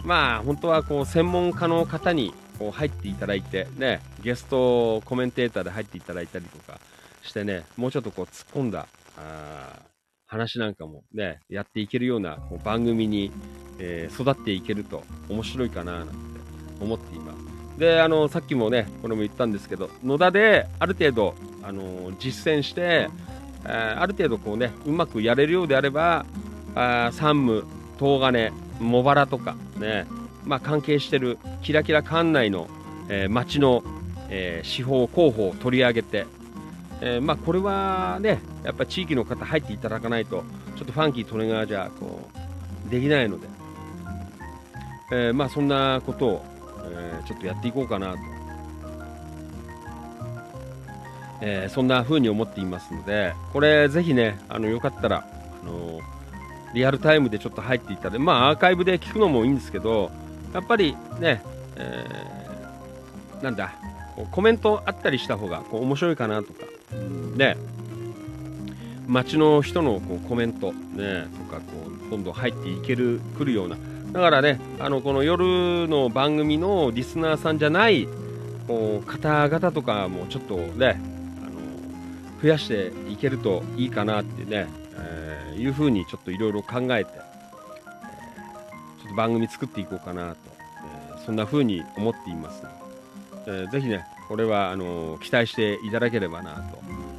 [0.03, 6.79] まあ本当はこう専門家の方にこう入っていただいてねゲストコメンテーターで入っていただいたりとか
[7.23, 8.87] してねもうちょっとこう突っ込んだ
[9.17, 9.81] あー
[10.27, 13.31] 話なんかもねやっていけるようなこう番組に、
[13.79, 16.13] えー育っていけると面白いかななんて
[16.79, 17.79] 思っています。
[17.79, 23.09] であのさっきもねこれも言ったんですけど野田である程度あの実践して、
[23.65, 26.25] ある程度こうねうまくやれるようであれば
[26.75, 27.65] あ山武
[27.99, 30.07] 東金茂原とかね
[30.45, 32.67] まあ、関係してるキラキラ館内の、
[33.09, 33.83] えー町の、
[34.29, 36.25] えー司法広報を取り上げて、
[37.01, 40.43] えーまあ、これはねやっぱ地域の方入っていただかないと
[40.75, 42.27] ちょっとファンキートレガーじゃこ
[42.87, 43.47] うできないので、
[45.11, 46.45] えまあ、そんなことを、
[46.83, 48.17] えちょっとやっていこうかなと、
[51.41, 55.25] えーそんな風に思っていますのでこれぜひねあのよかったら
[55.61, 55.99] あの
[56.73, 60.09] リアルタイムでちょっと入っていったで、まあ、アーカイブで聞くのもいいんですけど、
[60.53, 61.43] やっぱりね、
[61.75, 63.73] えーなんだ、
[64.15, 66.59] こうコメントあったりした方がこう面白いかなとか、
[67.35, 67.57] ね、
[69.07, 71.63] 街の人のこうコメント、ね、とかこ
[72.07, 73.77] う、どんどん入っていける、くるような、
[74.11, 78.07] だからね、あのこの夜の番組のリスナーさんじゃない
[78.67, 81.01] こう方々とかもちょっとね、
[82.41, 90.37] 増やしていけるといいかなってね、えーいうふうにちょっといろいろ考えて、えーちょっと番組作っていこうかなと、
[91.09, 92.63] えーそんなふうに思っています、
[93.45, 96.63] えーぜひねこれはあの期待していただければな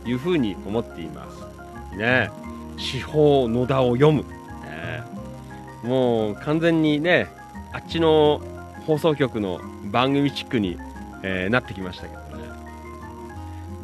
[0.05, 1.97] というふうに思っています。
[1.97, 2.31] ね
[2.79, 5.05] 司法野田を読む、ね
[5.85, 7.29] もう完全にね
[7.73, 8.41] あっちの
[8.87, 9.61] 放送局の
[9.91, 10.79] 番組チックに、
[11.23, 12.49] えーなってきましたけどね。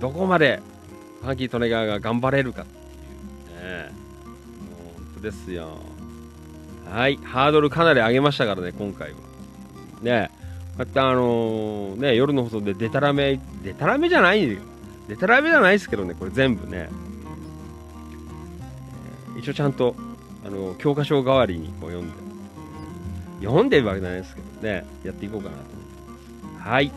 [0.00, 0.60] どこまで
[1.20, 2.78] ファンキー・トネガーが頑張れるかってい
[3.64, 3.90] うね。
[4.70, 5.78] もう本当ですよ。
[6.90, 7.16] はい。
[7.22, 9.16] ハードルかなり上げましたからね今回は。
[10.00, 10.30] ね。
[10.76, 14.60] こうやってあのーね夜の放送でデタラメデタラメじゃないよ。
[15.08, 16.88] デタラメじゃないですけどねこれ全部ね、
[19.38, 19.96] 一応ちゃんと
[20.46, 22.14] あの教科書代わりにこう読んで。
[23.40, 24.84] 読んでるわけじゃないですけどね。
[25.04, 26.68] やっていこうかなと思います。
[26.68, 26.92] はい。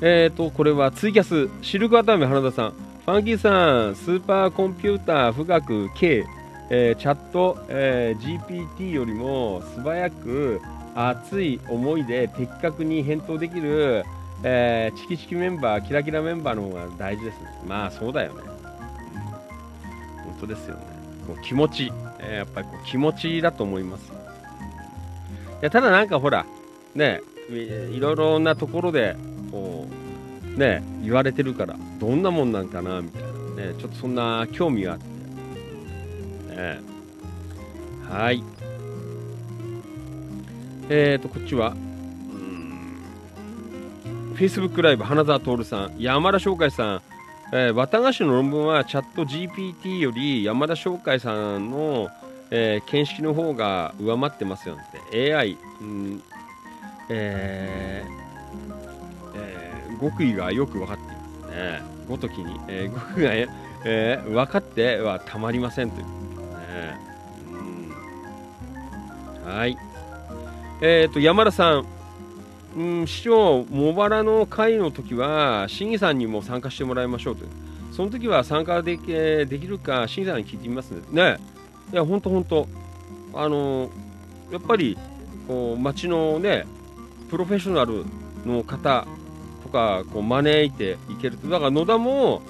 [0.00, 2.72] えーとこれはツイキャスシルクアタメ花田さん。
[3.04, 6.26] ファンキーさんスーパーコンピューター富岳 K
[6.70, 10.60] えーチャット、えー GPT よりも素早く
[10.94, 14.04] 熱い思いで的確に返答できる、
[14.42, 17.38] えーチキチキメンバーキラキラメンバーの方が大事です。
[17.66, 18.42] まあそうだよね、
[20.24, 20.82] 本当ですよね。
[21.26, 24.12] もう気持ち、えーやっぱりこう気持ちだと思います。
[24.12, 24.14] い
[25.62, 26.44] やただなんかほら
[26.94, 27.20] ね
[27.50, 29.16] いろいろなところで
[29.50, 29.88] こ
[30.56, 33.28] うね言われてるからどんなもんなんかなみたいな
[33.68, 35.04] ねちょっとそんな興味があって。
[36.54, 36.80] ね
[38.08, 38.42] はい。
[40.90, 41.76] えーとこっちはうー
[44.32, 44.34] ん。
[44.34, 45.94] Facebook ライブ花澤徹さん。
[45.98, 47.02] 山田翔海さん。
[47.52, 52.08] えー、綿菓子の論文はチャット GPT より山田翔海さんの、
[52.50, 54.78] えー見識の方が上回ってますよっ
[55.10, 55.34] て。
[55.34, 56.22] AI、うん。
[57.10, 58.10] えー
[59.36, 61.82] えー極意がよく分かっていますね。
[62.08, 63.34] ごときに、えー極意が、
[63.84, 66.04] えー分かってはたまりませんという。
[66.04, 66.98] ことね、
[69.46, 69.76] うん、はい。
[70.80, 71.86] えっ、と山田さん
[72.76, 77.50] うん、市長、茂原の会の時は、審議さんにも参加してもらいましょうという、
[77.92, 81.00] その時は参加できできるか、審議さんに聞いてみますね。
[81.10, 81.38] ね。
[81.92, 82.68] いや、本当、本当、
[83.34, 83.90] あの
[84.52, 84.96] やっぱり
[85.46, 86.66] こう町のね、
[87.30, 88.04] プロフェッショナル
[88.46, 89.06] の方
[89.62, 92.42] とかこう招いていけると、だから野田も、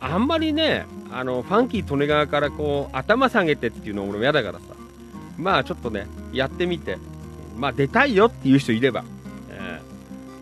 [0.00, 4.64] あんまりね、あのファンキー利根川からこう頭下げてっていうの俺も嫌だからさ、
[5.36, 6.98] まあちょっとね、やってみて、
[7.56, 9.04] まあ出たいよっていう人いれば、
[9.50, 9.88] えー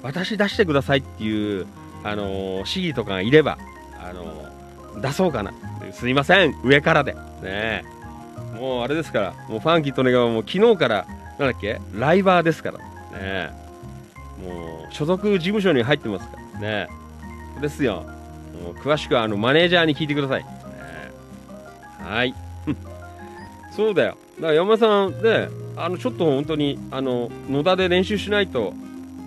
[0.03, 1.67] 私出してくださいっていう、
[2.05, 3.59] あのー市議とかがいれば、
[4.01, 5.53] あの出そうかな。
[5.93, 7.15] すいません、上からで。
[7.43, 7.85] ね
[8.59, 11.07] もうあれですから、もうファンキー利根川も昨日から、
[11.39, 12.79] なんだっけ、ライバーですから。
[12.79, 13.66] ねえ
[14.43, 16.89] もう所属事務所に入ってますからね。
[17.61, 18.05] ですよ。
[18.63, 20.45] もう詳しくはあのマネージャーに聞いてください。
[20.45, 20.51] ね
[22.03, 22.35] はい。
[23.73, 24.17] そうだよ。
[24.37, 28.75] だから山田さんで、あのちょっと本当にあの野田で練習しないと、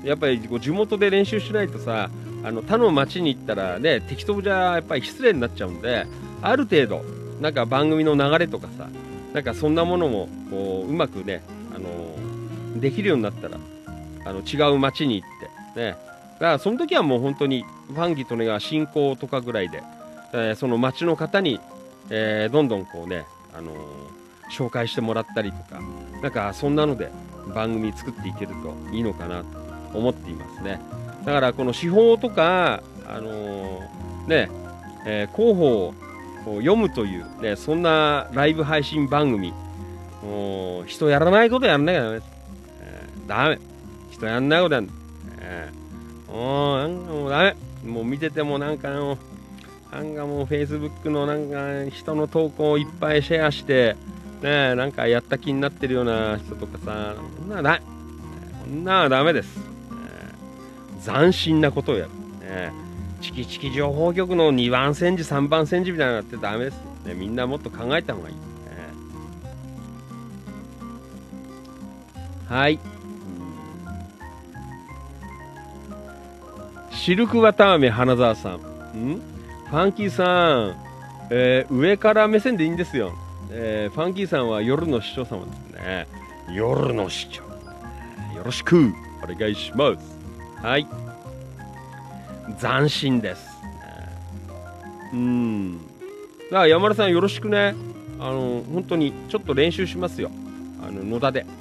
[0.04, 2.10] やっぱりこう地元で練習しないとさ、
[2.44, 6.06] あの他の町に行ったらね、適当じゃやっぱり失礼になっちゃうんで、
[6.42, 7.04] ある程度、
[7.42, 8.88] なんか番組の流れとかさ、
[9.34, 11.42] なんかそんなものもこううまくね、
[11.76, 13.58] あのできるようになったら、
[14.30, 15.98] あの違う町に行って、ね、
[16.34, 19.84] だからその時はもう本当にファンキーとねが進行とかぐらいで、
[20.34, 21.60] えーその町の方に、
[22.10, 23.76] えーどんどんこうね、あのー
[24.52, 25.80] 紹介してもらったりとか、
[26.24, 27.12] なんかそんなので
[27.54, 29.44] 番組作っていけるといいのかな
[29.92, 30.82] と思っていますね。
[31.24, 33.84] だからこの手法とか、あの
[34.28, 34.50] ね、
[35.06, 35.94] え広報を
[36.46, 39.54] 読むという、ね、そんなライブ配信番組、
[40.24, 42.22] もう人やらないことやらなきゃダメ。
[42.82, 43.60] えーダメ。
[44.20, 44.96] 人やんなことやんない。
[45.40, 45.80] えー
[46.32, 47.56] もうなんかもうダメ。
[47.84, 49.18] もう見ててもなんかもう、
[49.92, 53.96] なんかもう Facebook のなんか人の投稿をいっぱいシェアして、
[54.42, 57.82] ねえ、なんかやった気になってるような人とかさ、そんなのダメ。
[58.64, 59.60] そんなはダメです。
[61.04, 62.12] 斬新なことをやる。
[62.46, 62.72] ね
[63.22, 66.80] チキチキ情報局の2番煎じ、3番煎じみたいなのってダメです。
[67.06, 68.36] ね、みんなもっと考えた方がいい。
[68.36, 68.42] ね
[72.48, 72.80] はい。
[77.00, 78.58] シルクワタアメ花澤さん。
[78.58, 78.60] ん？
[78.60, 80.76] ファンキーさん、
[81.32, 83.14] えー上から目線でいいんですよ。
[83.50, 86.08] えーファンキーさんは夜の市長様ですね。
[86.54, 87.44] 夜の市長。
[88.36, 90.20] よろしくお願いします。
[90.62, 90.86] はい。
[92.60, 93.48] 斬新です。
[95.14, 95.78] うん。
[95.78, 95.84] だ
[96.52, 97.76] から山田さんよろしくね。
[98.20, 100.30] あの、本当にちょっと練習しますよ。
[100.86, 101.40] あの、野田で。
[101.40, 101.56] だか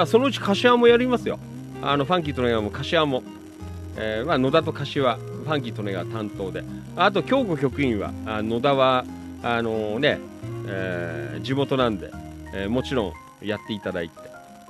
[0.00, 1.38] らそのうち柏もやりますよ。
[1.80, 3.22] あの、ファンキーとのも柏も。
[3.96, 6.64] えーまあ、野田と柏、ファンキーとねが担当で、
[6.96, 9.04] あと京子局員は、あ野田は
[9.42, 10.18] あのね、
[10.66, 12.10] えー地元なんで、
[12.52, 13.12] えーもちろん
[13.46, 14.14] やっていただいて、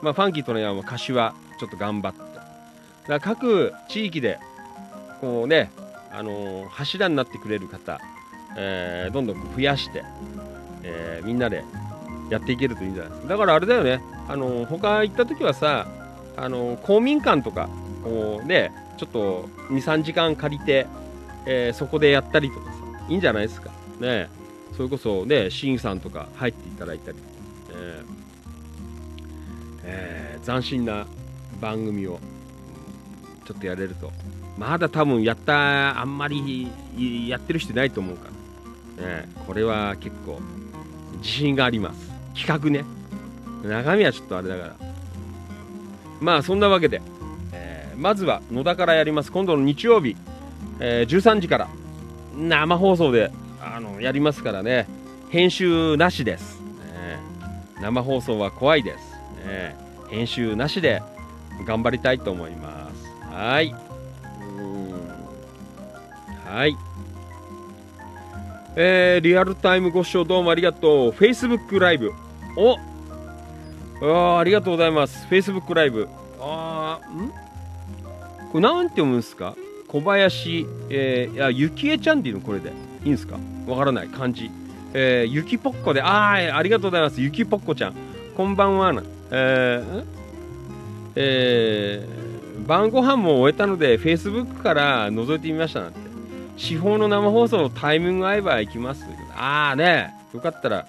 [0.02, 2.42] まあ、ファンキーとねは柏、ちょっと頑張って、か
[3.08, 4.38] ら各地域で
[5.20, 5.70] こうね、
[6.12, 8.00] あの柱になってくれる方、
[8.56, 10.04] えーどんどん増やして、
[10.82, 11.64] えーみんなで
[12.30, 13.28] やっていけるといいんじゃないですか。
[13.28, 15.86] だからあれだよね、あのー他行った時はさ、
[16.36, 17.70] あの公民館とか
[18.02, 20.86] こうねちょっと23時間借りて、
[21.46, 22.78] えーそこでやったりとかさ。
[23.08, 23.70] いいんじゃないですか。
[24.00, 24.28] ね
[24.76, 27.18] それこそねシンさんとか入っていただいたり、
[27.70, 28.04] えー。
[29.84, 31.06] えー斬新な
[31.60, 32.18] 番組を
[33.46, 34.12] ちょっとやれると。
[34.58, 36.68] まだ多分やったあんまり
[37.28, 38.30] やってる人いないと思うか
[38.98, 40.38] ら、ね、これは結構
[41.18, 42.12] 自信があります。
[42.34, 42.84] 企画ね。
[43.68, 44.76] 中身はちょっとあれだから。
[46.20, 47.02] まあそんなわけで、
[47.96, 49.32] まずは野田からやります。
[49.32, 50.16] 今度の日曜日、
[50.80, 51.68] えー13時から
[52.36, 54.86] 生放送であのやりますからね。
[55.30, 57.18] 編集なしです、ね
[57.80, 58.98] 生放送は怖いです、
[59.46, 59.76] ね
[60.10, 61.02] 編集なしで
[61.66, 63.10] 頑張りたいと思います。
[63.32, 63.74] はい。
[66.46, 66.76] はい。
[68.76, 71.10] えーリアルタイムご視聴どうもありがとう。
[71.10, 72.12] Facebook ライブ。
[72.56, 72.78] お
[74.02, 75.26] あありがとうございます。
[75.28, 76.08] Facebook ライブ。
[78.54, 79.56] これなんて読むんですか？
[79.88, 82.72] 小林、えー、いや、ゆきえちゃんでいいのこれで。
[83.04, 83.36] いいんですか？
[83.66, 84.06] わからない。
[84.06, 84.48] 漢字。
[84.92, 87.20] えー、ゆきぽっこで、あー、ありがとうございます。
[87.20, 87.94] ゆきぽっこちゃん。
[88.36, 89.02] こんばんはな。
[89.32, 90.04] えー、
[91.16, 95.98] えー、晩ご飯も終えたので、Facebook から覗いてみましたなんて。
[96.56, 99.04] 司法の生放送のタイミング合えば行きます。
[99.36, 100.86] あーね、よかったら、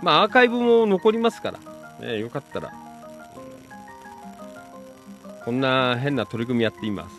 [0.00, 1.54] まあアーカイブも残りますか
[2.00, 2.72] ら、ね、よかったら、
[5.44, 7.16] こんな変な取り組みやっています。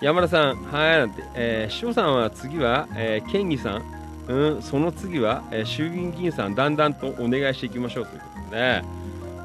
[0.00, 3.82] 山田さん、はい、なんて、えー、塩さんは次は、えー、県議さん、
[4.28, 8.84] うん、その次は、えー衆議院議員さん、だんだんとお願いしていきましょうということでね、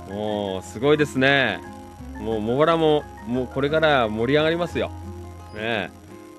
[0.09, 1.59] もう、すごいですね。
[2.19, 4.91] もう、もがらも、もうこれから盛り上がりますよ。
[5.53, 5.91] ね、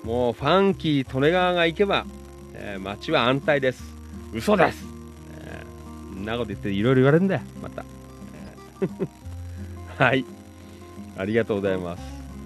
[0.03, 2.05] もう、ファンキー、利根川が行けば、
[2.53, 3.83] えー街は安泰です。
[4.33, 4.83] 嘘です。
[6.15, 7.85] えんなこと言っていろいろ言われるんだよ、また。
[8.81, 9.07] えー
[10.03, 10.25] はい。
[11.17, 11.99] ありがとうございます。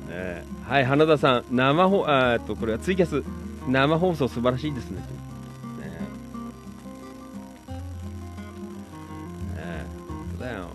[0.09, 3.24] ねはい、花田さん、生放あっとこれはツイキャス、
[3.67, 5.01] 生放送素晴らしいですね。
[5.80, 5.88] ね
[9.56, 10.67] ね本当だよ。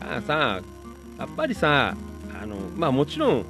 [0.00, 0.60] あーさ、
[1.18, 1.94] やっぱりさ、
[2.42, 3.44] あのまあもちろん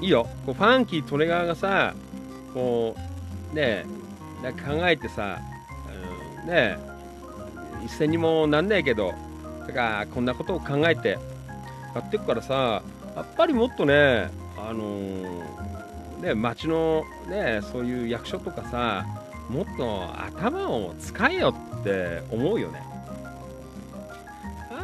[0.00, 1.94] いいよ、こうファンキー・トレガーがさ、
[2.54, 2.96] こ
[3.52, 3.84] う、ね
[4.42, 5.40] なんか考えてさ、
[6.42, 6.78] うん、ね
[7.84, 9.12] 一銭にもなんないけど、
[9.66, 11.18] だからこんなことを考えて
[11.94, 12.82] やってくからさ、
[13.18, 19.06] やっぱりもっとね、あのーね、町のね、そういう役所とかさ、
[19.48, 22.82] もっと頭を使えよって思うよね。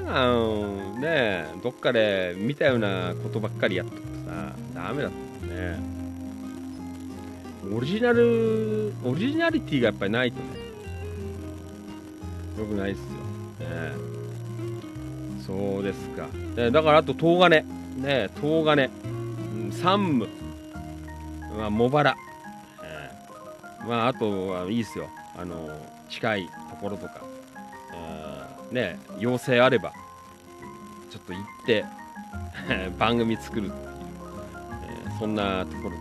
[0.07, 5.79] あのね、どっかで見たようなことばっかりやっとくとさ、ダメだったね。
[7.73, 10.45] オリジナル、オリジナリティがやっぱりないとね、
[12.59, 13.05] よくないっすよ。
[13.71, 13.93] ね、
[15.47, 16.27] そうですか。
[16.57, 17.65] ね、だからあと、東金。
[17.97, 18.91] ね、東金。
[19.05, 19.09] う
[19.69, 20.29] ん山武。
[21.57, 22.17] まあ、茂原。
[22.83, 25.09] えーまあ、あとはいいっすよ。
[25.37, 25.69] あの
[26.09, 27.23] 近いところとか。
[27.95, 29.93] えーね、要請あれば、
[31.11, 31.85] ちょっと行って、
[32.99, 33.95] 番組作るっていう、
[35.05, 35.97] えーそんなところで、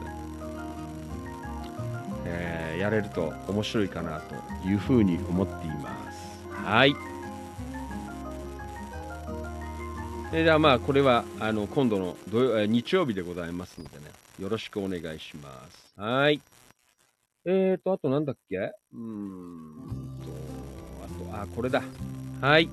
[2.25, 4.35] えーやれると面白いかなと
[4.67, 6.43] いうふうに思っています。
[6.65, 6.95] はい。
[10.33, 14.05] えじゃあまあこれはあの今度の土曜え日曜日でございますのでね、
[14.39, 15.93] よろしくお願いします。
[15.95, 16.41] はい。
[17.45, 18.57] えーと、あとなんだっけ？
[18.57, 20.19] うーん
[21.29, 21.83] と、あと、あ、これだ。
[22.41, 22.67] はい。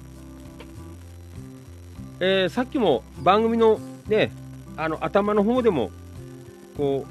[2.21, 4.33] えーさっきも番組のね、
[4.77, 5.91] あの頭の方でも
[6.77, 7.05] こ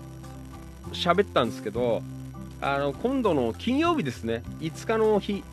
[0.91, 2.01] う喋ったんですけど、
[2.59, 5.43] あの今度の金曜日ですね、5日の日、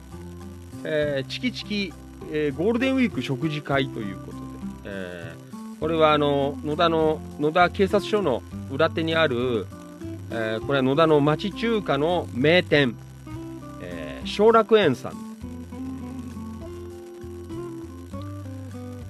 [0.85, 1.93] えーチキチキ、
[2.33, 4.39] えーゴールデンウィーク食事会ということ、
[4.87, 5.47] えー
[5.79, 9.67] これはあの野田の野田警察署の裏手にある、
[10.31, 12.97] えーこれは野田の町中華の名店、
[13.83, 15.13] えー小楽園さん、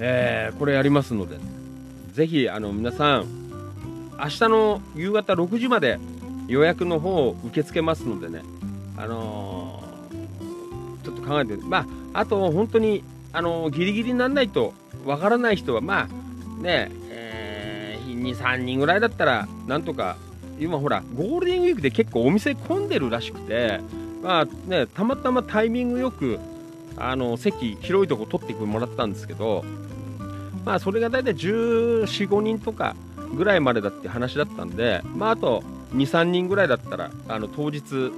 [0.01, 1.39] えーこれやりますので
[2.13, 3.27] ぜひあの皆さん
[4.19, 6.01] 明日の夕方6時まで
[6.49, 8.43] 予約の方を受け付けますのでね、
[8.97, 9.87] あのー
[11.05, 13.05] ちょっと考えて、まあ、あと本当に、
[13.37, 14.73] あのギリギリにならないと
[15.05, 20.17] わからない人は、まあね、えー2、3人ぐらいだったら、なんとか、
[20.59, 23.81] 今ほら、ゴールデンウィークで結構お店混んでるらしくて、
[24.23, 26.39] まあね、たまたまタイミングよく、
[26.97, 29.67] あの席、広いとこ取ってもらったんですけど、
[30.65, 32.97] まあ、それが大体1415人とか、
[33.35, 35.63] ぐらいまでだって話だったんで、まあ、あと
[35.95, 38.13] 23人ぐらいだったらあの当日、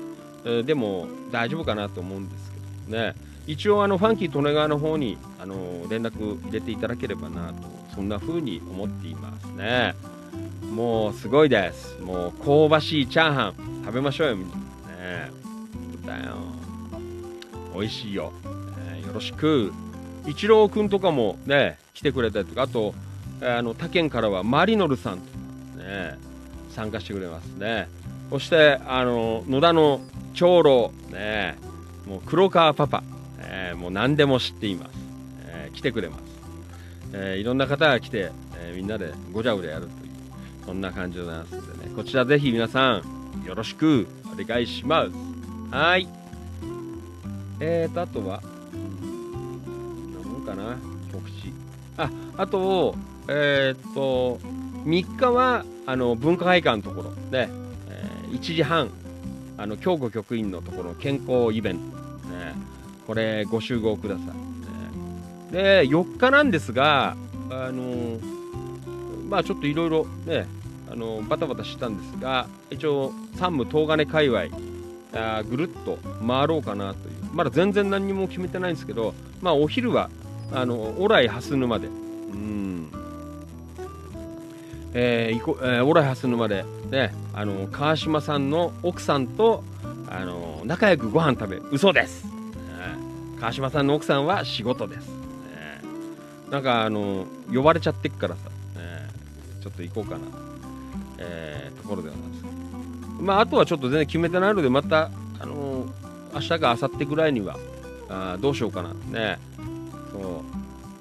[0.65, 2.53] でも大丈夫かなと思うんです
[2.87, 3.28] けどね。
[3.49, 5.57] 一応あのファンキー利根川の方にあの
[5.89, 7.55] 連絡入れていただければなと
[7.95, 9.95] そんな風に思っていますね。
[10.71, 11.99] もうすごいです。
[12.03, 13.55] もう香ばしいチャーハン
[13.87, 14.55] 食べましょうよみんな。
[14.55, 14.61] ね。
[16.07, 16.37] だよ。
[17.75, 18.33] 美味しいよ、
[18.91, 19.73] えーよろしく。
[20.27, 22.63] 一郎くんとかもね来てくれたりとか。
[22.63, 22.95] あと
[23.41, 25.25] えーあの他県からはマリノルさんと
[25.79, 26.19] かね
[26.69, 27.89] 参加してくれますね。
[28.29, 30.03] そしてあの野田の
[30.35, 30.93] 長老。
[31.11, 31.57] ね。
[32.07, 33.03] もう黒川パパ、
[33.39, 34.91] ね、もう何でも知っています、
[35.47, 36.23] えー来てくれます、
[37.13, 40.11] えーいろんな方が来て、えみんなでごちゃごちゃやるという
[40.67, 41.93] そんな感じでございますのでね。
[41.97, 45.75] こちらぜひ皆さんよろしくお願いします。
[45.75, 46.09] はい。
[47.61, 48.43] えーとあとは
[50.13, 50.77] 何もんかな
[51.13, 51.53] 告知。
[51.97, 52.95] ああと
[53.29, 54.39] えーっと
[54.85, 57.15] 3日はあの文化会館のところ。
[57.31, 57.49] で、
[57.89, 58.91] えー1時半
[59.57, 61.97] あの京子局員のところの健康イベント、
[62.29, 62.55] ね、
[63.09, 67.17] これご集合ください、ね、で4日なんですが
[67.51, 68.19] あの
[69.29, 70.47] まあちょっといろいろね
[70.93, 74.45] あのバタバタしたんですが一応山武東金界隈
[75.15, 77.19] あぐるっと回ろうかなという。
[77.33, 80.11] まだ全然何にも決めてないんですけどまあお昼は
[80.53, 81.87] あのオライ蓮沼で。
[81.87, 81.91] う
[82.37, 82.91] ん。
[84.95, 89.65] えーいこえーオライ蓮沼でねあの川島さんの奥さんと
[90.11, 92.25] あの仲良くご飯食べる嘘です、
[93.41, 95.19] 川島さんの奥さんは仕事です、ね
[96.51, 98.49] なんかあの呼ばれちゃってっからさ、
[98.81, 99.09] ね
[99.63, 100.21] ちょっと行こうかな、
[101.19, 102.55] えーところではなんですけど。
[103.23, 105.11] まああとはちょっと全然決めてないのでまた
[105.41, 105.87] あの
[106.35, 107.59] 明日か明後日ぐらいには
[108.09, 108.95] あどうしようかな。
[109.11, 109.39] ね。
[110.13, 110.43] そ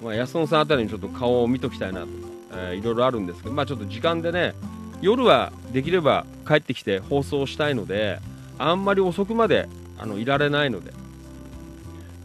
[0.02, 2.08] う、まあ、安野さんあたりにちょっと顔を見ときたいなと、
[2.52, 4.54] えーいろいろあるんですけどまあちょっと時間でね
[5.00, 8.18] 夜はできれば帰ってきて放送したいので
[8.58, 10.92] あんまり遅くまであのいられないので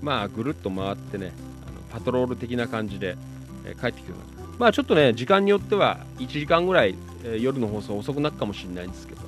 [0.03, 1.31] まあぐるっと回ってね
[1.65, 3.15] あのパトロール的な感じで、
[3.65, 4.15] え帰ってきてくる
[4.59, 9.21] まあちょっとね時間によっては1時間ぐらい、え夜の放送遅くなるかもしれないんですけど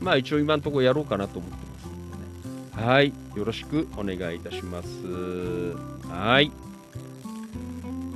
[0.00, 2.88] まあ一応今のところやろうかなと思ってますのでね。
[2.88, 4.88] はいよろしくお願いいたします。
[6.08, 6.52] はい。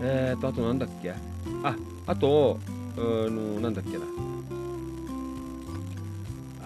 [0.03, 1.13] えーとあとなんだっけ？
[1.63, 1.75] あ
[2.07, 2.59] あと
[2.97, 4.05] あのなんだっけな。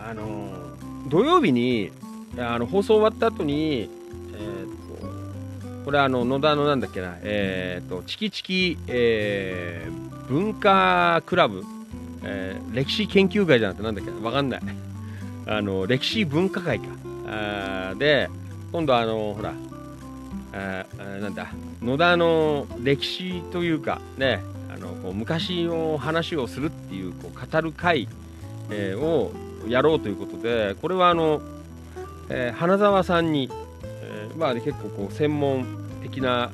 [0.09, 0.51] あの
[1.09, 1.91] 土曜日に
[2.39, 3.89] あの放送終わった後に
[4.33, 4.86] えー
[5.87, 11.63] これはあの野田のなんだっけなえーとチキチキ、えー文化クラブ、
[12.25, 14.61] えー歴史研究会じゃなくてなんだっけなわかんない。
[15.47, 16.87] あの歴史文化会か。
[17.29, 18.29] あで
[18.73, 19.53] 今度あのほら
[20.53, 20.85] あ
[21.21, 21.47] なんだ
[21.81, 24.43] 野田の歴史というかね
[24.75, 28.09] あのこう昔の話をするっていうこう語る会、
[28.71, 29.33] えーを
[29.69, 31.41] やろうということでこれはあの、
[32.29, 33.49] えー花澤さんに、
[34.37, 35.65] まあ、結構こう専門
[36.03, 36.51] 的な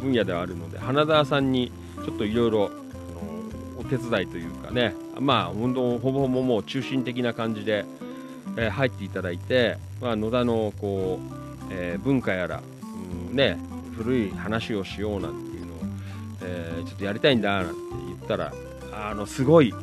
[0.00, 1.72] 分野ではあるので花澤さんに
[2.04, 2.70] ちょっといろいろ
[3.78, 7.84] お手伝いというかねまあ本当ほぼほぼもう中心的な感じで、
[8.56, 11.34] え入っていただいて、まあ、野田のこう、
[11.70, 12.62] えー文化やら、
[13.30, 13.58] うんね、
[13.96, 15.76] 古い話をしようなんていうのを、
[16.42, 17.74] えーちょっとやりたいんだなんて
[18.06, 18.52] 言ったら
[18.92, 19.74] あのすごい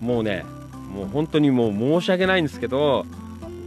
[0.00, 0.44] もうね
[0.92, 3.04] もう本当にもう申し訳ないんですけど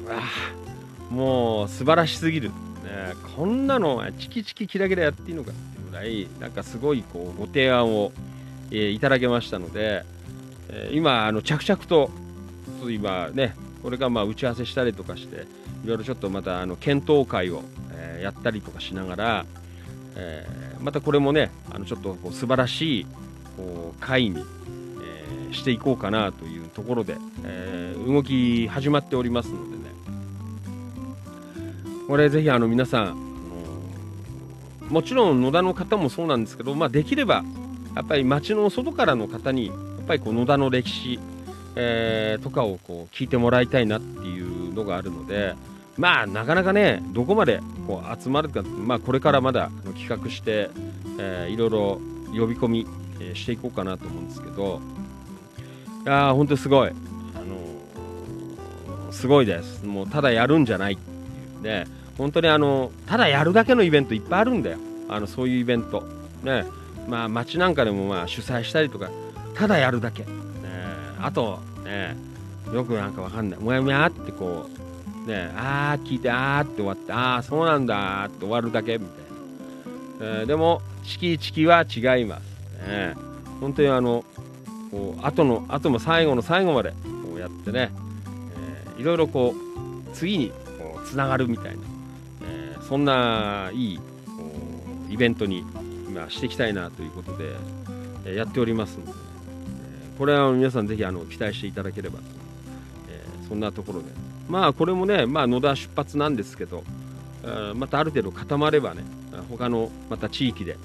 [0.09, 2.51] あもう素晴らしすぎる、
[2.83, 8.11] ね、こんなのチキチキキラキラやっていいのかっていうぐらいなんかすごいこうご提案を、
[8.71, 10.03] えーいただけましたので、
[10.69, 12.09] えー今あの着々と
[12.89, 15.45] 今ねこれからまあ打ち合わせしたりとかして
[15.83, 19.45] いろいろちょっとまたあの検討会を、えーやったりとかしながら、
[20.15, 23.05] えーまたこれもねあのちょっとこう素晴らしい
[23.57, 29.80] こう会に、えーしていこうかなというところで、えー動き始まっておりますのでね。
[32.11, 33.15] これぜひあの皆さん、
[34.89, 37.45] もちろん野田の方もそうなんですけど、まあ、できれば
[37.95, 39.75] やっぱり町の外からの方にやっ
[40.05, 41.21] ぱりこう野田の歴史、
[41.77, 45.55] えーとかをこう聞いてもらいたいなっていうのがあるので
[45.95, 50.69] まあなかなかねどこまでこう集まるか、まあ、これからまだ企画して、
[51.17, 52.01] えーいろいろ
[52.37, 52.87] 呼び込み、
[53.21, 54.81] えしていこうかなと思うんですけど
[56.05, 59.85] いや本当すごい、あのーすごいです。
[59.85, 62.00] もうただやるんじゃないっていうね。
[62.21, 64.77] 本当にあのただやるだけのイベントいっぱいあるんだよ。
[65.09, 66.03] あのそういうイベント。
[66.43, 66.65] ね。
[67.09, 69.09] まあ街なんかでもまあ主催したりとか
[69.55, 70.29] ただやるだけ、ね、
[71.19, 72.15] あとね。
[72.71, 73.59] よくなんかわかんない。
[73.59, 74.69] もやもやってこ
[75.25, 75.51] うね。
[75.57, 79.07] あー聞いてあーって終わってああそうなんだって終わるだけみ
[80.19, 82.43] たいな、えでもチキチキは違います。
[82.87, 83.15] ね。
[83.59, 84.23] 本当にあの
[84.91, 87.91] こう後の後も最後の最後までこうやってね、
[88.95, 91.77] えーいろいろこう次にこうつながるみたいな、
[92.91, 93.99] そんないい
[95.09, 95.63] イベントに
[96.09, 99.13] 今していきたいなということで、やっておりますので、
[100.17, 102.25] これは皆さんぜひあの期待していただければと、
[103.09, 104.07] えそんなところで
[104.49, 106.83] まあこれもね、まあ、野田出発なんですけど
[107.75, 109.05] またある程度固まればね
[109.49, 110.75] 他のまた地域で、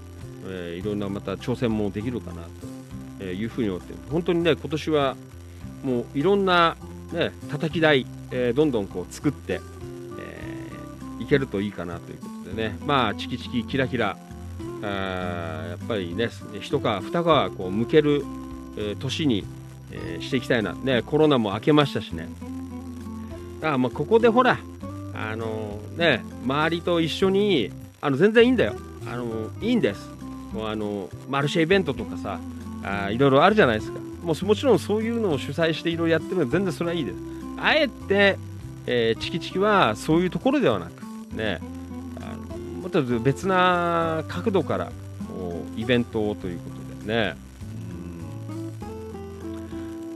[0.47, 2.43] えいろんなまた挑戦もできるかな
[3.19, 5.17] というふうに思って本当にね今年は
[5.83, 6.77] もういろんな
[7.13, 9.61] ね叩き台、えどんどんこう作って、
[11.21, 12.79] いけるといいかなということでね。
[12.87, 14.17] まあチキチキキラキラ。
[14.83, 16.29] あーやっぱりね
[16.61, 18.25] 一皮二皮こう向ける、
[18.77, 19.45] えー年に、
[19.91, 20.75] えーしていきたいな。
[20.75, 22.29] ねコロナも明けましたしね。
[23.63, 24.59] あーまあここでほら
[25.15, 27.71] あのね周りと一緒に
[28.01, 28.75] あの全然いいんだよ。
[29.11, 30.11] あのいいんです。
[30.53, 32.39] もうあのマルシェイベントとかさ
[32.83, 33.99] あいろいろあるじゃないですか。
[34.23, 37.17] もうもちろんそういうのを主催していろいろやってるのは全然それはいいです。
[37.59, 38.39] あえて、
[38.87, 41.06] えーチキチキはそういうところではなく
[41.37, 41.61] ね
[42.21, 44.93] あのもっと別な角度から
[45.29, 47.47] こうイベントをということでね。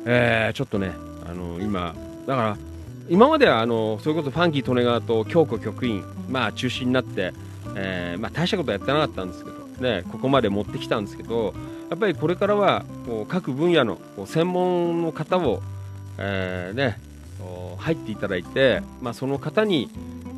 [0.07, 0.93] えーちょっとね
[1.29, 1.95] あの今
[2.27, 2.57] だから
[3.09, 7.33] 今まではあのそれこそファンキー利根川と京子局員まあ中心になって、
[7.77, 11.55] えーまあ、大したことやってなかったんですけどねここまで持ってきたんですけど
[11.91, 15.61] やっぱりこれからはこう各分野のこう専門の方を、
[16.19, 17.01] えーね、
[17.79, 19.91] 入っていただいて、まあ、その方に、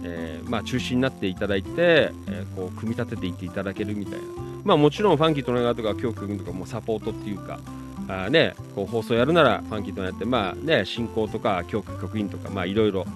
[0.05, 4.27] えーまあ、中心になっていただいて、えーこう組み立てていっていただけるみたいな、
[4.65, 7.61] まあ、もちろんファンキー利根川とか京子君とかもサポートっていうか
[8.09, 13.07] あ、ね、こう放送やるならファンキーとやって、まあね、進行とか京子局員とか、いろいろ、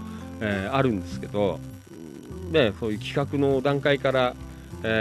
[0.73, 1.59] あるんですけど、
[2.51, 4.35] ね、そういう企画の段階から、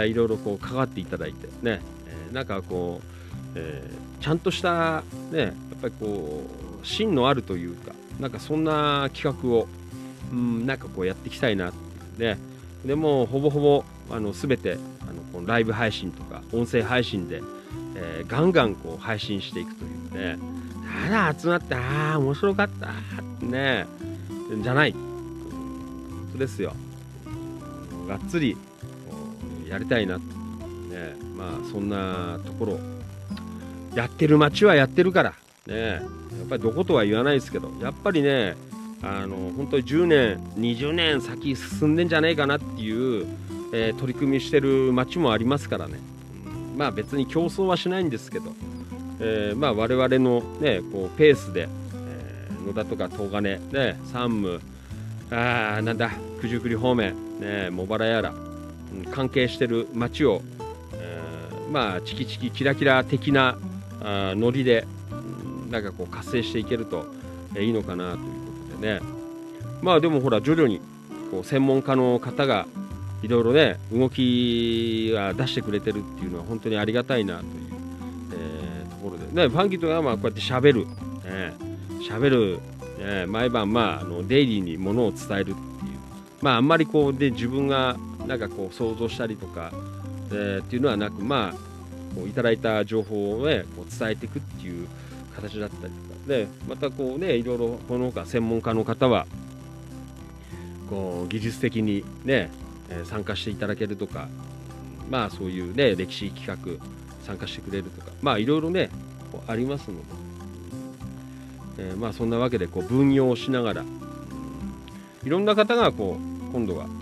[0.06, 3.06] いろいろこう関わっていただいてね、えーなんかこう、
[3.54, 6.42] えーちゃんとしたねやっぱりこ
[6.82, 9.68] う芯のあるというかなんかそんな企画を、
[10.32, 12.22] うん、なんかこうやっていきたいなって。
[12.24, 12.38] いうね
[12.84, 14.76] でもほぼほぼあの全てあ
[15.12, 17.42] のこのライブ配信とか音声配信で、
[17.96, 20.38] えーガンガンこう配信していくというね。
[21.04, 22.90] ただ集まってああ面白かったっ
[23.40, 23.86] てね。
[24.62, 24.92] じゃない。
[24.92, 26.74] 本当ですよ。
[28.08, 28.56] がっつり
[29.68, 30.22] やりたいなね。
[31.36, 32.78] まあそんなところ
[33.94, 35.34] やってる街はやってるから。
[35.66, 35.76] ね。
[35.76, 36.00] や
[36.44, 37.72] っぱりどことは言わないですけど。
[37.80, 38.56] やっぱりね
[39.02, 43.26] あの本当に10年20年先進んでんじゃねえかなっていう、
[43.72, 45.98] えー取り組みしてる街もありますからね、
[46.76, 48.52] まあ別に競争はしないんですけど、
[49.20, 54.60] えーまあ我々のねこうペースで、えー野田とか東金ね山武
[55.30, 56.10] あなんだ
[56.40, 60.40] 九十九里方面ね茂原やら、うん関係してる街を、
[60.94, 63.58] えーまあチキチキキラキラ的な
[64.02, 67.06] あノリで、うんなんかこう活性していけると、
[67.58, 68.35] いいのかなという
[68.76, 69.00] ね。
[69.82, 70.80] まあでもほら徐々に
[71.30, 72.66] こう専門家の方が
[73.22, 77.50] いろいろね動きは出してくれてるっていうのは本当にありがたいなという、
[78.32, 79.26] えーところで。
[79.32, 80.86] ねファンキーとかはまあこうやって喋る。
[81.24, 81.54] ね
[82.08, 82.58] 喋る、
[82.98, 85.56] ね、毎晩まああのデイリーにものを伝えるっていう。
[86.40, 87.96] まああんまりこうで自分が
[88.26, 89.72] なんかこう想像したりとか、
[90.30, 91.66] えーっていうのはなくまあ
[92.14, 94.86] こういただいた情報をねこう伝えていくっていう
[95.34, 95.92] 形だったり
[96.26, 99.26] でまたこうねいろいろこの他専門家の方は
[100.90, 102.50] こう技術的にね、
[103.04, 104.28] 参加していただけるとか
[105.10, 106.56] まあそういうね歴史企画
[107.24, 108.90] 参加してくれるとかまあいろいろね
[109.46, 110.02] ありますので、
[111.78, 113.84] えーまあそんなわけでこう分業をしながら
[115.24, 116.94] いろんな方がこう今度はあの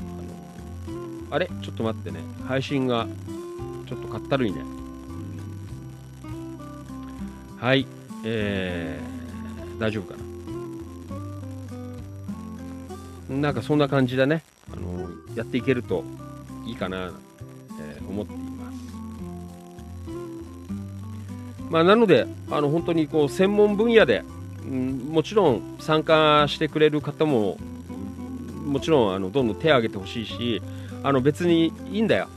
[1.30, 1.50] あれ？
[1.62, 2.20] ちょっと待ってね。
[2.46, 3.06] 配信が
[3.86, 4.62] ちょっとかったるいね。
[7.58, 7.86] はい。
[8.26, 9.13] えー、
[9.78, 10.18] 大丈夫か
[13.28, 13.36] な？
[13.36, 16.04] なんかそんな感じでね、あのやっていけると
[16.66, 17.12] いいかな、
[17.80, 18.74] えー思っています。
[21.70, 24.22] まあ、なので、あの本当にこう専門分野で、
[24.62, 27.56] うん、もちろん参加してくれる方も、
[28.64, 30.62] もちろんあのどんどん手を挙げてほしいし、
[31.02, 32.28] あの別にいいんだよ。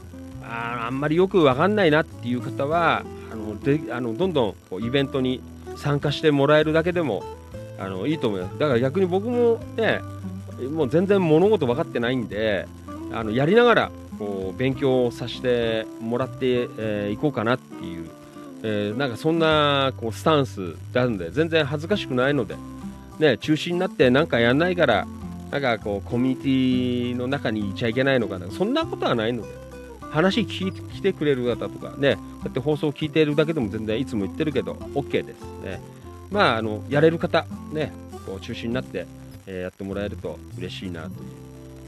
[0.42, 5.42] ああんまりよくわかんないなっていう方は、あのであのどんどんこうイベントに
[5.78, 7.24] 参加してもらえるだけでも
[7.80, 8.58] あのいいと思います。
[8.58, 10.02] だから逆に僕もね、
[10.72, 12.68] もう全然物事分かってないんで
[13.14, 18.10] あのやりながらこう勉強をさせてもらって、えーこうかなっていう、
[18.64, 22.56] えーなんかそんなこうスタンスなんで全然恥ずかしくないので、
[23.20, 25.08] ね、中心になってなんかやんないから
[25.52, 29.50] なんかこうコミュニティの中にいちゃいけないのかなそんなことはないので、
[30.12, 35.82] 話聞いてくれる方とかねこうやって放送を聞いているだけでも全然いつも言ってるけど OK ですね。
[36.32, 37.92] まああのやれる方ね
[38.26, 39.08] こう中心になって、
[39.46, 41.10] えーやってもらえると嬉しいなと。
[41.10, 41.14] いう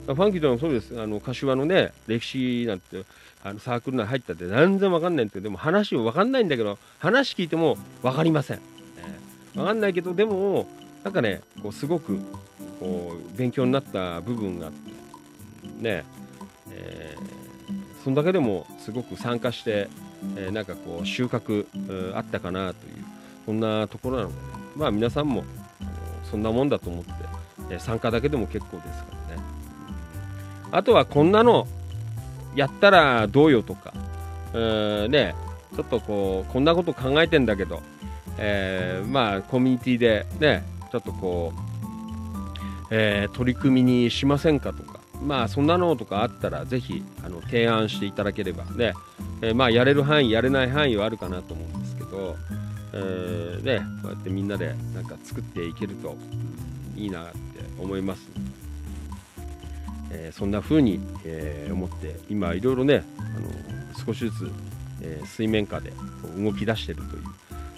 [0.07, 0.99] まファンキーともそうです。
[0.99, 3.03] あの柏のね歴史なんて
[3.43, 8.57] あのサークル内入ったって全然わかんないんですけどでも話もわかんないんだけど話聞いてもわかりません、
[8.98, 10.67] えーわかんないけどでも
[11.03, 12.19] なんかねこうすごく
[12.80, 14.91] こう勉強になった部分があって
[15.81, 16.06] ね。
[16.72, 17.08] えー
[18.03, 19.89] そんだけでもすごく参加して、
[20.35, 21.65] えーなんかこう収穫
[22.15, 23.05] あったかなという
[23.45, 24.39] そんなところなので、ね、
[24.75, 25.43] まあ皆さんも
[26.23, 27.11] そんなもんだと思って、
[27.71, 29.41] え参加だけでも結構ですからね。
[30.71, 31.67] あとはこんなの
[32.55, 33.93] やったらどうよとか、
[34.53, 35.35] えーね
[35.75, 37.81] ちょっとこうこんなこと考えてんだけど、
[38.37, 41.59] えーまあコミュニティでねちょっとこう、
[42.91, 48.64] えー取り組みにしませんかとかまあそんなのとかあったらぜひあの提案していただければ。
[48.65, 48.93] ね、
[49.41, 52.38] えーまあやれる範囲やれない範囲はあるかなと思うんですけど、
[52.93, 56.15] えーねこうやってみんなでなんか作っていけると
[56.95, 57.38] いいなって
[57.77, 58.30] 思います、
[60.11, 63.22] えーそんな風に、えー思って今いろいろねあ
[64.01, 64.51] の少しずつ、
[65.01, 65.91] えー水面下で
[66.38, 67.23] 動き出してるという、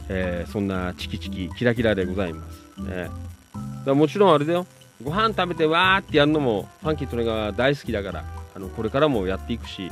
[0.09, 2.81] えーそんなチキチキキラキラでございます。
[2.81, 3.09] ね
[3.85, 4.67] だもちろんあれだよ。
[5.03, 8.23] ご飯食べてわーってやるのもファンキートネが大好きだから
[8.55, 9.91] あのこれからもやっていくし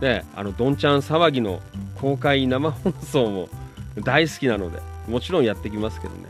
[0.00, 1.60] ねあのどんちゃん騒ぎの
[2.00, 3.48] 公開生放送も
[4.02, 6.24] 大好きなのでもちろんやってきますけどね。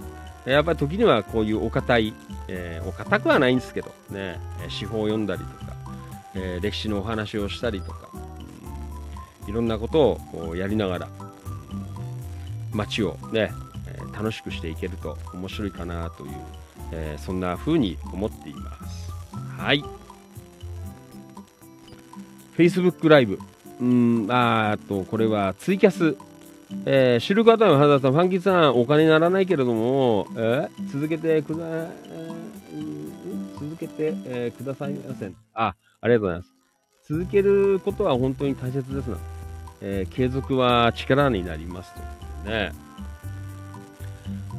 [0.45, 2.15] やっぱり時にはこういうお堅い、
[2.47, 5.73] えーお堅くはないんですけどねえー詩法を読んだりとか、
[6.35, 8.09] えー歴史のお話をしたりとか、
[9.49, 11.09] いろんなことをやりながら
[12.73, 13.51] 街をね、
[14.13, 16.31] 楽しくしていけると面白いかなという、
[16.93, 19.11] えーそんな風に思っています
[19.59, 19.85] はい
[22.57, 23.39] Facebook ライブ
[23.81, 26.17] うんあーあとこれはツイキャス
[26.85, 35.37] えー、知る方の原田さん、ファンキーさん、お金にならないけれども、えー続けてくだ、えー続けて、えーくださいません。
[35.55, 36.53] あ、ありがとうございます。
[37.09, 39.17] 続けることは本当に大切ですな。
[39.81, 42.01] えー継続は力になりますと
[42.51, 42.73] ね。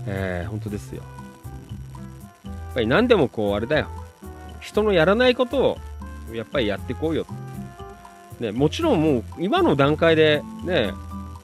[0.08, 1.04] えー本当ですよ。
[2.78, 3.88] ぱり何でもこう、あれだよ。
[4.62, 5.78] 人のやらないことを、
[6.32, 7.26] やっぱりやっていこうよ。
[8.40, 10.94] ね、もちろんもう、今の段階で、ね、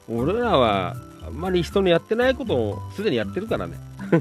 [0.08, 0.94] 俺らは
[1.26, 3.74] あんまり人のやってないことをすでにやってるからね。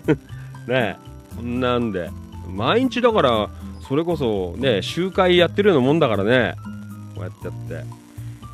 [0.67, 0.97] ね
[1.35, 2.09] そんなんで。
[2.49, 3.49] 毎日だから、
[3.87, 6.55] それこそね、集会やってるようなもんだからね。
[7.13, 7.87] こうやってやって。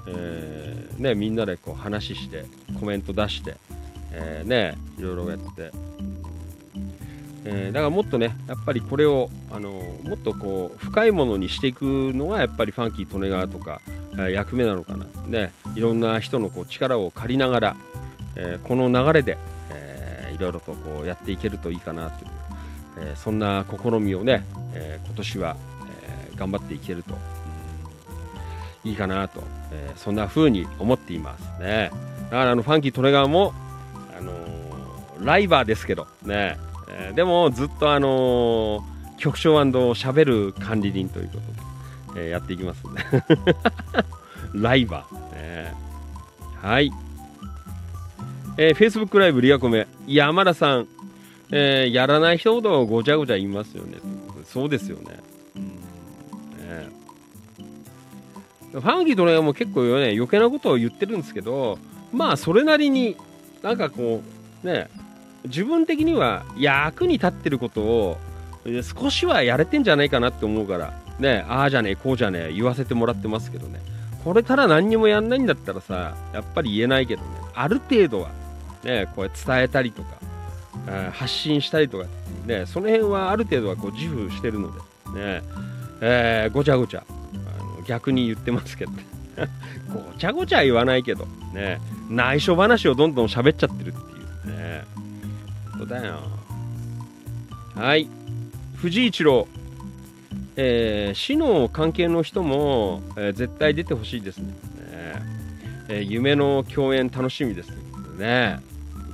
[0.08, 2.44] えーね、みんなでこう話して、
[2.78, 3.56] コメント出して、
[4.12, 5.72] えーね、いろいろやって。
[7.46, 9.70] えーだからもっとね、やっぱりこれを、あの
[10.04, 13.82] もっとこう、深いものにしていくのが、やっぱりファンキー・利根川とか、
[14.14, 15.06] えー役目なのかな。
[15.28, 17.76] ね、いろんな人のこう力を借りながら、
[18.36, 19.38] えーこの流れで、
[19.72, 22.32] えーいろいろとこうやっていけるといいかなという、
[23.00, 24.44] えーそんな試みをね、
[24.74, 25.56] えー今年は、
[26.32, 31.92] えー頑張っていけると、うんいいかなと、えーそんな風に思っていますね。
[32.26, 33.54] だからあのファンキー・利根川も、
[34.18, 34.34] あの
[35.26, 36.58] ライバーですけどね、
[36.90, 41.40] えーでもずっとあのー局長しゃべる管理人というこ
[42.08, 43.02] とで、えーやっていきますんで。
[44.56, 45.74] ライバー、ね、
[46.62, 46.92] はい、
[48.58, 49.88] えー、Facebook ライブリアコメ。
[50.08, 50.88] 山田さん、
[51.52, 53.98] えーやらない人ほどごちゃごちゃ言いますよね。
[54.46, 55.20] そうですよね,、
[55.58, 55.66] うん。
[55.66, 56.90] ね
[58.72, 61.78] ファンキーとねも結構ね余計なことを言ってるんですけど
[62.12, 63.16] まあそれなりに
[63.62, 64.24] なんかこ
[64.64, 64.90] うね
[65.46, 68.18] 自分的には役に立ってることを
[68.84, 73.80] 少しはやれてんじゃないかなって思うからねああじゃねえこうじゃねえ言わせてもらってますけどね。
[74.24, 77.28] これただ何にもやんないんだったらさやっぱり言えないけどね。
[77.56, 78.30] ある程度は
[78.84, 80.18] ねこう伝えたりとか
[81.14, 82.06] 発信したりとか
[82.46, 85.44] ねその辺はある程度はこう自負してるのでね
[86.02, 89.06] えーごちゃごちゃあの逆に言ってますけどね。
[89.94, 94.99] ごちゃごちゃ言わないけどね内緒話をどんどん喋っちゃってるっていうね。
[95.80, 96.20] 当だよ。
[97.76, 98.08] はい。
[98.76, 99.48] 藤井一郎。
[100.56, 104.48] えー市の関係の人も、えー絶対出てほしいですね。
[104.48, 104.56] ね
[105.88, 108.60] えー夢の共演楽しみですということでね。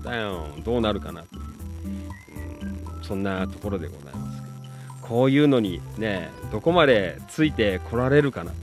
[0.03, 0.48] だよ。
[0.64, 1.42] どうなるかなという。
[1.42, 5.08] うんそんなところでございますけど。
[5.08, 8.58] こういうのにねどこまでついてこられるかな、ね。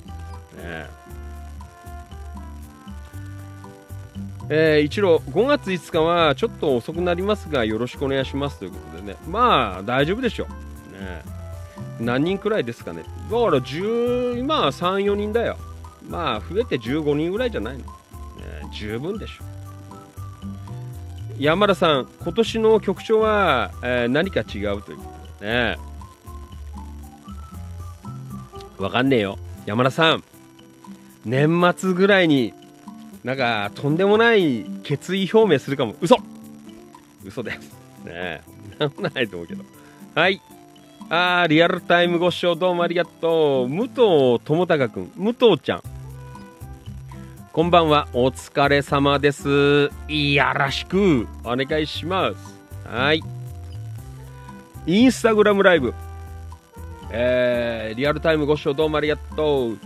[4.49, 9.17] えー一郎5月5日はちょっと遅くなりますがよろしくお願いしますということでね。
[9.29, 10.47] まあ大丈夫でしょ
[10.91, 11.23] う、ね、
[12.01, 13.03] 何人くらいですかね。
[13.03, 15.57] だから10今34人だよ、
[16.09, 17.87] まあ増えて15人ぐらいじゃないの、ね、
[18.73, 19.47] 十分でしょう。
[21.39, 25.05] 山田さん今年の局長は、えー何か違うというこ
[25.39, 25.77] とでね。
[28.79, 29.39] わかんねえよ。
[29.65, 30.25] 山田さん。
[31.25, 32.53] 年末ぐらいに
[33.25, 35.95] なんかとんでもない決意表明するかも。
[36.01, 36.17] 嘘。
[37.25, 37.73] 嘘です
[38.05, 38.41] ねえ。
[38.79, 39.65] なんもないと思うけど。
[40.15, 40.41] はい。
[41.09, 43.69] あーリアルタイムご視聴どうもありがとう。
[43.69, 45.13] 武藤智隆くん。
[45.17, 45.83] 武藤ちゃん。
[47.53, 48.09] こんばんは。
[48.13, 49.91] お疲れ様です。
[50.09, 51.29] いやらしく。
[51.45, 52.59] お願いします。
[52.89, 53.23] はい。
[54.87, 55.95] インスタグラムライブ。
[57.11, 59.79] えー、リアルタイムご視聴どうもありがとう。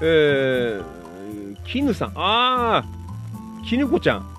[0.00, 1.01] えー、
[1.72, 2.12] 絹さん。
[2.16, 4.36] あー絹子ちゃん。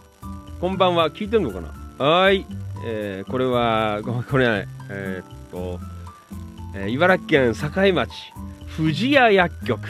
[0.61, 1.09] こんばんは。
[1.09, 2.05] 聞いてんのかな？
[2.05, 2.45] はい。
[2.85, 5.79] えー、これはごめんこれはねえーっと
[6.75, 8.33] えー茨城県境町
[8.67, 9.81] 藤屋薬局、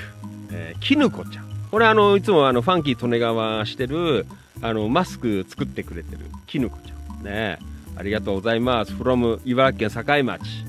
[0.53, 1.45] えー、絹子ちゃん。
[1.69, 4.25] これあのいつもあのファンキー利根川してる
[4.61, 7.25] あのマスク作ってくれてる絹子ちゃん。
[7.25, 7.59] ね
[7.97, 8.93] ありがとうございます。
[8.93, 10.63] from 茨城県境町。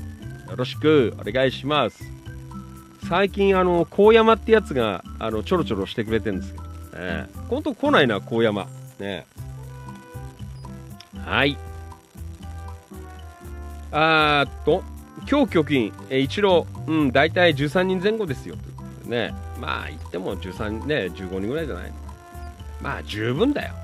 [0.51, 2.14] よろしくお願いします。
[3.09, 6.65] 最近あの高山ってやつがあのちょろちょろしてくれてるんですけど
[7.05, 8.67] ね本当来ないな高山。
[8.99, 9.27] ね
[11.25, 11.57] はい。
[13.93, 14.83] あーっと
[15.31, 18.57] 今日局員、えー一郎、うん、大体13人前後ですよ。
[19.05, 21.93] ね、まあ言っても13、ね、15人ぐらいじゃない？
[22.83, 23.75] まあ十分だよ。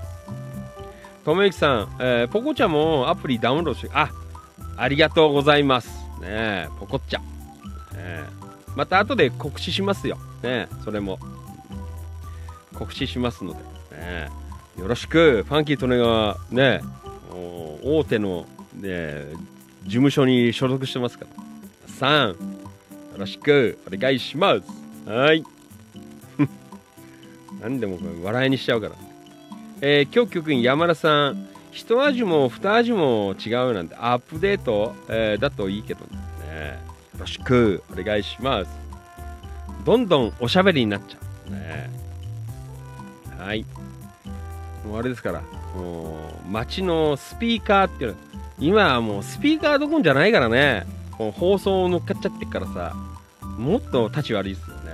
[1.25, 4.11] ともゆきさん、えーポコちゃんもアプリダウンロードして、あ
[4.77, 5.89] ありがとうございます。
[6.21, 7.19] ねえポコっちゃ。
[7.21, 7.25] ね
[7.97, 8.25] え。
[8.81, 10.17] また後で告知しますよ。
[10.43, 11.19] ねそれも。
[12.75, 13.59] 告知しますので。
[13.95, 14.31] ね
[14.79, 16.81] よろしく、ファンキー・トネがね、
[17.31, 19.27] お大手の、ね、
[19.83, 21.93] 事務所に所属してますから。
[21.93, 22.37] さん、よ
[23.19, 25.11] ろしくお願いします。
[25.11, 25.45] はい。
[27.61, 28.95] 何でもこれ笑いにしちゃうから。
[29.83, 36.90] えー、今日局員山田さん、一味も二味も違うなんてアップデート、えーだといいけどね。
[37.21, 38.71] ろしくお願いします。
[39.85, 41.19] どんどんおしゃべりになっちゃ
[41.49, 41.51] う。
[41.53, 41.91] ね、
[43.39, 43.65] はい。
[44.85, 45.43] もうあれですから、
[45.77, 48.25] もう街のスピーカーっていうのは、
[48.59, 52.95] 今はもうスピーカーどころじゃないからね、こう放送を乗っかっちゃってっからさ、
[53.59, 54.93] もっと立ち悪いですよね。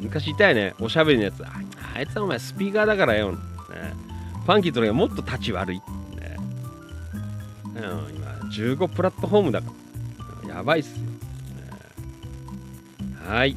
[0.00, 1.44] 昔いたよね、おしゃべりのやつ。
[1.44, 3.32] あいつはお前スピーカーだからよ。
[3.32, 3.38] ね、
[4.44, 5.76] ファンキーとのがもっと立ち悪い。
[5.78, 6.36] ね、
[7.76, 9.70] うん、今、15プラットフォームだか
[10.46, 10.54] ら。
[10.56, 11.11] やばいっすよ。
[13.26, 13.56] はい。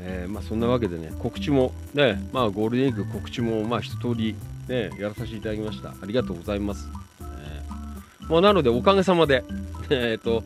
[0.00, 4.34] えーまあそんなわけでね、告知も、ね、まあゴールデンウィーク告知も、まあ一通り、
[4.68, 5.90] ね、やらさせていただきました。
[5.90, 6.88] ありがとうございます。
[7.20, 9.44] えーまあなので、おかげさまで、
[9.90, 10.44] えっと、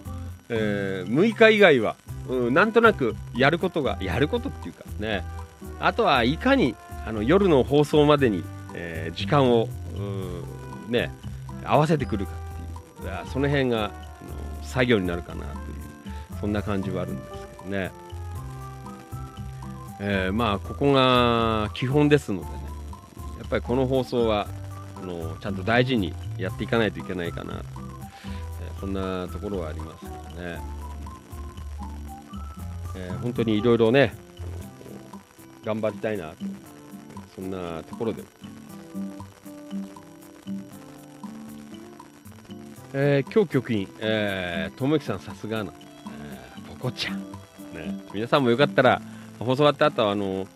[0.49, 1.97] えー6日以外は、
[2.29, 5.25] うん、なんとなくやることが、やることっていうかね、
[5.81, 6.75] あとはいかに
[7.07, 8.45] あの夜の放送までに、
[8.75, 9.69] えー時間を、
[10.89, 11.11] ね、
[11.65, 13.93] 合わせてくるかっていう、いその辺があの
[14.63, 15.55] 作業になるかなという、
[16.41, 17.32] そんな感じはあるんで
[17.67, 17.91] ね。
[20.01, 22.53] えーまあ、ここが基本ですのでね、
[23.39, 24.49] やっぱりこの放送は
[25.01, 27.63] あのちゃんと大事にやっていかないといけないかな、
[28.61, 30.61] えーそんなところはありますけどね。
[32.97, 34.13] えー本当にいろいろね、
[35.65, 36.37] 頑張りたいなと、
[37.37, 38.25] そんなところで。
[42.93, 45.73] えー今日局員、えー、ともきさんさすがな、
[46.27, 47.23] えー、ポコちゃん、
[47.73, 47.99] ね。
[48.13, 49.01] 皆さんもよかったら、
[49.39, 50.47] 放送終わった後はあの、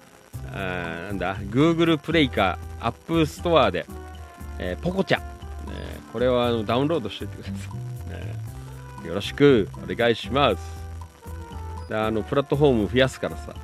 [0.52, 3.86] あなんだ、Google プレイか App ストアで、
[4.58, 5.26] えーポコちゃん、ね、
[6.12, 7.52] これをあのダウンロードしておいてくださ
[9.00, 9.08] い、ね。
[9.08, 10.76] よろしくお願いします。
[11.90, 13.54] あのプラットフォーム増やすからさ、ね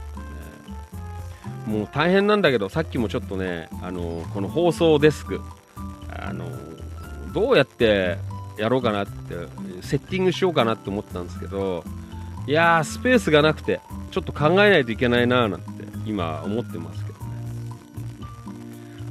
[1.67, 5.41] もう大変なんだけどさっきもちょっとねあのこの放送デスク
[6.09, 6.47] あの
[7.33, 8.19] どうやって
[8.59, 9.35] やろうかなって
[9.81, 11.85] セッティングしようかなって思ったんですけど
[12.47, 13.81] いやースペースがなくて
[14.11, 17.25] ちょっと考えないといけないなーなんて今思ってますけどね。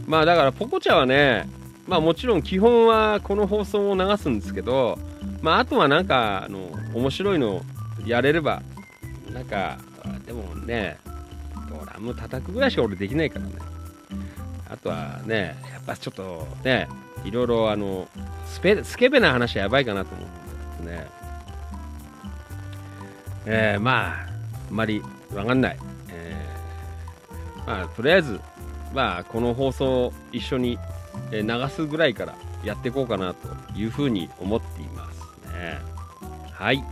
[0.06, 1.50] まあだからポコチャはね
[1.88, 5.00] まあもちろん基本はこの放送を流すんですけど
[5.42, 7.61] まああとはなんかあの面白いの
[8.06, 8.61] やれれば
[9.32, 9.77] なんか
[10.26, 11.00] でもね
[11.69, 13.53] ドラム叩くぐらいしか俺できないからね。
[14.69, 16.88] あとはねやっぱちょっとね
[17.24, 18.08] いろいろあの
[18.45, 20.26] スペスケベな話はやばいかなと思
[20.80, 21.20] うんでね。
[23.45, 24.27] えー、まああ
[24.69, 25.01] まり
[25.33, 25.77] わかんない、
[26.09, 28.39] えーまあとりあえず
[28.93, 30.77] まあこの放送を一緒に
[31.31, 35.21] 流すぐらいからやっていこうかなというふうに思っています
[35.53, 35.79] ね
[36.51, 36.83] はい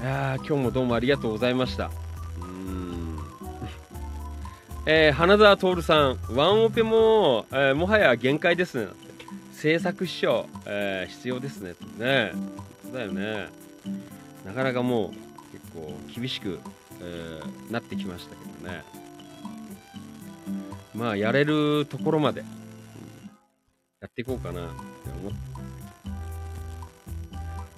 [0.00, 1.90] いや今日もどうもありがとうございました。
[2.40, 3.18] うん。
[4.86, 8.92] えー、花澤徹さん、ワンオペも、えーもはや限界ですね。
[9.60, 11.74] 制作師匠、えー必要ですね。
[11.98, 12.32] ね
[12.94, 13.48] だよね。
[14.46, 15.10] なかなかもう
[15.52, 16.60] 結構厳しく、
[17.00, 18.84] えーなってきましたけどね。
[20.94, 22.44] まあ、やれるところまで、
[24.00, 25.38] やっていこうかなって思って。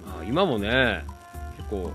[0.05, 1.03] まあ、今もね、
[1.57, 1.91] 結構、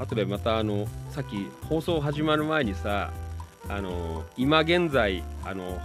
[0.00, 3.12] 後でまたあのさっき放送始まる前にさ
[3.68, 5.78] あの今現在あの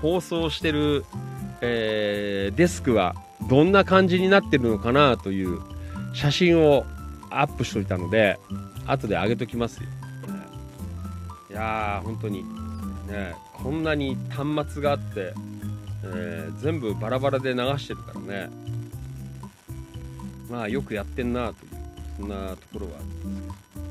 [0.00, 1.04] 放送してる、
[1.60, 3.14] えーデスクは
[3.48, 5.60] どんな感じになってるのかなという
[6.14, 6.84] 写真を
[7.30, 8.38] アップしといたので
[8.86, 9.88] 後で上げときますよ、
[11.50, 12.44] いやー本当に。
[13.06, 15.34] ねこんなに端末があって、
[16.04, 18.50] えー全部バラバラで流してるからね。
[20.50, 21.70] まあよくやってんなという
[22.18, 22.92] そんなところは。
[22.96, 23.88] あるんですけど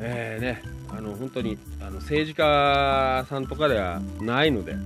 [0.00, 0.62] えーね、
[0.96, 4.76] あの本当にあの政治家さんとかではないので、あ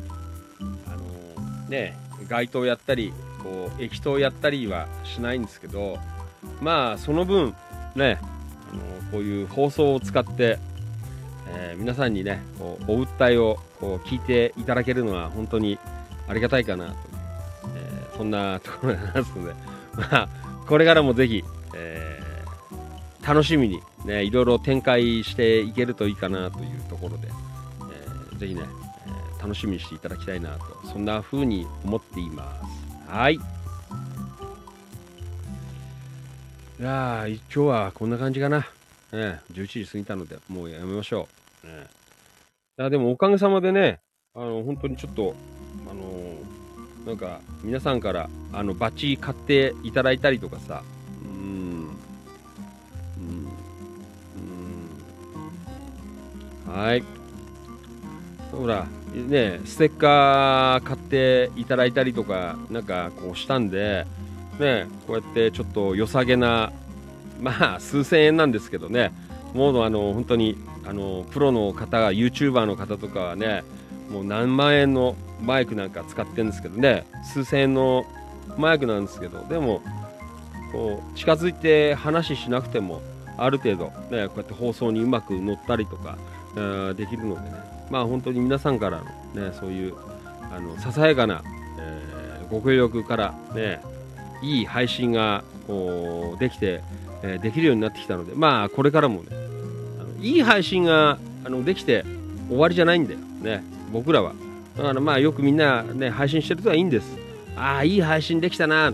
[0.91, 1.97] のね、
[2.28, 3.12] 街頭やったり
[3.43, 5.99] こう駅頭やったりはしないんですけど、
[6.61, 7.55] まあその分、
[7.95, 8.19] ね、
[8.73, 10.59] あのこういう放送を使って、
[11.49, 15.78] えー皆さんにねこうお訴えをこう聞いていただけるのは本当に
[16.27, 16.95] ありがたいかなと、
[17.77, 19.55] えーそんなところになりますので、
[19.97, 20.28] まあ、
[20.67, 22.28] これからもぜひ、えー
[23.28, 32.61] 楽しみに、ね、いろいろ展開していけるといいかなというところで、えーぜひね、えー楽しみにしていただきたいなとそんな風に思っていま
[33.07, 33.11] す。
[33.11, 33.35] はい。
[33.35, 33.39] い
[36.83, 38.61] や今日はこんな感じかな、
[39.12, 41.27] ね、11時過ぎたのでもうやめましょ
[41.65, 41.89] う、ね、
[42.78, 43.99] いやでもおかげさまでね
[44.33, 45.35] あの本当にちょっと
[45.91, 46.59] あのー
[47.09, 50.83] なんか皆さんからあのバッジ買っていただいたりとかさ
[56.69, 57.05] はい。
[58.53, 64.07] ほらねステッカー買っていただいたりとかなんかこうしたんで
[64.59, 66.73] ねこうやってちょっと良さげな
[67.41, 69.13] まあ数千円なんですけどね。
[69.55, 73.65] もうあの本当にあのプロの方が YouTuber の方とかはね
[74.11, 77.07] もう何万円のマイクなんか使ってるんですけどね。
[77.25, 78.05] 数千円の
[78.57, 79.83] マイクなんですけどでも
[80.73, 83.01] こう近づいて話しなくても
[83.37, 86.19] ある程度、ね、こうやって放送にうまく乗ったりとか、
[86.97, 87.57] できるのでね。
[87.91, 89.03] まあ本当に皆さんから
[89.35, 89.95] の、ね、そういう
[90.51, 91.43] あのささやかな、
[91.78, 93.81] えーご協力からね
[94.41, 96.83] いい配信がこうできて、
[97.23, 99.35] えーできるようになってきたのでまあこれからもねあ
[100.19, 102.05] のいい配信があのできて
[102.49, 103.20] 終わりじゃないんだよ。
[103.43, 103.62] ね
[103.93, 104.33] 僕らは。
[104.77, 107.17] だからまあよくみんなね配信してるとはいいんです。
[107.57, 108.93] ああいい配信できたな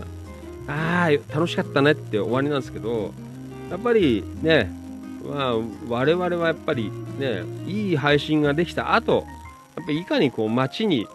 [0.67, 3.13] ああ楽しかったねって終わりなんですけど
[3.69, 4.71] やっぱりね
[5.29, 5.55] まあ
[5.87, 9.25] 我々はやっぱりねいい配信ができた後
[9.75, 11.07] やっぱりいかにこう街に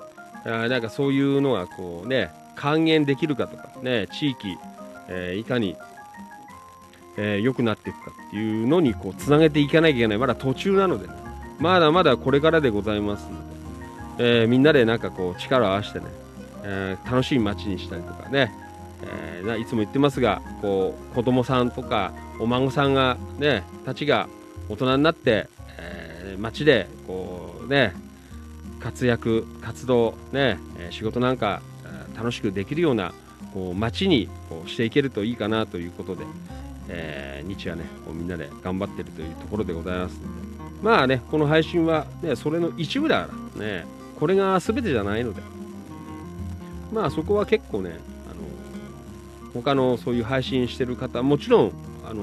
[0.45, 4.57] あなんかそういうのがこうね還元できるかとかね地域、
[5.09, 5.77] えーいかに
[7.17, 10.19] えーくなっていくかっていうのにこうつなげていかなきゃいけない。
[10.19, 11.15] まだ途中なのでね
[11.59, 16.07] まだまだこれからでございますので、えーみんなでなんかこう力を合わせてね、
[16.65, 18.53] えー楽しい街にしたりとかね、
[19.03, 24.29] えーいつも言ってますがこう子供さんとかお孫さんがねたちが
[24.69, 27.93] 大人になって、えー街でこうね
[28.79, 30.59] 活躍活動ね、
[30.91, 31.61] 仕事なんか、
[32.17, 33.13] 楽しくできるような
[33.53, 36.25] こう街にこうしていけるといいかなということで、
[36.89, 40.15] えー日夜ねこうみんなで頑張ってるというところでございます。
[40.15, 40.27] ので
[40.83, 43.85] まあねこの配信は、ね、それの一部だからね
[44.19, 45.43] これが全てじゃないので。
[46.93, 51.73] まあそこは結構ねあの他のそういう配信してる方もちろん
[52.11, 52.23] あの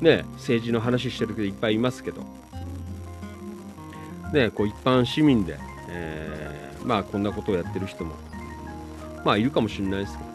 [0.00, 2.22] ね政治の話してる人いっぱいいますけど。
[4.32, 5.56] ねこう一般市民で、
[5.88, 8.14] えーまあこんなことをやってる人も
[9.24, 10.30] まあいるかもしれないですけど。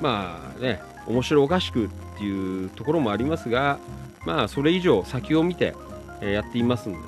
[0.00, 3.78] まあね面白おかしくっていうところもありますが
[4.24, 5.74] まあそれ以上先を見て、
[6.20, 7.04] えやっていますんでね。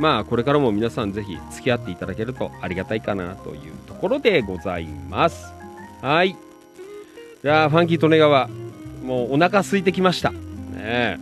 [0.00, 5.52] まあこれからも皆さんぜひ付き合っていただけるとありがたいかなというところでございます。
[6.02, 6.36] はい。
[7.42, 8.48] じゃあファンキー利根川。
[9.06, 10.32] もうお腹空いてきました。
[10.32, 10.38] ね
[10.76, 11.18] え。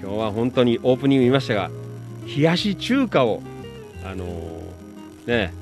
[0.00, 1.68] 今日は本当にオープニング見ましたが
[2.24, 3.42] 冷やし中華を
[4.04, 5.52] あのーね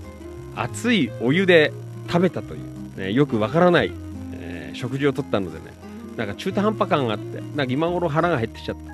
[0.54, 1.72] 熱いお湯で
[2.08, 3.92] 食べたという、ね、よくわからない、
[4.32, 5.72] えー食事をとったのでね
[6.16, 8.92] なんか中途半端感があってなんか今頃腹が減ってきちゃった。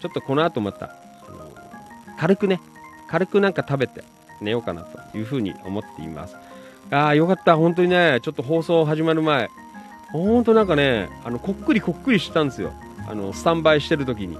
[0.00, 1.50] ちょっとこの後また、あの
[2.18, 2.60] 軽くね
[3.08, 4.02] 軽くなんか食べて
[4.40, 6.36] 寝ようかなというふうに思っています。
[6.90, 7.56] ああよかった。
[7.56, 9.50] 本当にねちょっと放送始まる前
[10.12, 12.72] ほんとなんかねあのこっくりこっくりしたんですよ。
[13.08, 14.36] あのスタンバイしてる時に。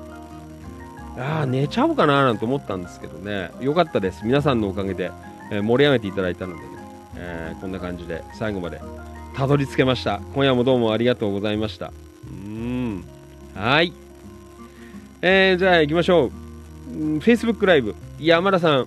[1.19, 3.51] ああ寝ちゃおうかななんて思ったんですけどね。
[3.61, 4.25] よかったです。
[4.25, 5.11] 皆さんのおかげで、
[5.51, 6.69] えー盛り上げていただいたのでね、
[7.17, 8.81] えーこんな感じで最後まで
[9.35, 10.21] たどり着けました。
[10.35, 11.87] 今夜もどうもありがとうございました。
[11.87, 13.05] うーん。
[13.55, 13.93] はい。
[15.23, 16.31] えー、じゃあ行きましょう。
[17.19, 17.95] Facebook ライブ。
[18.21, 18.87] 山田さん、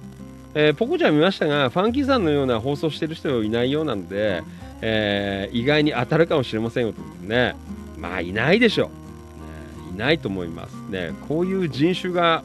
[0.54, 4.42] えーポコちゃん見ましたがファンキーさんのような放送してる人いないようなので、
[4.82, 7.56] えー意外に当たるかもしれませんよというね。
[7.98, 10.76] まあいないでしょう、ね、いないと思います。
[10.90, 12.44] ねこういう人種が、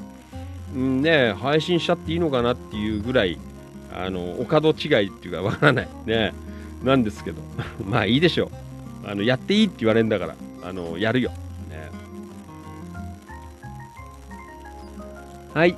[0.75, 3.39] うんね、配信しちゃっていいのかなっていうぐらい
[3.93, 5.89] あのお門違いっていうかわからない。
[6.05, 6.35] ね
[6.85, 7.41] なんですけど。
[7.85, 8.47] まあいいでしょ
[9.05, 9.09] う。
[9.09, 11.31] あのやっていいって言われるんだからあのやるよ、
[11.71, 11.91] ね、
[15.55, 15.77] はい。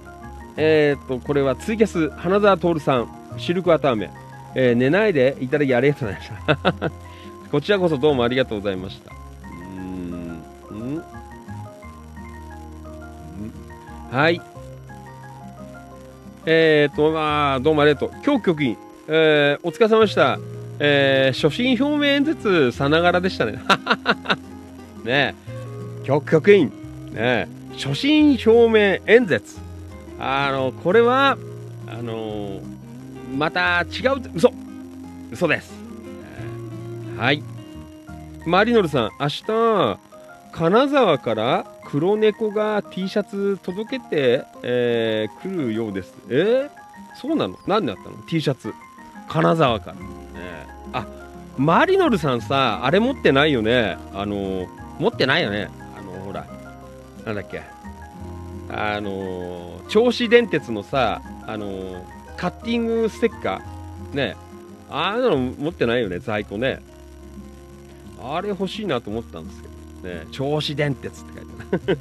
[0.57, 4.11] えー、っとこれはツイキャス花澤徹さんシルクワターメン、
[4.55, 6.91] えー寝ないでいただきありがとうございました。
[7.51, 9.12] こちらこそどうもありがとうございました。
[10.70, 11.05] うんん。
[14.10, 14.41] はい。
[16.47, 18.10] えー、っとまあどうもありがとう。
[18.25, 18.77] 今日局員、
[19.09, 20.39] えーお疲れ様でした。
[20.81, 23.59] えー、所信表明演説さながらでしたね。
[25.05, 25.35] ね
[26.05, 26.05] え。
[26.05, 26.67] 局局員
[27.12, 27.49] ねえ。
[27.77, 29.59] 所信表明演説。
[30.20, 31.36] あのこれは
[31.86, 32.60] あの
[33.36, 34.52] また違う嘘。
[35.31, 35.73] 嘘です、
[37.16, 37.42] はい。
[38.47, 39.98] マリノルさん明日
[40.52, 46.15] 金沢から黒猫が T シャツ届けて、えー来るようです。
[46.31, 46.70] えー、
[47.15, 47.58] そうなの？
[47.66, 48.73] 何であったの？T シャツ。
[49.28, 50.00] 金沢から、ね
[50.94, 51.07] あ
[51.58, 53.98] マリノルさんさあれ持ってないよね。
[54.15, 54.66] あの
[54.98, 55.68] 持ってないよね。
[55.98, 56.47] あのほら
[57.26, 57.62] なんだっけ。
[58.70, 62.05] あの銚子電鉄のさあの
[62.39, 64.17] カッティングステッカー。
[64.17, 64.36] ね。
[64.89, 66.81] ああいうの持ってないよね在庫ね。
[68.23, 69.68] あれ欲しいなと思ったんですけ
[70.08, 70.15] ど。
[70.15, 70.26] ね。
[70.31, 71.52] 銚子電鉄って書いて
[71.89, 72.00] ある、 ね。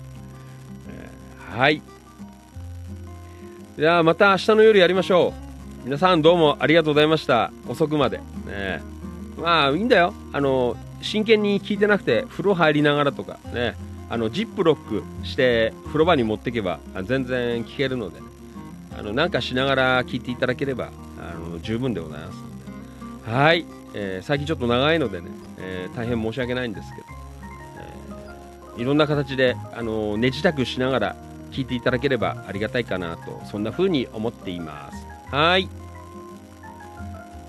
[1.49, 1.81] はい。
[3.77, 5.33] じゃあまた明日の夜やりましょ
[5.83, 5.85] う。
[5.85, 7.51] 皆さんどうもありがとうございました。
[7.67, 8.19] 遅くまで。
[8.45, 8.81] ね。
[9.41, 10.13] まあいいんだよ。
[10.33, 13.75] あの真剣に聞いてなくて風呂入りながらとかね。
[14.09, 18.19] あのジップロックして風呂場に持ってけば全然聞けるので。
[18.19, 18.36] ね
[18.97, 22.37] あのなんかしながら聞いていただければあの十分でございます。
[23.29, 27.07] はい、えー最近ちょっと長いのでね、えー大変申し訳ないんですけど、
[28.75, 31.15] えーいろんな形であの寝支度しながら
[31.51, 35.07] 聞いていただければありがたいかなとそんな風に思っています。
[35.29, 35.69] はい。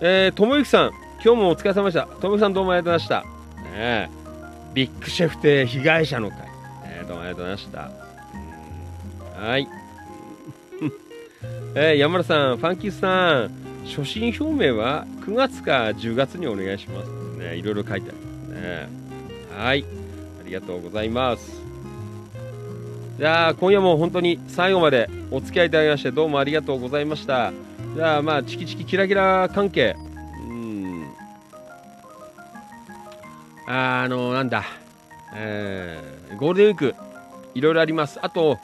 [0.01, 0.93] え、ともゆきさん
[1.25, 2.07] 今日もお疲れ様でした。
[2.07, 4.09] ともゆきさんどうもありがとうございました、ねえ。
[4.75, 6.39] ビッグシェフ亭被害者の会、
[6.85, 7.91] えーどうもありがとうございま
[9.33, 9.41] した。
[9.41, 9.69] はい。
[11.75, 13.51] えー山田さん、ファンキースさん、
[13.85, 17.11] 初心表明は9月か10月にお願いします。
[17.39, 18.89] ね、いろいろ書いてありますね。
[19.57, 19.85] はい、
[20.41, 21.63] ありがとうございます。
[23.19, 27.53] じゃあ、今夜も本当に最後までお付き合いいただきまして、どうもありがとうございました。
[27.95, 29.95] じゃあ、まあ、チキチキキラキラ関係、
[30.49, 31.07] うん、
[33.67, 34.65] あの、なんだ、
[35.35, 36.95] えーゴールデンウィーク、
[37.55, 38.19] いろいろあります。
[38.23, 38.59] あと、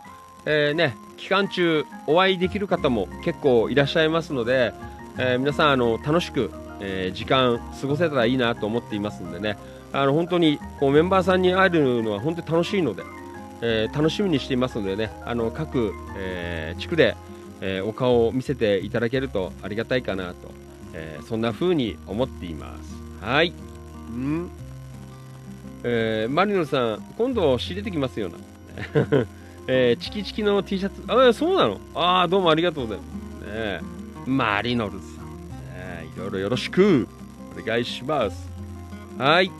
[0.46, 4.74] えーね、期間中お会いできる方も結構いらっしゃいますので、
[5.16, 9.56] えー皆さんあの楽しく、えー時間過ごせたらいいなと思っていますのでね。
[9.94, 13.04] あの本当にこうメンバーさんに会えるのは本当に楽しいので、
[13.62, 15.12] えー楽しみにしていますのでね。
[15.24, 17.16] あの各、え地区で、
[17.62, 20.50] えお顔を見せていただけるとありがたいかなと、
[20.92, 23.24] えそんな風に思っています。
[23.24, 23.54] はい。
[24.14, 24.50] ん。
[25.84, 29.26] えーマリノさん今度仕入れてきますよな。
[29.66, 31.80] えーチキチキの T シャツ、あ、そうなの？
[31.94, 33.04] ああ、どうもありがとうございま
[33.46, 33.50] す。
[33.50, 33.80] ね、
[34.26, 37.08] マリノルさん、ね、いろいろよろしく
[37.58, 38.50] お願いします。
[39.16, 39.50] はい。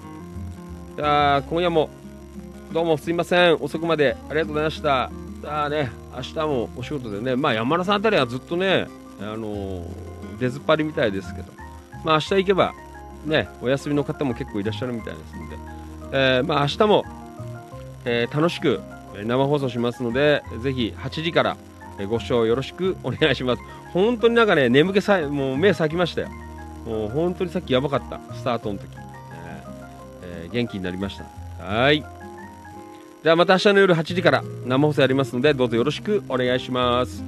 [0.96, 1.88] じゃあ、今夜も
[2.72, 3.56] どうもすいません。
[3.60, 5.10] 遅くまでありがとうございました。
[5.40, 8.88] じゃあね、明日もお仕事でね、まあ山田さんあたりはずっとね、
[9.20, 11.52] あのー出ずっぱりみたいですけど、
[12.04, 12.74] まあ明日行けば、
[13.24, 15.56] ね、お休みの方も結構いらっしゃるみたいですので、
[16.12, 17.04] えーまあ明日も、
[18.04, 18.80] えー楽しく
[19.22, 21.56] 生放送しますので、ぜひ8時から
[21.98, 23.62] えご視聴よろしくお願いします。
[23.92, 26.28] 本当になんかね、眠気さえ、もう目咲きましたよ。
[26.84, 28.88] もう本当にさっきやばかった、スタートの時。
[28.94, 31.24] えーえー元気になりました。
[31.64, 32.04] はい。
[33.22, 37.24] ではまた明日の夜8時から生放送やりますので、どうぞよろしくお願いします。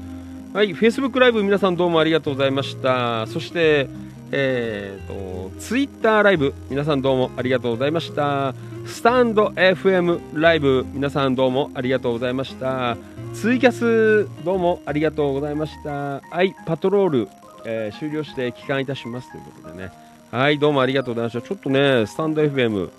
[0.53, 3.27] はい、Facebook ライブ皆さんどうもありがとうございました。
[3.27, 3.89] そして、
[4.33, 8.55] えー、と、Twitter ライブ皆さんどうもありがとうございました。
[8.87, 12.97] スタンド FM ライブ皆さんどうもありがとうございました。
[13.35, 16.21] ツイキャスどうもありがとうございました。
[16.21, 17.29] はい、パトロール、
[17.65, 19.91] えー終了して帰還いたしますということでね。
[20.31, 21.47] はい、どうもありがとうございました。
[21.47, 22.91] ちょっとね、スタンド FM、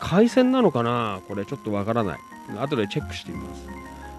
[0.00, 1.20] 回線なのかな？
[1.28, 2.18] これちょっとわからない。
[2.58, 3.66] 後でチェックしてみます。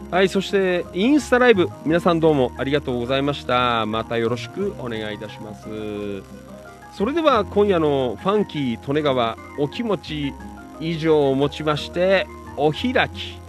[0.10, 3.86] はい、そしてインスタライブ、皆さんどうもありがとうございました。
[3.86, 6.51] またよろしくお願いいたします。
[6.92, 10.34] それでは今夜のファンキー利根川お気持ち
[10.82, 13.40] 以上をもちましてお開き。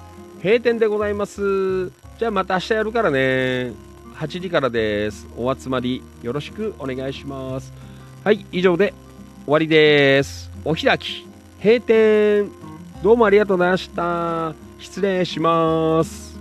[0.42, 1.90] 閉店でございます。
[2.18, 3.72] じゃあまた明日やるからね。
[4.14, 5.26] 8時からです。
[5.36, 7.72] お集まりよろしくお願いします。
[8.22, 8.94] はい以上で
[9.44, 10.50] 終わりです。
[10.64, 11.26] お開き。
[11.60, 12.48] 閉店。
[13.02, 14.54] どうもありがとうございました。
[14.78, 16.31] 失礼します。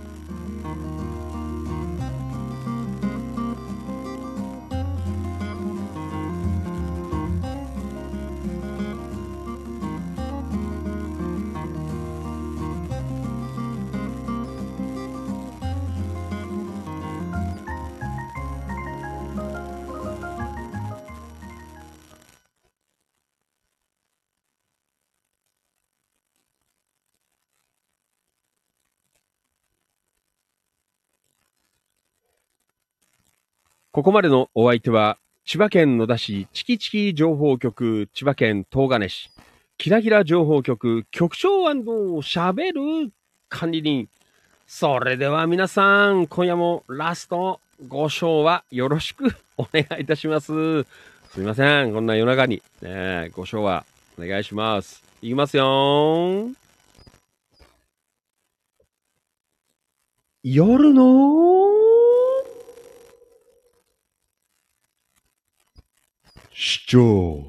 [33.92, 39.28] ここまでのお相手は、千葉県野田市チキチキ情報局、千葉県東金市、
[39.76, 43.12] キラキラ情報局、局長喋る
[43.50, 44.08] 管理人。
[44.66, 50.84] それでは皆さん、今夜もラストご賞はよろしくお願いいたします。
[50.84, 50.86] す
[51.36, 53.84] みません、こんな夜中に、ね、ご賞は
[54.18, 55.04] お願いします。
[55.20, 56.48] いきますよ
[60.42, 61.81] 夜の
[66.54, 67.44] 主張。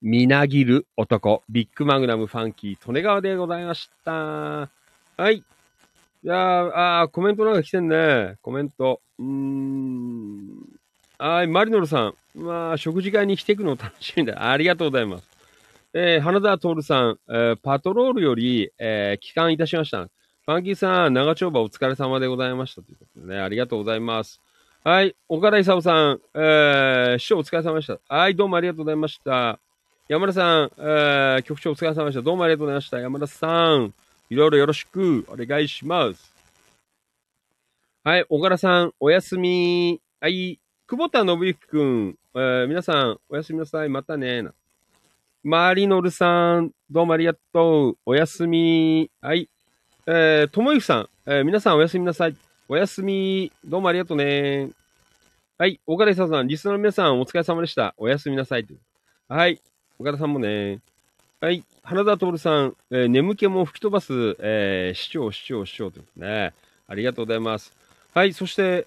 [0.00, 4.12] みなぎる男、ビッグマグナムファンキー、利根川でございました。
[4.12, 4.68] は
[5.30, 5.38] い。
[5.38, 5.42] い
[6.22, 8.36] や、あコメントなんか来てんね。
[8.42, 9.00] コメント。
[9.18, 10.50] うーん。
[11.18, 12.14] はい、マリノルさん。
[12.34, 14.50] まあ、食事会に来てくの楽しみだ。
[14.50, 15.28] ありがとうございます。
[15.94, 20.02] えー、花田徹さん、えーパトロールより、えー帰還いたしました。
[20.02, 22.82] ファンキーさん、長丁場お疲れ様でございました。
[22.82, 24.40] ということでね、ありがとうございます。
[24.86, 25.16] はい。
[25.30, 27.98] 岡田勲さん、えー、師匠お疲れ様でした。
[28.06, 29.58] はい、どうもありがとうございました。
[30.10, 32.20] 山田さん、えー、局長お疲れ様でした。
[32.20, 32.98] どうもありがとうございました。
[32.98, 33.94] 山田さん、
[34.28, 36.34] いろいろよろしくお願いします。
[38.04, 40.02] はい、岡田さん、おやすみ。
[40.20, 43.88] はい、久保田信之くん、えー、皆さん、おやすみなさい。
[43.88, 44.42] またね。
[44.42, 44.52] な
[45.44, 47.98] マリノルさん、どうもありがとう。
[48.04, 49.10] おやすみ。
[49.22, 49.48] はい。
[50.06, 52.36] えー、ともゆきさん、えー皆さんおやすみなさい。
[52.66, 53.52] おやすみ。
[53.62, 54.70] どうもありがとうね。
[55.58, 55.80] はい。
[55.86, 57.94] 岡田久さん、リスナーの皆さん、お疲れ様でした。
[57.98, 58.66] おやすみなさい。
[59.28, 59.60] はい。
[59.98, 60.80] 岡田さんもね。
[61.40, 61.62] はい。
[61.82, 66.54] 花田徹さん、えー眠気も吹き飛ばす、えー市長、市長、市長ということね。
[66.88, 67.74] ありがとうございます。
[68.14, 68.32] はい。
[68.32, 68.86] そして、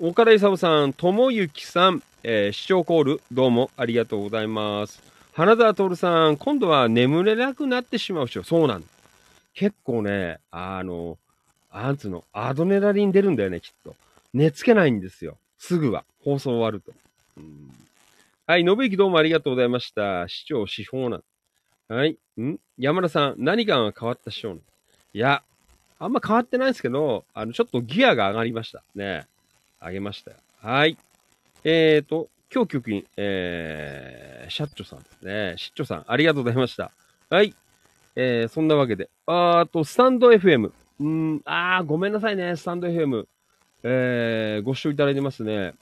[0.00, 5.00] 岡田勲さん、ともゆきさん、えー市長コール、どうもありがとうございます。
[5.32, 8.42] 花田徹さん、今度は眠れなくなってしまう人。
[8.42, 8.84] そうなん
[9.54, 11.18] 結構ね、あの、
[11.72, 13.96] なんつの、アドネラリン出るんだよね、きっと。
[14.34, 15.38] 寝つけないんですよ。
[15.58, 16.04] すぐは。
[16.24, 16.92] 放送終わると。
[17.36, 17.82] うん
[18.46, 20.28] はい、信之どうもありがとうございました。
[20.28, 21.22] 市長、司法な。
[21.88, 22.18] はい。
[22.40, 22.58] ん？
[22.76, 24.62] 山田さん、何かが変わった市長なんい
[25.18, 25.42] や、
[25.98, 28.82] あんま変わってないですけど、あの、ちょっとギアが上がりました。
[28.94, 29.26] ね。
[29.80, 30.36] 上げましたよ。
[30.60, 30.98] はい。
[31.64, 35.54] えーと、今日局員、えー、シャッチョさんですね。
[35.56, 36.90] シッチョさん、ありがとうございました。
[37.30, 37.54] はい。
[38.16, 39.08] えー、そんなわけで。
[39.26, 40.72] あーと、スタンド FM。
[41.02, 43.24] うん、あー、ごめんなさいね、スタンド FM。
[43.82, 45.74] えー、ご視聴いただいてますね。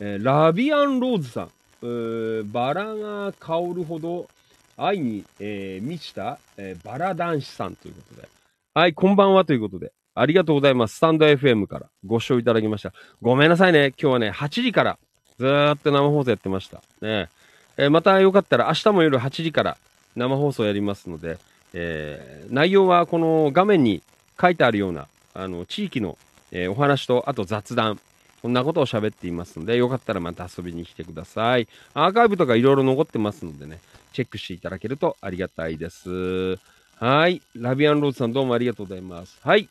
[0.00, 1.50] えーラビアンローズさん。
[1.82, 4.28] えーバラが香るほど
[4.76, 8.28] 愛に、えー満ちた、えーバラ男子さんということで。
[8.74, 9.92] はい、こんばんはということで。
[10.16, 10.96] ありがとうございます。
[10.96, 12.92] スタンド FM からご視聴いただきました。
[13.22, 13.92] ごめんなさいね。
[13.96, 14.98] 今日はね、8時から
[15.38, 16.82] ずーっと生放送やってました。
[17.00, 17.28] ね
[17.76, 19.76] えーまたよかったら明日も夜8時から
[20.16, 21.38] 生放送やりますので、
[21.74, 24.02] えー内容はこの画面に
[24.40, 26.18] 書いてあるような、あの、地域の、
[26.50, 27.98] えーお話と、あと雑談、
[28.42, 31.68] こんなことを喋っていますので、よかったらまた遊びに来てください。
[31.94, 33.80] アーカイブとかいろいろ残ってますのでね、
[34.12, 36.56] チェックしていただけるとありがたいです。
[36.98, 37.42] はい。
[37.54, 39.38] ラビアンローズさんどうもありがとうございます。
[39.42, 39.62] はい。
[39.62, 39.68] い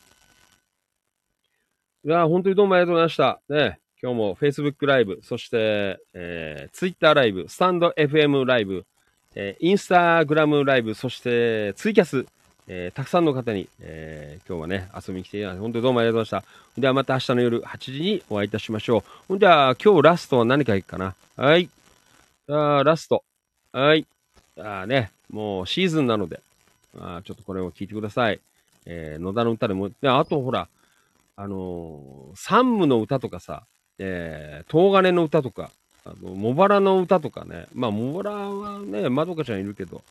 [2.08, 3.40] や、本当にどうもありがとうございました。
[3.48, 8.84] ね、今日も Facebook ライブ、そして、えー、Twitter ライブ、スタンド FM ライブ、
[9.34, 12.26] えー、インスタグラムライブ、そしてツイキャス、
[12.68, 16.46] えーたくさんの方に、えー今日はね、遊びに来ていただいて、本当にどうもありがとうございまし
[16.76, 16.80] た。
[16.80, 19.02] ではまた明日の夜8時にお会いいたしましょう。
[19.28, 21.14] ほんでは、今日ラストは何かいいかな？
[21.36, 21.68] はい。
[22.48, 23.22] あーラスト。
[23.72, 24.06] はい。
[24.58, 26.40] あーね、もうシーズンなので、
[26.98, 28.40] あーちょっとこれを聞いてください。
[28.86, 30.68] えー野田の歌でも、であとほら、
[31.36, 33.64] あのー、山武の歌とかさ、
[33.98, 35.70] えー、東金の歌とか、
[36.04, 40.02] あの、茂原の歌とかね、まあ、茂原はね、まどかちゃんいるけど、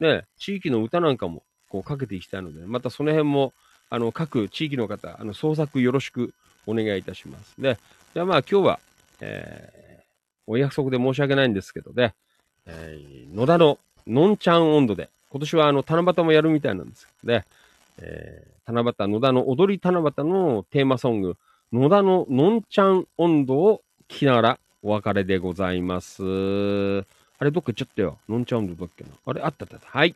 [0.00, 1.42] ね、地域の歌なんかも
[1.74, 3.52] こうかけていきたいので、またその辺も、
[3.90, 6.32] あの、各地域の方、あの、創作よろしく
[6.66, 7.60] お願いいたします。
[7.60, 7.78] で、
[8.14, 8.80] じゃあまあ今日は、
[9.20, 10.02] えー、
[10.46, 12.14] お約束で申し訳ないんですけどね、
[12.66, 17.44] えー、野田ののんちゃん温度で、今年はあの、七夕もやるみたいなんですけどね、
[17.98, 21.36] えー、七夕、野田の踊り七夕のテーマソング、
[21.72, 26.22] 野田ののんちゃん温度を聞きながらお別れでございます。
[26.22, 28.18] あれ、どっか行っちゃったよ。
[28.28, 29.10] のんちゃん温度だっけな。
[29.26, 29.98] あれ、あったあったあった。
[29.98, 30.14] はい。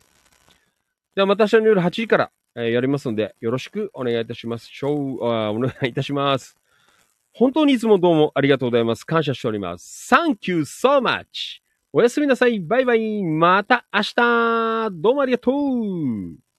[1.15, 4.67] ではまた明日の夜8時から、えーやりますので、よろしくお願いいたします。
[4.67, 6.55] しょう、あお願いいたします。
[7.33, 9.05] 本当にいつもどうもありがとうございます。
[9.05, 10.13] 感謝しております。
[10.13, 11.61] Thank you so much!
[11.91, 12.59] おやすみなさい。
[12.59, 13.23] バイバイ。
[13.23, 16.49] また明日どうもありがとう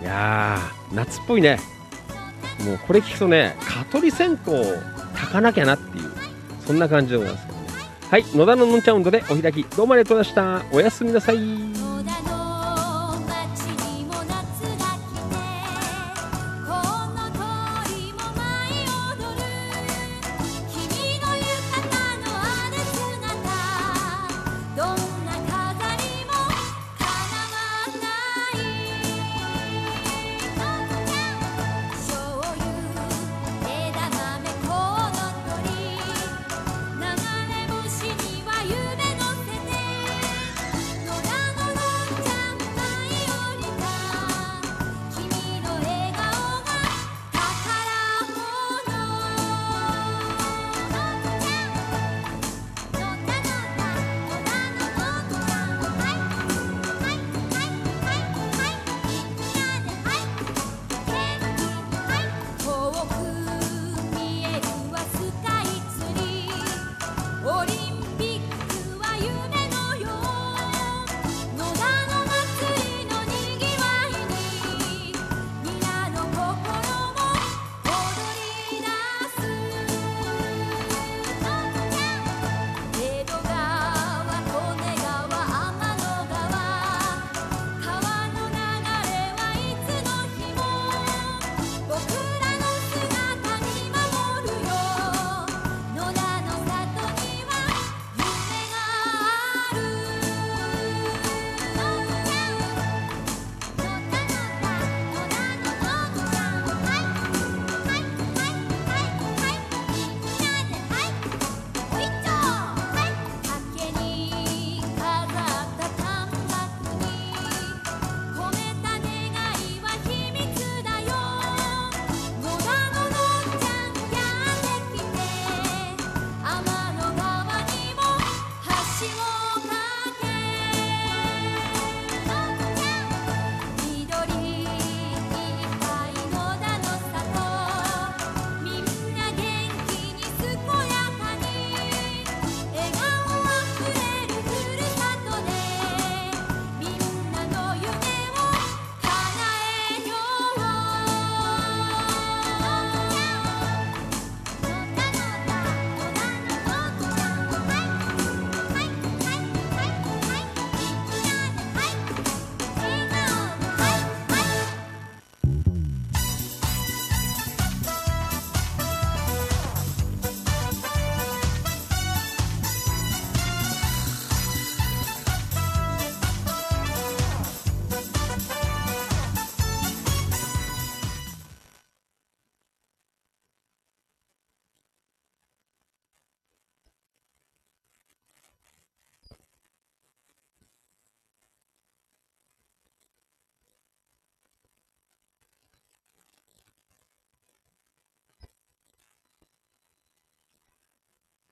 [0.00, 1.58] いやー、夏っぽいね。
[2.64, 4.64] もうこれ聞くとね、蚊取り線香を
[5.12, 6.10] 炊かなきゃなっていう、
[6.66, 7.59] そんな感じでございますけど。
[8.10, 9.62] はい、野田ののんちゃん温度でお開き。
[9.76, 10.76] どうもありがとうございました。
[10.76, 11.79] おやすみなさい。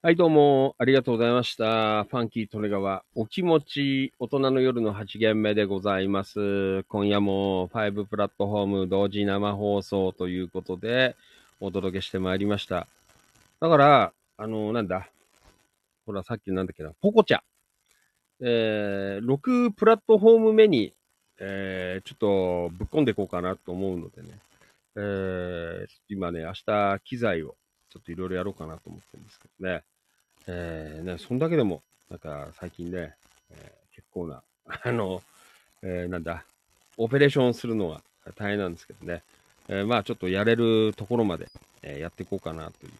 [0.08, 2.04] はい、どうも、ありがとうございました。
[2.04, 6.82] ファンキー・トレガワ、お気持ち、大人の夜の8限目でございます。
[6.84, 11.14] 今夜も5プラットフォーム同時生放送ということで、
[11.60, 12.86] お届けしてまいりました。
[13.60, 15.10] だから、あの、なんだ？
[16.06, 17.40] ほら、さっきなんだっけな、ポコチャ。
[18.40, 20.94] えー、6プラットフォーム目に、
[21.38, 24.28] えー、ちょっとぶっ込んでいこうかなと思うのでね。
[24.96, 27.56] えー、今ね、明日機材を
[27.90, 29.82] ちょっといろいろやろうかなと思ってるんですけどね。
[30.50, 33.14] えー、ね、そんだけでも、なんか最近ね、
[33.50, 34.42] えー結構な、
[34.84, 35.22] あの、
[35.82, 36.44] えーなんだ、
[36.96, 38.00] オペレーションするのは
[38.36, 39.22] 大変なんですけどね。
[39.68, 41.48] えまあちょっとやれるところまで、
[41.82, 42.92] えやっていこうかなという、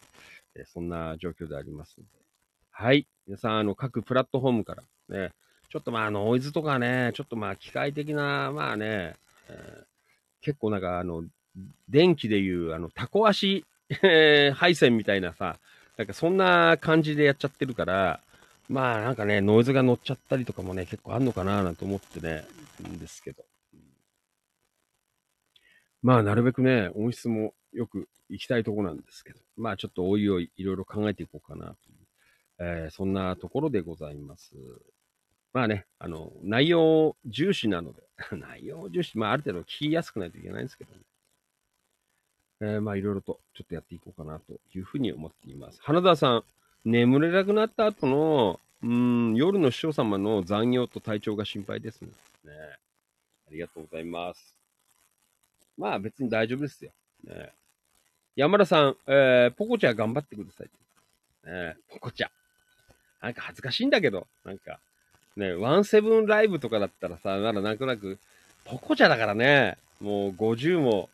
[0.55, 2.09] えそんな状況でありますので、
[2.69, 3.07] はい。
[3.25, 5.31] 皆さん、あの、各プラットフォームから、ね、
[5.69, 9.15] ちょっとまあ、ノイズとかね、ちょっとまあ、機械的な、まあね、
[9.47, 9.83] え
[10.41, 11.23] 結構なんか、あの、
[11.87, 13.65] 電気でいう、あの、タコ足、
[14.53, 15.57] 配線みたいなさ、
[15.99, 18.21] なんかそんな感じでやっちゃってるから、
[18.69, 22.45] まあなんかね、ノイズが乗っちゃったりとかもね、結構あんのかななんて思ってね、
[22.87, 23.43] んですけど。
[26.01, 31.75] まあなるべくね、音質もよく行きたいとこなんですけど、まあちょっとおいおいいろいろ考えていこうかなという、
[32.59, 34.55] えーそんなところでございます。
[35.51, 38.03] まあね、あの、内容重視なので、
[38.39, 41.01] 内容重視、まあある程度聞きやすくないといけないんですけどね。
[42.61, 45.79] えーまあいろいろとちょっとやっていこうかなというふうに思っています。
[45.81, 46.43] 花田さん、
[46.85, 52.09] 眠れなくなった後の、うん、夜の師匠様の残業と体調が心配ですね。
[52.45, 52.51] ね
[53.47, 54.55] ありがとうございます。
[55.77, 56.91] まあ別に大丈夫ですよ。
[57.23, 57.51] ね
[58.35, 60.69] 山田さん、えー、ポコチャ頑張ってください。
[61.49, 62.29] ねポコチャ。
[63.21, 64.79] なんか恥ずかしいんだけど、なんか、
[65.35, 68.17] ね、ワンセブンライブとかだったらさ、まだなんとなく、
[68.65, 71.09] ポコチャだからね、もう50も、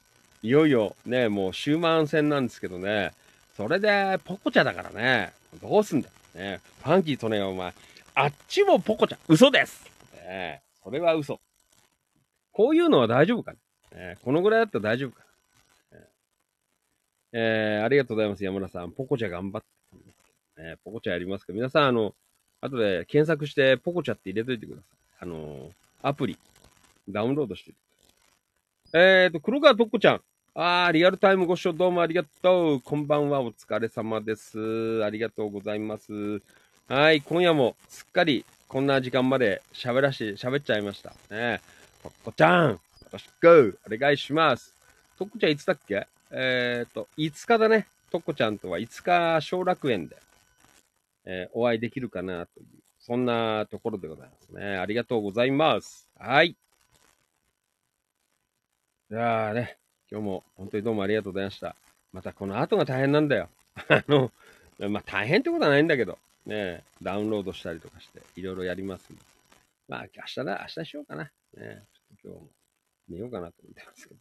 [0.45, 3.13] いよいよね、もう終盤戦なんですけどね、
[3.57, 7.73] それでポコチャだからね、どうすんだね、ファンキーとね、お前、
[8.13, 9.89] あっちもポコチャ、嘘です。
[10.13, 11.39] ねそれは嘘。
[12.51, 13.53] こういうのは大丈夫か
[13.91, 15.23] な、ねこのぐらいだったら大丈夫か、
[15.93, 15.99] ね。
[17.33, 17.79] え。
[17.81, 18.91] ーありがとうございます、山田さん。
[18.91, 19.63] ポコチャ頑張っ
[20.55, 20.75] て、ね。
[20.85, 21.53] ポコチャやりますか。
[21.53, 22.13] 皆さん、あの、
[22.61, 24.97] 後で検索して、ポコチャって入れといてください。
[25.21, 25.71] あのー
[26.03, 26.37] アプリ、
[27.09, 27.73] ダウンロードして。
[28.93, 30.21] えーと、黒川とっこちゃん。
[30.57, 32.81] あー、リアルタイムご視聴どうもありがとう。
[32.81, 35.03] こんばんは、お疲れ様です。
[35.03, 36.41] ありがとうございます。
[36.87, 41.13] はい、今夜もすっかりこんな時間まで喋らし、喋っちゃいました。
[41.29, 41.59] ね
[42.01, 42.79] とっこちゃん、よ
[43.11, 44.73] ろしくお願いします。
[45.19, 46.07] とっこちゃんいつだっけ？
[46.31, 47.87] えーと、5日だね。
[48.09, 50.15] とっこちゃんとは5日小楽園で、
[51.25, 52.67] えーお会いできるかなという、
[53.01, 54.77] そんなところでございますね。
[54.77, 56.07] ありがとうございます。
[56.17, 56.55] はい。
[59.11, 59.77] じゃあね、
[60.15, 61.75] 今日も本当にどうもありがとうございました。
[62.13, 63.49] またこの後が大変なんだよ。
[63.89, 64.31] あの、
[64.89, 69.21] まあ大変ってことはないんだけど、ね、ダウンロードしたりとかして、いろいろやりますんで。
[69.89, 71.23] まあ明日だ、明日しようかな。
[71.25, 72.49] ね、ちょっと今日も
[73.09, 74.19] 寝ようかなと思ってますけど。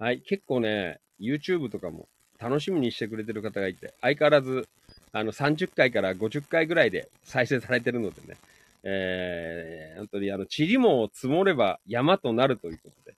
[0.00, 2.08] はい、結構ね、YouTube とかも
[2.40, 4.68] 楽しみにしてくれてる方がいて、相変わらず、
[5.12, 8.36] あの、30回から50回ぐらいで再生されてるのでね、
[8.82, 13.16] えー、本当にあの、塵も積もれば山となるということで、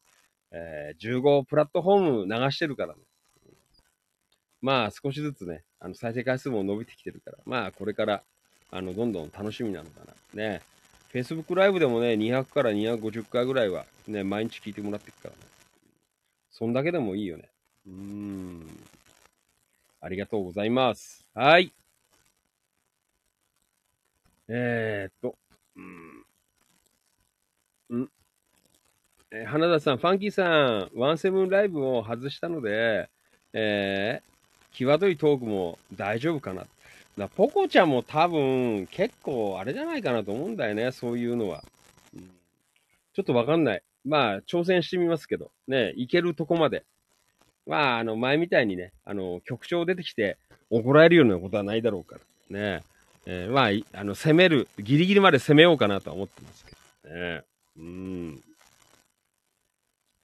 [0.52, 3.00] えー、15プラットフォーム流してるからね。
[4.60, 8.22] まあ、少しずつね、あの、再生回数も伸びてきてるから、まあ、これから、
[8.70, 10.14] あの、どんどん楽しみなのかな。
[10.34, 10.62] ね。
[11.12, 15.36] Facebook ライブでもね、200から250回ぐらいは、ね、毎日聞いてもらってるからね。
[16.50, 17.50] そんだけでもいいよね。
[17.86, 18.66] うーん。
[20.00, 21.28] ありがとうございます。
[21.34, 21.72] はい。
[24.48, 25.36] えー、っと、
[27.90, 28.02] うん。
[28.04, 28.08] ん
[29.32, 33.08] えー花田さん、ファンキーさん、ワンセブンライブを外したので、
[33.54, 36.66] えー、際どいトークも大丈夫かな。
[37.16, 41.64] なポコちゃんも多分結構あれじゃないかなと思うんだよね、そういうのは。
[42.14, 42.30] うん
[43.14, 43.82] ちょっとわかんない。
[44.06, 46.84] まあ、挑戦してみますけど、ね、いけるとこまで。
[47.66, 50.38] まあ、あの、前みたいにね、あの、局長出てきて
[50.70, 52.16] 怒られるようなことはないだろうか
[52.50, 52.76] ら。
[52.76, 52.82] ね。
[53.26, 56.72] えーまあ、あの、攻める、ギリギリまで攻めようかなとは思ってますけ
[57.08, 57.42] どね。
[57.76, 58.42] うん。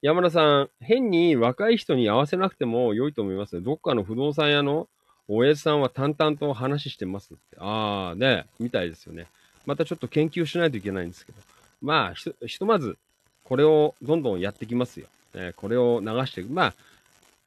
[0.01, 3.61] 山田さん、変に若い人に合わせなくても良いと思います。
[3.61, 4.89] どっかの不動産屋の
[5.27, 7.57] 親父さんは淡々と話してますって。
[7.59, 9.27] ああ、ね、みたいですよね。
[9.67, 11.39] またちょっと研究しないといけないんですけど。
[11.83, 12.97] まあ、ひとひとまず、
[13.43, 15.09] これをどんどんやってきますよ。
[15.35, 16.53] えーこれを流していく。
[16.53, 16.75] まあ、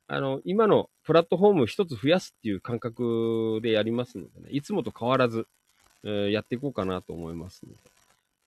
[0.09, 5.47] あの、今のプラットフォーム一つ増やすっていう感覚でやりますのでね、いつもと変わらず、
[6.03, 7.77] えーやっていこうかなと思いますので。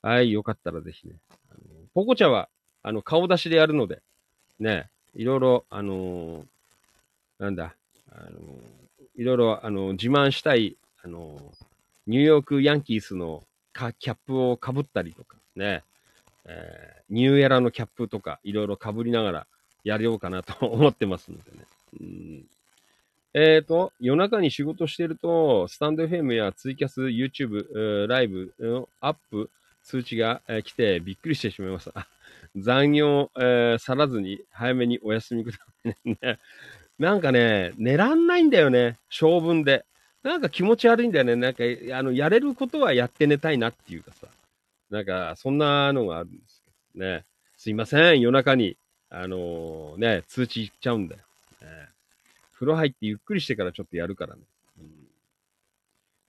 [0.02, 1.14] はい、よかったらぜひね。
[1.50, 1.60] あの
[1.94, 2.50] ポコチャは、
[2.84, 4.00] あの、顔出しでやるので、
[4.60, 6.44] ね、いろいろ、あのー
[7.40, 7.74] なんだ、
[8.12, 8.30] あのー
[9.16, 11.40] いろいろ、あの自慢したい、あの
[12.06, 15.82] ニューヨークヤンキースのかキャップをかぶったりとか、ね、
[16.46, 19.46] えニューエラのキャップとか、いろいろかぶりながら
[19.84, 21.64] やろうかなと思ってますのでね。
[22.00, 22.44] うん。
[23.34, 29.50] えっ、と、夜中に仕事してると、スタンド FM やツイキャス、YouTube、ライブのアップ、
[29.82, 32.06] 通知が、来てびっくりしてしまいました。
[32.56, 36.38] 残業、えー去らずに早めにお休みくださいね。
[36.98, 38.98] なんかね、寝らんないんだよね。
[39.10, 39.84] 性分で。
[40.22, 41.36] なんか気持ち悪いんだよね。
[41.36, 44.28] なんか、あの、やれることはやって寝たいなっていうかさ。
[44.90, 47.24] なんか、そんなのがあるんですけどね。
[47.56, 48.20] すいません。
[48.20, 48.76] 夜中に、
[49.10, 51.22] あのーね、通知行っちゃうんだよ。
[51.60, 51.88] ね
[52.52, 54.42] 風呂入ってゆっくりしてからちょっとやるからね。
[54.78, 54.90] うん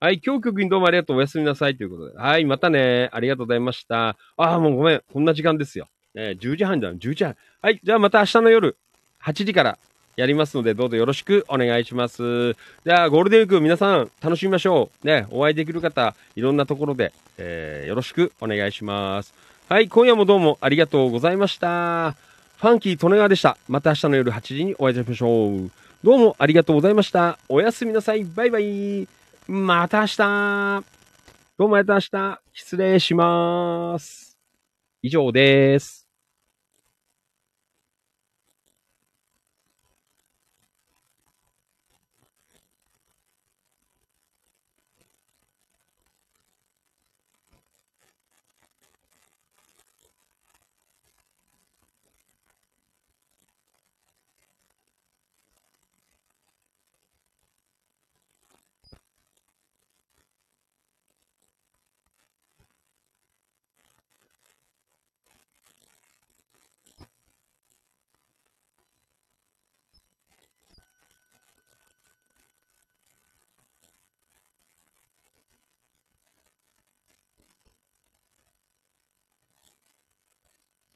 [0.01, 1.17] はい、今日局員どうもありがとう。
[1.17, 2.17] おやすみなさいということで。
[2.17, 3.09] はい、またね。
[3.13, 4.09] ありがとうございました。
[4.09, 5.03] ああ、もうごめん。
[5.11, 5.87] こんな時間ですよ。
[6.15, 6.91] えー10時半だ。
[6.93, 7.35] 11時半。
[7.61, 8.77] はい、じゃあまた明日の夜、
[9.23, 9.77] 8時から
[10.15, 12.53] やりますので、どうぞよろしくお願いします。
[12.53, 15.07] じゃあ、ゴールデンウィーク皆さん楽しみましょう。
[15.07, 19.33] ね、お会いできる方、いろんなところで、えーよろしくお願いします。
[19.67, 22.11] はい、今夜もどうもありがとうございました。
[22.57, 23.57] ファンキー・利根川でした。
[23.67, 25.71] また明日の夜8時にお会いしましょう。
[26.03, 27.39] どうもありがとうございました。
[27.49, 28.23] おやすみなさい。
[28.23, 29.07] バイバイ。
[29.47, 30.83] また明日。
[31.57, 32.41] どうもまた明日。
[32.53, 34.37] 失礼します。
[35.01, 36.04] 以上です。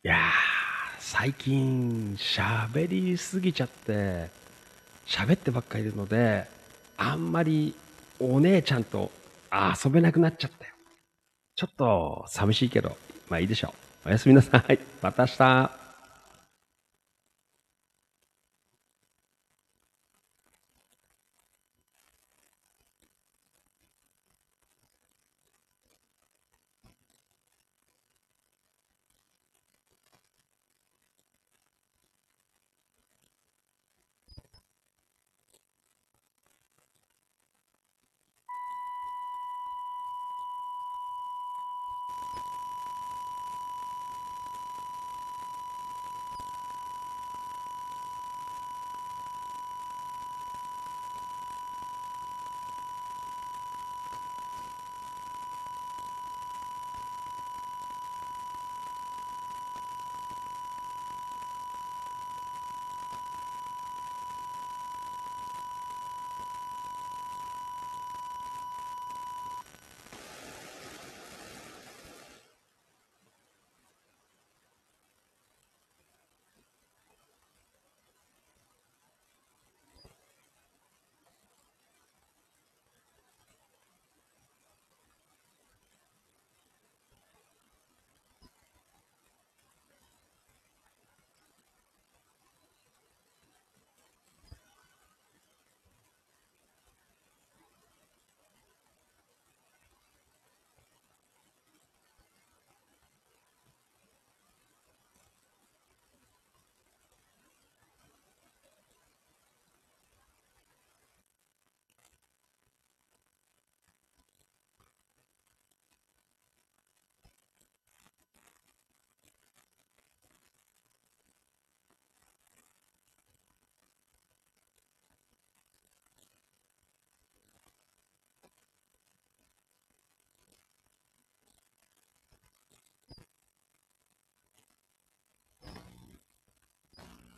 [0.09, 0.19] やー、
[0.97, 4.29] 最近喋りすぎちゃって、
[5.05, 6.47] 喋ってばっかりいるので、
[6.97, 7.75] あんまり
[8.19, 9.11] お姉ちゃんと
[9.51, 10.73] 遊べなくなっちゃったよ。
[11.55, 12.97] ちょっと寂しいけど、
[13.29, 13.73] まあいいでしょ
[14.05, 14.09] う。
[14.09, 14.79] おやすみなさい。
[15.01, 15.78] また明日。